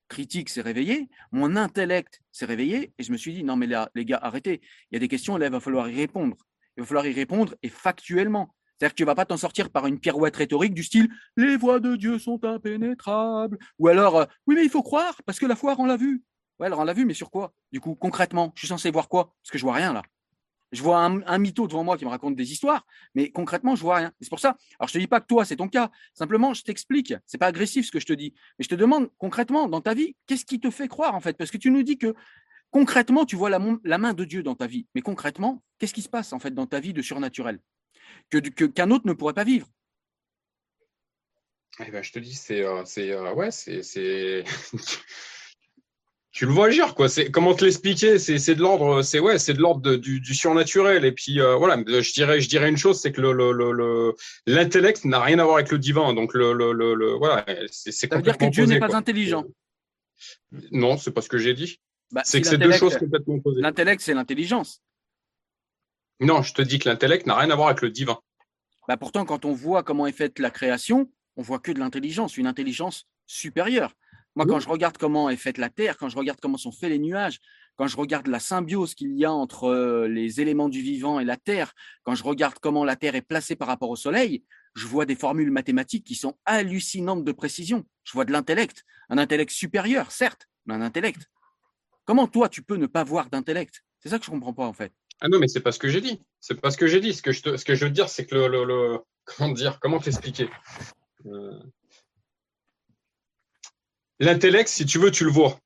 critique 0.07 0.51
s'est 0.51 0.61
réveillé, 0.61 1.09
mon 1.33 1.57
intellect 1.57 2.21
s'est 2.31 2.45
réveillé, 2.45 2.93
et 2.97 3.03
je 3.03 3.11
me 3.11 3.17
suis 3.17 3.35
dit, 3.35 3.43
non 3.43 3.57
mais 3.57 3.67
là, 3.67 3.91
les 3.97 4.05
gars, 4.05 4.21
arrêtez. 4.23 4.61
Il 4.63 4.95
y 4.95 4.97
a 4.99 5.01
des 5.01 5.09
questions, 5.09 5.37
là, 5.37 5.47
il 5.47 5.51
va 5.51 5.59
falloir 5.59 5.89
y 5.89 5.97
répondre. 5.97 6.37
Il 6.77 6.83
va 6.83 6.87
falloir 6.87 7.07
y 7.09 7.13
répondre, 7.13 7.57
et 7.65 7.69
factuellement. 7.69 8.55
C'est-à-dire 8.79 8.93
que 8.93 8.99
tu 8.99 9.03
ne 9.03 9.07
vas 9.07 9.17
pas 9.17 9.25
t'en 9.25 9.37
sortir 9.37 9.69
par 9.71 9.89
une 9.89 9.99
pirouette 9.99 10.37
rhétorique 10.37 10.75
du 10.75 10.85
style 10.85 11.09
Les 11.37 11.57
voies 11.57 11.81
de 11.81 11.97
Dieu 11.97 12.21
sont 12.21 12.45
impénétrables. 12.45 13.59
Ou 13.81 13.89
alors, 13.89 14.19
euh, 14.19 14.25
oui, 14.47 14.55
mais 14.55 14.63
il 14.63 14.71
faut 14.71 14.85
croire, 14.85 15.21
parce 15.27 15.41
que 15.41 15.47
la 15.47 15.57
foi 15.57 15.75
rend 15.75 15.87
la 15.87 15.97
vue. 15.97 16.23
Ouais, 16.61 16.69
elle 16.69 16.75
rend 16.75 16.85
la 16.85 16.93
vue, 16.93 17.05
mais 17.05 17.15
sur 17.15 17.33
quoi? 17.33 17.53
Du 17.73 17.81
coup, 17.81 17.97
concrètement, 17.97 18.53
je 18.55 18.61
suis 18.61 18.69
censé 18.69 18.93
voir 18.93 19.09
quoi? 19.09 19.35
Parce 19.43 19.51
que 19.51 19.59
je 19.59 19.65
vois 19.65 19.75
rien 19.75 19.93
là. 19.93 20.03
Je 20.73 20.83
vois 20.83 20.99
un, 20.99 21.39
mytho 21.39 21.67
devant 21.69 21.85
moi 21.85 21.99
qui 21.99 22.05
me 22.05 22.11
raconte 22.11 22.35
des 22.35 22.51
histoires, 22.51 22.87
mais 23.15 23.31
concrètement, 23.31 23.77
je 23.77 23.83
vois 23.83 23.97
rien. 23.97 24.13
C'est 24.21 24.31
pour 24.31 24.41
ça. 24.41 24.57
Alors, 24.79 24.89
je 24.89 24.95
te 24.95 24.99
dis 24.99 25.07
pas 25.07 25.21
que 25.21 25.27
toi, 25.27 25.45
c'est 25.45 25.57
ton 25.57 25.69
cas. 25.69 25.91
Simplement, 26.15 26.55
je 26.55 26.63
t'explique. 26.63 27.15
C'est 27.27 27.39
pas 27.39 27.47
agressif 27.47 27.87
ce 27.87 27.93
que 27.93 28.01
je 28.01 28.07
te 28.07 28.13
dis, 28.13 28.33
mais 28.59 28.65
je 28.65 28.69
te 28.69 28.75
demande 28.75 29.11
concrètement 29.19 29.69
dans 29.69 29.83
ta 29.83 29.93
vie, 29.93 30.17
qu'est-ce 30.27 30.47
qui 30.47 30.61
te 30.61 30.71
fait 30.71 30.89
croire 30.89 31.15
en 31.15 31.21
fait? 31.21 31.37
Parce 31.37 31.51
que 31.51 31.59
tu 31.59 31.71
nous 31.71 31.83
dis 31.83 31.99
que 31.99 32.15
concrètement, 32.71 33.27
tu 33.27 33.37
vois 33.37 33.51
la, 33.51 33.59
main 33.99 34.15
de 34.15 34.25
Dieu 34.25 34.43
dans 34.43 34.55
ta 34.55 34.67
vie, 34.67 34.87
mais 34.95 35.03
concrètement, 35.03 35.63
qu'est-ce 35.79 35.95
qui 35.95 36.03
se 36.03 36.09
passe 36.09 36.33
en 36.33 36.39
fait 36.39 36.53
dans 36.53 36.67
ta 36.67 36.81
vie 36.81 36.95
de 36.95 37.03
surnaturel? 37.03 37.61
Que 38.31 38.39
qu'un 38.39 38.91
autre 38.91 39.07
ne 39.07 39.13
pourrait 39.13 39.35
pas 39.35 39.45
vivre 39.45 39.69
eh 41.81 41.91
ben, 41.91 42.03
je 42.03 42.13
te 42.13 42.19
dis, 42.19 42.35
c'est, 42.35 42.63
euh, 42.63 42.85
euh, 42.99 43.35
ouais, 43.35 43.51
c'est, 43.51 44.45
tu 46.33 46.47
le 46.47 46.53
vois 46.53 46.69
agir 46.69 46.95
quoi. 46.95 47.11
C'est 47.11 47.31
comment 47.31 47.55
te 47.55 47.63
l'expliquer? 47.63 48.19
C'est 48.19 48.39
c'est 48.39 48.55
de 48.55 48.63
l'ordre 48.63 49.03
c'est 49.03 49.21
ouais 49.21 49.39
c'est 49.39 49.53
de 49.53 49.61
l'ordre 49.61 49.97
du, 49.97 50.19
du 50.21 50.35
surnaturel. 50.35 51.05
Et 51.05 51.13
puis 51.13 51.41
euh, 51.41 51.57
voilà 51.57 51.77
je 51.87 52.13
dirais 52.13 52.41
je 52.41 52.49
dirais 52.49 52.71
une 52.71 52.79
chose 52.79 53.01
c'est 53.01 53.13
que 53.13 53.21
le 53.21 53.33
le 53.33 54.15
l'intellect 54.47 55.05
n'a 55.05 55.21
rien 55.21 55.39
à 55.39 55.45
voir 55.45 55.57
avec 55.57 55.71
le 55.71 55.79
divin. 55.79 56.15
Donc 56.15 56.33
le 56.33 56.55
le 56.55 56.73
le, 56.73 57.13
voilà 57.13 57.45
c'est 57.71 57.93
c'est 57.93 58.23
dire 58.23 58.39
que 58.39 58.47
Dieu 58.47 58.65
n'est 58.65 58.81
pas 58.81 58.97
intelligent. 58.97 59.45
Non 60.71 60.97
c'est 60.97 61.13
pas 61.13 61.21
ce 61.21 61.29
que 61.29 61.39
j'ai 61.39 61.53
dit. 61.53 61.81
Bah, 62.11 62.23
c'est 62.25 62.41
que 62.41 62.47
c'est 62.47 62.59
deux 62.59 62.73
choses 62.73 62.97
complètement 62.97 63.35
opposées. 63.35 63.61
l'intellect 63.61 64.01
c'est 64.01 64.15
l'intelligence. 64.15 64.83
Non 66.19 66.41
je 66.41 66.55
te 66.55 66.63
dis 66.63 66.79
que 66.79 66.89
l'intellect 66.89 67.27
n'a 67.27 67.37
rien 67.37 67.51
à 67.51 67.57
voir 67.57 67.69
avec 67.69 67.83
le 67.83 67.91
divin. 67.91 68.19
Bah 68.89 68.97
pourtant 68.97 69.27
quand 69.27 69.45
on 69.45 69.53
voit 69.53 69.83
comment 69.83 70.07
est 70.07 70.13
faite 70.13 70.39
la 70.39 70.51
création 70.51 71.11
on 71.37 71.43
voit 71.43 71.59
que 71.59 71.73
de 71.73 71.79
l'intelligence 71.79 72.39
une 72.39 72.47
intelligence 72.47 73.07
supérieure 73.27 73.95
moi, 74.35 74.47
quand 74.47 74.61
je 74.61 74.69
regarde 74.69 74.97
comment 74.97 75.29
est 75.29 75.37
faite 75.37 75.59
la 75.59 75.69
Terre, 75.69 75.97
quand 75.97 76.09
je 76.09 76.17
regarde 76.17 76.39
comment 76.41 76.57
sont 76.57 76.73
faits 76.73 76.91
les 76.91 76.99
nuages, 76.99 77.39
quand 77.77 77.87
je 77.87 77.97
regarde 77.97 78.27
la 78.27 78.41
symbiose 78.41 78.95
qu'il 78.95 79.17
y 79.17 79.25
a 79.25 79.33
entre 79.33 79.65
euh, 79.65 80.09
les 80.09 80.41
éléments 80.41 80.69
du 80.69 80.81
vivant 80.81 81.21
et 81.21 81.25
la 81.25 81.37
Terre, 81.37 81.75
quand 82.03 82.15
je 82.15 82.25
regarde 82.25 82.59
comment 82.61 82.85
la 82.85 82.97
Terre 82.97 83.15
est 83.15 83.23
placée 83.23 83.57
par 83.57 83.69
rapport 83.69 83.91
au 83.91 83.97
Soleil, 83.97 84.45
je 84.75 84.87
vois 84.87 85.05
des 85.05 85.17
formules 85.17 85.51
mathématiques 85.51 86.05
qui 86.05 86.15
sont 86.15 86.37
hallucinantes 86.47 87.25
de 87.25 87.33
précision. 87.33 87.85
Je 88.05 88.13
vois 88.13 88.25
de 88.25 88.33
l'intellect, 88.33 88.85
un 89.11 89.19
intellect 89.19 89.51
supérieur, 89.51 90.11
certes, 90.13 90.49
mais 90.67 90.75
un 90.75 90.81
intellect. 90.81 91.31
Comment 92.05 92.27
toi, 92.27 92.49
tu 92.49 92.63
peux 92.63 92.77
ne 92.77 92.87
pas 92.87 93.05
voir 93.05 93.29
d'intellect? 93.29 93.85
C'est 94.01 94.09
ça 94.09 94.19
que 94.19 94.25
je 94.25 94.31
ne 94.31 94.37
comprends 94.37 94.55
pas, 94.55 94.67
en 94.67 94.73
fait. 94.73 94.93
Ah 95.21 95.29
non, 95.29 95.39
mais 95.39 95.47
c'est 95.47 95.61
pas 95.61 95.73
ce 95.73 95.79
que 95.79 95.89
j'ai 95.89 96.01
dit. 96.01 96.21
C'est 96.41 96.61
pas 96.61 96.71
ce 96.71 96.77
que 96.77 96.87
j'ai 96.87 97.01
dit. 97.01 97.15
Ce 97.15 97.23
que 97.23 97.33
je, 97.33 97.57
ce 97.57 97.65
que 97.65 97.75
je 97.75 97.85
veux 97.85 97.91
dire, 97.91 98.09
c'est 98.09 98.27
que 98.27 98.35
le, 98.35 98.99
comment 99.25 99.53
dire, 99.53 99.79
comment 99.81 100.01
t'expliquer? 100.01 100.49
Euh, 101.27 101.61
L'intellect, 104.23 104.69
si 104.69 104.87
tu 104.87 105.01
veux, 105.01 105.11
tu 105.11 105.25
le 105.25 105.33
vois. 105.33 105.59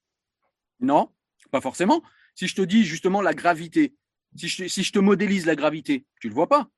Non, 0.81 1.11
pas 1.51 1.61
forcément. 1.61 2.03
Si 2.35 2.49
je 2.49 2.55
te 2.55 2.63
dis 2.63 2.85
justement 2.85 3.21
la 3.21 3.35
gravité, 3.35 3.95
si 4.35 4.49
je, 4.49 4.93
te 4.93 4.99
modélise 4.99 5.45
la 5.45 5.55
gravité, 5.55 6.07
tu 6.21 6.29
ne 6.29 6.31
le 6.31 6.37
vois 6.37 6.49
pas. 6.49 6.71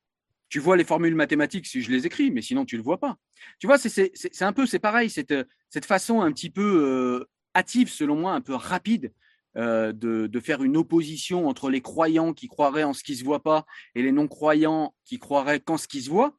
Tu 0.48 0.58
vois 0.58 0.76
les 0.76 0.82
formules 0.82 1.14
mathématiques 1.14 1.66
si 1.66 1.80
je 1.82 1.92
les 1.92 2.04
écris, 2.04 2.32
mais 2.32 2.42
sinon 2.42 2.64
tu 2.64 2.74
ne 2.74 2.80
le 2.80 2.84
vois 2.84 2.98
pas. 2.98 3.16
Tu 3.60 3.68
vois, 3.68 3.78
c'est 3.78 4.10
un 4.40 4.52
peu, 4.52 4.66
c'est 4.66 4.80
pareil, 4.80 5.08
cette, 5.08 5.32
cette 5.70 5.84
façon 5.84 6.20
un 6.20 6.32
petit 6.32 6.50
peu 6.50 6.82
euh, 6.84 7.28
hâtive, 7.54 7.90
selon 7.90 8.16
moi, 8.16 8.32
un 8.32 8.40
peu 8.40 8.54
rapide 8.54 9.12
euh, 9.56 9.92
de, 9.92 10.26
de, 10.26 10.40
faire 10.40 10.64
une 10.64 10.76
opposition 10.76 11.46
entre 11.46 11.70
les 11.70 11.80
croyants 11.80 12.32
qui 12.32 12.48
croiraient 12.48 12.82
en 12.82 12.92
ce 12.92 13.04
qui 13.04 13.12
ne 13.12 13.18
se 13.18 13.24
voit 13.24 13.44
pas 13.44 13.66
et 13.94 14.02
les 14.02 14.10
non-croyants 14.10 14.96
qui 15.04 15.20
croiraient 15.20 15.60
qu'en 15.60 15.76
ce 15.76 15.86
qui 15.86 16.02
se 16.02 16.10
voit 16.10 16.36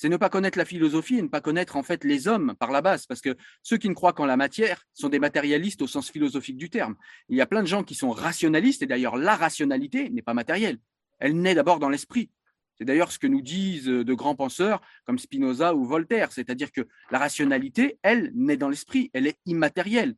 c'est 0.00 0.08
ne 0.08 0.16
pas 0.16 0.30
connaître 0.30 0.56
la 0.56 0.64
philosophie 0.64 1.18
et 1.18 1.22
ne 1.22 1.28
pas 1.28 1.42
connaître 1.42 1.76
en 1.76 1.82
fait 1.82 2.04
les 2.04 2.26
hommes 2.26 2.54
par 2.58 2.70
la 2.70 2.80
base, 2.80 3.04
parce 3.04 3.20
que 3.20 3.36
ceux 3.62 3.76
qui 3.76 3.86
ne 3.86 3.92
croient 3.92 4.14
qu'en 4.14 4.24
la 4.24 4.38
matière 4.38 4.86
sont 4.94 5.10
des 5.10 5.18
matérialistes 5.18 5.82
au 5.82 5.86
sens 5.86 6.10
philosophique 6.10 6.56
du 6.56 6.70
terme. 6.70 6.96
Il 7.28 7.36
y 7.36 7.42
a 7.42 7.46
plein 7.46 7.60
de 7.60 7.66
gens 7.66 7.84
qui 7.84 7.94
sont 7.94 8.08
rationalistes, 8.08 8.80
et 8.80 8.86
d'ailleurs 8.86 9.18
la 9.18 9.36
rationalité 9.36 10.08
n'est 10.08 10.22
pas 10.22 10.32
matérielle. 10.32 10.78
Elle 11.18 11.38
naît 11.38 11.54
d'abord 11.54 11.80
dans 11.80 11.90
l'esprit. 11.90 12.30
C'est 12.78 12.86
d'ailleurs 12.86 13.12
ce 13.12 13.18
que 13.18 13.26
nous 13.26 13.42
disent 13.42 13.84
de 13.84 14.14
grands 14.14 14.34
penseurs 14.34 14.80
comme 15.04 15.18
Spinoza 15.18 15.74
ou 15.74 15.84
Voltaire, 15.84 16.32
c'est-à-dire 16.32 16.72
que 16.72 16.88
la 17.10 17.18
rationalité, 17.18 17.98
elle, 18.00 18.32
naît 18.34 18.56
dans 18.56 18.70
l'esprit, 18.70 19.10
elle 19.12 19.26
est 19.26 19.38
immatérielle. 19.44 20.14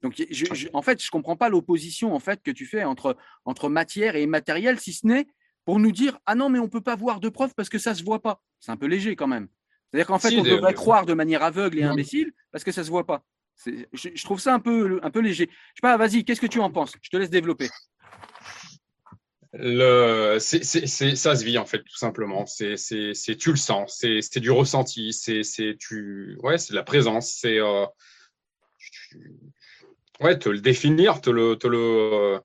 Donc, 0.00 0.14
en 0.72 0.80
fait, 0.80 1.02
je 1.02 1.06
ne 1.06 1.10
comprends 1.10 1.36
pas 1.36 1.50
l'opposition 1.50 2.14
en 2.14 2.18
fait 2.18 2.42
que 2.42 2.50
tu 2.50 2.64
fais 2.64 2.84
entre, 2.84 3.18
entre 3.44 3.68
matière 3.68 4.16
et 4.16 4.22
immatériel, 4.22 4.80
si 4.80 4.94
ce 4.94 5.06
n'est 5.06 5.26
pour 5.70 5.78
nous 5.78 5.92
dire 5.92 6.18
ah 6.26 6.34
non 6.34 6.48
mais 6.48 6.58
on 6.58 6.68
peut 6.68 6.80
pas 6.80 6.96
voir 6.96 7.20
de 7.20 7.28
preuves 7.28 7.54
parce 7.54 7.68
que 7.68 7.78
ça 7.78 7.94
se 7.94 8.02
voit 8.02 8.20
pas. 8.20 8.42
C'est 8.58 8.72
un 8.72 8.76
peu 8.76 8.86
léger 8.86 9.14
quand 9.14 9.28
même. 9.28 9.46
C'est-à-dire 9.86 10.08
qu'en 10.08 10.18
fait 10.18 10.36
on 10.36 10.42
devrait 10.42 10.74
croire 10.74 11.06
de 11.06 11.14
manière 11.14 11.44
aveugle 11.44 11.78
et 11.78 11.84
imbécile 11.84 12.32
parce 12.50 12.64
que 12.64 12.72
ça 12.72 12.82
se 12.82 12.90
voit 12.90 13.06
pas. 13.06 13.22
Je, 13.92 14.24
trouve 14.24 14.40
ça 14.40 14.52
un 14.52 14.58
peu 14.58 14.98
un 15.04 15.10
peu 15.12 15.20
léger. 15.20 15.48
Je 15.48 15.76
sais 15.76 15.80
pas, 15.80 15.96
vas-y, 15.96 16.24
qu'est-ce 16.24 16.40
que 16.40 16.48
tu 16.48 16.58
en 16.58 16.72
penses? 16.72 16.94
Je 17.00 17.08
te 17.08 17.16
laisse 17.16 17.30
développer. 17.30 17.68
Le, 19.52 20.38
c'est, 20.40 20.64
ça 20.64 21.36
se 21.36 21.44
vit 21.44 21.56
en 21.56 21.66
fait 21.66 21.84
tout 21.84 21.96
simplement. 21.96 22.46
C'est, 22.46 22.76
c'est, 22.76 23.36
tu 23.36 23.50
le 23.50 23.56
sens. 23.56 23.96
C'est, 23.96 24.40
du 24.40 24.50
ressenti. 24.50 25.12
C'est, 25.12 25.44
c'est 25.44 25.76
tu, 25.78 26.36
ouais, 26.42 26.58
c'est 26.58 26.72
de 26.72 26.78
la 26.78 26.82
présence. 26.82 27.32
C'est, 27.32 27.60
euh, 27.60 27.86
ouais, 30.18 30.36
te 30.36 30.48
le 30.48 30.60
définir, 30.60 31.20
te 31.20 31.30
le, 31.30 31.54
te 31.54 31.68
le, 31.68 32.40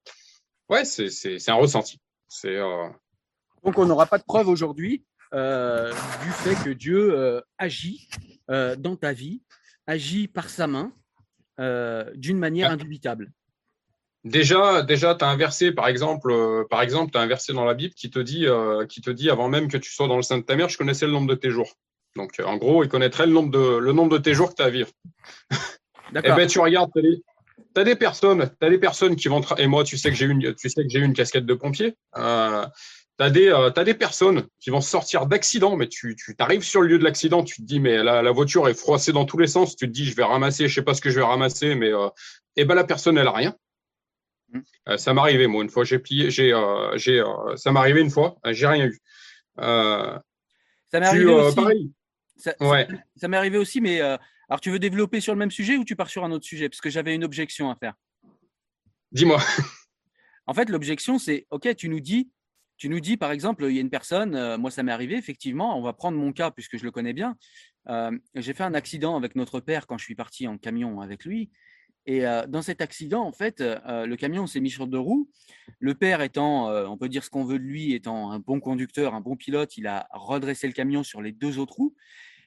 ouais, 0.70 0.86
c'est, 0.86 1.10
c'est, 1.10 1.50
un 1.50 1.56
ressenti. 1.56 2.00
C'est, 2.28 2.56
euh, 2.56 2.88
donc, 3.66 3.78
on 3.80 3.86
n'aura 3.86 4.06
pas 4.06 4.20
de 4.20 4.24
preuve 4.24 4.48
aujourd'hui 4.48 5.04
euh, 5.34 5.92
du 5.92 6.30
fait 6.30 6.56
que 6.64 6.70
Dieu 6.70 7.18
euh, 7.18 7.42
agit 7.58 8.08
euh, 8.50 8.76
dans 8.76 8.96
ta 8.96 9.12
vie, 9.12 9.42
agit 9.88 10.28
par 10.28 10.50
sa 10.50 10.68
main 10.68 10.94
d'une 12.16 12.38
manière 12.38 12.70
ah. 12.70 12.74
indubitable. 12.74 13.32
Déjà, 14.26 14.82
déjà, 14.82 15.16
tu 15.16 15.24
as 15.24 15.30
un 15.30 15.38
verset, 15.38 15.72
par 15.72 15.88
exemple, 15.88 16.66
par 16.70 16.82
exemple, 16.82 17.12
tu 17.12 17.18
as 17.18 17.22
un 17.22 17.28
verset 17.28 17.54
dans 17.54 17.64
la 17.64 17.74
Bible 17.74 17.94
qui 17.94 18.10
te 18.10 18.20
dit, 18.20 18.46
qui 18.90 19.02
te 19.02 19.10
dit, 19.10 19.30
avant 19.30 19.48
même 19.48 19.70
que 19.70 19.78
tu 19.78 19.92
sois 19.92 20.08
dans 20.08 20.18
le 20.18 20.22
sein 20.22 20.38
de 20.38 20.44
ta 20.44 20.56
mère, 20.56 20.68
je 20.68 20.78
connaissais 20.78 21.06
le 21.06 21.14
nombre 21.14 21.28
de 21.28 21.36
tes 21.36 21.52
jours. 21.52 21.72
Donc, 22.18 22.42
en 22.44 22.58
gros, 22.58 22.84
il 22.84 22.90
connaîtrait 22.90 23.26
le 23.26 23.32
nombre 23.32 23.52
de, 23.52 23.78
le 23.78 23.94
nombre 23.94 24.12
de 24.12 24.18
tes 24.18 24.34
jours 24.34 24.50
que 24.50 24.56
tu 24.56 24.64
as 24.64 24.66
à 24.66 24.70
vivre. 24.70 24.90
Eh 26.14 26.22
ben, 26.22 26.48
tu 26.48 26.60
regardes, 26.60 26.92
tu 26.94 27.22
as, 27.76 27.84
des 27.84 27.96
personnes, 27.96 28.50
as 28.62 28.70
des 28.70 28.78
personnes 28.78 29.16
qui 29.16 29.28
vont, 29.28 29.42
et 29.58 29.66
moi, 29.66 29.84
tu 29.84 29.98
sais 29.98 30.10
que 30.10 30.16
j'ai 30.16 30.28
une, 30.28 30.54
tu 30.54 30.70
sais 30.70 30.84
que 30.84 30.90
j'ai 30.90 31.00
une 31.00 31.14
casquette 31.14 31.48
de 31.48 31.54
pompier. 31.56 31.96
Tu 33.18 33.24
as, 33.24 33.28
euh, 33.28 33.84
des 33.84 33.94
personnes 33.94 34.48
qui 34.60 34.70
vont 34.70 34.82
sortir 34.82 35.26
d'accident, 35.26 35.76
mais 35.78 35.88
tu 35.88 36.16
t'arrives 36.38 36.64
sur 36.64 36.82
le 36.82 36.90
lieu 36.90 37.00
de 37.00 37.04
l'accident, 37.04 37.44
tu 37.44 37.62
te 37.62 37.62
dis, 37.62 37.80
mais 37.80 38.04
la, 38.04 38.22
la, 38.22 38.32
voiture 38.32 38.68
est 38.68 38.74
froissée 38.74 39.14
dans 39.14 39.26
tous 39.26 39.38
les 39.38 39.48
sens, 39.48 39.76
tu 39.76 39.88
te 39.88 39.92
dis, 39.92 40.06
je 40.06 40.16
vais 40.16 40.24
ramasser, 40.24 40.68
je 40.68 40.76
sais 40.76 40.82
pas 40.82 40.94
ce 40.94 41.02
que 41.02 41.10
je 41.10 41.20
vais 41.20 41.26
ramasser, 41.26 41.76
mais 41.76 41.94
euh, 41.94 42.10
eh 42.58 42.66
ben, 42.66 42.76
la 42.76 42.84
personne, 42.84 43.18
elle 43.18 43.28
a 43.28 43.32
rien. 43.32 43.56
Mmh. 44.50 44.60
Euh, 44.90 44.98
ça 44.98 45.14
m'est 45.14 45.22
arrivé, 45.22 45.48
moi, 45.48 45.64
une 45.64 45.70
fois, 45.70 45.86
j'ai 45.86 46.00
plié, 46.00 46.30
j'ai, 46.30 46.52
ça 47.56 47.72
m'est 47.72 47.80
arrivé 47.80 48.02
une 48.02 48.12
fois, 48.12 48.38
j'ai 48.48 48.68
rien 48.68 48.88
eu. 48.88 49.00
ça 49.58 50.22
m'est 50.94 51.06
arrivé 51.06 51.26
aussi. 51.26 51.94
Ça, 52.38 52.54
ouais. 52.60 52.86
ça 53.16 53.30
m'est 53.30 53.38
arrivé 53.38 53.58
aussi, 53.58 53.80
mais 53.80 54.02
alors 54.50 54.60
tu 54.62 54.72
veux 54.72 54.80
développer 54.80 55.22
sur 55.22 55.34
le 55.34 55.40
même 55.40 55.52
sujet 55.52 55.78
ou 55.78 55.86
tu 55.86 55.96
pars 55.96 56.10
sur 56.10 56.24
un 56.26 56.32
autre 56.32 56.46
sujet? 56.46 56.70
Parce 56.70 56.82
que 56.82 56.90
j'avais 56.90 57.16
une 57.16 57.24
objection 57.24 57.72
à 57.72 57.76
faire. 57.76 57.94
Dis-moi. 59.12 59.42
En 60.48 60.54
fait, 60.54 60.70
l'objection, 60.70 61.18
c'est 61.18 61.48
OK, 61.50 61.76
tu 61.76 61.90
nous 61.90 62.00
dis, 62.00 62.30
tu 62.78 62.90
nous 62.90 63.00
dis, 63.00 63.18
par 63.18 63.32
exemple, 63.32 63.66
il 63.66 63.76
y 63.76 63.78
a 63.78 63.82
une 63.82 63.90
personne, 63.90 64.36
euh, 64.36 64.58
moi 64.58 64.72
ça 64.72 64.84
m'est 64.84 64.92
arrivé, 64.92 65.16
effectivement, 65.16 65.78
on 65.78 65.82
va 65.82 65.94
prendre 65.94 66.18
mon 66.18 66.34
cas 66.34 66.52
puisque 66.52 66.78
je 66.78 66.84
le 66.84 66.92
connais 66.92 67.14
bien. 67.14 67.38
Euh, 67.88 68.12
j'ai 68.36 68.54
fait 68.54 68.64
un 68.64 68.74
accident 68.74 69.16
avec 69.16 69.36
notre 69.36 69.60
père 69.60 69.88
quand 69.88 69.98
je 69.98 70.04
suis 70.04 70.16
parti 70.16 70.48
en 70.48 70.58
camion 70.58 71.02
avec 71.02 71.26
lui. 71.26 71.52
Et 72.08 72.28
euh, 72.28 72.46
dans 72.48 72.62
cet 72.62 72.82
accident, 72.82 73.24
en 73.24 73.32
fait, 73.32 73.62
le 73.62 74.16
camion 74.16 74.46
s'est 74.46 74.60
mis 74.60 74.70
sur 74.70 74.86
deux 74.86 75.00
roues. 75.00 75.30
Le 75.80 75.96
père 75.96 76.22
étant, 76.22 76.70
on 76.70 76.98
peut 76.98 77.10
dire 77.10 77.24
ce 77.24 77.32
qu'on 77.32 77.46
veut 77.46 77.58
de 77.58 77.64
lui, 77.64 77.94
étant 77.94 78.32
un 78.32 78.40
bon 78.40 78.60
conducteur, 78.60 79.16
un 79.16 79.22
bon 79.22 79.36
pilote, 79.36 79.76
il 79.78 79.88
a 79.88 80.08
redressé 80.12 80.68
le 80.68 80.74
camion 80.74 81.02
sur 81.02 81.22
les 81.22 81.32
deux 81.32 81.58
autres 81.58 81.76
roues. 81.76 81.96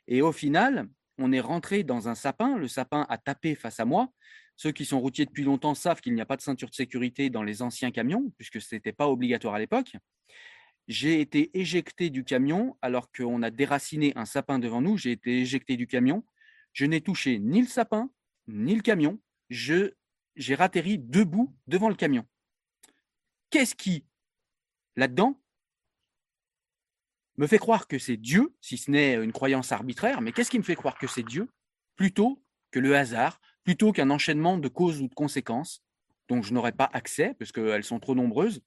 Et 0.06 0.22
au 0.22 0.30
final, 0.30 0.88
on 1.18 1.32
est 1.32 1.40
rentré 1.40 1.82
dans 1.82 2.08
un 2.08 2.14
sapin. 2.14 2.56
Le 2.56 2.68
sapin 2.68 3.04
a 3.08 3.18
tapé 3.18 3.56
face 3.56 3.80
à 3.80 3.84
moi. 3.84 4.12
Ceux 4.58 4.72
qui 4.72 4.84
sont 4.84 5.00
routiers 5.00 5.24
depuis 5.24 5.44
longtemps 5.44 5.76
savent 5.76 6.00
qu'il 6.00 6.14
n'y 6.14 6.20
a 6.20 6.26
pas 6.26 6.36
de 6.36 6.42
ceinture 6.42 6.68
de 6.68 6.74
sécurité 6.74 7.30
dans 7.30 7.44
les 7.44 7.62
anciens 7.62 7.92
camions, 7.92 8.32
puisque 8.36 8.60
ce 8.60 8.74
n'était 8.74 8.92
pas 8.92 9.08
obligatoire 9.08 9.54
à 9.54 9.60
l'époque. 9.60 9.92
J'ai 10.88 11.20
été 11.20 11.56
éjecté 11.56 12.10
du 12.10 12.24
camion 12.24 12.76
alors 12.82 13.12
qu'on 13.12 13.42
a 13.42 13.50
déraciné 13.50 14.12
un 14.16 14.24
sapin 14.24 14.58
devant 14.58 14.80
nous. 14.80 14.96
J'ai 14.96 15.12
été 15.12 15.38
éjecté 15.38 15.76
du 15.76 15.86
camion. 15.86 16.24
Je 16.72 16.86
n'ai 16.86 17.00
touché 17.00 17.38
ni 17.38 17.60
le 17.60 17.68
sapin, 17.68 18.10
ni 18.48 18.74
le 18.74 18.82
camion. 18.82 19.20
J'ai 19.48 19.94
ratterri 20.56 20.98
debout 20.98 21.56
devant 21.68 21.88
le 21.88 21.94
camion. 21.94 22.26
Qu'est-ce 23.50 23.76
qui, 23.76 24.06
là-dedans, 24.96 25.40
me 27.36 27.46
fait 27.46 27.58
croire 27.58 27.86
que 27.86 28.00
c'est 28.00 28.16
Dieu, 28.16 28.56
si 28.60 28.76
ce 28.76 28.90
n'est 28.90 29.14
une 29.14 29.30
croyance 29.30 29.70
arbitraire, 29.70 30.20
mais 30.20 30.32
qu'est-ce 30.32 30.50
qui 30.50 30.58
me 30.58 30.64
fait 30.64 30.74
croire 30.74 30.98
que 30.98 31.06
c'est 31.06 31.22
Dieu 31.22 31.48
plutôt 31.94 32.42
que 32.72 32.80
le 32.80 32.96
hasard, 32.96 33.40
plutôt 33.68 33.92
qu'un 33.92 34.08
enchaînement 34.08 34.56
de 34.56 34.66
causes 34.66 35.02
ou 35.02 35.08
de 35.08 35.14
conséquences 35.14 35.84
dont 36.30 36.40
je 36.40 36.54
n'aurais 36.54 36.72
pas 36.72 36.88
accès, 36.94 37.34
parce 37.38 37.52
qu'elles 37.52 37.84
sont 37.84 38.00
trop 38.00 38.14
nombreuses, 38.14 38.62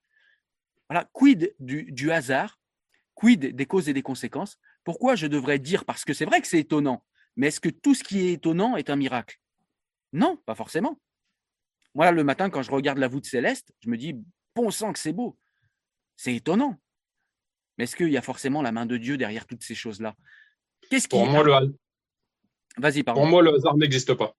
voilà, 0.88 1.10
quid 1.12 1.56
du, 1.58 2.12
hasard 2.12 2.62
Quid 3.16 3.56
des 3.56 3.66
causes 3.66 3.90
et 3.90 3.94
des 3.94 4.04
conséquences? 4.04 4.60
Pourquoi 4.84 5.16
je 5.16 5.26
devrais 5.26 5.58
dire, 5.58 5.86
parce 5.86 6.06
que 6.06 6.14
c'est 6.14 6.26
vrai 6.26 6.40
que 6.40 6.48
c'est 6.48 6.60
étonnant, 6.60 7.04
mais 7.36 7.48
est-ce 7.48 7.60
que 7.60 7.70
tout 7.70 7.96
ce 7.96 8.04
qui 8.04 8.20
est 8.20 8.34
étonnant 8.34 8.78
est 8.78 8.92
un 8.92 8.96
miracle? 8.96 9.40
Non, 10.14 10.38
pas 10.46 10.54
forcément. 10.54 11.02
Moi, 11.96 12.12
le 12.12 12.24
matin, 12.24 12.52
quand 12.52 12.62
je 12.62 12.70
regarde 12.70 13.00
la 13.00 13.08
voûte 13.08 13.26
céleste, 13.26 13.74
je 13.80 13.90
me 13.90 13.98
dis, 13.98 14.14
bon 14.56 14.70
sang 14.70 14.94
que 14.94 15.00
c'est 15.00 15.14
beau. 15.14 15.36
C'est 16.16 16.36
étonnant. 16.36 16.80
Mais 17.80 17.86
est-ce 17.86 17.96
qu'il 17.96 18.12
y 18.12 18.18
a 18.18 18.22
forcément 18.22 18.62
la 18.62 18.72
main 18.72 18.86
de 18.86 18.98
Dieu 18.98 19.18
derrière 19.18 19.48
toutes 19.48 19.64
ces 19.64 19.74
choses-là? 19.74 20.16
Qu'est-ce 20.92 21.08
qui... 21.08 21.18
Pour 21.18 21.26
moi, 21.26 21.44
le... 21.44 21.76
Vas-y, 22.78 23.02
pardon. 23.02 23.22
Pour 23.22 23.30
moi, 23.32 23.42
le 23.42 23.56
hasard 23.56 23.76
n'existe 23.78 24.14
pas. 24.14 24.36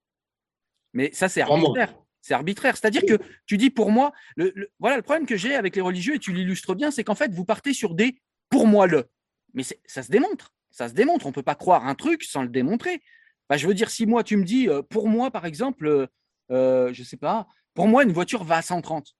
Mais 0.92 1.10
ça, 1.12 1.28
c'est 1.28 1.40
arbitraire. 1.40 1.94
C'est 2.22 2.34
arbitraire. 2.34 2.76
C'est-à-dire 2.76 3.02
que 3.06 3.18
tu 3.46 3.58
dis 3.58 3.70
pour 3.70 3.90
moi, 3.90 4.12
le, 4.36 4.70
voilà 4.78 4.96
le 4.96 5.02
problème 5.02 5.26
que 5.26 5.36
j'ai 5.36 5.54
avec 5.56 5.74
les 5.74 5.82
religieux, 5.82 6.14
et 6.14 6.18
tu 6.18 6.32
l'illustres 6.32 6.74
bien, 6.74 6.90
c'est 6.90 7.04
qu'en 7.04 7.16
fait, 7.16 7.32
vous 7.32 7.44
partez 7.44 7.74
sur 7.74 7.94
des 7.94 8.20
pour 8.48 8.66
moi 8.66 8.86
le. 8.86 9.08
Mais 9.54 9.64
ça 9.86 10.02
se 10.02 10.10
démontre. 10.10 10.54
Ça 10.70 10.88
se 10.88 10.94
démontre. 10.94 11.26
On 11.26 11.30
ne 11.30 11.34
peut 11.34 11.42
pas 11.42 11.56
croire 11.56 11.86
un 11.86 11.94
truc 11.94 12.22
sans 12.22 12.42
le 12.42 12.48
démontrer. 12.48 13.02
je 13.50 13.66
veux 13.66 13.74
dire, 13.74 13.90
si 13.90 14.06
moi, 14.06 14.22
tu 14.22 14.36
me 14.36 14.44
dis, 14.44 14.68
euh, 14.68 14.82
pour 14.82 15.08
moi, 15.08 15.30
par 15.30 15.46
exemple, 15.46 15.86
euh, 15.86 16.06
euh, 16.50 16.92
je 16.92 17.00
ne 17.00 17.06
sais 17.06 17.16
pas, 17.16 17.48
pour 17.74 17.88
moi, 17.88 18.04
une 18.04 18.12
voiture 18.12 18.44
va 18.44 18.56
à 18.58 18.62
130. 18.62 19.14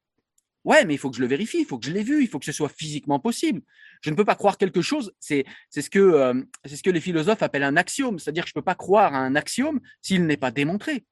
Ouais, 0.64 0.84
mais 0.84 0.94
il 0.94 0.98
faut 0.98 1.10
que 1.10 1.16
je 1.16 1.22
le 1.22 1.26
vérifie, 1.26 1.58
il 1.58 1.66
faut 1.66 1.76
que 1.76 1.86
je 1.86 1.90
l'ai 1.90 2.04
vu, 2.04 2.22
il 2.22 2.28
faut 2.28 2.38
que 2.38 2.44
ce 2.44 2.52
soit 2.52 2.68
physiquement 2.68 3.18
possible. 3.18 3.62
Je 4.00 4.10
ne 4.10 4.14
peux 4.14 4.24
pas 4.24 4.36
croire 4.36 4.58
quelque 4.58 4.80
chose. 4.80 5.12
C'est 5.18 5.44
ce, 5.70 5.90
que, 5.90 6.46
c'est 6.64 6.76
ce 6.76 6.84
que 6.84 6.90
les 6.90 7.00
philosophes 7.00 7.42
appellent 7.42 7.64
un 7.64 7.76
axiome. 7.76 8.20
C'est-à-dire 8.20 8.44
que 8.44 8.50
je 8.50 8.52
ne 8.54 8.60
peux 8.60 8.64
pas 8.64 8.76
croire 8.76 9.12
à 9.12 9.18
un 9.18 9.34
axiome 9.34 9.80
s'il 10.02 10.24
n'est 10.24 10.36
pas 10.36 10.52
démontré. 10.52 11.04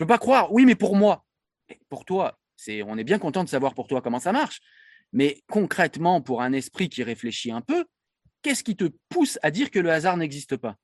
Je 0.00 0.04
ne 0.04 0.08
peux 0.08 0.14
pas 0.14 0.18
croire, 0.18 0.50
oui, 0.50 0.64
mais 0.64 0.74
pour 0.74 0.96
moi 0.96 1.26
pour 1.88 2.04
toi, 2.04 2.38
c'est, 2.56 2.82
on 2.82 2.96
est 2.96 3.04
bien 3.04 3.18
content 3.18 3.44
de 3.44 3.48
savoir 3.48 3.74
pour 3.74 3.86
toi 3.86 4.00
comment 4.00 4.18
ça 4.18 4.32
marche. 4.32 4.60
Mais 5.12 5.42
concrètement, 5.48 6.20
pour 6.20 6.42
un 6.42 6.52
esprit 6.52 6.88
qui 6.88 7.02
réfléchit 7.02 7.50
un 7.50 7.60
peu, 7.60 7.84
qu'est-ce 8.42 8.64
qui 8.64 8.76
te 8.76 8.90
pousse 9.08 9.38
à 9.42 9.50
dire 9.50 9.70
que 9.70 9.78
le 9.78 9.90
hasard 9.90 10.16
n'existe 10.16 10.56
pas? 10.56 10.76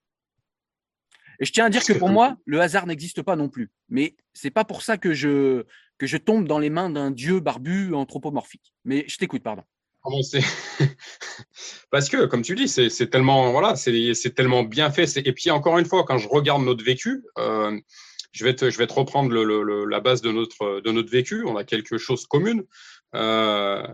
Et 1.39 1.45
je 1.45 1.53
tiens 1.53 1.65
à 1.65 1.71
dire 1.71 1.85
que 1.85 1.93
pour 1.93 2.09
moi, 2.09 2.37
le 2.45 2.61
hasard 2.61 2.87
n'existe 2.87 3.23
pas 3.23 3.37
non 3.37 3.49
plus. 3.49 3.71
Mais 3.89 4.17
c'est 4.33 4.51
pas 4.51 4.65
pour 4.65 4.83
ça 4.83 4.97
que 4.97 5.13
je, 5.13 5.65
que 5.99 6.07
je 6.07 6.19
tombe 6.19 6.47
dans 6.47 6.59
les 6.59 6.71
mains 6.71 6.89
d'un 6.89 7.11
dieu 7.11 7.41
barbu 7.41 7.95
anthropomorphique. 7.95 8.75
Mais 8.85 9.05
je 9.09 9.19
t'écoute, 9.19 9.43
pardon. 9.43 9.63
Parce 11.91 12.09
que, 12.09 12.27
comme 12.27 12.43
tu 12.43 12.55
dis, 12.55 12.69
c'est 12.69 13.11
tellement 13.11 13.51
voilà, 13.51 13.77
c'est 13.77 14.35
tellement 14.35 14.63
bien 14.63 14.91
fait. 14.91 15.17
Et 15.17 15.33
puis 15.33 15.51
encore 15.51 15.79
une 15.79 15.85
fois, 15.85 16.05
quand 16.05 16.17
je 16.17 16.29
regarde 16.29 16.63
notre 16.63 16.85
vécu, 16.85 17.25
euh, 17.39 17.79
je 18.37 18.45
vais 18.45 18.55
te, 18.55 18.69
je 18.69 18.77
vais 18.77 18.87
te 18.87 18.93
reprendre 18.93 19.31
le, 19.31 19.87
la 19.87 20.01
base 20.01 20.21
de 20.21 20.31
notre, 20.31 20.81
de 20.81 20.91
notre 20.93 21.11
vécu. 21.11 21.45
On 21.47 21.57
a 21.57 21.65
quelque 21.65 21.97
chose 21.97 22.27
commune. 22.27 22.65
Euh, 23.15 23.87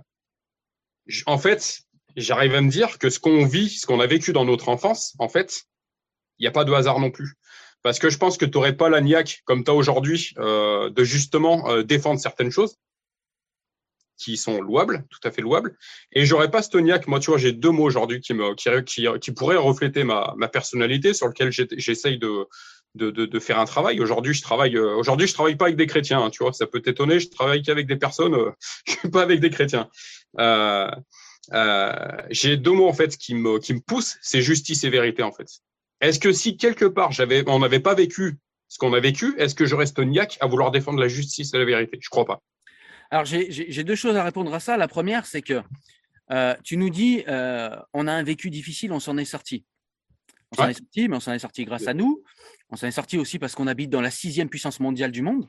en 1.27 1.39
fait, 1.39 1.83
j'arrive 2.17 2.57
à 2.57 2.61
me 2.61 2.69
dire 2.69 2.99
que 2.99 3.09
ce 3.09 3.21
qu'on 3.21 3.47
vit, 3.47 3.71
ce 3.71 3.87
qu'on 3.87 4.01
a 4.01 4.07
vécu 4.09 4.33
dans 4.33 4.45
notre 4.45 4.69
enfance, 4.69 5.15
en 5.21 5.29
fait, 5.29 5.63
il 6.39 6.43
n'y 6.43 6.49
a 6.49 6.51
pas 6.51 6.65
de 6.65 6.73
hasard 6.73 6.99
non 6.99 7.13
plus. 7.13 7.35
Parce 7.83 8.01
que 8.01 8.11
je 8.11 8.19
pense 8.19 8.37
que 8.37 8.45
tu 8.45 8.59
n'aurais 8.59 8.77
pas 8.77 8.89
la 8.89 9.01
niaque 9.01 9.43
comme 9.45 9.63
tu 9.63 9.71
as 9.71 9.75
aujourd'hui 9.75 10.33
euh, 10.39 10.91
de 10.91 11.05
justement 11.05 11.71
euh, 11.71 11.85
défendre 11.85 12.19
certaines 12.19 12.51
choses 12.51 12.77
qui 14.17 14.37
sont 14.37 14.61
louables, 14.61 15.05
tout 15.11 15.21
à 15.23 15.31
fait 15.31 15.43
louables. 15.43 15.77
Et 16.11 16.27
j'aurais 16.27 16.51
pas 16.51 16.63
ce 16.63 16.79
niaque. 16.79 17.07
Moi, 17.07 17.21
tu 17.21 17.31
vois, 17.31 17.39
j'ai 17.39 17.53
deux 17.53 17.71
mots 17.71 17.85
aujourd'hui 17.85 18.21
qui, 18.21 18.35
qui, 18.57 18.71
qui, 18.87 19.07
qui 19.21 19.33
pourraient 19.33 19.57
refléter 19.57 20.03
ma, 20.03 20.35
ma 20.37 20.49
personnalité, 20.49 21.15
sur 21.15 21.29
lequel 21.29 21.51
j'essaye 21.53 22.19
de, 22.19 22.47
de, 22.95 23.11
de, 23.11 23.39
faire 23.39 23.59
un 23.59 23.65
travail. 23.65 24.01
Aujourd'hui, 24.01 24.35
je 24.35 24.43
travaille. 24.43 24.77
Euh, 24.77 24.97
aujourd'hui, 24.97 25.27
je 25.27 25.35
travaille 25.35 25.57
pas 25.57 25.67
avec 25.67 25.77
des 25.77 25.87
chrétiens. 25.87 26.23
Hein, 26.23 26.31
tu 26.31 26.43
vois, 26.43 26.53
ça 26.53 26.67
peut 26.67 26.81
t'étonner. 26.81 27.21
Je 27.21 27.29
travaille 27.29 27.63
qu'avec 27.63 27.87
des 27.87 27.97
personnes. 27.97 28.35
Euh, 28.35 28.51
je 28.87 28.93
suis 28.93 29.11
pas 29.11 29.23
avec 29.23 29.41
des 29.41 29.51
chrétiens. 29.51 29.89
Euh, 30.39 30.91
j'ai 32.31 32.57
deux 32.57 32.73
mots 32.73 32.89
en 32.89 32.93
fait 32.93 33.17
qui 33.17 33.35
me 33.35 33.59
qui 33.59 33.75
me 33.75 33.81
poussent, 33.81 34.17
c'est 34.23 34.43
justice 34.43 34.85
et 34.85 34.91
vérité 34.91 35.23
en 35.23 35.33
fait. 35.33 35.49
Est-ce 36.01 36.21
que 36.21 36.33
si 36.33 36.57
quelque 36.57 36.85
part 36.85 37.11
j'avais 37.11 37.43
on 37.49 37.59
n'avait 37.59 37.81
pas 37.81 37.95
vécu 37.95 38.39
ce 38.69 38.79
qu'on 38.79 38.93
a 38.95 39.01
vécu, 39.01 39.35
est-ce 39.39 39.55
que 39.55 39.67
je 39.67 39.75
reste 39.75 39.99
niaque 39.99 40.39
à 40.41 40.47
vouloir 40.47 40.71
défendre 40.71 41.01
la 41.01 41.09
justice 41.09 41.53
et 41.53 41.59
la 41.59 41.65
vérité? 41.65 41.99
Je 42.01 42.09
crois 42.11 42.25
pas. 42.25 42.41
Alors 43.11 43.25
j'ai 43.25 43.85
deux 43.85 43.97
choses 43.97 44.17
à 44.17 44.23
répondre 44.23 44.55
à 44.55 44.61
ça. 44.61 44.77
La 44.77 44.89
première, 44.89 45.27
c'est 45.27 45.43
que 45.43 45.63
tu 46.63 46.77
nous 46.77 46.91
dis 46.91 47.25
on 47.27 48.07
a 48.07 48.13
un 48.13 48.23
vécu 48.23 48.49
difficile, 48.49 48.93
on 48.93 49.01
s'en 49.01 49.19
est 49.19 49.25
sorti. 49.25 49.65
On 50.53 50.57
s'en 50.57 50.69
est 50.69 50.75
sorti, 50.75 51.09
mais 51.09 51.17
on 51.17 51.21
s'en 51.21 51.33
est 51.33 51.39
sorti 51.39 51.65
grâce 51.65 51.87
à 51.87 51.95
nous. 51.95 52.23
On 52.71 52.77
s'en 52.77 52.87
est 52.87 52.93
sorti 52.93 53.19
aussi 53.19 53.39
parce 53.39 53.55
qu'on 53.55 53.67
habite 53.67 53.91
dans 53.91 54.01
la 54.01 54.11
sixième 54.11 54.49
puissance 54.49 54.81
mondiale 54.81 55.11
du 55.11 55.23
monde. 55.23 55.49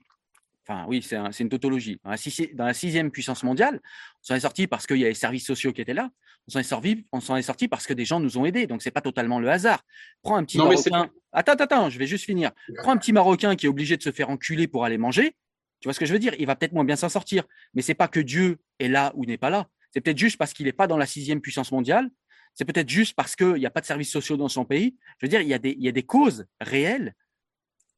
Enfin, 0.66 0.86
oui, 0.88 1.02
c'est 1.02 1.18
une 1.42 1.50
tautologie. 1.50 2.00
Dans 2.04 2.66
la, 2.66 2.74
sixième 2.74 3.12
puissance 3.12 3.44
mondiale, 3.44 3.82
on 4.22 4.28
s'en 4.28 4.36
est 4.36 4.40
sorti 4.40 4.66
parce 4.66 4.88
qu'il 4.88 4.98
y 4.98 5.06
a 5.06 5.10
les 5.10 5.14
services 5.14 5.46
sociaux 5.46 5.74
qui 5.74 5.82
étaient 5.82 5.94
là. 5.94 6.10
On 6.48 6.52
s'en 6.52 6.60
est 6.60 6.64
sorti, 6.64 7.06
on 7.12 7.20
s'en 7.20 7.36
est 7.36 7.42
sorti 7.42 7.68
parce 7.68 7.86
que 7.86 7.94
des 7.94 8.06
gens 8.06 8.22
nous 8.22 8.38
ont 8.38 8.46
aidés. 8.46 8.66
Donc, 8.66 8.82
c'est 8.82 8.92
pas 8.92 9.02
totalement 9.02 9.40
le 9.40 9.50
hasard. 9.50 9.84
Prends 10.22 10.38
un 10.38 10.46
petit 10.46 10.58
Marocain. 10.58 11.10
Attends, 11.34 11.54
attends, 11.54 11.90
je 11.90 12.00
vais 12.00 12.08
juste 12.08 12.24
finir. 12.24 12.52
Prends 12.78 12.92
un 12.92 12.98
petit 12.98 13.12
Marocain 13.12 13.58
qui 13.58 13.66
est 13.66 13.70
obligé 13.70 13.98
de 13.98 14.04
se 14.04 14.12
faire 14.12 14.30
enculer 14.30 14.68
pour 14.68 14.86
aller 14.86 14.98
manger. 14.98 15.36
Tu 15.82 15.88
vois 15.88 15.94
ce 15.94 16.00
que 16.00 16.06
je 16.06 16.14
veux 16.14 16.20
dire? 16.20 16.34
Il 16.40 16.46
va 16.46 16.56
peut-être 16.56 16.72
moins 16.72 16.86
bien 16.86 16.96
s'en 16.96 17.10
sortir. 17.10 17.44
Mais 17.74 17.82
c'est 17.82 17.94
pas 17.94 18.08
que 18.08 18.22
Dieu 18.22 18.60
est 18.80 18.88
là 18.88 19.12
ou 19.16 19.26
n'est 19.26 19.38
pas 19.38 19.50
là. 19.50 19.68
C'est 19.92 20.00
peut-être 20.00 20.18
juste 20.18 20.38
parce 20.38 20.54
qu'il 20.54 20.66
n'est 20.66 20.72
pas 20.72 20.88
dans 20.88 20.98
la 20.98 21.06
sixième 21.06 21.42
puissance 21.42 21.74
mondiale 21.74 22.10
c'est 22.54 22.66
peut-être 22.66 22.90
juste 22.90 23.16
parce 23.16 23.36
qu'il 23.36 23.56
n'y 23.56 23.66
a 23.66 23.72
pas 23.72 23.82
de 23.82 23.86
services 23.86 24.12
sociaux 24.12 24.38
dans 24.38 24.50
son 24.50 24.66
pays. 24.66 24.96
Je 25.20 25.26
veux 25.26 25.30
dire, 25.30 25.42
il 25.42 25.48
y 25.48 25.54
a 25.54 25.60
des, 25.60 25.72
il 25.72 25.84
y 25.84 25.88
a 25.88 25.92
des 25.92 26.04
causes 26.04 26.46
réelles 26.62 27.14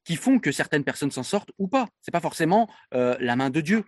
qui 0.03 0.15
font 0.15 0.39
que 0.39 0.51
certaines 0.51 0.83
personnes 0.83 1.11
s'en 1.11 1.23
sortent 1.23 1.51
ou 1.57 1.67
pas. 1.67 1.87
C'est 2.01 2.11
pas 2.11 2.21
forcément 2.21 2.69
euh, 2.93 3.17
la 3.19 3.35
main 3.35 3.49
de 3.49 3.59
Dieu. 3.59 3.83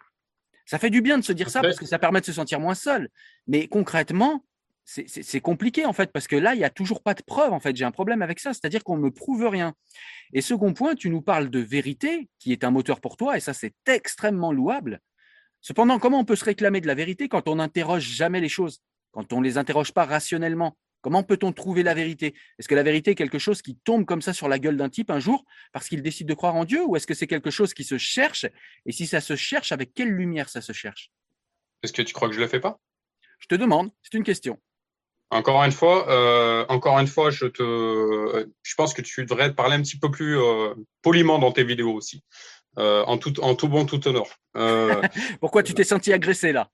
Ça 0.66 0.80
fait 0.80 0.90
du 0.90 1.02
bien 1.02 1.18
de 1.18 1.24
se 1.24 1.32
dire 1.32 1.50
ça 1.50 1.62
parce 1.62 1.78
que 1.78 1.86
ça 1.86 2.00
permet 2.00 2.20
de 2.20 2.26
se 2.26 2.34
sentir 2.34 2.60
moins 2.60 2.76
seul. 2.76 3.08
Mais 3.46 3.68
concrètement, 3.68 4.44
c'est 4.84 5.42
compliqué 5.42 5.86
en 5.86 5.94
fait 5.94 6.12
parce 6.12 6.28
que 6.28 6.36
là, 6.36 6.56
il 6.56 6.58
n'y 6.58 6.64
a 6.64 6.70
toujours 6.70 7.04
pas 7.04 7.14
de 7.14 7.22
preuve. 7.22 7.54
En 7.54 7.60
fait, 7.60 7.76
j'ai 7.76 7.86
un 7.86 7.92
problème 7.92 8.22
avec 8.22 8.40
ça, 8.40 8.54
c'est-à-dire 8.54 8.84
qu'on 8.84 8.98
ne 8.98 9.04
me 9.04 9.12
prouve 9.12 9.46
rien. 9.48 9.74
Et 10.34 10.42
second 10.42 10.74
point, 10.74 10.96
tu 10.96 11.10
nous 11.10 11.22
parles 11.22 11.50
de 11.50 11.60
vérité, 11.60 12.30
qui 12.40 12.52
est 12.52 12.64
un 12.64 12.72
moteur 12.72 13.00
pour 13.00 13.16
toi, 13.16 13.38
et 13.38 13.40
ça, 13.40 13.54
c'est 13.54 13.76
extrêmement 13.86 14.52
louable. 14.52 15.02
Cependant, 15.62 16.00
comment 16.00 16.20
on 16.20 16.26
peut 16.26 16.36
se 16.36 16.46
réclamer 16.46 16.82
de 16.82 16.88
la 16.88 16.96
vérité 16.96 17.28
quand 17.28 17.48
on 17.48 17.56
n'interroge 17.56 18.04
jamais 18.04 18.40
les 18.40 18.50
choses? 18.50 18.82
Quand 19.18 19.34
on 19.34 19.42
ne 19.42 19.46
les 19.46 19.58
interroge 19.58 19.94
pas 19.94 20.06
rationnellement. 20.06 20.78
Comment 21.02 21.24
peut-on 21.24 21.52
trouver 21.52 21.82
la 21.82 21.96
vérité? 21.96 22.36
Est-ce 22.60 22.68
que 22.68 22.76
la 22.76 22.84
vérité 22.84 23.12
est 23.12 23.16
quelque 23.16 23.40
chose 23.40 23.64
qui 23.64 23.76
tombe 23.76 24.06
comme 24.06 24.22
ça 24.22 24.32
sur 24.32 24.48
la 24.48 24.60
gueule 24.60 24.78
d'un 24.78 24.90
type 24.90 25.10
un 25.10 25.20
jour 25.20 25.44
parce 25.74 25.88
qu'il 25.88 26.04
décide 26.04 26.28
de 26.28 26.36
croire 26.36 26.54
en 26.54 26.66
Dieu 26.66 26.86
ou 26.86 26.96
est-ce 26.96 27.08
que 27.08 27.16
c'est 27.16 27.26
quelque 27.26 27.50
chose 27.50 27.74
qui 27.74 27.84
se 27.84 27.98
cherche? 27.98 28.46
Et 28.86 28.92
si 28.92 29.08
ça 29.08 29.20
se 29.20 29.36
cherche, 29.36 29.72
avec 29.72 29.96
quelle 29.96 30.10
lumière 30.10 30.50
ça 30.50 30.62
se 30.62 30.72
cherche? 30.72 31.10
Est-ce 31.82 31.94
que 31.94 32.04
tu 32.04 32.14
crois 32.14 32.28
que 32.28 32.36
je 32.36 32.40
ne 32.40 32.44
le 32.44 32.50
fais 32.50 32.60
pas? 32.60 32.80
Je 33.40 33.48
te 33.48 33.56
demande, 33.56 33.90
c'est 34.04 34.16
une 34.16 34.24
question. 34.24 34.60
Encore 35.32 35.64
une 35.64 35.72
fois, 35.72 36.08
euh, 36.12 36.68
encore 36.70 37.00
une 37.00 37.08
fois, 37.08 37.32
je 37.32 37.48
te, 37.48 38.48
je 38.62 38.76
pense 38.76 38.94
que 38.94 39.02
tu 39.02 39.26
devrais 39.26 39.56
parler 39.56 39.78
un 39.78 39.82
petit 39.82 39.98
peu 39.98 40.12
plus 40.12 40.38
euh, 40.38 40.76
poliment 41.02 41.40
dans 41.40 41.52
tes 41.52 41.64
vidéos 41.64 41.92
aussi, 41.92 42.24
euh, 42.78 43.04
en 43.06 43.18
tout, 43.18 43.40
en 43.40 43.56
tout 43.56 43.68
bon, 43.68 43.88
tout 43.88 44.08
honneur. 44.08 44.28
Pourquoi 45.40 45.64
tu 45.64 45.74
t'es 45.74 45.84
senti 45.84 46.14
agressé 46.14 46.52
là? 46.52 46.70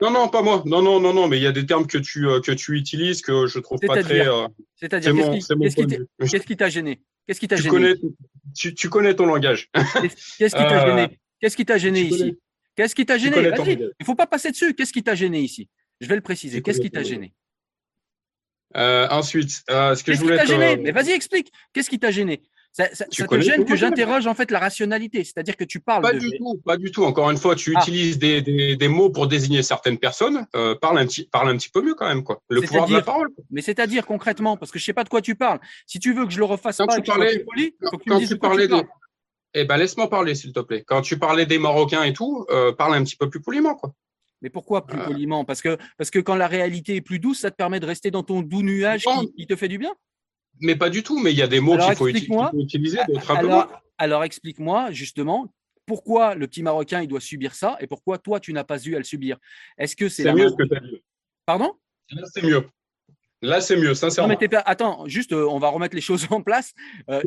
Non, 0.00 0.10
non, 0.10 0.28
pas 0.28 0.42
moi. 0.42 0.62
Non, 0.66 0.82
non, 0.82 1.00
non, 1.00 1.12
non, 1.12 1.28
mais 1.28 1.38
il 1.38 1.42
y 1.42 1.46
a 1.46 1.52
des 1.52 1.66
termes 1.66 1.86
que 1.86 1.98
tu, 1.98 2.26
euh, 2.28 2.40
que 2.40 2.52
tu 2.52 2.76
utilises 2.76 3.22
que 3.22 3.46
je 3.46 3.58
trouve 3.58 3.78
pas 3.80 4.02
très. 4.02 4.26
Euh, 4.26 4.48
C'est-à-dire, 4.76 5.14
qu'est-ce 5.14 6.46
qui 6.46 6.56
t'a 6.56 6.68
gêné? 6.68 7.00
Qu'est-ce 7.26 7.40
qui 7.40 7.48
t'a 7.48 7.56
gêné 7.56 7.70
connais, 7.70 7.94
tu, 8.54 8.74
tu, 8.74 8.88
connais 8.90 9.14
ton 9.14 9.26
langage. 9.26 9.70
Qu'est-ce 10.38 10.56
qui 10.56 10.62
t'a 10.62 10.86
gêné? 10.86 11.02
Euh, 11.02 11.16
Qu'est-ce 11.40 11.56
qui 11.56 11.64
t'a 11.64 11.78
gêné 11.78 12.00
ici? 12.02 12.38
Qu'est-ce 12.76 12.94
qui 12.94 13.06
t'a 13.06 13.18
gêné? 13.18 13.36
Il 13.38 13.92
ne 14.00 14.04
faut 14.04 14.14
pas 14.14 14.26
passer 14.26 14.50
dessus. 14.50 14.74
Qu'est-ce 14.74 14.92
qui 14.92 15.02
t'a 15.02 15.14
gêné 15.14 15.40
ici? 15.40 15.68
Je 16.00 16.08
vais 16.08 16.16
le 16.16 16.22
préciser. 16.22 16.60
Qu'est-ce 16.60 16.80
qui 16.80 16.90
t'a 16.90 17.02
gêné? 17.02 17.32
Ensuite, 18.74 19.50
ce 19.50 20.02
que 20.02 20.12
je 20.12 20.18
voulais. 20.20 20.36
Qu'est-ce 20.38 20.52
qui 20.52 20.58
t'a 20.58 20.66
gêné? 20.66 20.82
Mais 20.82 20.92
vas-y, 20.92 21.12
explique. 21.12 21.52
Qu'est-ce 21.72 21.88
qui 21.90 21.98
t'a 21.98 22.10
gêné? 22.10 22.42
Ça, 22.76 22.88
ça, 22.92 23.06
te 23.06 23.40
gêne 23.40 23.64
que 23.64 23.76
j'interroge 23.76 24.26
en 24.26 24.34
fait 24.34 24.50
la 24.50 24.58
rationalité, 24.58 25.22
c'est-à-dire 25.22 25.56
que 25.56 25.62
tu 25.62 25.78
parles. 25.78 26.02
Pas 26.02 26.12
du 26.12 26.28
tout, 26.36 26.60
pas 26.64 26.76
du 26.76 26.90
tout. 26.90 27.04
Encore 27.04 27.30
une 27.30 27.36
fois, 27.36 27.54
tu 27.54 27.72
ah. 27.76 27.80
utilises 27.80 28.18
des, 28.18 28.42
des, 28.42 28.74
des, 28.74 28.88
mots 28.88 29.10
pour 29.10 29.28
désigner 29.28 29.62
certaines 29.62 29.98
personnes. 29.98 30.44
Euh, 30.56 30.74
parle 30.74 30.98
un 30.98 31.06
petit, 31.06 31.28
parle 31.30 31.50
un 31.50 31.56
petit 31.56 31.68
peu 31.70 31.82
mieux 31.82 31.94
quand 31.94 32.08
même, 32.08 32.24
quoi. 32.24 32.42
Le 32.48 32.62
pouvoir 32.62 32.88
de 32.88 32.94
la 32.94 33.02
parole. 33.02 33.28
Mais 33.52 33.62
c'est-à-dire 33.62 34.04
concrètement, 34.04 34.56
parce 34.56 34.72
que 34.72 34.80
je 34.80 34.84
sais 34.84 34.92
pas 34.92 35.04
de 35.04 35.08
quoi 35.08 35.22
tu 35.22 35.36
parles. 35.36 35.60
Si 35.86 36.00
tu 36.00 36.12
veux 36.14 36.26
que 36.26 36.32
je 36.32 36.38
le 36.38 36.46
refasse 36.46 36.78
quand 36.78 36.86
pas, 36.86 36.96
tu 36.96 37.02
parlais, 37.02 37.38
poli, 37.38 37.76
faut 37.80 37.96
que 37.96 38.02
tu 38.02 38.10
quand 38.10 38.18
tu 38.18 38.38
parlais 38.38 38.66
de, 38.66 38.82
eh 39.54 39.64
ben 39.64 39.76
laisse-moi 39.76 40.10
parler 40.10 40.34
s'il 40.34 40.52
te 40.52 40.58
plaît. 40.58 40.82
Quand 40.84 41.00
tu 41.00 41.16
parlais 41.16 41.46
des 41.46 41.58
Marocains 41.58 42.02
et 42.02 42.12
tout, 42.12 42.44
euh, 42.50 42.72
parle 42.72 42.96
un 42.96 43.04
petit 43.04 43.16
peu 43.16 43.30
plus 43.30 43.40
poliment, 43.40 43.76
quoi. 43.76 43.94
Mais 44.42 44.50
pourquoi 44.50 44.84
plus 44.84 44.98
euh. 44.98 45.04
poliment? 45.04 45.44
Parce 45.44 45.62
que 45.62 45.78
parce 45.96 46.10
que 46.10 46.18
quand 46.18 46.34
la 46.34 46.48
réalité 46.48 46.96
est 46.96 47.00
plus 47.00 47.20
douce, 47.20 47.38
ça 47.38 47.52
te 47.52 47.56
permet 47.56 47.78
de 47.78 47.86
rester 47.86 48.10
dans 48.10 48.24
ton 48.24 48.42
doux 48.42 48.62
nuage 48.62 49.04
qui, 49.04 49.32
qui 49.32 49.46
te 49.46 49.54
fait 49.54 49.68
du 49.68 49.78
bien? 49.78 49.94
Mais 50.60 50.76
pas 50.76 50.90
du 50.90 51.02
tout, 51.02 51.18
mais 51.18 51.32
il 51.32 51.38
y 51.38 51.42
a 51.42 51.46
des 51.46 51.60
mots 51.60 51.76
qu'il 51.76 51.94
faut, 51.94 52.08
utiliser, 52.08 52.98
alors, 53.28 53.82
alors 53.98 54.24
explique-moi 54.24 54.90
justement 54.92 55.52
pourquoi 55.86 56.34
le 56.34 56.46
petit 56.46 56.62
Marocain 56.62 57.02
il 57.02 57.08
doit 57.08 57.20
subir 57.20 57.54
ça 57.54 57.76
et 57.80 57.86
pourquoi 57.86 58.18
toi 58.18 58.40
tu 58.40 58.52
n'as 58.52 58.64
pas 58.64 58.82
eu 58.82 58.94
à 58.94 58.98
le 58.98 59.04
subir? 59.04 59.38
Est-ce 59.78 59.96
que 59.96 60.08
c'est 60.08 60.32
mieux 60.32 60.48
ce 60.48 60.54
que 60.54 60.64
tu 60.64 60.76
as 60.76 60.80
dit 60.80 61.02
Pardon? 61.46 61.72
Là 62.10 62.22
c'est 62.32 62.42
mieux. 62.42 62.64
Là 63.42 63.60
c'est 63.60 63.76
mieux, 63.76 63.94
sincèrement. 63.94 64.32
Non, 64.32 64.38
mais 64.40 64.48
attends, 64.64 65.06
juste 65.06 65.32
euh, 65.32 65.46
on 65.46 65.58
va 65.58 65.68
remettre 65.68 65.94
les 65.94 66.00
choses 66.00 66.26
en 66.30 66.40
place. 66.40 66.72
Euh, 67.10 67.20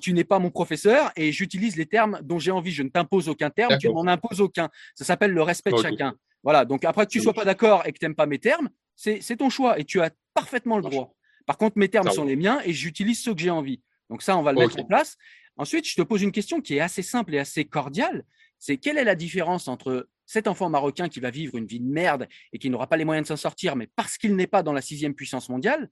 tu 0.00 0.12
n'es 0.12 0.24
pas, 0.24 0.38
mon 0.38 0.50
professeur 0.50 1.10
et 1.16 1.32
j'utilise 1.32 1.76
les 1.76 1.86
termes 1.86 2.20
dont 2.22 2.38
j'ai 2.38 2.52
envie. 2.52 2.70
Je 2.70 2.82
ne 2.82 2.88
t'impose 2.88 3.28
aucun 3.28 3.50
terme, 3.50 3.76
tu 3.78 3.88
ne 3.88 3.92
m'en 3.92 4.06
imposes 4.06 4.40
aucun. 4.40 4.68
Ça 4.94 5.04
s'appelle 5.04 5.32
le 5.32 5.42
respect 5.42 5.72
de 5.72 5.78
chacun. 5.78 6.14
Voilà, 6.44 6.64
donc 6.64 6.84
après 6.84 7.06
que 7.06 7.10
tu 7.10 7.18
ne 7.18 7.24
sois 7.24 7.34
pas 7.34 7.44
d'accord 7.44 7.84
et 7.86 7.92
que 7.92 7.98
tu 7.98 8.04
n'aimes 8.04 8.14
pas 8.14 8.26
mes 8.26 8.38
termes, 8.38 8.68
c'est 8.94 9.36
ton 9.36 9.50
choix 9.50 9.78
et 9.78 9.84
tu 9.84 10.00
as 10.00 10.10
parfaitement 10.34 10.76
le 10.76 10.82
droit. 10.82 11.14
Par 11.52 11.58
contre, 11.58 11.76
mes 11.76 11.90
termes 11.90 12.10
sont 12.10 12.24
les 12.24 12.34
miens 12.34 12.62
et 12.64 12.72
j'utilise 12.72 13.22
ceux 13.22 13.34
que 13.34 13.40
j'ai 13.42 13.50
envie. 13.50 13.82
Donc 14.08 14.22
ça, 14.22 14.38
on 14.38 14.42
va 14.42 14.54
le 14.54 14.60
mettre 14.60 14.80
en 14.80 14.86
place. 14.86 15.18
Ensuite, 15.58 15.86
je 15.86 15.94
te 15.94 16.00
pose 16.00 16.22
une 16.22 16.32
question 16.32 16.62
qui 16.62 16.76
est 16.76 16.80
assez 16.80 17.02
simple 17.02 17.34
et 17.34 17.38
assez 17.38 17.66
cordiale. 17.66 18.24
C'est 18.58 18.78
quelle 18.78 18.96
est 18.96 19.04
la 19.04 19.14
différence 19.14 19.68
entre 19.68 20.08
cet 20.24 20.48
enfant 20.48 20.70
marocain 20.70 21.10
qui 21.10 21.20
va 21.20 21.30
vivre 21.30 21.58
une 21.58 21.66
vie 21.66 21.78
de 21.78 21.84
merde 21.84 22.26
et 22.54 22.58
qui 22.58 22.70
n'aura 22.70 22.86
pas 22.86 22.96
les 22.96 23.04
moyens 23.04 23.26
de 23.26 23.28
s'en 23.28 23.36
sortir, 23.36 23.76
mais 23.76 23.86
parce 23.96 24.16
qu'il 24.16 24.34
n'est 24.34 24.46
pas 24.46 24.62
dans 24.62 24.72
la 24.72 24.80
sixième 24.80 25.12
puissance 25.12 25.50
mondiale, 25.50 25.90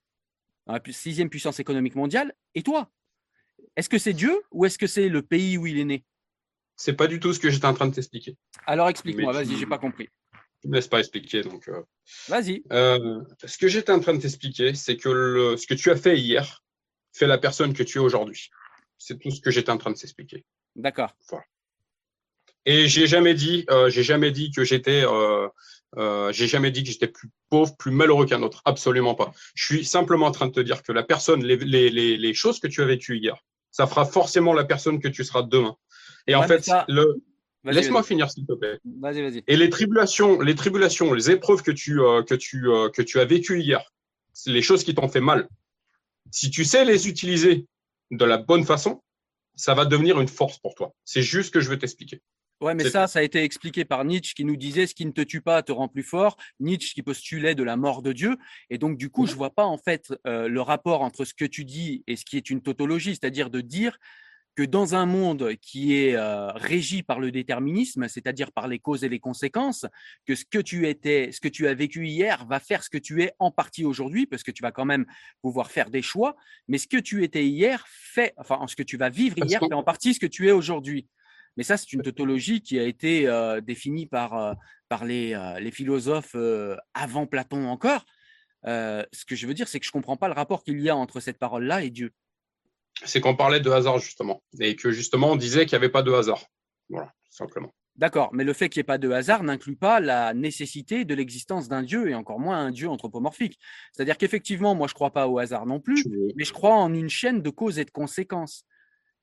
dans 0.67 0.73
la 0.73 0.81
sixième 0.93 1.29
puissance 1.29 1.61
économique 1.61 1.95
mondiale, 1.95 2.33
et 2.55 2.63
toi? 2.63 2.91
Est-ce 3.77 3.91
que 3.91 3.99
c'est 3.99 4.15
Dieu 4.15 4.41
ou 4.51 4.65
est-ce 4.65 4.79
que 4.79 4.87
c'est 4.87 5.11
le 5.11 5.21
pays 5.21 5.59
où 5.59 5.67
il 5.67 5.79
est 5.79 5.85
né? 5.85 6.07
C'est 6.77 6.95
pas 6.95 7.07
du 7.07 7.21
tout 7.21 7.35
ce 7.35 7.39
que 7.39 7.51
j'étais 7.51 7.67
en 7.67 7.75
train 7.75 7.87
de 7.87 7.95
t'expliquer. 7.95 8.35
Alors 8.65 8.89
explique-moi, 8.89 9.35
vas-y, 9.35 9.59
j'ai 9.59 9.67
pas 9.67 9.77
compris. 9.77 10.09
Tu 10.61 10.69
me 10.69 10.75
laisses 10.75 10.89
pas 10.89 10.99
expliquer. 10.99 11.43
Donc, 11.43 11.69
euh. 11.69 11.83
Vas-y. 12.29 12.63
Euh, 12.73 13.23
ce 13.45 13.57
que 13.59 13.69
j'étais 13.69 13.93
en 13.93 14.01
train 14.01 14.15
de 14.15 14.21
t'expliquer, 14.21 14.75
c'est 14.75 14.97
que 14.97 15.09
le, 15.09 15.57
ce 15.57 15.67
que 15.67 15.75
tu 15.75 15.91
as 15.91 15.97
fait 15.97 16.19
hier 16.19 16.63
fait 17.13 17.27
la 17.27 17.39
personne 17.39 17.73
que 17.73 17.83
tu 17.83 17.99
es 17.99 18.01
aujourd'hui. 18.01 18.51
C'est 18.99 19.19
tout 19.19 19.31
ce 19.31 19.41
que 19.41 19.51
j'étais 19.51 19.71
en 19.71 19.79
train 19.79 19.91
de 19.91 19.97
t'expliquer. 19.97 20.45
D'accord. 20.77 21.13
Et 22.67 22.89
j'ai 22.89 23.07
jamais 23.07 23.35
dit, 23.35 23.65
euh, 23.71 23.89
j'ai 23.89 24.03
jamais 24.03 24.31
dit 24.31 24.51
que 24.51 24.65
j'étais, 24.65 25.05
j'ai 25.97 26.47
jamais 26.47 26.71
dit 26.71 26.85
que 26.85 26.91
j'étais 26.91 27.09
plus 27.09 27.31
pauvre, 27.49 27.75
plus 27.79 27.91
malheureux 27.91 28.27
qu'un 28.27 28.43
autre. 28.43 28.61
Absolument 28.67 29.15
pas. 29.15 29.33
Je 29.55 29.65
suis 29.65 29.85
simplement 29.85 30.27
en 30.27 30.31
train 30.31 30.47
de 30.47 30.53
te 30.53 30.61
dire 30.61 30.83
que 30.83 30.93
la 30.93 31.03
personne, 31.03 31.43
les, 31.43 31.57
les, 31.57 31.89
les, 31.89 32.17
les 32.19 32.35
choses 32.35 32.61
que 32.61 32.69
tu 32.69 32.83
as 32.83 32.87
vécues 32.87 33.17
hier, 33.17 33.37
ça 33.71 33.87
fera 33.87 34.05
forcément 34.05 34.53
la 34.53 34.65
personne 34.65 35.01
que 35.01 35.09
tu 35.09 35.25
seras 35.25 35.43
demain. 35.43 35.77
Et 36.27 36.35
en 36.35 36.43
fait, 36.43 36.71
le, 36.89 37.23
Laisse-moi 37.65 38.03
finir, 38.03 38.31
s'il 38.31 38.47
te 38.47 38.53
plaît. 38.55 38.79
Vas-y, 38.85 39.23
vas-y. 39.23 39.43
Et 39.47 39.57
les 39.57 39.71
tribulations, 39.71 40.41
les 40.41 40.55
tribulations, 40.55 41.13
les 41.13 41.31
épreuves 41.31 41.63
que 41.63 41.71
tu, 41.71 42.01
euh, 42.01 42.23
que 42.23 42.35
tu, 42.35 42.69
euh, 42.69 42.89
que 42.89 43.03
tu 43.03 43.21
as 43.21 43.25
vécues 43.25 43.61
hier, 43.61 43.83
les 44.47 44.63
choses 44.63 44.85
qui 44.85 44.95
t'ont 44.95 45.09
fait 45.09 45.21
mal. 45.21 45.49
Si 46.31 46.51
tu 46.51 46.65
sais 46.65 46.85
les 46.85 47.09
utiliser 47.09 47.67
de 48.11 48.25
la 48.25 48.39
bonne 48.39 48.65
façon, 48.65 49.03
ça 49.57 49.75
va 49.75 49.85
devenir 49.85 50.21
une 50.21 50.29
force 50.29 50.59
pour 50.59 50.75
toi. 50.75 50.95
C'est 51.05 51.23
juste 51.23 51.49
ce 51.49 51.51
que 51.53 51.61
je 51.61 51.69
veux 51.69 51.79
t'expliquer. 51.79 52.23
Ouais, 52.61 52.75
mais 52.75 52.91
ça, 52.91 53.07
ça 53.07 53.21
a 53.21 53.23
été 53.23 53.43
expliqué 53.43 53.87
par 53.87 54.05
Nietzsche 54.05 54.35
qui 54.35 54.45
nous 54.45 54.57
disait 54.57 54.87
ce 54.87 54.95
qui 54.95 55.07
ne 55.07 55.13
te 55.13 55.23
tue 55.23 55.41
pas 55.41 55.63
te 55.63 55.73
rend 55.73 55.89
plus 55.89 56.03
fort. 56.03 56.37
Nietzsche 56.61 56.93
qui 56.93 57.03
postulait 57.03 57.55
de 57.55 57.63
la 57.63 57.77
mort 57.77 58.03
de 58.03 58.13
Dieu. 58.13 58.37
Et 58.69 58.77
donc, 58.77 58.99
du 58.99 59.09
coup, 59.09 59.27
je 59.27 59.35
vois 59.35 59.51
pas 59.51 59.65
en 59.65 59.79
fait 59.79 60.13
euh, 60.27 60.47
le 60.47 60.61
rapport 60.61 61.01
entre 61.01 61.25
ce 61.25 61.33
que 61.33 61.47
tu 61.47 61.65
dis 61.65 62.05
et 62.07 62.17
ce 62.17 62.25
qui 62.27 62.37
est 62.37 62.51
une 62.51 62.61
tautologie, 62.61 63.13
c'est-à-dire 63.13 63.49
de 63.49 63.63
dire 63.63 63.99
que 64.61 64.67
dans 64.67 64.95
un 64.95 65.07
monde 65.07 65.55
qui 65.63 65.97
est 65.97 66.17
euh, 66.17 66.53
régi 66.53 67.03
par 67.03 67.19
le 67.19 67.31
déterminisme, 67.31 68.09
c'est-à-dire 68.09 68.53
par 68.53 68.69
les 68.69 68.79
causes 68.79 69.05
et 69.05 69.09
les 69.09 69.19
conséquences, 69.19 69.87
que 70.27 70.35
ce 70.35 70.45
que 70.45 70.59
tu 70.59 70.87
étais, 70.87 71.33
ce 71.33 71.41
que 71.41 71.49
tu 71.49 71.67
as 71.67 71.73
vécu 71.73 72.07
hier 72.07 72.45
va 72.45 72.61
faire 72.61 72.83
ce 72.83 72.91
que 72.91 72.99
tu 72.99 73.23
es 73.23 73.33
en 73.39 73.51
partie 73.51 73.87
aujourd'hui, 73.87 74.27
parce 74.27 74.43
que 74.43 74.51
tu 74.51 74.63
vas 74.63 74.71
quand 74.71 74.85
même 74.85 75.07
pouvoir 75.41 75.71
faire 75.71 75.89
des 75.89 76.03
choix, 76.03 76.37
mais 76.69 76.77
ce 76.77 76.87
que 76.87 76.99
tu 76.99 77.25
étais 77.25 77.47
hier 77.47 77.87
fait, 77.89 78.35
enfin, 78.37 78.63
ce 78.67 78.77
que 78.77 78.83
tu 78.83 78.99
vas 78.99 79.09
vivre 79.09 79.39
hier 79.39 79.61
fait 79.61 79.73
en 79.73 79.83
partie 79.83 80.13
ce 80.13 80.21
que 80.21 80.27
tu 80.27 80.47
es 80.47 80.53
aujourd'hui. 80.53 81.09
Mais 81.57 81.63
ça, 81.63 81.79
c'est 81.79 81.95
une 81.95 82.03
tautologie 82.03 82.61
qui 82.61 82.79
a 82.79 82.85
été 82.85 83.29
euh, 83.29 83.63
définie 83.63 84.05
par, 84.05 84.37
euh, 84.37 84.53
par 84.91 85.07
les, 85.07 85.35
les 85.59 85.71
philosophes 85.71 86.37
avant 86.93 87.27
Platon 87.27 87.67
encore. 87.67 88.05
ce 88.67 89.25
que 89.27 89.37
je 89.37 89.47
veux 89.47 89.55
dire, 89.55 89.69
c'est 89.69 89.81
que 89.81 89.87
je 89.87 89.91
ne 89.91 89.95
comprends 89.95 90.19
pas 90.19 90.29
le 90.29 90.35
rapport 90.35 90.63
qu'il 90.65 90.83
y 90.83 90.91
a 90.91 90.97
entre 90.97 91.19
cette 91.21 91.39
parole-là 91.39 91.83
et 91.83 91.89
Dieu 91.89 92.13
c'est 93.05 93.21
qu'on 93.21 93.37
parlait 93.37 93.61
de 93.61 93.71
hasard 93.71 93.99
justement, 93.99 94.43
et 94.59 94.77
que 94.77 94.91
justement 94.91 95.33
on 95.33 95.37
disait 95.37 95.67
qu'il 95.67 95.77
n'y 95.77 95.85
avait 95.85 95.93
pas 95.93 96.03
de 96.03 96.13
hasard. 96.13 96.45
Voilà, 96.89 97.07
tout 97.07 97.37
simplement. 97.37 97.73
D'accord, 97.97 98.31
mais 98.33 98.45
le 98.45 98.53
fait 98.53 98.69
qu'il 98.69 98.81
n'y 98.81 98.83
ait 98.83 98.85
pas 98.85 98.99
de 98.99 99.11
hasard 99.11 99.43
n'inclut 99.43 99.77
pas 99.77 100.01
la 100.01 100.33
nécessité 100.33 101.05
de 101.05 101.15
l'existence 101.15 101.69
d'un 101.69 101.83
Dieu 101.83 102.09
et 102.09 102.15
encore 102.15 102.41
moins 102.41 102.59
un 102.59 102.71
Dieu 102.71 102.89
anthropomorphique. 102.89 103.59
C'est-à-dire 103.93 104.17
qu'effectivement, 104.17 104.75
moi, 104.75 104.87
je 104.87 104.93
ne 104.93 104.95
crois 104.95 105.11
pas 105.11 105.29
au 105.29 105.39
hasard 105.39 105.67
non 105.67 105.81
plus, 105.81 106.05
mais 106.37 106.45
je 106.45 106.53
crois 106.53 106.75
en 106.77 106.95
une 106.95 107.11
chaîne 107.11 107.43
de 107.43 107.51
causes 107.51 107.79
et 107.79 107.85
de 107.85 107.91
conséquences. 107.91 108.65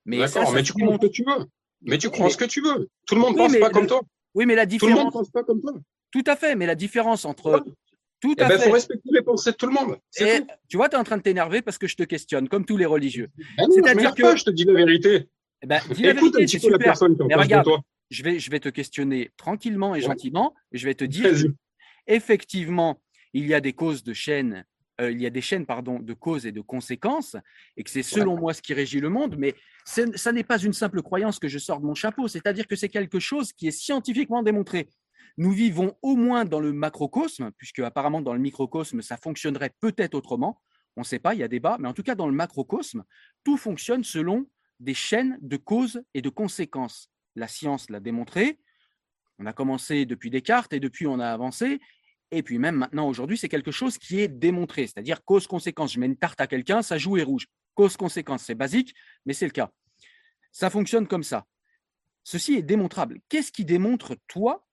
D'accord, 0.06 0.52
mais 0.52 0.62
tu 0.62 0.74
crois 0.74 0.94
ce 0.94 0.98
que 0.98 1.06
tu 1.08 1.24
veux. 1.24 1.46
Mais 1.82 1.98
tu 1.98 2.10
crois 2.10 2.30
ce 2.30 2.36
que 2.36 2.44
tu 2.44 2.60
veux. 2.62 2.88
Tout 3.06 3.14
le 3.14 3.20
monde 3.20 3.32
ne 3.34 3.38
pense 3.38 3.56
pas 3.56 3.70
comme 3.70 3.86
toi. 3.86 4.02
Oui, 4.34 4.46
mais 4.46 4.54
la 4.54 4.66
différence. 4.66 4.92
Tout 4.92 4.98
le 4.98 5.04
monde 5.04 5.12
pense 5.12 5.30
pas 5.30 5.42
comme 5.42 5.60
toi. 5.60 5.72
Tout 6.12 6.24
à 6.26 6.36
fait, 6.36 6.54
mais 6.54 6.66
la 6.66 6.74
différence 6.74 7.24
entre. 7.24 7.64
Tout 8.20 8.34
eh 8.36 8.42
à 8.42 8.48
ben, 8.48 8.58
fait. 8.58 8.64
Il 8.64 8.68
faut 8.68 8.74
respecter 8.74 9.08
les 9.12 9.22
pensées 9.22 9.52
de 9.52 9.56
tout 9.56 9.66
le 9.66 9.72
monde. 9.72 9.98
Et, 10.20 10.40
tu 10.68 10.76
vois, 10.76 10.88
tu 10.88 10.96
es 10.96 10.98
en 10.98 11.04
train 11.04 11.16
de 11.16 11.22
t'énerver 11.22 11.62
parce 11.62 11.78
que 11.78 11.86
je 11.86 11.96
te 11.96 12.02
questionne, 12.02 12.48
comme 12.48 12.64
tous 12.64 12.76
les 12.76 12.86
religieux. 12.86 13.28
Ben 13.56 13.66
C'est-à-dire 13.70 14.14
que. 14.14 14.36
je 14.36 14.44
te 14.44 14.50
dis 14.50 14.64
la 14.64 14.74
vérité. 14.74 15.28
Eh 15.62 15.66
ben, 15.66 15.80
dis 15.90 16.02
la 16.02 16.10
Écoute 16.10 16.34
vérité, 16.34 16.56
un 16.56 16.58
petit 16.58 16.66
peu 16.66 16.72
la 16.72 16.78
personne 16.78 17.16
qui 17.16 17.54
en 17.54 17.62
toi 17.62 17.80
je 18.10 18.22
vais, 18.22 18.38
je 18.38 18.50
vais 18.50 18.60
te 18.60 18.68
questionner 18.68 19.30
tranquillement 19.36 19.94
et 19.94 20.00
gentiment, 20.00 20.54
et 20.72 20.78
je 20.78 20.86
vais 20.86 20.94
te 20.94 21.04
dire 21.04 21.30
effectivement, 22.06 23.00
il 23.32 23.46
y 23.46 23.54
a 23.54 23.60
des 23.60 23.74
causes 23.74 24.02
de 24.02 24.14
chaînes, 24.14 24.64
euh, 25.00 25.10
il 25.10 25.20
y 25.20 25.26
a 25.26 25.30
des 25.30 25.42
chaînes 25.42 25.66
pardon, 25.66 26.00
de 26.00 26.14
causes 26.14 26.46
et 26.46 26.52
de 26.52 26.60
conséquences, 26.60 27.36
et 27.76 27.84
que 27.84 27.90
c'est 27.90 28.02
selon 28.02 28.36
moi 28.36 28.54
ce 28.54 28.62
qui 28.62 28.72
régit 28.72 29.00
le 29.00 29.10
monde, 29.10 29.36
mais 29.38 29.54
ça 29.84 30.32
n'est 30.32 30.44
pas 30.44 30.58
une 30.58 30.72
simple 30.72 31.02
croyance 31.02 31.38
que 31.38 31.48
je 31.48 31.58
sors 31.58 31.80
de 31.80 31.86
mon 31.86 31.94
chapeau, 31.94 32.28
c'est-à-dire 32.28 32.66
que 32.66 32.76
c'est 32.76 32.88
quelque 32.88 33.18
chose 33.18 33.52
qui 33.52 33.68
est 33.68 33.72
scientifiquement 33.72 34.42
démontré. 34.42 34.88
Nous 35.38 35.52
vivons 35.52 35.96
au 36.02 36.16
moins 36.16 36.44
dans 36.44 36.60
le 36.60 36.72
macrocosme, 36.72 37.50
puisque 37.56 37.78
apparemment 37.78 38.20
dans 38.20 38.34
le 38.34 38.40
microcosme, 38.40 39.00
ça 39.00 39.16
fonctionnerait 39.16 39.72
peut-être 39.80 40.14
autrement. 40.14 40.60
On 40.96 41.00
ne 41.00 41.06
sait 41.06 41.20
pas, 41.20 41.32
il 41.34 41.40
y 41.40 41.42
a 41.42 41.48
débat, 41.48 41.76
mais 41.80 41.88
en 41.88 41.94
tout 41.94 42.02
cas 42.02 42.14
dans 42.14 42.26
le 42.26 42.34
macrocosme, 42.34 43.04
tout 43.44 43.56
fonctionne 43.56 44.04
selon 44.04 44.50
des 44.80 44.94
chaînes 44.94 45.38
de 45.40 45.56
causes 45.56 46.02
et 46.12 46.22
de 46.22 46.28
conséquences 46.28 47.10
la 47.38 47.48
science 47.48 47.88
l'a 47.88 48.00
démontré. 48.00 48.58
On 49.38 49.46
a 49.46 49.52
commencé 49.52 50.04
depuis 50.04 50.30
Descartes 50.30 50.72
et 50.72 50.80
depuis 50.80 51.06
on 51.06 51.20
a 51.20 51.28
avancé. 51.28 51.80
Et 52.30 52.42
puis 52.42 52.58
même 52.58 52.74
maintenant, 52.74 53.08
aujourd'hui, 53.08 53.38
c'est 53.38 53.48
quelque 53.48 53.70
chose 53.70 53.96
qui 53.96 54.20
est 54.20 54.28
démontré, 54.28 54.86
c'est-à-dire 54.86 55.24
cause-conséquence. 55.24 55.92
Je 55.92 56.00
mets 56.00 56.06
une 56.06 56.16
tarte 56.16 56.40
à 56.40 56.46
quelqu'un, 56.46 56.82
ça 56.82 56.98
joue 56.98 57.16
et 57.16 57.22
rouge. 57.22 57.46
Cause-conséquence, 57.74 58.42
c'est 58.42 58.56
basique, 58.56 58.94
mais 59.24 59.32
c'est 59.32 59.46
le 59.46 59.52
cas. 59.52 59.70
Ça 60.50 60.68
fonctionne 60.68 61.06
comme 61.06 61.22
ça. 61.22 61.46
Ceci 62.24 62.54
est 62.54 62.62
démontrable. 62.62 63.20
Qu'est-ce 63.28 63.52
qui 63.52 63.64
démontre, 63.64 64.16
toi, 64.26 64.67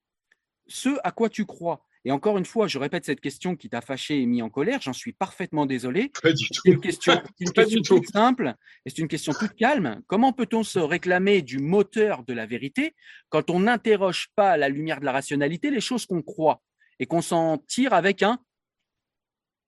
ce 0.67 0.89
à 1.03 1.11
quoi 1.11 1.29
tu 1.29 1.45
crois 1.45 1.85
et 2.07 2.11
encore 2.11 2.37
une 2.37 2.45
fois, 2.45 2.67
je 2.67 2.77
répète 2.77 3.03
cette 3.03 3.19
question 3.19 3.55
qui 3.55 3.67
t'a 3.67 3.81
fâché 3.81 4.21
et 4.21 4.27
mis 4.27 4.43
en 4.43 4.49
colère. 4.51 4.79
J'en 4.79 4.93
suis 4.93 5.11
parfaitement 5.11 5.65
désolé. 5.65 6.11
C'est 6.23 6.65
une 6.65 6.79
question, 6.79 7.19
une 7.39 7.51
question 7.51 7.81
toute 7.81 8.07
simple 8.07 8.53
et 8.85 8.91
c'est 8.91 8.99
une 8.99 9.07
question 9.07 9.33
toute 9.33 9.55
calme. 9.55 10.03
Comment 10.05 10.31
peut-on 10.31 10.63
se 10.63 10.77
réclamer 10.77 11.41
du 11.41 11.57
moteur 11.57 12.23
de 12.23 12.33
la 12.33 12.45
vérité 12.45 12.95
quand 13.29 13.49
on 13.49 13.61
n'interroge 13.61 14.29
pas 14.35 14.51
à 14.51 14.57
la 14.57 14.69
lumière 14.69 14.99
de 14.99 15.05
la 15.05 15.11
rationalité 15.11 15.71
les 15.71 15.81
choses 15.81 16.05
qu'on 16.05 16.21
croit 16.21 16.61
et 16.99 17.07
qu'on 17.07 17.23
s'en 17.23 17.57
tire 17.57 17.93
avec 17.93 18.21
un 18.21 18.39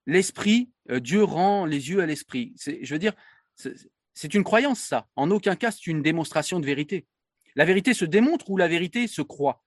l'esprit 0.06 0.70
euh, 0.91 1.00
Dieu 1.00 1.24
rend 1.24 1.66
les 1.66 1.89
yeux 1.89 2.02
à 2.02 2.06
l'esprit. 2.06 2.54
Je 2.58 2.93
veux 2.93 3.00
dire, 3.00 3.14
c'est 3.56 4.34
une 4.36 4.43
croyance 4.43 4.80
ça. 4.80 5.08
En 5.16 5.32
aucun 5.32 5.56
cas 5.56 5.72
c'est 5.72 5.88
une 5.88 6.04
démonstration 6.04 6.60
de 6.60 6.68
vérité. 6.68 7.08
La 7.56 7.66
vérité 7.66 7.95
se 7.95 8.06
démontre 8.06 8.52
ou 8.52 8.58
la 8.58 8.68
vérité 8.68 9.08
se 9.08 9.24
croit. 9.24 9.64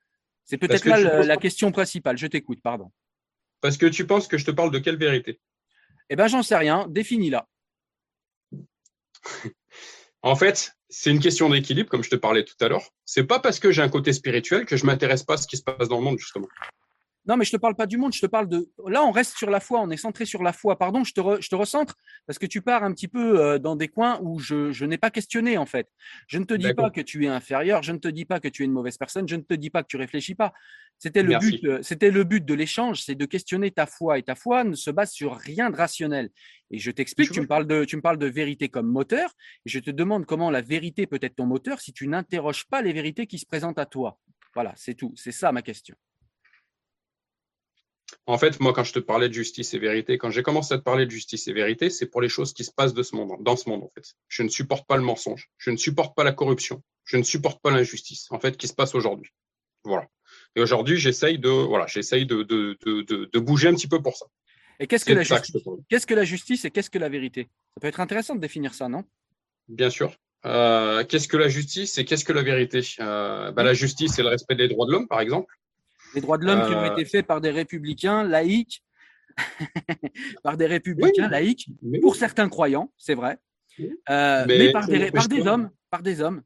C'est 0.51 0.59
peut-être 0.59 0.84
là 0.84 1.22
la, 1.22 1.36
question 1.36 1.70
principale. 1.70 2.18
Je 2.18 2.26
t'écoute, 2.26 2.61
pardon. 2.61 2.90
Parce 3.61 3.76
que 3.76 3.86
tu 3.86 4.05
penses 4.05 4.26
que 4.26 4.36
je 4.36 4.44
te 4.44 4.51
parle 4.51 4.72
de 4.72 4.80
quelle 4.80 4.96
vérité? 4.96 5.38
Eh 6.09 6.16
bien, 6.16 6.26
j'en 6.26 6.42
sais 6.42 6.57
rien. 6.57 6.88
Définis-la. 6.88 7.46
en 10.22 10.34
fait, 10.34 10.72
c'est 10.88 11.12
une 11.12 11.20
question 11.20 11.48
d'équilibre, 11.51 11.88
comme 11.88 12.03
je 12.03 12.11
te 12.11 12.16
parlais 12.16 12.44
tout 12.44 12.57
à 12.62 12.66
l'heure. 12.66 12.82
C'est 13.05 13.22
pas 13.22 13.38
parce 13.38 13.61
que 13.61 13.70
j'ai 13.70 13.80
un 13.80 13.88
côté 13.88 14.12
spirituel 14.12 14.66
que 14.66 14.76
je 14.76 14.86
m'intéresse 14.86 15.22
pas 15.22 15.34
à 15.34 15.36
ce 15.36 15.46
qui 15.46 15.57
se 15.57 15.62
passe 15.62 15.88
dans 15.88 15.98
le 15.98 16.03
monde, 16.03 16.18
justement. 16.18 16.48
Non, 17.31 17.37
mais 17.37 17.45
je 17.45 17.51
ne 17.51 17.59
te 17.59 17.61
parle 17.61 17.76
pas 17.76 17.87
du 17.87 17.97
monde, 17.97 18.12
je 18.12 18.20
te 18.20 18.26
parle 18.26 18.49
de. 18.49 18.68
Là, 18.89 19.05
on 19.05 19.12
reste 19.12 19.37
sur 19.37 19.51
la 19.51 19.61
foi, 19.61 19.81
on 19.81 19.89
est 19.91 19.97
centré 19.97 20.24
sur 20.24 20.43
la 20.43 20.53
foi. 20.53 20.76
Pardon, 20.76 21.05
je 21.05 21.14
te, 21.14 21.20
je 21.41 21.49
te 21.49 21.55
recentre 21.55 21.97
parce 22.26 22.41
que 22.41 22.47
tu 22.47 22.61
pars 22.61 22.83
un 22.83 22.93
petit 22.93 23.07
peu 23.07 23.41
euh, 23.41 23.61
dans 23.61 23.76
des 23.76 23.87
coins 23.87 24.18
où 24.20 24.41
je, 24.41 24.72
je 24.72 24.85
n'ai 24.85 24.99
pas 24.99 25.12
questionné, 25.12 25.57
en 25.57 25.64
fait. 25.64 25.87
Je 26.26 26.39
ne 26.39 26.45
te 26.45 26.55
dis 26.55 26.74
pas 26.74 26.91
que 26.91 27.01
tu 27.01 27.26
es 27.26 27.28
inférieur, 27.28 27.85
je 27.85 27.93
ne 27.93 27.99
te 27.99 28.09
dis 28.09 28.24
pas 28.24 28.41
que 28.41 28.49
tu 28.49 28.62
es 28.62 28.64
une 28.64 28.72
mauvaise 28.72 28.99
personne, 28.99 29.28
je 29.28 29.37
ne 29.37 29.43
te 29.43 29.55
dis 29.55 29.70
pas 29.70 29.85
que 29.85 29.87
tu 29.87 29.97
réfléchis 29.97 30.35
pas. 30.35 30.53
C'était 30.99 31.22
le, 31.22 31.39
but, 31.39 31.64
euh, 31.66 31.78
c'était 31.83 32.11
le 32.11 32.24
but 32.24 32.45
de 32.45 32.53
l'échange, 32.53 33.05
c'est 33.05 33.14
de 33.14 33.26
questionner 33.26 33.70
ta 33.70 33.87
foi. 33.87 34.18
Et 34.18 34.24
ta 34.24 34.35
foi 34.35 34.64
ne 34.64 34.74
se 34.74 34.91
base 34.91 35.12
sur 35.12 35.37
rien 35.37 35.70
de 35.70 35.76
rationnel. 35.76 36.31
Et 36.72 36.81
je 36.81 36.91
t'explique, 36.91 37.31
tu 37.31 37.41
me, 37.41 37.47
parles 37.47 37.68
de, 37.68 37.85
tu 37.85 37.95
me 37.95 38.03
parles 38.03 38.18
de 38.18 38.26
vérité 38.26 38.68
comme 38.68 38.89
moteur, 38.89 39.31
et 39.66 39.68
je 39.68 39.78
te 39.78 39.93
demande 39.93 40.26
comment 40.26 40.51
la 40.51 40.62
vérité 40.62 41.07
peut 41.07 41.20
être 41.22 41.37
ton 41.37 41.47
moteur 41.47 41.81
si 41.81 41.93
tu 41.93 42.09
n'interroges 42.09 42.66
pas 42.66 42.83
les 42.83 42.93
vérités 42.93 43.28
qui 43.28 43.39
se 43.39 43.47
présentent 43.47 43.78
à 43.78 43.87
toi. 43.87 44.18
Voilà, 44.53 44.72
c'est 44.74 44.95
tout. 44.95 45.12
C'est 45.14 45.31
ça 45.31 45.53
ma 45.53 45.62
question. 45.62 45.95
En 48.27 48.39
fait, 48.39 48.61
moi, 48.61 48.73
quand 48.73 48.85
je 48.85 48.93
te 48.93 48.99
parlais 48.99 49.29
de 49.29 49.35
justice 49.35 49.75
et 49.75 49.79
vérité, 49.79 50.19
quand 50.19 50.31
j'ai 50.31 50.43
commencé 50.43 50.75
à 50.75 50.79
te 50.79 50.83
parler 50.83 51.07
de 51.07 51.11
justice 51.11 51.49
et 51.49 51.53
vérité, 51.53 51.91
c'est 51.91 52.07
pour 52.07 52.21
les 52.21 52.29
choses 52.29 52.53
qui 52.53 52.65
se 52.65 52.73
passent 52.73 52.95
de 52.95 53.03
ce 53.03 53.15
monde, 53.15 53.33
dans 53.41 53.57
ce 53.57 53.69
monde, 53.69 53.83
en 53.83 53.91
fait. 53.95 54.15
Je 54.29 54.43
ne 54.43 54.49
supporte 54.49 54.87
pas 54.87 54.97
le 54.97 55.03
mensonge. 55.03 55.49
Je 55.59 55.71
ne 55.71 55.77
supporte 55.77 56.15
pas 56.15 56.25
la 56.25 56.33
corruption. 56.33 56.83
Je 57.05 57.17
ne 57.17 57.23
supporte 57.23 57.61
pas 57.61 57.71
l'injustice, 57.71 58.27
en 58.31 58.39
fait, 58.39 58.57
qui 58.57 58.69
se 58.69 58.75
passe 58.75 58.95
aujourd'hui. 58.95 59.33
Voilà. 59.85 60.07
Et 60.57 60.61
aujourd'hui, 60.61 60.97
j'essaye 60.97 61.39
de, 61.39 61.49
voilà, 61.49 61.87
j'essaye 61.87 62.27
de, 62.27 62.43
de, 62.43 62.77
de, 62.85 63.03
de, 63.33 63.39
bouger 63.39 63.69
un 63.69 63.75
petit 63.75 63.89
peu 63.89 64.03
pour 64.03 64.17
ça. 64.17 64.27
Et 64.79 64.87
qu'est-ce 64.87 65.05
que 65.05 65.13
la 65.13 65.23
justice 65.23 65.57
Qu'est-ce 65.89 66.07
que 66.07 66.15
la 66.15 66.25
justice 66.25 66.65
et 66.65 66.71
qu'est-ce 66.71 66.91
que 66.91 66.99
la 66.99 67.09
vérité? 67.09 67.49
Ça 67.75 67.81
peut 67.81 67.89
être 67.89 68.01
intéressant 68.01 68.35
de 68.35 68.41
définir 68.41 68.75
ça, 68.75 68.89
non? 68.89 69.05
Bien 69.69 69.91
sûr. 69.91 70.17
Euh, 70.47 71.05
qu'est-ce 71.05 71.29
que 71.29 71.37
la 71.37 71.49
justice 71.49 71.99
et 71.99 72.05
qu'est-ce 72.05 72.25
que 72.25 72.33
la 72.33 72.43
vérité? 72.43 72.81
Euh, 73.01 73.53
bah, 73.53 73.63
La 73.63 73.75
justice, 73.75 74.15
c'est 74.15 74.23
le 74.23 74.29
respect 74.29 74.55
des 74.55 74.69
droits 74.69 74.87
de 74.87 74.93
l'homme, 74.93 75.09
par 75.09 75.21
exemple 75.21 75.55
les 76.15 76.21
droits 76.21 76.39
de 76.39 76.45
l'homme 76.45 76.67
qui 76.67 76.75
ont 76.75 76.83
euh. 76.83 76.93
été 76.93 77.05
faits 77.05 77.27
par 77.27 77.41
des 77.41 77.51
républicains 77.51 78.25
laïcs, 78.25 78.83
par 80.43 80.57
des 80.57 80.67
républicains 80.67 81.29
laïcs, 81.29 81.69
pour 82.03 82.17
certains 82.17 82.49
croyants, 82.49 82.93
c'est 82.97 83.15
vrai, 83.15 83.39
euh, 84.09 84.45
mais, 84.47 84.73
par, 84.73 84.87
des, 84.87 85.11
par 85.11 85.29
des 85.29 85.47
hommes, 85.47 85.71
par 85.91 86.03
des 86.03 86.21
hommes. 86.21 86.43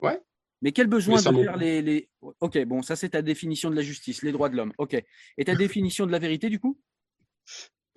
Ouais. 0.00 0.20
Mais 0.60 0.72
quel 0.72 0.86
besoin 0.86 1.16
de 1.16 1.42
faire 1.42 1.56
les, 1.56 1.82
les, 1.82 2.08
Ok, 2.40 2.58
bon, 2.64 2.82
ça 2.82 2.94
c'est 2.94 3.10
ta 3.10 3.22
définition 3.22 3.70
de 3.70 3.76
la 3.76 3.82
justice, 3.82 4.22
les 4.22 4.32
droits 4.32 4.48
de 4.48 4.56
l'homme. 4.56 4.72
Ok. 4.78 4.94
Et 5.36 5.44
ta 5.44 5.54
définition 5.56 6.06
de 6.06 6.12
la 6.12 6.18
vérité 6.18 6.48
du 6.48 6.60
coup? 6.60 6.78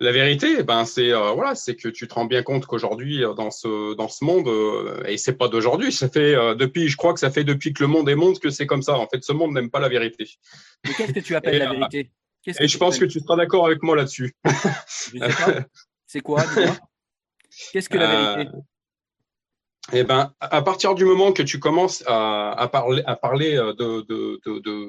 La 0.00 0.12
vérité, 0.12 0.62
ben 0.62 0.84
c'est 0.84 1.12
euh, 1.12 1.32
voilà, 1.32 1.54
c'est 1.54 1.74
que 1.74 1.88
tu 1.88 2.06
te 2.06 2.14
rends 2.14 2.26
bien 2.26 2.42
compte 2.42 2.66
qu'aujourd'hui 2.66 3.24
euh, 3.24 3.32
dans 3.32 3.50
ce 3.50 3.94
dans 3.94 4.08
ce 4.08 4.24
monde 4.24 4.46
euh, 4.46 5.02
et 5.06 5.16
c'est 5.16 5.34
pas 5.36 5.48
d'aujourd'hui, 5.48 5.90
ça 5.90 6.08
fait 6.08 6.34
depuis, 6.56 6.88
je 6.88 6.96
crois 6.96 7.14
que 7.14 7.20
ça 7.20 7.30
fait 7.30 7.44
depuis 7.44 7.72
que 7.72 7.82
le 7.82 7.88
monde 7.88 8.08
est 8.08 8.14
monde 8.14 8.38
que 8.38 8.50
c'est 8.50 8.66
comme 8.66 8.82
ça. 8.82 8.98
En 8.98 9.08
fait, 9.08 9.24
ce 9.24 9.32
monde 9.32 9.52
n'aime 9.54 9.70
pas 9.70 9.80
la 9.80 9.88
vérité. 9.88 10.28
Mais 10.84 10.92
qu'est-ce 10.92 11.12
que 11.12 11.20
tu 11.20 11.34
appelles 11.34 11.58
la 11.58 11.72
vérité? 11.72 12.10
Et 12.60 12.68
je 12.68 12.78
pense 12.78 12.98
que 12.98 13.06
tu 13.06 13.20
seras 13.20 13.36
d'accord 13.36 13.66
avec 13.66 13.82
moi 13.82 13.96
là-dessus. 13.96 14.34
c'est 16.06 16.20
quoi 16.20 16.44
Qu'est-ce 17.72 17.88
que 17.88 17.98
la 17.98 18.36
vérité? 18.36 18.50
Eh 19.92 20.02
ben, 20.02 20.32
à 20.40 20.62
partir 20.62 20.94
du 20.94 21.04
moment 21.04 21.32
que 21.32 21.42
tu 21.42 21.58
commences 21.60 22.02
à, 22.06 22.50
à 22.52 22.68
parler 22.68 23.02
à 23.06 23.16
parler 23.16 23.54
de, 23.54 24.02
de, 24.02 24.40
de, 24.44 24.58
de 24.58 24.88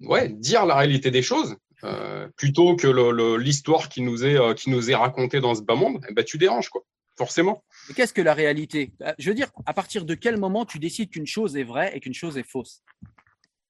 ouais, 0.00 0.28
dire 0.28 0.66
la 0.66 0.76
réalité 0.76 1.10
des 1.10 1.22
choses, 1.22 1.56
euh, 1.84 2.28
plutôt 2.36 2.76
que 2.76 3.36
l'histoire 3.36 3.88
qui 3.88 4.02
nous 4.02 4.24
est 4.24 4.36
euh, 4.36 4.54
qui 4.54 4.70
nous 4.70 4.90
est 4.90 4.94
racontée 4.94 5.40
dans 5.40 5.54
ce 5.54 5.62
bas 5.62 5.74
monde, 5.74 6.04
eh 6.08 6.12
ben, 6.14 6.24
tu 6.24 6.38
déranges 6.38 6.68
quoi, 6.68 6.82
forcément. 7.16 7.64
Qu'est-ce 7.96 8.12
que 8.12 8.22
la 8.22 8.34
réalité? 8.34 8.92
Euh, 9.02 9.12
Je 9.18 9.30
veux 9.30 9.34
dire, 9.34 9.50
à 9.66 9.72
partir 9.72 10.04
de 10.04 10.14
quel 10.14 10.36
moment 10.38 10.64
tu 10.64 10.78
décides 10.78 11.10
qu'une 11.10 11.26
chose 11.26 11.56
est 11.56 11.64
vraie 11.64 11.96
et 11.96 12.00
qu'une 12.00 12.14
chose 12.14 12.36
est 12.38 12.48
fausse? 12.48 12.82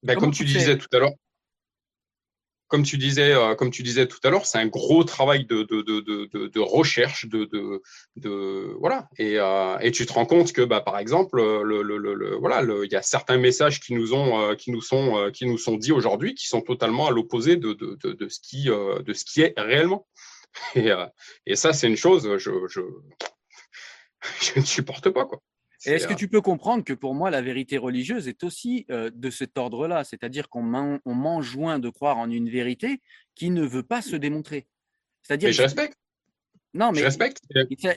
Ben, 0.02 0.16
Comme 0.16 0.32
tu 0.32 0.44
disais 0.44 0.78
tout 0.78 0.88
à 0.92 0.98
l'heure, 0.98 1.14
comme 2.70 2.84
tu 2.84 2.98
disais, 2.98 3.32
euh, 3.32 3.56
comme 3.56 3.72
tu 3.72 3.82
disais 3.82 4.06
tout 4.06 4.20
à 4.22 4.30
l'heure, 4.30 4.46
c'est 4.46 4.58
un 4.58 4.68
gros 4.68 5.02
travail 5.02 5.44
de, 5.44 5.64
de, 5.64 5.80
de, 6.46 6.60
recherche, 6.60 7.26
de, 7.26 7.82
voilà. 8.78 9.08
Et, 9.18 9.38
euh, 9.38 9.76
et, 9.80 9.90
tu 9.90 10.06
te 10.06 10.12
rends 10.12 10.24
compte 10.24 10.52
que, 10.52 10.62
bah, 10.62 10.80
par 10.80 10.98
exemple, 10.98 11.36
le, 11.36 11.82
le, 11.82 11.98
le, 11.98 12.36
voilà, 12.36 12.62
il 12.84 12.90
y 12.90 12.94
a 12.94 13.02
certains 13.02 13.38
messages 13.38 13.80
qui 13.80 13.92
nous 13.92 14.14
ont, 14.14 14.40
euh, 14.40 14.54
qui 14.54 14.70
nous 14.70 14.80
sont, 14.80 15.18
euh, 15.18 15.30
qui 15.32 15.46
nous 15.46 15.58
sont 15.58 15.76
dits 15.76 15.90
aujourd'hui, 15.90 16.36
qui 16.36 16.46
sont 16.46 16.60
totalement 16.60 17.08
à 17.08 17.10
l'opposé 17.10 17.56
de, 17.56 17.76
ce 18.28 18.38
qui, 18.40 18.66
de 18.66 19.12
ce 19.12 19.24
qui 19.24 19.42
est 19.42 19.52
réellement. 19.58 20.06
Et, 20.76 20.90
et 21.46 21.56
ça, 21.56 21.72
c'est 21.72 21.88
une 21.88 21.96
chose, 21.96 22.36
je, 22.38 22.52
je, 22.68 22.80
je 24.40 24.60
ne 24.60 24.64
supporte 24.64 25.10
pas, 25.10 25.24
quoi. 25.24 25.40
Est-ce 25.86 26.06
que 26.06 26.14
tu 26.14 26.28
peux 26.28 26.40
comprendre 26.40 26.84
que 26.84 26.92
pour 26.92 27.14
moi, 27.14 27.30
la 27.30 27.40
vérité 27.40 27.78
religieuse 27.78 28.28
est 28.28 28.44
aussi 28.44 28.86
euh, 28.90 29.10
de 29.14 29.30
cet 29.30 29.56
ordre-là, 29.56 30.04
c'est-à-dire 30.04 30.48
qu'on 30.48 30.62
m'enjoint 30.62 31.78
de 31.78 31.88
croire 31.88 32.18
en 32.18 32.30
une 32.30 32.50
vérité 32.50 33.00
qui 33.34 33.50
ne 33.50 33.64
veut 33.64 33.82
pas 33.82 34.02
se 34.02 34.16
démontrer. 34.16 34.66
C'est-à-dire. 35.22 35.48
Mais 35.48 35.52
je 35.54 35.62
respecte. 35.62 35.96
Non, 36.72 36.92
mais 36.92 37.00
je 37.00 37.04
respecte. 37.04 37.40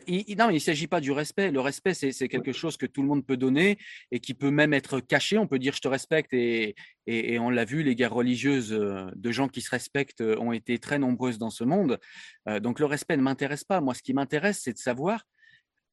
Il, 0.07 0.35
non, 0.35 0.49
il 0.49 0.55
ne 0.55 0.59
s'agit 0.59 0.87
pas 0.87 0.99
du 0.99 1.11
respect. 1.11 1.51
Le 1.51 1.59
respect, 1.59 1.93
c'est 1.93 2.27
quelque 2.27 2.53
chose 2.53 2.75
que 2.75 2.87
tout 2.87 3.03
le 3.03 3.07
monde 3.07 3.23
peut 3.23 3.37
donner 3.37 3.77
et 4.09 4.19
qui 4.19 4.33
peut 4.33 4.49
même 4.49 4.73
être 4.73 4.99
caché. 4.99 5.37
On 5.37 5.45
peut 5.45 5.59
dire 5.59 5.75
je 5.75 5.81
te 5.81 5.87
respecte 5.87 6.33
et, 6.33 6.73
et, 7.05 7.37
on 7.37 7.51
l'a 7.51 7.65
vu, 7.65 7.83
les 7.83 7.93
guerres 7.95 8.15
religieuses 8.15 8.73
euh, 8.73 9.11
de 9.15 9.31
gens 9.31 9.47
qui 9.47 9.61
se 9.61 9.69
respectent 9.69 10.21
euh, 10.21 10.39
ont 10.39 10.53
été 10.53 10.79
très 10.79 10.97
nombreuses 10.97 11.37
dans 11.37 11.51
ce 11.51 11.63
monde. 11.63 11.99
donc 12.61 12.79
le 12.79 12.85
respect 12.85 13.15
ne 13.15 13.21
m'intéresse 13.21 13.63
pas. 13.63 13.79
Moi, 13.79 13.93
ce 13.93 14.01
qui 14.01 14.13
m'intéresse, 14.13 14.61
c'est 14.63 14.73
de 14.73 14.79
savoir 14.79 15.23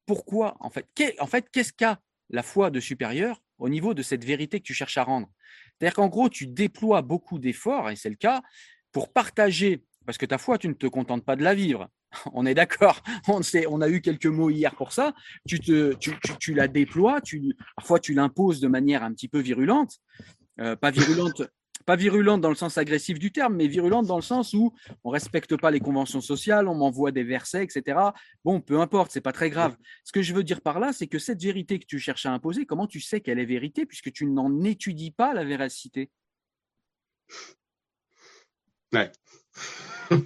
pourquoi, 0.06 0.56
en 0.60 0.70
fait, 0.70 0.86
qu'est, 0.94 1.20
en 1.20 1.26
fait, 1.26 1.48
qu'est-ce 1.50 1.72
qu'a 1.72 2.00
la 2.30 2.42
foi 2.42 2.70
de 2.70 2.80
supérieur 2.80 3.42
au 3.58 3.68
niveau 3.68 3.94
de 3.94 4.02
cette 4.02 4.24
vérité 4.24 4.60
que 4.60 4.64
tu 4.64 4.74
cherches 4.74 4.98
à 4.98 5.04
rendre? 5.04 5.30
C'est-à-dire 5.78 5.94
qu'en 5.94 6.08
gros, 6.08 6.28
tu 6.28 6.46
déploies 6.46 7.02
beaucoup 7.02 7.38
d'efforts, 7.38 7.90
et 7.90 7.96
c'est 7.96 8.10
le 8.10 8.16
cas, 8.16 8.42
pour 8.92 9.12
partager, 9.12 9.84
parce 10.06 10.18
que 10.18 10.26
ta 10.26 10.38
foi, 10.38 10.58
tu 10.58 10.68
ne 10.68 10.74
te 10.74 10.86
contentes 10.86 11.24
pas 11.24 11.36
de 11.36 11.42
la 11.42 11.54
vivre. 11.54 11.88
On 12.32 12.44
est 12.44 12.54
d'accord, 12.54 13.02
on, 13.28 13.40
on 13.68 13.80
a 13.80 13.88
eu 13.88 14.00
quelques 14.00 14.26
mots 14.26 14.50
hier 14.50 14.74
pour 14.74 14.92
ça. 14.92 15.14
Tu, 15.46 15.60
te, 15.60 15.94
tu, 15.94 16.12
tu, 16.40 16.54
la 16.54 16.66
déploies, 16.66 17.20
tu, 17.20 17.56
parfois 17.76 18.00
tu 18.00 18.14
l'imposes 18.14 18.60
de 18.60 18.66
manière 18.66 19.04
un 19.04 19.12
petit 19.12 19.28
peu 19.28 19.38
virulente, 19.38 19.98
euh, 20.60 20.74
pas 20.74 20.90
virulente 20.90 21.42
pas 21.86 21.96
virulente 21.96 22.40
dans 22.40 22.48
le 22.48 22.54
sens 22.54 22.78
agressif 22.78 23.18
du 23.18 23.32
terme, 23.32 23.56
mais 23.56 23.66
virulente 23.66 24.06
dans 24.06 24.16
le 24.16 24.22
sens 24.22 24.52
où 24.52 24.74
on 25.04 25.10
respecte 25.10 25.56
pas 25.56 25.70
les 25.70 25.80
conventions 25.80 26.20
sociales, 26.20 26.68
on 26.68 26.74
m'envoie 26.74 27.10
des 27.10 27.24
versets, 27.24 27.64
etc. 27.64 27.98
Bon, 28.44 28.60
peu 28.60 28.80
importe, 28.80 29.10
c'est 29.10 29.20
pas 29.20 29.32
très 29.32 29.50
grave. 29.50 29.76
Ce 30.04 30.12
que 30.12 30.22
je 30.22 30.34
veux 30.34 30.44
dire 30.44 30.60
par 30.60 30.78
là, 30.80 30.92
c'est 30.92 31.06
que 31.06 31.18
cette 31.18 31.42
vérité 31.42 31.78
que 31.78 31.86
tu 31.86 31.98
cherches 31.98 32.26
à 32.26 32.32
imposer, 32.32 32.66
comment 32.66 32.86
tu 32.86 33.00
sais 33.00 33.20
qu'elle 33.20 33.38
est 33.38 33.44
vérité 33.44 33.86
puisque 33.86 34.12
tu 34.12 34.26
n'en 34.26 34.62
étudies 34.62 35.10
pas 35.10 35.34
la 35.34 35.44
véracité? 35.44 36.10
Ouais. 38.92 39.10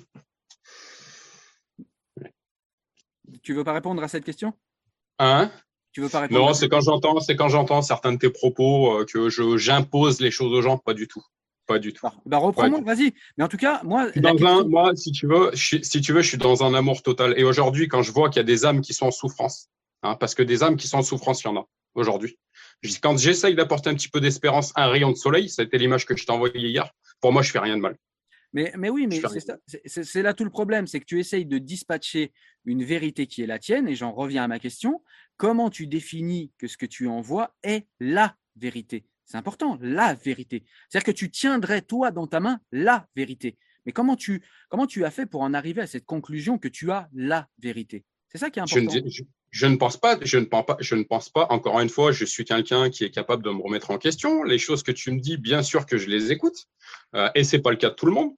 tu 3.42 3.52
veux 3.52 3.64
pas 3.64 3.74
répondre 3.74 4.02
à 4.02 4.08
cette 4.08 4.24
question? 4.24 4.54
Hein? 5.18 5.52
Tu 5.92 6.00
veux 6.00 6.08
pas 6.08 6.20
répondre 6.20 6.40
Non, 6.40 6.54
c'est 6.54 6.68
quand 6.68 6.80
j'entends, 6.80 7.20
c'est 7.20 7.36
quand 7.36 7.48
j'entends 7.48 7.82
certains 7.82 8.12
de 8.12 8.18
tes 8.18 8.30
propos 8.30 9.00
euh, 9.00 9.04
que 9.04 9.28
je 9.28 9.56
j'impose 9.56 10.20
les 10.20 10.32
choses 10.32 10.52
aux 10.52 10.62
gens, 10.62 10.78
pas 10.78 10.94
du 10.94 11.06
tout. 11.06 11.22
Pas 11.66 11.78
du 11.78 11.92
tout. 11.92 12.06
Bah, 12.26 12.38
reprends-moi, 12.38 12.80
vas-y. 12.82 13.14
Mais 13.36 13.44
en 13.44 13.48
tout 13.48 13.56
cas, 13.56 13.80
moi. 13.84 14.10
moi, 14.66 14.94
si 14.94 15.12
tu 15.12 15.26
veux, 15.26 15.50
je, 15.54 15.78
si 15.82 16.00
tu 16.00 16.12
veux, 16.12 16.20
je 16.20 16.28
suis 16.28 16.38
dans 16.38 16.62
un 16.62 16.74
amour 16.74 17.02
total. 17.02 17.34
Et 17.38 17.44
aujourd'hui, 17.44 17.88
quand 17.88 18.02
je 18.02 18.12
vois 18.12 18.28
qu'il 18.28 18.36
y 18.36 18.40
a 18.40 18.44
des 18.44 18.66
âmes 18.66 18.82
qui 18.82 18.92
sont 18.92 19.06
en 19.06 19.10
souffrance, 19.10 19.70
hein, 20.02 20.16
parce 20.16 20.34
que 20.34 20.42
des 20.42 20.62
âmes 20.62 20.76
qui 20.76 20.88
sont 20.88 20.98
en 20.98 21.02
souffrance, 21.02 21.42
il 21.42 21.46
y 21.46 21.50
en 21.50 21.56
a 21.56 21.66
aujourd'hui. 21.94 22.38
Quand 23.02 23.16
j'essaye 23.16 23.54
d'apporter 23.54 23.88
un 23.88 23.94
petit 23.94 24.10
peu 24.10 24.20
d'espérance, 24.20 24.72
un 24.76 24.88
rayon 24.88 25.10
de 25.10 25.16
soleil, 25.16 25.48
c'était 25.48 25.78
l'image 25.78 26.04
que 26.04 26.16
je 26.16 26.26
t'ai 26.26 26.32
envoyée 26.32 26.68
hier. 26.68 26.90
Pour 27.20 27.32
moi, 27.32 27.40
je 27.40 27.50
fais 27.50 27.60
rien 27.60 27.76
de 27.76 27.82
mal. 27.82 27.96
Mais, 28.52 28.72
mais 28.76 28.88
oui, 28.90 29.08
mais 29.08 29.20
c'est 29.86 30.22
là 30.22 30.32
tout 30.32 30.44
le 30.44 30.50
problème, 30.50 30.86
c'est 30.86 31.00
que 31.00 31.04
tu 31.06 31.18
essayes 31.18 31.46
de 31.46 31.58
dispatcher 31.58 32.32
une 32.64 32.84
vérité 32.84 33.26
qui 33.26 33.42
est 33.42 33.46
la 33.46 33.58
tienne, 33.58 33.88
et 33.88 33.96
j'en 33.96 34.12
reviens 34.12 34.44
à 34.44 34.48
ma 34.48 34.60
question. 34.60 35.02
Comment 35.36 35.70
tu 35.70 35.88
définis 35.88 36.52
que 36.58 36.68
ce 36.68 36.76
que 36.76 36.86
tu 36.86 37.08
envoies 37.08 37.52
est 37.64 37.88
la 37.98 38.36
vérité? 38.54 39.06
C'est 39.24 39.36
important, 39.36 39.78
la 39.80 40.14
vérité. 40.14 40.64
C'est-à-dire 40.88 41.06
que 41.06 41.18
tu 41.18 41.30
tiendrais, 41.30 41.82
toi, 41.82 42.10
dans 42.10 42.26
ta 42.26 42.40
main, 42.40 42.60
la 42.72 43.06
vérité. 43.16 43.56
Mais 43.86 43.92
comment 43.92 44.16
tu, 44.16 44.42
comment 44.68 44.86
tu 44.86 45.04
as 45.04 45.10
fait 45.10 45.26
pour 45.26 45.42
en 45.42 45.54
arriver 45.54 45.82
à 45.82 45.86
cette 45.86 46.06
conclusion 46.06 46.58
que 46.58 46.68
tu 46.68 46.90
as 46.90 47.08
la 47.14 47.48
vérité? 47.58 48.04
C'est 48.30 48.38
ça 48.38 48.50
qui 48.50 48.58
est 48.58 48.62
important. 48.62 48.98
Je 49.50 49.66
ne, 49.66 49.76
pense 49.76 49.96
pas, 49.96 50.18
je 50.20 50.38
ne 50.38 50.46
pense 50.46 50.66
pas, 50.66 50.76
je 50.80 50.96
ne 50.96 51.04
pense 51.04 51.28
pas. 51.28 51.46
Encore 51.50 51.78
une 51.78 51.88
fois, 51.88 52.10
je 52.10 52.24
suis 52.24 52.44
quelqu'un 52.44 52.90
qui 52.90 53.04
est 53.04 53.10
capable 53.10 53.44
de 53.44 53.50
me 53.50 53.62
remettre 53.62 53.92
en 53.92 53.98
question. 53.98 54.42
Les 54.42 54.58
choses 54.58 54.82
que 54.82 54.90
tu 54.90 55.12
me 55.12 55.20
dis, 55.20 55.36
bien 55.36 55.62
sûr 55.62 55.86
que 55.86 55.96
je 55.96 56.08
les 56.08 56.32
écoute, 56.32 56.66
euh, 57.14 57.30
et 57.36 57.44
c'est 57.44 57.60
pas 57.60 57.70
le 57.70 57.76
cas 57.76 57.90
de 57.90 57.94
tout 57.94 58.06
le 58.06 58.12
monde. 58.12 58.32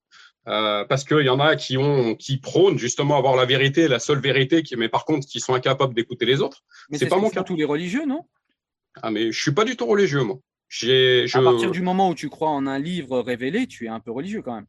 Euh, 0.49 0.85
parce 0.85 1.05
qu'il 1.05 1.23
y 1.23 1.29
en 1.31 1.41
a 1.41 1.57
qui 1.57 1.79
ont, 1.79 2.15
qui 2.15 2.37
prônent 2.37 2.79
justement 2.79 3.17
avoir 3.17 3.35
la 3.35 3.47
vérité, 3.47 3.89
la 3.89 3.99
seule 3.99 4.21
vérité, 4.21 4.63
qui, 4.63 4.77
mais 4.77 4.89
par 4.91 5.07
contre, 5.07 5.27
qui 5.27 5.41
sont 5.41 5.55
incapables 5.55 5.95
d'écouter 5.95 6.27
les 6.27 6.43
autres. 6.43 6.63
Mais 6.91 6.99
c'est 6.99 7.09
pas 7.09 7.17
mon 7.17 7.31
cas. 7.31 7.43
Tous 7.43 7.57
les 7.57 7.65
religieux, 7.65 8.05
non? 8.07 8.29
Ah, 9.03 9.11
mais 9.11 9.33
je 9.33 9.41
suis 9.41 9.53
pas 9.53 9.65
du 9.65 9.77
tout 9.77 9.87
religieux, 9.87 10.23
moi. 10.23 10.39
À 11.35 11.43
partir 11.43 11.71
du 11.71 11.83
moment 11.83 12.11
où 12.11 12.15
tu 12.15 12.29
crois 12.29 12.51
en 12.51 12.67
un 12.67 12.79
livre 12.79 13.21
révélé, 13.21 13.67
tu 13.67 13.87
es 13.87 13.89
un 13.89 14.01
peu 14.01 14.11
religieux 14.11 14.43
quand 14.43 14.55
même. 14.55 14.67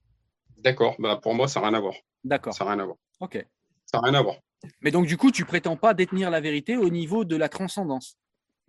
D'accord. 0.57 0.95
Bah, 0.99 1.19
pour 1.21 1.33
moi, 1.33 1.47
ça 1.47 1.59
n'a 1.59 1.67
rien 1.67 1.77
à 1.77 1.81
voir. 1.81 1.95
D'accord. 2.23 2.53
Ça 2.53 2.65
n'a 2.65 2.71
rien 2.71 2.79
à 2.79 2.85
voir. 2.85 2.97
Ok. 3.19 3.45
Ça 3.85 3.99
n'a 3.99 4.09
rien 4.09 4.13
à 4.13 4.21
voir. 4.21 4.35
Mais 4.81 4.91
donc, 4.91 5.05
du 5.05 5.17
coup, 5.17 5.31
tu 5.31 5.45
prétends 5.45 5.77
pas 5.77 5.93
détenir 5.93 6.29
la 6.29 6.41
vérité 6.41 6.77
au 6.77 6.89
niveau 6.89 7.25
de 7.25 7.35
la 7.35 7.49
transcendance 7.49 8.17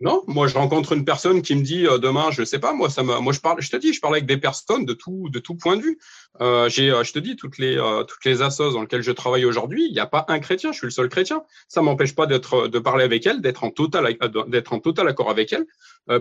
non, 0.01 0.23
moi 0.27 0.47
je 0.47 0.57
rencontre 0.57 0.93
une 0.93 1.03
personne 1.03 1.41
qui 1.41 1.55
me 1.55 1.61
dit 1.61 1.85
euh, 1.85 1.97
demain, 1.97 2.31
je 2.31 2.43
sais 2.43 2.59
pas, 2.59 2.73
moi 2.73 2.89
ça 2.89 3.03
me, 3.03 3.19
moi 3.19 3.33
je 3.33 3.39
parle, 3.39 3.61
je 3.61 3.69
te 3.69 3.75
dis, 3.75 3.93
je 3.93 3.99
parle 3.99 4.15
avec 4.15 4.25
des 4.25 4.37
personnes 4.37 4.85
de 4.85 4.93
tout, 4.93 5.29
de 5.29 5.39
tout 5.39 5.55
point 5.55 5.75
de 5.75 5.81
vue. 5.81 5.99
Euh, 6.39 6.69
j'ai, 6.69 6.89
euh, 6.89 7.03
je 7.03 7.11
te 7.11 7.19
dis, 7.19 7.35
toutes 7.35 7.57
les, 7.57 7.77
euh, 7.77 8.03
toutes 8.03 8.23
les 8.23 8.41
assos 8.41 8.71
dans 8.71 8.81
lesquelles 8.81 9.01
je 9.01 9.11
travaille 9.11 9.43
aujourd'hui, 9.43 9.85
il 9.87 9.91
n'y 9.91 9.99
a 9.99 10.05
pas 10.05 10.25
un 10.29 10.39
chrétien, 10.39 10.71
je 10.71 10.77
suis 10.77 10.87
le 10.87 10.91
seul 10.91 11.09
chrétien. 11.09 11.43
Ça 11.67 11.81
m'empêche 11.81 12.15
pas 12.15 12.27
d'être, 12.27 12.67
de 12.67 12.79
parler 12.79 13.03
avec 13.03 13.25
elle, 13.25 13.41
d'être 13.41 13.63
en 13.63 13.71
total, 13.71 14.17
d'être 14.47 14.73
en 14.73 14.79
total 14.79 15.07
accord 15.09 15.29
avec 15.29 15.53
elle. 15.53 15.65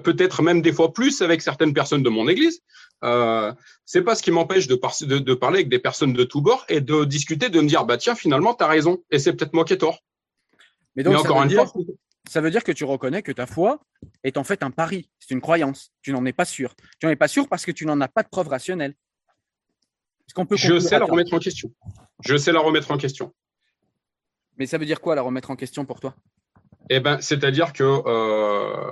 peut-être 0.01 0.43
même 0.43 0.61
des 0.61 0.73
fois 0.73 0.93
plus 0.93 1.23
avec 1.23 1.41
certaines 1.41 1.73
personnes 1.73 2.03
de 2.03 2.11
mon 2.11 2.29
église. 2.29 2.63
Euh, 3.05 3.53
c'est 3.85 4.03
pas 4.03 4.15
ce 4.15 4.23
qui 4.23 4.31
m'empêche 4.31 4.67
de, 4.67 4.79
de, 5.07 5.19
de, 5.19 5.35
parler 5.35 5.59
avec 5.59 5.69
des 5.69 5.79
personnes 5.79 6.13
de 6.13 6.25
tous 6.25 6.41
bords 6.41 6.65
et 6.69 6.81
de 6.81 7.05
discuter, 7.05 7.49
de 7.49 7.61
me 7.61 7.69
dire 7.69 7.85
bah 7.85 7.97
tiens 7.97 8.15
finalement 8.15 8.55
t'as 8.55 8.67
raison 8.67 9.03
et 9.11 9.19
c'est 9.19 9.33
peut-être 9.33 9.55
moi 9.55 9.65
qui 9.65 9.75
ai 9.75 9.79
tort. 9.79 10.01
Mais 10.97 11.05
donc 11.05 11.17
encore 11.17 11.43
une 11.43 11.51
fois, 11.51 11.73
ça 12.29 12.41
veut 12.41 12.51
dire 12.51 12.63
que 12.63 12.73
tu 12.73 12.85
reconnais 12.85 13.23
que 13.23 13.33
ta 13.33 13.47
foi 13.47 13.81
est 14.23 14.37
en 14.37 14.45
fait 14.45 14.63
un 14.63 14.71
pari, 14.71 15.11
c'est 15.19 15.35
une 15.35 15.41
croyance. 15.41 15.93
Tu 16.03 16.13
n'en 16.13 16.25
es 16.27 16.33
pas 16.33 16.45
sûr. 16.45 16.75
Tu 17.01 17.07
n'en 17.07 17.13
es 17.13 17.17
pas 17.17 17.29
sûr 17.29 17.49
parce 17.49 17.65
que 17.65 17.73
tu 17.73 17.87
n'en 17.87 18.01
as 18.01 18.09
pas 18.09 18.23
de 18.23 18.29
preuve 18.29 18.49
rationnelle. 18.49 18.95
qu'on 20.35 20.47
peut 20.47 20.57
Je 20.57 20.79
sais 20.79 20.99
la 20.99 21.07
remettre 21.07 21.35
en 21.35 21.39
question. 21.39 21.73
Je 22.25 22.37
sais 22.37 22.53
la 22.53 22.61
remettre 22.61 22.91
en 22.91 22.99
question. 22.99 23.35
Mais 24.59 24.67
ça 24.67 24.77
veut 24.77 24.87
dire 24.87 25.01
quoi 25.01 25.15
la 25.15 25.23
remettre 25.23 25.51
en 25.51 25.57
question 25.57 25.85
pour 25.85 26.01
toi? 26.01 26.15
Eh 26.91 27.01
ben, 27.01 27.21
c'est-à-dire 27.21 27.73
que 27.73 27.85
euh, 27.85 28.91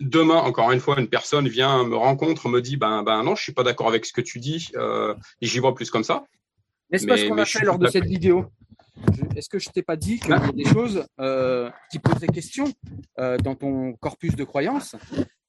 demain, 0.00 0.36
encore 0.36 0.72
une 0.72 0.80
fois, 0.80 0.98
une 0.98 1.08
personne 1.08 1.48
vient 1.48 1.84
me 1.84 1.96
rencontre, 1.96 2.48
me 2.48 2.60
dit 2.60 2.76
ben 2.76 3.02
ben 3.02 3.22
non, 3.22 3.34
je 3.34 3.42
suis 3.42 3.52
pas 3.52 3.62
d'accord 3.62 3.88
avec 3.88 4.04
ce 4.04 4.12
que 4.12 4.20
tu 4.20 4.38
dis, 4.38 4.70
euh, 4.74 5.14
j'y 5.40 5.58
vois 5.58 5.74
plus 5.74 5.90
comme 5.90 6.04
ça. 6.04 6.24
N'est-ce 6.90 7.06
pas 7.06 7.16
ce 7.16 7.26
qu'on 7.26 7.38
a 7.38 7.44
fait 7.44 7.64
lors 7.64 7.78
de 7.78 7.88
cette 7.88 8.06
vidéo? 8.06 8.46
Est-ce 9.34 9.48
que 9.48 9.58
je 9.58 9.68
t'ai 9.68 9.82
pas 9.82 9.96
dit 9.96 10.18
qu'il 10.18 10.30
y 10.30 10.32
a 10.32 10.52
des 10.52 10.64
choses 10.64 11.06
euh, 11.20 11.70
qui 11.90 11.98
posaient 11.98 12.26
question 12.28 12.72
euh, 13.18 13.36
dans 13.38 13.54
ton 13.54 13.92
corpus 13.94 14.36
de 14.36 14.44
croyances? 14.44 14.96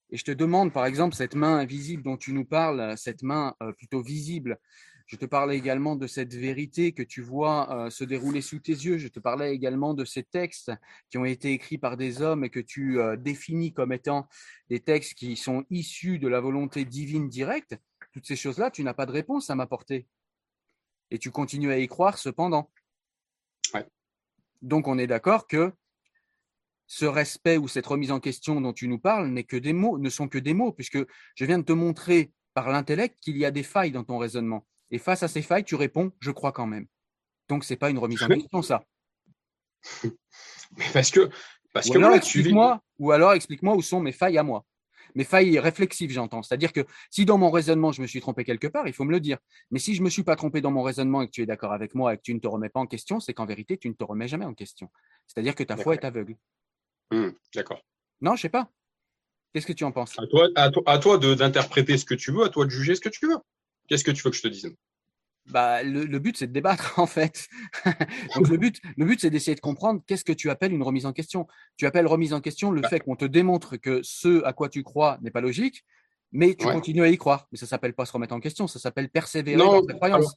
Et 0.10 0.18
je 0.18 0.24
te 0.24 0.32
demande, 0.32 0.74
par 0.74 0.86
exemple, 0.86 1.16
cette 1.16 1.36
main 1.36 1.58
invisible 1.58 2.04
dont 2.04 2.18
tu 2.18 2.34
nous 2.34 2.46
parles, 2.46 2.98
cette 2.98 3.24
main 3.24 3.56
euh, 3.62 3.72
plutôt 3.72 4.02
visible. 4.02 4.58
Je 5.06 5.16
te 5.16 5.26
parlais 5.26 5.58
également 5.58 5.96
de 5.96 6.06
cette 6.06 6.34
vérité 6.34 6.92
que 6.92 7.04
tu 7.04 7.22
vois 7.22 7.88
se 7.90 8.04
dérouler 8.04 8.42
sous 8.42 8.60
tes 8.60 8.74
yeux. 8.74 8.98
Je 8.98 9.08
te 9.08 9.22
parlais 9.22 9.56
également 9.56 9.94
de 9.94 10.04
ces 10.04 10.22
textes 10.22 10.70
qui 11.10 11.18
ont 11.18 11.24
été 11.24 11.54
écrits 11.54 11.78
par 11.78 11.96
des 11.96 12.22
hommes 12.22 12.44
et 12.44 12.50
que 12.50 12.60
tu 12.60 13.00
définis 13.18 13.72
comme 13.72 13.94
étant 13.94 14.28
des 14.70 14.82
textes 14.82 15.14
qui 15.14 15.38
sont 15.38 15.64
issus 15.70 16.20
de 16.20 16.28
la 16.28 16.42
volonté 16.42 16.84
divine 16.84 17.30
directe. 17.30 17.78
Toutes 18.12 18.26
ces 18.26 18.36
choses-là, 18.36 18.70
tu 18.70 18.84
n'as 18.84 18.94
pas 18.94 19.06
de 19.06 19.14
réponse 19.14 19.50
à 19.50 19.56
m'apporter. 19.56 20.08
Et 21.12 21.20
tu 21.20 21.32
continues 21.32 21.72
à 21.72 21.80
y 21.80 21.88
croire 21.88 22.18
cependant. 22.18 22.70
Donc 24.62 24.88
on 24.88 24.98
est 24.98 25.08
d'accord 25.08 25.48
que 25.48 25.72
ce 26.88 27.06
respect 27.06 27.58
ou 27.58 27.68
cette 27.68 27.86
remise 27.86 28.12
en 28.12 28.20
question 28.20 28.60
dont 28.62 28.74
tu 28.74 28.88
nous 28.88 28.98
parles 28.98 29.28
n'est 29.28 29.44
que 29.44 29.58
des 29.58 29.74
mots, 29.74 30.00
ne 30.00 30.10
sont 30.10 30.28
que 30.28 30.38
des 30.38 30.54
mots, 30.54 30.72
puisque 30.72 31.00
je 31.36 31.46
viens 31.46 31.60
de 31.60 31.64
te 31.64 31.74
montrer 31.74 32.32
par 32.54 32.70
l'intellect 32.70 33.20
qu'il 33.20 33.38
y 33.38 33.46
a 33.46 33.52
des 33.52 33.64
failles 33.64 33.92
dans 33.92 34.04
ton 34.04 34.18
raisonnement. 34.18 34.66
Et 34.90 34.98
face 34.98 35.22
à 35.22 35.28
ces 35.28 35.42
failles, 35.42 35.66
tu 35.66 35.76
réponds 35.76 36.12
je 36.20 36.32
crois 36.32 36.52
quand 36.52 36.66
même. 36.66 36.88
Donc 37.50 37.66
c'est 37.66 37.76
pas 37.76 37.90
une 37.90 38.00
remise 38.00 38.24
en 38.24 38.28
question, 38.28 38.62
ça. 38.62 38.84
Mais 40.78 40.86
parce 40.94 41.12
que 41.12 41.30
parce 41.74 41.90
ou 41.90 41.94
que 41.94 41.98
alors 41.98 42.16
explique-moi, 42.16 42.82
ou 43.00 43.12
alors 43.12 43.34
explique-moi 43.34 43.76
où 43.76 43.82
sont 43.82 44.00
mes 44.00 44.12
failles 44.12 44.38
à 44.38 44.44
moi 44.44 44.66
mes 45.18 45.24
failles 45.24 45.58
réflexives, 45.58 46.12
j'entends. 46.12 46.44
C'est-à-dire 46.44 46.72
que 46.72 46.86
si 47.10 47.26
dans 47.26 47.40
mon 47.40 47.50
raisonnement, 47.50 47.92
je 47.92 48.04
me 48.04 48.08
suis 48.08 48.22
trompé 48.22 48.44
quelque 48.44 48.68
part, 48.68 48.88
il 48.88 48.94
faut 48.94 49.04
me 49.04 49.12
le 49.12 49.20
dire. 49.20 49.40
Mais 49.72 49.80
si 49.80 49.96
je 49.96 50.02
ne 50.02 50.06
me 50.06 50.12
suis 50.12 50.22
pas 50.22 50.36
trompé 50.36 50.62
dans 50.62 50.70
mon 50.70 50.84
raisonnement 50.84 51.24
et 51.24 51.26
que 51.26 51.32
tu 51.32 51.42
es 51.42 51.48
d'accord 51.48 51.74
avec 51.74 51.96
moi 51.96 52.14
et 52.14 52.18
que 52.18 52.22
tu 52.22 52.36
ne 52.36 52.40
te 52.40 52.48
remets 52.48 52.70
pas 52.70 52.80
en 52.80 52.86
question, 52.86 53.20
c'est 53.20 53.34
qu'en 53.34 53.48
vérité, 53.48 53.80
tu 53.80 53.90
ne 53.90 53.96
te 53.96 54.04
remets 54.04 54.28
jamais 54.28 54.46
en 54.46 54.54
question. 54.54 54.92
C'est-à-dire 55.26 55.56
que 55.56 55.64
ta 55.64 55.76
foi 55.76 55.96
est 55.96 56.06
aveugle. 56.06 56.38
Mmh, 57.10 57.30
d'accord. 57.56 57.82
Non, 58.22 58.36
je 58.36 58.44
sais 58.44 58.50
pas. 58.50 58.70
Qu'est-ce 59.54 59.66
que 59.66 59.74
tu 59.74 59.86
en 59.86 59.92
penses? 59.92 60.16
À 60.20 60.28
toi, 60.28 60.50
à 60.86 61.00
toi, 61.00 61.18
d'interpréter 61.18 61.98
ce 61.98 62.06
que 62.06 62.14
tu 62.14 62.32
veux, 62.32 62.44
à 62.44 62.50
toi 62.50 62.66
de 62.66 62.70
juger 62.70 62.94
ce 62.94 63.02
que 63.02 63.10
tu 63.10 63.26
veux. 63.28 63.38
Qu'est-ce 63.88 64.04
que 64.04 64.12
tu 64.12 64.22
veux 64.22 64.30
que 64.30 64.38
je 64.38 64.44
te 64.44 64.48
dise? 64.48 64.72
Bah, 65.52 65.84
le, 65.84 66.20
but, 66.20 66.38
c'est 66.38 66.48
de 66.48 66.54
débattre, 66.54 66.94
en 67.00 67.08
fait. 67.08 67.48
Donc, 68.36 68.50
le 68.50 68.58
but, 68.58 68.80
le 68.96 69.06
but 69.06 69.22
c'est 69.22 69.30
d'essayer 69.30 69.56
de 69.56 69.62
comprendre 69.62 70.02
qu'est-ce 70.06 70.24
que 70.24 70.34
tu 70.34 70.50
appelles 70.50 70.74
une 70.74 70.84
remise 70.84 71.06
en 71.06 71.14
question. 71.14 71.48
Tu 71.78 71.86
appelles 71.86 72.08
remise 72.08 72.34
en 72.34 72.42
question 72.42 72.72
le 72.72 72.82
fait 72.88 73.00
qu'on 73.00 73.16
te 73.16 73.26
démontre 73.26 73.78
que 73.78 74.02
ce 74.04 74.44
à 74.44 74.54
quoi 74.54 74.70
tu 74.70 74.84
crois 74.84 75.18
n'est 75.22 75.32
pas 75.32 75.42
logique, 75.42 75.86
mais 76.32 76.56
tu 76.56 76.66
continues 76.66 77.04
à 77.04 77.10
y 77.10 77.18
croire. 77.18 77.48
Mais 77.52 77.58
ça 77.58 77.66
s'appelle 77.66 77.94
pas 77.94 78.06
se 78.06 78.12
remettre 78.12 78.34
en 78.34 78.40
question, 78.40 78.68
ça 78.68 78.80
s'appelle 78.80 79.10
persévérer 79.10 79.58
dans 79.58 79.86
ta 79.86 79.94
croyance. 79.94 80.36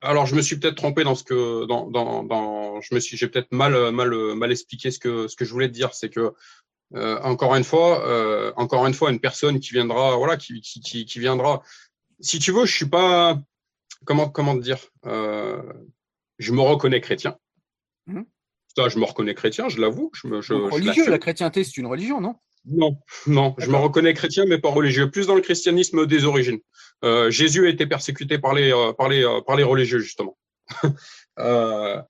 Alors, 0.00 0.26
je 0.26 0.36
me 0.36 0.42
suis 0.42 0.60
peut-être 0.60 0.76
trompé 0.76 1.02
dans 1.02 1.16
ce 1.16 1.24
que, 1.24 1.66
dans, 1.66 1.90
dans, 1.90 2.22
dans 2.22 2.80
je 2.80 2.94
me 2.94 3.00
suis, 3.00 3.16
j'ai 3.16 3.26
peut-être 3.26 3.50
mal, 3.50 3.90
mal, 3.90 4.14
mal 4.36 4.52
expliqué 4.52 4.92
ce 4.92 5.00
que, 5.00 5.26
ce 5.26 5.34
que 5.34 5.44
je 5.44 5.52
voulais 5.52 5.66
te 5.66 5.72
dire, 5.72 5.92
c'est 5.92 6.08
que 6.08 6.34
euh, 6.94 7.20
encore 7.22 7.54
une 7.54 7.64
fois, 7.64 8.06
euh, 8.06 8.52
encore 8.56 8.86
une 8.86 8.94
fois, 8.94 9.10
une 9.10 9.20
personne 9.20 9.60
qui 9.60 9.72
viendra, 9.72 10.16
voilà, 10.16 10.36
qui, 10.36 10.60
qui, 10.60 10.80
qui, 10.80 11.04
qui 11.04 11.18
viendra. 11.18 11.62
Si 12.20 12.38
tu 12.38 12.52
veux, 12.52 12.64
je 12.64 12.74
suis 12.74 12.88
pas, 12.88 13.38
comment, 14.04 14.28
comment 14.28 14.54
dire 14.54 14.78
euh, 15.06 15.62
Je 16.38 16.52
me 16.52 16.60
reconnais 16.60 17.00
chrétien. 17.00 17.36
Mmh. 18.06 18.22
Ça, 18.76 18.88
je 18.88 18.98
me 18.98 19.04
reconnais 19.04 19.34
chrétien, 19.34 19.68
je 19.68 19.80
l'avoue. 19.80 20.10
Je 20.14 20.28
me, 20.28 20.40
je, 20.40 20.54
religieux, 20.54 21.08
la 21.08 21.18
chrétienté, 21.18 21.64
c'est 21.64 21.76
une 21.78 21.86
religion, 21.86 22.20
non? 22.20 22.36
Non, 22.64 22.98
non. 23.26 23.54
Je 23.58 23.70
me 23.70 23.76
reconnais 23.76 24.14
chrétien, 24.14 24.44
mais 24.46 24.58
pas 24.58 24.70
religieux. 24.70 25.10
Plus 25.10 25.26
dans 25.26 25.34
le 25.34 25.40
christianisme 25.40 26.06
des 26.06 26.24
origines. 26.24 26.60
Euh, 27.04 27.30
Jésus 27.30 27.66
a 27.66 27.70
été 27.70 27.86
persécuté 27.86 28.38
par 28.38 28.54
les, 28.54 28.72
euh, 28.72 28.92
par 28.92 29.08
les, 29.08 29.24
euh, 29.24 29.40
par 29.40 29.56
les 29.56 29.62
religieux, 29.62 30.00
justement. 30.00 30.36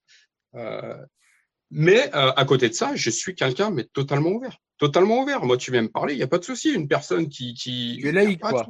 mais 1.71 2.11
à 2.13 2.45
côté 2.45 2.69
de 2.69 2.75
ça, 2.75 2.97
je 2.97 3.11
suis 3.11 3.35
quelqu'un 3.35 3.71
mais 3.71 3.85
totalement 3.85 4.31
ouvert, 4.31 4.59
totalement 4.79 5.21
ouvert. 5.23 5.45
Moi, 5.45 5.57
tu 5.59 5.71
viens 5.71 5.83
me 5.83 5.89
parler, 5.89 6.15
il 6.15 6.17
n'y 6.17 6.23
a 6.23 6.29
pas 6.29 6.39
de 6.39 6.45
souci. 6.45 6.73
Une 6.73 6.89
personne 6.89 7.29
qui, 7.29 7.55
qui. 7.55 7.99
Tu 8.01 8.09
es 8.09 8.13
laïque, 8.13 8.41
quoi. 8.41 8.67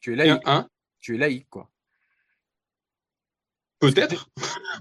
Tu 0.00 0.12
es 0.12 0.16
laïque. 0.16 0.42
tu 1.00 1.14
es 1.14 1.18
laïque, 1.18 1.48
quoi. 1.48 1.70
Peut-être. 3.80 4.28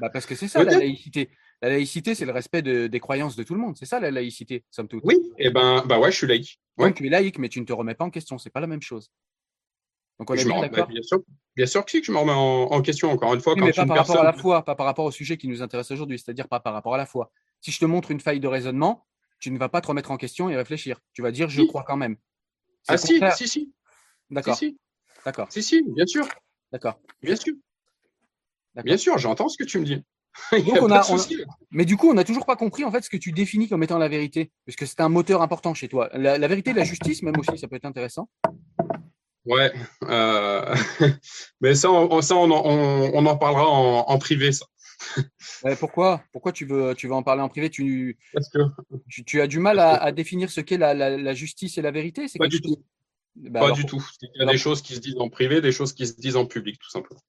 Bah 0.02 0.10
parce 0.12 0.26
que 0.26 0.36
c'est 0.36 0.48
ça 0.48 0.64
la 0.64 0.78
laïcité. 0.78 1.30
La 1.62 1.70
laïcité, 1.70 2.16
c'est 2.16 2.26
le 2.26 2.32
respect 2.32 2.62
des 2.62 3.00
croyances 3.00 3.36
de 3.36 3.44
tout 3.44 3.54
le 3.54 3.60
monde. 3.60 3.76
C'est 3.78 3.86
ça 3.86 4.00
la 4.00 4.12
laïcité, 4.12 4.66
somme 4.72 4.88
toute. 4.88 5.04
Oui, 5.04 5.16
et 5.38 5.48
eh 5.48 5.50
ben, 5.50 5.84
bah 5.86 6.00
ouais, 6.00 6.12
je 6.12 6.18
suis 6.18 6.28
laïque. 6.28 6.60
Donc 6.78 6.96
tu 6.96 7.08
es 7.08 7.10
laïque, 7.10 7.40
mais 7.40 7.50
tu 7.50 7.60
ne 7.60 7.66
te 7.66 7.74
remets 7.74 7.96
pas 7.96 8.06
en 8.06 8.10
question. 8.10 8.38
C'est 8.38 8.50
pas 8.50 8.60
la 8.60 8.68
même 8.68 8.82
chose. 8.82 9.12
Donc 10.20 10.30
on 10.30 10.34
est 10.34 10.44
bien. 10.44 10.86
Bien 10.86 11.02
sûr, 11.02 11.20
bien 11.56 11.66
sûr 11.66 11.86
que 11.86 11.92
si, 11.92 12.02
que 12.02 12.08
je 12.08 12.12
me 12.12 12.18
remets 12.18 12.34
en, 12.34 12.82
question 12.82 13.10
encore 13.10 13.34
une 13.34 13.40
fois. 13.40 13.56
mais 13.56 13.72
pas 13.72 13.86
par 13.86 13.98
rapport 13.98 14.20
à 14.20 14.24
la 14.24 14.34
foi, 14.34 14.66
pas 14.66 14.76
par 14.76 14.86
rapport 14.86 15.06
au 15.06 15.12
sujet 15.12 15.38
qui 15.38 15.48
nous 15.48 15.62
intéresse 15.62 15.90
aujourd'hui, 15.92 16.20
c'est-à-dire 16.20 16.50
pas 16.50 16.60
par 16.60 16.74
rapport 16.74 16.94
à 16.94 16.98
la 16.98 17.06
foi. 17.06 17.32
Si 17.62 17.72
je 17.72 17.80
te 17.80 17.86
montre 17.86 18.12
une 18.12 18.20
faille 18.20 18.42
de 18.42 18.48
raisonnement, 18.48 19.06
tu 19.40 19.50
ne 19.52 19.58
vas 19.58 19.70
pas 19.70 19.80
te 19.80 19.88
remettre 19.88 20.12
en 20.12 20.18
question 20.18 20.50
et 20.50 20.58
réfléchir. 20.58 21.00
Tu 21.14 21.22
vas 21.22 21.32
dire 21.32 21.50
je 21.50 21.62
crois 21.62 21.84
quand 21.84 21.98
même. 21.98 22.18
Ah 22.88 22.98
si, 22.98 23.22
si, 23.36 23.48
si. 23.48 23.74
D'accord. 24.30 24.56
Si, 24.56 24.72
si. 24.72 24.80
D'accord. 25.26 25.48
Si, 25.52 25.64
si, 25.64 25.84
bien 25.84 26.06
sûr. 26.06 26.28
D'accord. 26.72 27.00
Bien 27.22 27.36
sûr. 27.36 27.54
Bien 28.84 28.98
sûr, 28.98 29.18
j'entends 29.18 29.50
ce 29.50 29.58
que 29.58 29.64
tu 29.64 29.80
me 29.80 29.86
dis. 29.86 30.04
Mais 31.72 31.86
du 31.86 31.98
coup, 31.98 32.10
on 32.10 32.14
n'a 32.14 32.24
toujours 32.24 32.46
pas 32.46 32.56
compris 32.56 32.84
en 32.84 32.92
fait 32.92 33.02
ce 33.02 33.10
que 33.10 33.18
tu 33.18 33.32
définis 33.32 33.68
comme 33.68 33.84
étant 33.84 33.98
la 33.98 34.08
vérité, 34.08 34.52
puisque 34.66 34.88
c'est 34.88 35.02
un 35.02 35.10
moteur 35.10 35.42
important 35.42 35.74
chez 35.74 35.88
toi. 35.88 36.10
La, 36.14 36.48
vérité, 36.48 36.74
la 36.74 36.84
justice, 36.84 37.24
même 37.24 37.38
aussi, 37.38 37.58
ça 37.58 37.68
peut 37.68 37.76
être 37.76 37.86
intéressant. 37.86 38.30
Ouais, 39.46 39.72
euh, 40.04 40.76
mais 41.62 41.74
ça, 41.76 41.92
on, 41.92 42.22
ça, 42.22 42.36
on, 42.36 42.52
en 42.52 43.38
parlera 43.38 43.68
en, 43.68 44.18
privé, 44.20 44.52
ça. 44.52 44.66
pourquoi 45.80 46.24
Pourquoi 46.32 46.52
tu 46.52 46.66
veux, 46.66 46.94
tu 46.96 47.08
veux 47.08 47.14
en 47.14 47.24
parler 47.24 47.42
en 47.42 47.50
privé? 47.50 47.70
Tu, 47.70 48.18
Parce 48.34 48.50
que... 48.50 48.60
tu, 49.26 49.42
as 49.42 49.48
du 49.48 49.60
mal 49.60 49.80
à, 49.80 50.12
définir 50.12 50.52
ce 50.52 50.62
qu'est 50.62 50.78
la, 50.78 51.34
justice 51.34 51.78
et 51.78 51.82
la 51.82 51.92
vérité 51.92 52.26
Pas 52.38 52.48
du 52.48 52.62
tout. 52.62 52.84
Bah, 53.36 53.62
pas 53.62 53.72
du 53.72 53.86
tout. 53.86 54.06
Il 54.22 54.30
y 54.36 54.44
a 54.44 54.52
des 54.52 54.58
choses 54.58 54.82
qui 54.82 54.96
se 54.96 55.00
disent 55.00 55.18
en 55.18 55.30
privé, 55.30 55.62
des 55.62 55.72
choses 55.72 55.94
qui 55.94 56.06
se 56.06 56.14
disent 56.14 56.36
en 56.36 56.46
public, 56.46 56.78
tout 56.80 56.90
simplement. 56.90 57.22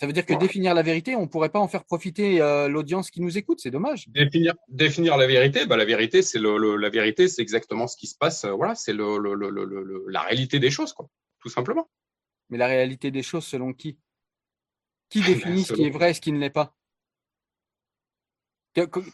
Ça 0.00 0.06
veut 0.06 0.12
dire 0.12 0.26
que 0.26 0.34
définir 0.34 0.74
la 0.74 0.82
vérité, 0.82 1.16
on 1.16 1.22
ne 1.22 1.26
pourrait 1.26 1.48
pas 1.48 1.60
en 1.60 1.68
faire 1.68 1.84
profiter 1.84 2.40
euh, 2.40 2.68
l'audience 2.68 3.10
qui 3.10 3.20
nous 3.20 3.38
écoute, 3.38 3.60
c'est 3.60 3.70
dommage. 3.70 4.08
Définir, 4.08 4.54
définir 4.68 5.16
la 5.16 5.26
vérité, 5.26 5.66
bah, 5.66 5.76
la 5.76 5.84
vérité, 5.84 6.22
c'est 6.22 6.38
le, 6.38 6.76
la 6.76 6.90
vérité, 6.90 7.28
c'est 7.28 7.42
exactement 7.42 7.86
ce 7.86 7.96
qui 7.96 8.06
se 8.06 8.16
passe. 8.16 8.44
Euh, 8.44 8.52
voilà, 8.52 8.74
c'est 8.74 8.92
le, 8.92 10.10
la 10.10 10.20
réalité 10.20 10.58
des 10.58 10.70
choses, 10.70 10.92
quoi, 10.92 11.08
tout 11.40 11.48
simplement. 11.48 11.88
Mais 12.50 12.58
la 12.58 12.66
réalité 12.66 13.10
des 13.10 13.22
choses, 13.22 13.44
selon 13.44 13.72
qui? 13.72 13.98
Qui 15.08 15.20
définit 15.26 15.64
ce 15.64 15.72
qui 15.72 15.84
est 15.84 15.90
vrai 15.90 16.10
et 16.10 16.14
ce 16.14 16.20
qui 16.20 16.32
ne 16.32 16.38
l'est 16.38 16.50
pas? 16.50 16.76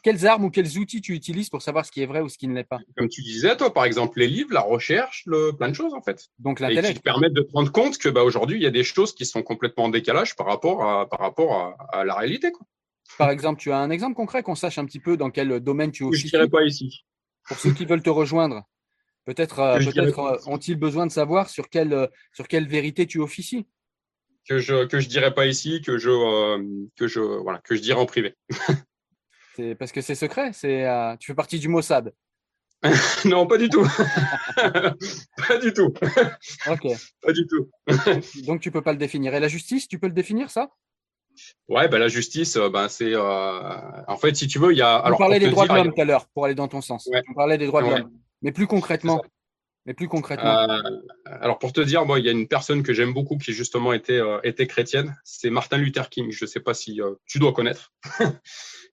Quelles 0.03 0.27
armes 0.27 0.45
ou 0.45 0.51
quels 0.51 0.79
outils 0.79 1.01
tu 1.01 1.15
utilises 1.15 1.51
pour 1.51 1.63
savoir 1.63 1.85
ce 1.85 1.91
qui 1.91 2.03
est 2.03 2.07
vrai 2.07 2.21
ou 2.21 2.29
ce 2.29 2.39
qui 2.39 2.49
ne 2.49 2.55
l'est 2.55 2.65
pas? 2.65 2.79
Comme 2.97 3.09
tu 3.09 3.23
disais, 3.23 3.57
toi, 3.57 3.73
par 3.73 3.85
exemple, 3.85 4.19
les 4.19 4.29
livres, 4.29 4.53
la 4.53 4.61
recherche, 4.61 5.25
le, 5.27 5.53
plein 5.53 5.69
de 5.69 5.75
choses, 5.75 5.95
en 5.95 6.03
fait. 6.03 6.29
Donc 6.39 6.61
l'intellect. 6.61 6.91
Et 6.91 6.93
qui 6.95 6.99
te 6.99 7.05
permettent 7.05 7.33
de 7.33 7.43
te 7.43 7.53
rendre 7.53 7.73
compte 7.73 7.99
que 7.99 8.09
bah, 8.09 8.23
aujourd'hui, 8.23 8.57
il 8.57 8.63
y 8.63 8.67
a 8.67 8.71
des 8.71 8.85
choses 8.85 9.15
qui 9.15 9.27
sont 9.27 9.43
complètement 9.43 9.85
en 9.85 9.89
décalage 9.89 10.37
par 10.37 10.47
rapport 10.47 10.89
à, 10.89 11.09
par 11.09 11.21
rapport 11.21 11.77
à, 11.93 12.05
la 12.05 12.15
réalité. 12.15 12.53
Quoi. 12.53 12.67
Par 13.17 13.31
exemple, 13.31 13.61
tu 13.61 13.73
as 13.73 13.79
un 13.79 13.91
exemple 13.91 14.15
concret 14.15 14.43
qu'on 14.43 14.55
sache 14.55 14.79
un 14.79 14.85
petit 14.85 15.01
peu 15.01 15.17
dans 15.17 15.31
quel 15.31 15.61
domaine 15.61 15.91
tu 15.91 16.05
officies 16.05 16.29
Je 16.29 16.37
ne 16.37 16.43
dirais 16.43 16.51
pas 16.51 16.65
ici. 16.65 17.05
Pour 17.49 17.59
ceux 17.59 17.73
qui 17.73 17.87
veulent 17.87 18.03
te 18.03 18.11
rejoindre, 18.11 18.63
peut-être 19.25 19.59
euh, 19.59 19.79
euh, 19.79 20.37
ont-ils 20.47 20.77
besoin 20.77 21.07
de 21.07 21.13
savoir 21.13 21.49
sur 21.49 21.69
quelle, 21.69 21.93
euh, 21.93 22.07
sur 22.33 22.47
quelle 22.47 22.69
vérité 22.69 23.07
tu 23.07 23.21
officies? 23.21 23.67
Que 24.47 24.59
je 24.59 24.87
que 24.87 24.99
je 25.01 25.09
dirais 25.09 25.35
pas 25.35 25.47
ici, 25.47 25.83
que 25.83 25.99
je 25.99 26.09
que 26.97 27.07
je 27.07 27.21
voilà 27.21 27.59
que 27.59 27.75
je 27.75 27.83
dirais 27.83 28.01
en 28.01 28.07
privé. 28.07 28.35
C'est 29.59 29.75
parce 29.75 29.91
que 29.91 30.01
c'est 30.01 30.15
secret. 30.15 30.53
C'est 30.53 30.87
euh, 30.87 31.17
tu 31.17 31.27
fais 31.27 31.35
partie 31.35 31.59
du 31.59 31.69
Mossad. 31.69 32.15
non, 33.25 33.49
pas 33.49 33.59
du 33.59 33.69
tout. 33.69 33.85
pas 34.57 35.59
du 35.61 35.73
tout. 35.73 35.93
Ok. 36.71 36.87
Pas 37.23 37.33
du 37.33 37.45
tout. 37.49 37.69
Donc 38.47 38.61
tu 38.61 38.71
peux 38.71 38.83
pas 38.83 38.93
le 38.93 38.99
définir. 38.99 39.35
Et 39.35 39.41
la 39.41 39.49
justice, 39.49 39.89
tu 39.89 39.99
peux 39.99 40.07
le 40.07 40.13
définir 40.13 40.49
ça? 40.51 40.71
Ouais, 41.69 41.89
bah, 41.89 41.99
la 41.99 42.07
justice, 42.07 42.57
euh, 42.57 42.69
bah, 42.69 42.89
c'est 42.89 43.15
euh, 43.15 44.05
en 44.07 44.17
fait, 44.17 44.37
si 44.37 44.47
tu 44.47 44.61
veux, 44.61 44.73
il 44.73 44.79
y 44.79 44.83
a. 44.83 45.03
On 45.13 45.17
parlait 45.17 45.41
des 45.41 45.51
droits 45.51 45.67
de 45.67 45.75
l'homme 45.75 45.93
tout 45.93 46.01
à 46.01 46.05
l'heure 46.05 46.29
pour 46.29 46.45
aller 46.45 46.55
dans 46.55 46.69
ton 46.69 46.81
sens. 46.81 47.09
On 47.29 47.35
parlait 47.35 47.59
des 47.59 47.67
droits 47.67 47.83
de 47.83 47.91
l'homme, 47.91 48.13
mais 48.43 48.53
plus 48.53 48.69
concrètement. 48.69 49.21
Mais 49.87 49.95
plus 49.95 50.09
concrètement. 50.09 50.69
alors 51.25 51.59
pour 51.59 51.73
te 51.73 51.81
dire, 51.81 52.05
moi, 52.05 52.21
il 52.21 52.27
y 52.27 52.29
a 52.29 52.33
une 52.33 52.47
personne 52.47 52.83
que 52.83 52.93
j'aime 52.93 53.15
beaucoup 53.15 53.39
qui 53.39 53.53
justement 53.55 53.93
était 53.93 54.21
était 54.45 54.69
chrétienne. 54.69 55.17
C'est 55.25 55.51
Martin 55.51 55.79
Luther 55.79 56.11
King. 56.11 56.31
Je 56.31 56.45
ne 56.45 56.49
sais 56.49 56.61
pas 56.61 56.75
si 56.75 57.01
tu 57.27 57.39
dois 57.41 57.53
connaître. 57.53 57.93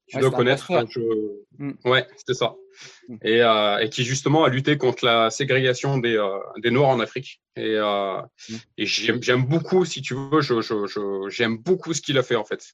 Tu 0.07 0.19
dois 0.19 0.31
connaître. 0.31 0.71
Je... 0.89 0.99
Mm. 1.57 1.73
Ouais, 1.85 2.07
c'était 2.17 2.33
ça. 2.33 2.55
Mm. 3.07 3.15
Et, 3.23 3.41
euh, 3.41 3.77
et, 3.79 3.89
qui 3.89 4.03
justement 4.03 4.43
a 4.43 4.49
lutté 4.49 4.77
contre 4.77 5.05
la 5.05 5.29
ségrégation 5.29 5.97
des, 5.97 6.15
euh, 6.15 6.37
des 6.57 6.71
Noirs 6.71 6.89
en 6.89 6.99
Afrique. 6.99 7.41
Et, 7.55 7.75
euh, 7.75 8.21
mm. 8.49 8.55
et 8.77 8.85
j'aime 8.85 9.45
beaucoup, 9.45 9.85
si 9.85 10.01
tu 10.01 10.13
veux, 10.13 10.41
j'aime 10.41 10.61
je, 10.61 10.85
je, 11.29 11.55
beaucoup 11.55 11.93
ce 11.93 12.01
qu'il 12.01 12.17
a 12.17 12.23
fait 12.23 12.35
en 12.35 12.45
fait. 12.45 12.73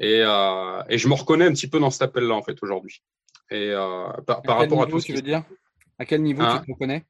Et, 0.00 0.20
et 0.20 0.98
je 0.98 1.08
me 1.08 1.14
reconnais 1.14 1.46
un 1.46 1.52
petit 1.52 1.68
peu 1.68 1.80
dans 1.80 1.90
cet 1.90 2.02
appel-là 2.02 2.34
en 2.34 2.42
fait 2.42 2.56
aujourd'hui. 2.62 3.02
Et 3.50 3.72
par, 4.26 4.42
par 4.42 4.58
rapport 4.58 4.82
à 4.82 4.86
tout 4.86 5.00
tu 5.00 5.14
veux 5.14 5.22
dire? 5.22 5.42
À 5.98 6.04
quel 6.04 6.22
niveau 6.22 6.42
tu 6.42 6.48
hein 6.48 6.62
te 6.64 6.70
reconnais? 6.70 7.04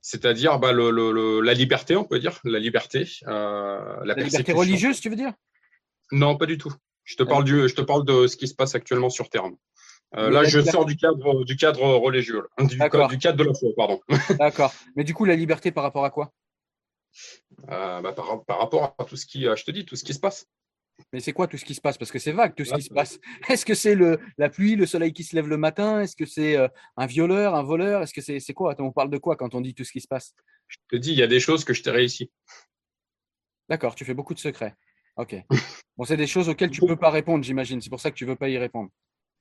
C'est-à-dire 0.00 0.58
bah, 0.58 0.72
le, 0.72 0.90
le, 0.90 1.40
la 1.40 1.54
liberté, 1.54 1.94
on 1.94 2.04
peut 2.04 2.18
dire, 2.18 2.40
la 2.42 2.58
liberté, 2.58 3.06
la, 3.26 4.00
la 4.04 4.14
liberté 4.14 4.52
religieuse, 4.52 5.00
tu 5.00 5.10
veux 5.10 5.16
dire? 5.16 5.32
Non, 6.10 6.36
pas 6.36 6.46
du 6.46 6.58
tout. 6.58 6.72
Je 7.08 7.16
te 7.16 7.22
parle 7.22 7.44
du, 7.44 7.66
je 7.66 7.74
te 7.74 7.80
parle 7.80 8.04
de 8.04 8.26
ce 8.26 8.36
qui 8.36 8.46
se 8.46 8.54
passe 8.54 8.74
actuellement 8.74 9.08
sur 9.08 9.30
terre. 9.30 9.44
Euh, 10.16 10.28
là, 10.28 10.44
je 10.44 10.60
sors 10.60 10.84
du 10.84 10.94
cadre, 10.94 11.42
du 11.42 11.56
cadre 11.56 11.82
religieux, 11.96 12.46
du, 12.58 12.66
du, 12.66 12.78
cadre 13.18 13.38
de 13.38 13.44
la 13.44 13.54
foi, 13.54 13.70
pardon. 13.74 14.00
D'accord. 14.38 14.74
Mais 14.94 15.04
du 15.04 15.14
coup, 15.14 15.24
la 15.24 15.34
liberté 15.34 15.72
par 15.72 15.84
rapport 15.84 16.04
à 16.04 16.10
quoi? 16.10 16.34
Euh, 17.70 18.02
bah, 18.02 18.12
par, 18.12 18.44
par, 18.44 18.58
rapport 18.58 18.94
à 18.98 19.04
tout 19.04 19.16
ce 19.16 19.24
qui, 19.24 19.46
euh, 19.46 19.56
je 19.56 19.64
te 19.64 19.70
dis, 19.70 19.86
tout 19.86 19.96
ce 19.96 20.04
qui 20.04 20.12
se 20.12 20.20
passe. 20.20 20.46
Mais 21.14 21.20
c'est 21.20 21.32
quoi 21.32 21.46
tout 21.46 21.56
ce 21.56 21.64
qui 21.64 21.74
se 21.74 21.80
passe? 21.80 21.96
Parce 21.96 22.12
que 22.12 22.18
c'est 22.18 22.32
vague 22.32 22.54
tout 22.54 22.66
ce 22.66 22.74
qui 22.74 22.82
se 22.82 22.92
passe. 22.92 23.18
Est-ce 23.48 23.64
que 23.64 23.74
c'est 23.74 23.94
le, 23.94 24.20
la 24.36 24.50
pluie, 24.50 24.76
le 24.76 24.84
soleil 24.84 25.14
qui 25.14 25.24
se 25.24 25.34
lève 25.34 25.48
le 25.48 25.56
matin? 25.56 26.02
Est-ce 26.02 26.14
que 26.14 26.26
c'est 26.26 26.58
euh, 26.58 26.68
un 26.98 27.06
violeur, 27.06 27.54
un 27.54 27.62
voleur? 27.62 28.02
Est-ce 28.02 28.12
que 28.12 28.20
c'est, 28.20 28.38
c'est 28.38 28.52
quoi? 28.52 28.74
On 28.80 28.92
parle 28.92 29.08
de 29.08 29.18
quoi 29.18 29.36
quand 29.36 29.54
on 29.54 29.62
dit 29.62 29.74
tout 29.74 29.84
ce 29.84 29.92
qui 29.92 30.02
se 30.02 30.08
passe? 30.08 30.34
Je 30.66 30.76
te 30.90 30.96
dis, 30.96 31.12
il 31.12 31.18
y 31.18 31.22
a 31.22 31.26
des 31.26 31.40
choses 31.40 31.64
que 31.64 31.72
je 31.72 31.82
t'ai 31.82 31.90
réussi. 31.90 32.30
D'accord, 33.70 33.94
tu 33.94 34.04
fais 34.04 34.14
beaucoup 34.14 34.34
de 34.34 34.40
secrets. 34.40 34.74
Ok. 35.16 35.36
Bon, 35.98 36.04
c'est 36.04 36.16
des 36.16 36.28
choses 36.28 36.48
auxquelles 36.48 36.70
tu 36.70 36.82
ne 36.82 36.88
peux 36.88 36.96
pas 36.96 37.10
répondre, 37.10 37.42
j'imagine. 37.42 37.80
C'est 37.80 37.90
pour 37.90 38.00
ça 38.00 38.12
que 38.12 38.16
tu 38.16 38.24
ne 38.24 38.30
veux 38.30 38.36
pas 38.36 38.48
y 38.48 38.56
répondre. 38.56 38.88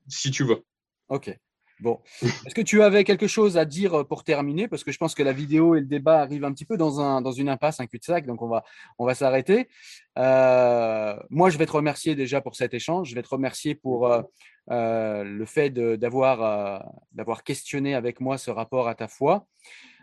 Si 0.08 0.32
tu 0.32 0.44
veux. 0.44 0.66
Ok. 1.08 1.38
Bon. 1.80 2.02
Est-ce 2.24 2.56
que 2.56 2.62
tu 2.62 2.82
avais 2.82 3.04
quelque 3.04 3.28
chose 3.28 3.56
à 3.56 3.66
dire 3.66 4.00
euh, 4.00 4.04
pour 4.04 4.24
terminer? 4.24 4.68
Parce 4.68 4.84
que 4.84 4.92
je 4.92 4.98
pense 4.98 5.14
que 5.14 5.22
la 5.22 5.34
vidéo 5.34 5.76
et 5.76 5.82
le 5.82 5.86
débat 5.86 6.22
arrivent 6.22 6.46
un 6.46 6.52
petit 6.52 6.66
peu 6.66 6.76
dans, 6.76 7.00
un, 7.00 7.22
dans 7.22 7.32
une 7.32 7.50
impasse, 7.50 7.80
un 7.80 7.86
cul-de-sac, 7.86 8.26
donc 8.26 8.42
on 8.42 8.48
va, 8.48 8.64
on 8.98 9.06
va 9.06 9.14
s'arrêter. 9.14 9.70
Euh, 10.18 11.16
moi, 11.30 11.52
je 11.52 11.60
vais 11.60 11.68
te 11.68 11.74
remercier 11.74 12.16
déjà 12.16 12.42
pour 12.42 12.56
cet 12.56 12.74
échange. 12.74 13.10
Je 13.10 13.14
vais 13.14 13.22
te 13.22 13.30
remercier 13.30 13.76
pour 13.76 14.12
euh, 14.12 15.24
le 15.24 15.46
fait 15.46 15.70
d'avoir 15.70 16.84
d'avoir 17.12 17.44
questionné 17.44 17.94
avec 17.94 18.20
moi 18.20 18.40
ce 18.40 18.50
rapport 18.50 18.88
à 18.88 18.96
ta 18.96 19.08
foi. 19.08 19.46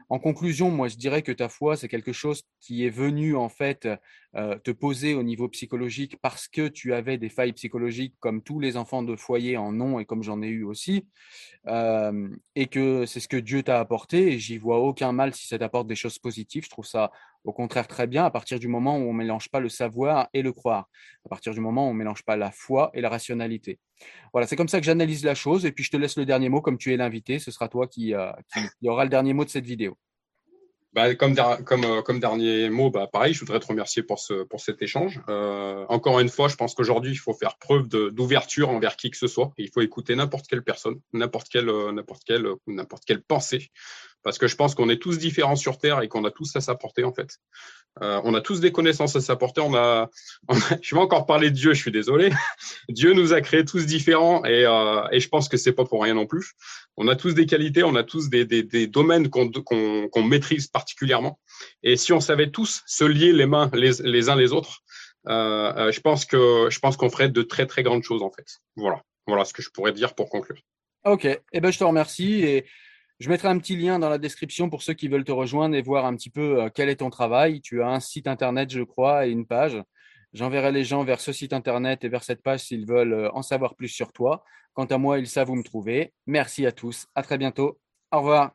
En 0.08 0.18
conclusion, 0.18 0.70
moi, 0.70 0.88
je 0.88 0.96
dirais 0.96 1.22
que 1.22 1.32
ta 1.32 1.48
foi, 1.48 1.76
c'est 1.76 1.88
quelque 1.88 2.12
chose 2.12 2.42
qui 2.60 2.84
est 2.84 2.90
venu 2.90 3.36
en 3.36 3.48
fait 3.48 3.88
euh, 4.36 4.58
te 4.58 4.70
poser 4.70 5.14
au 5.14 5.22
niveau 5.22 5.48
psychologique 5.48 6.18
parce 6.20 6.48
que 6.48 6.68
tu 6.68 6.92
avais 6.92 7.18
des 7.18 7.28
failles 7.28 7.52
psychologiques 7.52 8.14
comme 8.20 8.42
tous 8.42 8.60
les 8.60 8.76
enfants 8.76 9.02
de 9.02 9.16
foyer 9.16 9.56
en 9.56 9.80
ont 9.80 9.98
et 9.98 10.04
comme 10.04 10.22
j'en 10.22 10.42
ai 10.42 10.48
eu 10.48 10.64
aussi, 10.64 11.06
euh, 11.66 12.28
et 12.54 12.66
que 12.66 13.06
c'est 13.06 13.20
ce 13.20 13.28
que 13.28 13.36
Dieu 13.36 13.62
t'a 13.62 13.80
apporté. 13.80 14.32
Et 14.32 14.38
j'y 14.38 14.58
vois 14.58 14.78
aucun 14.80 15.12
mal 15.12 15.34
si 15.34 15.46
ça 15.46 15.58
t'apporte 15.58 15.86
des 15.86 15.96
choses 15.96 16.18
positives. 16.18 16.64
Je 16.64 16.70
trouve 16.70 16.86
ça 16.86 17.10
au 17.44 17.52
contraire 17.52 17.86
très 17.86 18.06
bien 18.06 18.24
à 18.24 18.30
partir 18.30 18.58
du 18.58 18.68
moment 18.68 18.96
où 18.98 19.02
on 19.02 19.12
mélange 19.12 19.48
pas 19.50 19.60
le 19.60 19.68
savoir 19.68 20.28
et 20.32 20.42
le 20.42 20.52
croire, 20.52 20.88
à 21.24 21.28
partir 21.28 21.52
du 21.52 21.60
moment 21.60 21.86
où 21.86 21.90
on 21.90 21.94
mélange 21.94 22.24
pas 22.24 22.36
la 22.36 22.50
foi 22.50 22.90
et 22.94 23.00
la 23.00 23.08
rationalité. 23.08 23.78
Voilà, 24.32 24.46
c'est 24.46 24.56
comme 24.56 24.68
ça 24.68 24.80
que 24.80 24.86
j'analyse 24.86 25.24
la 25.24 25.34
chose. 25.34 25.66
Et 25.66 25.72
puis 25.72 25.84
je 25.84 25.90
te 25.90 25.96
laisse 25.96 26.16
le 26.16 26.26
dernier 26.26 26.48
mot, 26.48 26.60
comme 26.60 26.78
tu 26.78 26.92
es 26.92 26.96
l'invité, 26.96 27.38
ce 27.38 27.50
sera 27.50 27.68
toi 27.68 27.86
qui, 27.86 28.14
euh, 28.14 28.32
le 28.82 29.08
dernier 29.08 29.32
mot 29.32 29.44
de 29.44 29.50
cette 29.50 29.66
vidéo. 29.66 29.96
Bah, 30.94 31.14
comme, 31.16 31.34
comme, 31.64 31.84
euh, 31.84 32.02
comme, 32.02 32.20
dernier 32.20 32.70
mot, 32.70 32.88
bah, 32.88 33.08
pareil, 33.12 33.34
je 33.34 33.40
voudrais 33.40 33.58
te 33.58 33.66
remercier 33.66 34.04
pour, 34.04 34.20
ce, 34.20 34.44
pour 34.44 34.60
cet 34.60 34.80
échange. 34.80 35.20
Euh, 35.28 35.84
encore 35.88 36.20
une 36.20 36.28
fois, 36.28 36.46
je 36.46 36.54
pense 36.54 36.74
qu'aujourd'hui, 36.74 37.10
il 37.10 37.16
faut 37.16 37.34
faire 37.34 37.56
preuve 37.58 37.88
d'ouverture 37.88 38.70
envers 38.70 38.96
qui 38.96 39.10
que 39.10 39.16
ce 39.16 39.26
soit. 39.26 39.52
il 39.58 39.70
faut 39.72 39.80
écouter 39.80 40.14
n'importe 40.14 40.46
quelle 40.46 40.62
personne, 40.62 41.00
n'importe 41.12 41.48
quelle, 41.48 41.66
n'importe 41.92 42.22
quelle, 42.24 42.46
n'importe 42.68 43.04
quelle 43.04 43.22
pensée 43.22 43.70
parce 44.24 44.38
que 44.38 44.48
je 44.48 44.56
pense 44.56 44.74
qu'on 44.74 44.88
est 44.88 45.00
tous 45.00 45.18
différents 45.18 45.54
sur 45.54 45.78
Terre 45.78 46.00
et 46.00 46.08
qu'on 46.08 46.24
a 46.24 46.30
tous 46.30 46.56
à 46.56 46.60
s'apporter 46.60 47.04
en 47.04 47.12
fait. 47.12 47.38
Euh, 48.02 48.20
on 48.24 48.34
a 48.34 48.40
tous 48.40 48.58
des 48.58 48.72
connaissances 48.72 49.14
à 49.14 49.20
s'apporter. 49.20 49.60
On 49.60 49.74
a, 49.74 50.10
je 50.82 50.94
vais 50.96 51.00
encore 51.00 51.26
parler 51.26 51.50
de 51.50 51.54
Dieu, 51.54 51.74
je 51.74 51.80
suis 51.80 51.92
désolé. 51.92 52.32
Dieu 52.88 53.12
nous 53.12 53.32
a 53.32 53.40
créés 53.40 53.64
tous 53.64 53.86
différents 53.86 54.44
et, 54.44 54.64
euh, 54.64 55.06
et 55.12 55.20
je 55.20 55.28
pense 55.28 55.48
que 55.48 55.56
c'est 55.56 55.72
pas 55.72 55.84
pour 55.84 56.02
rien 56.02 56.14
non 56.14 56.26
plus. 56.26 56.54
On 56.96 57.08
a 57.08 57.16
tous 57.16 57.34
des 57.34 57.46
qualités, 57.46 57.82
on 57.82 57.96
a 57.96 58.04
tous 58.04 58.30
des, 58.30 58.44
des, 58.44 58.86
domaines 58.86 59.28
qu'on 59.28 60.22
maîtrise 60.22 60.68
particulièrement. 60.68 61.40
Et 61.82 61.96
si 61.96 62.12
on 62.12 62.20
savait 62.20 62.50
tous 62.50 62.82
se 62.86 63.04
lier 63.04 63.32
les 63.32 63.46
mains 63.46 63.70
les, 63.74 63.92
les 64.02 64.28
uns 64.28 64.36
les 64.36 64.52
autres, 64.52 64.80
euh, 65.28 65.72
euh 65.76 65.92
je 65.92 66.00
pense 66.00 66.24
que 66.24 66.68
je 66.70 66.78
pense 66.78 66.96
qu'on 66.96 67.10
ferait 67.10 67.28
de 67.28 67.42
très 67.42 67.66
très 67.66 67.82
grandes 67.82 68.02
choses 68.02 68.22
en 68.22 68.30
fait. 68.30 68.46
Voilà, 68.76 69.02
voilà 69.26 69.44
ce 69.44 69.52
que 69.52 69.62
je 69.62 69.70
pourrais 69.70 69.92
dire 69.92 70.14
pour 70.14 70.28
conclure. 70.28 70.60
Ok, 71.04 71.26
eh 71.26 71.60
ben 71.60 71.70
je 71.70 71.78
te 71.78 71.84
remercie 71.84 72.42
et 72.44 72.64
Je 73.20 73.28
mettrai 73.28 73.48
un 73.48 73.58
petit 73.58 73.76
lien 73.76 73.98
dans 73.98 74.08
la 74.08 74.18
description 74.18 74.70
pour 74.70 74.82
ceux 74.82 74.94
qui 74.94 75.08
veulent 75.08 75.24
te 75.24 75.32
rejoindre 75.32 75.76
et 75.76 75.82
voir 75.82 76.04
un 76.04 76.14
petit 76.16 76.30
peu 76.30 76.62
euh, 76.62 76.68
quel 76.74 76.88
est 76.88 76.96
ton 76.96 77.10
travail. 77.10 77.60
Tu 77.60 77.82
as 77.82 77.88
un 77.88 78.00
site 78.00 78.26
internet, 78.26 78.70
je 78.70 78.82
crois, 78.82 79.26
et 79.26 79.30
une 79.30 79.46
page. 79.46 79.80
J'enverrai 80.34 80.72
les 80.72 80.84
gens 80.84 81.04
vers 81.04 81.20
ce 81.20 81.32
site 81.32 81.52
internet 81.52 82.02
et 82.04 82.08
vers 82.08 82.24
cette 82.24 82.42
page 82.42 82.60
s'ils 82.60 82.86
veulent 82.86 83.14
euh, 83.14 83.30
en 83.32 83.42
savoir 83.42 83.76
plus 83.76 83.88
sur 83.88 84.12
toi. 84.12 84.44
Quant 84.74 84.86
à 84.86 84.98
moi, 84.98 85.20
ils 85.20 85.28
savent 85.28 85.50
où 85.50 85.54
me 85.54 85.62
trouver. 85.62 86.12
Merci 86.26 86.66
à 86.66 86.72
tous. 86.72 87.06
À 87.14 87.22
très 87.22 87.38
bientôt. 87.38 87.78
Au 88.10 88.18
revoir. 88.18 88.52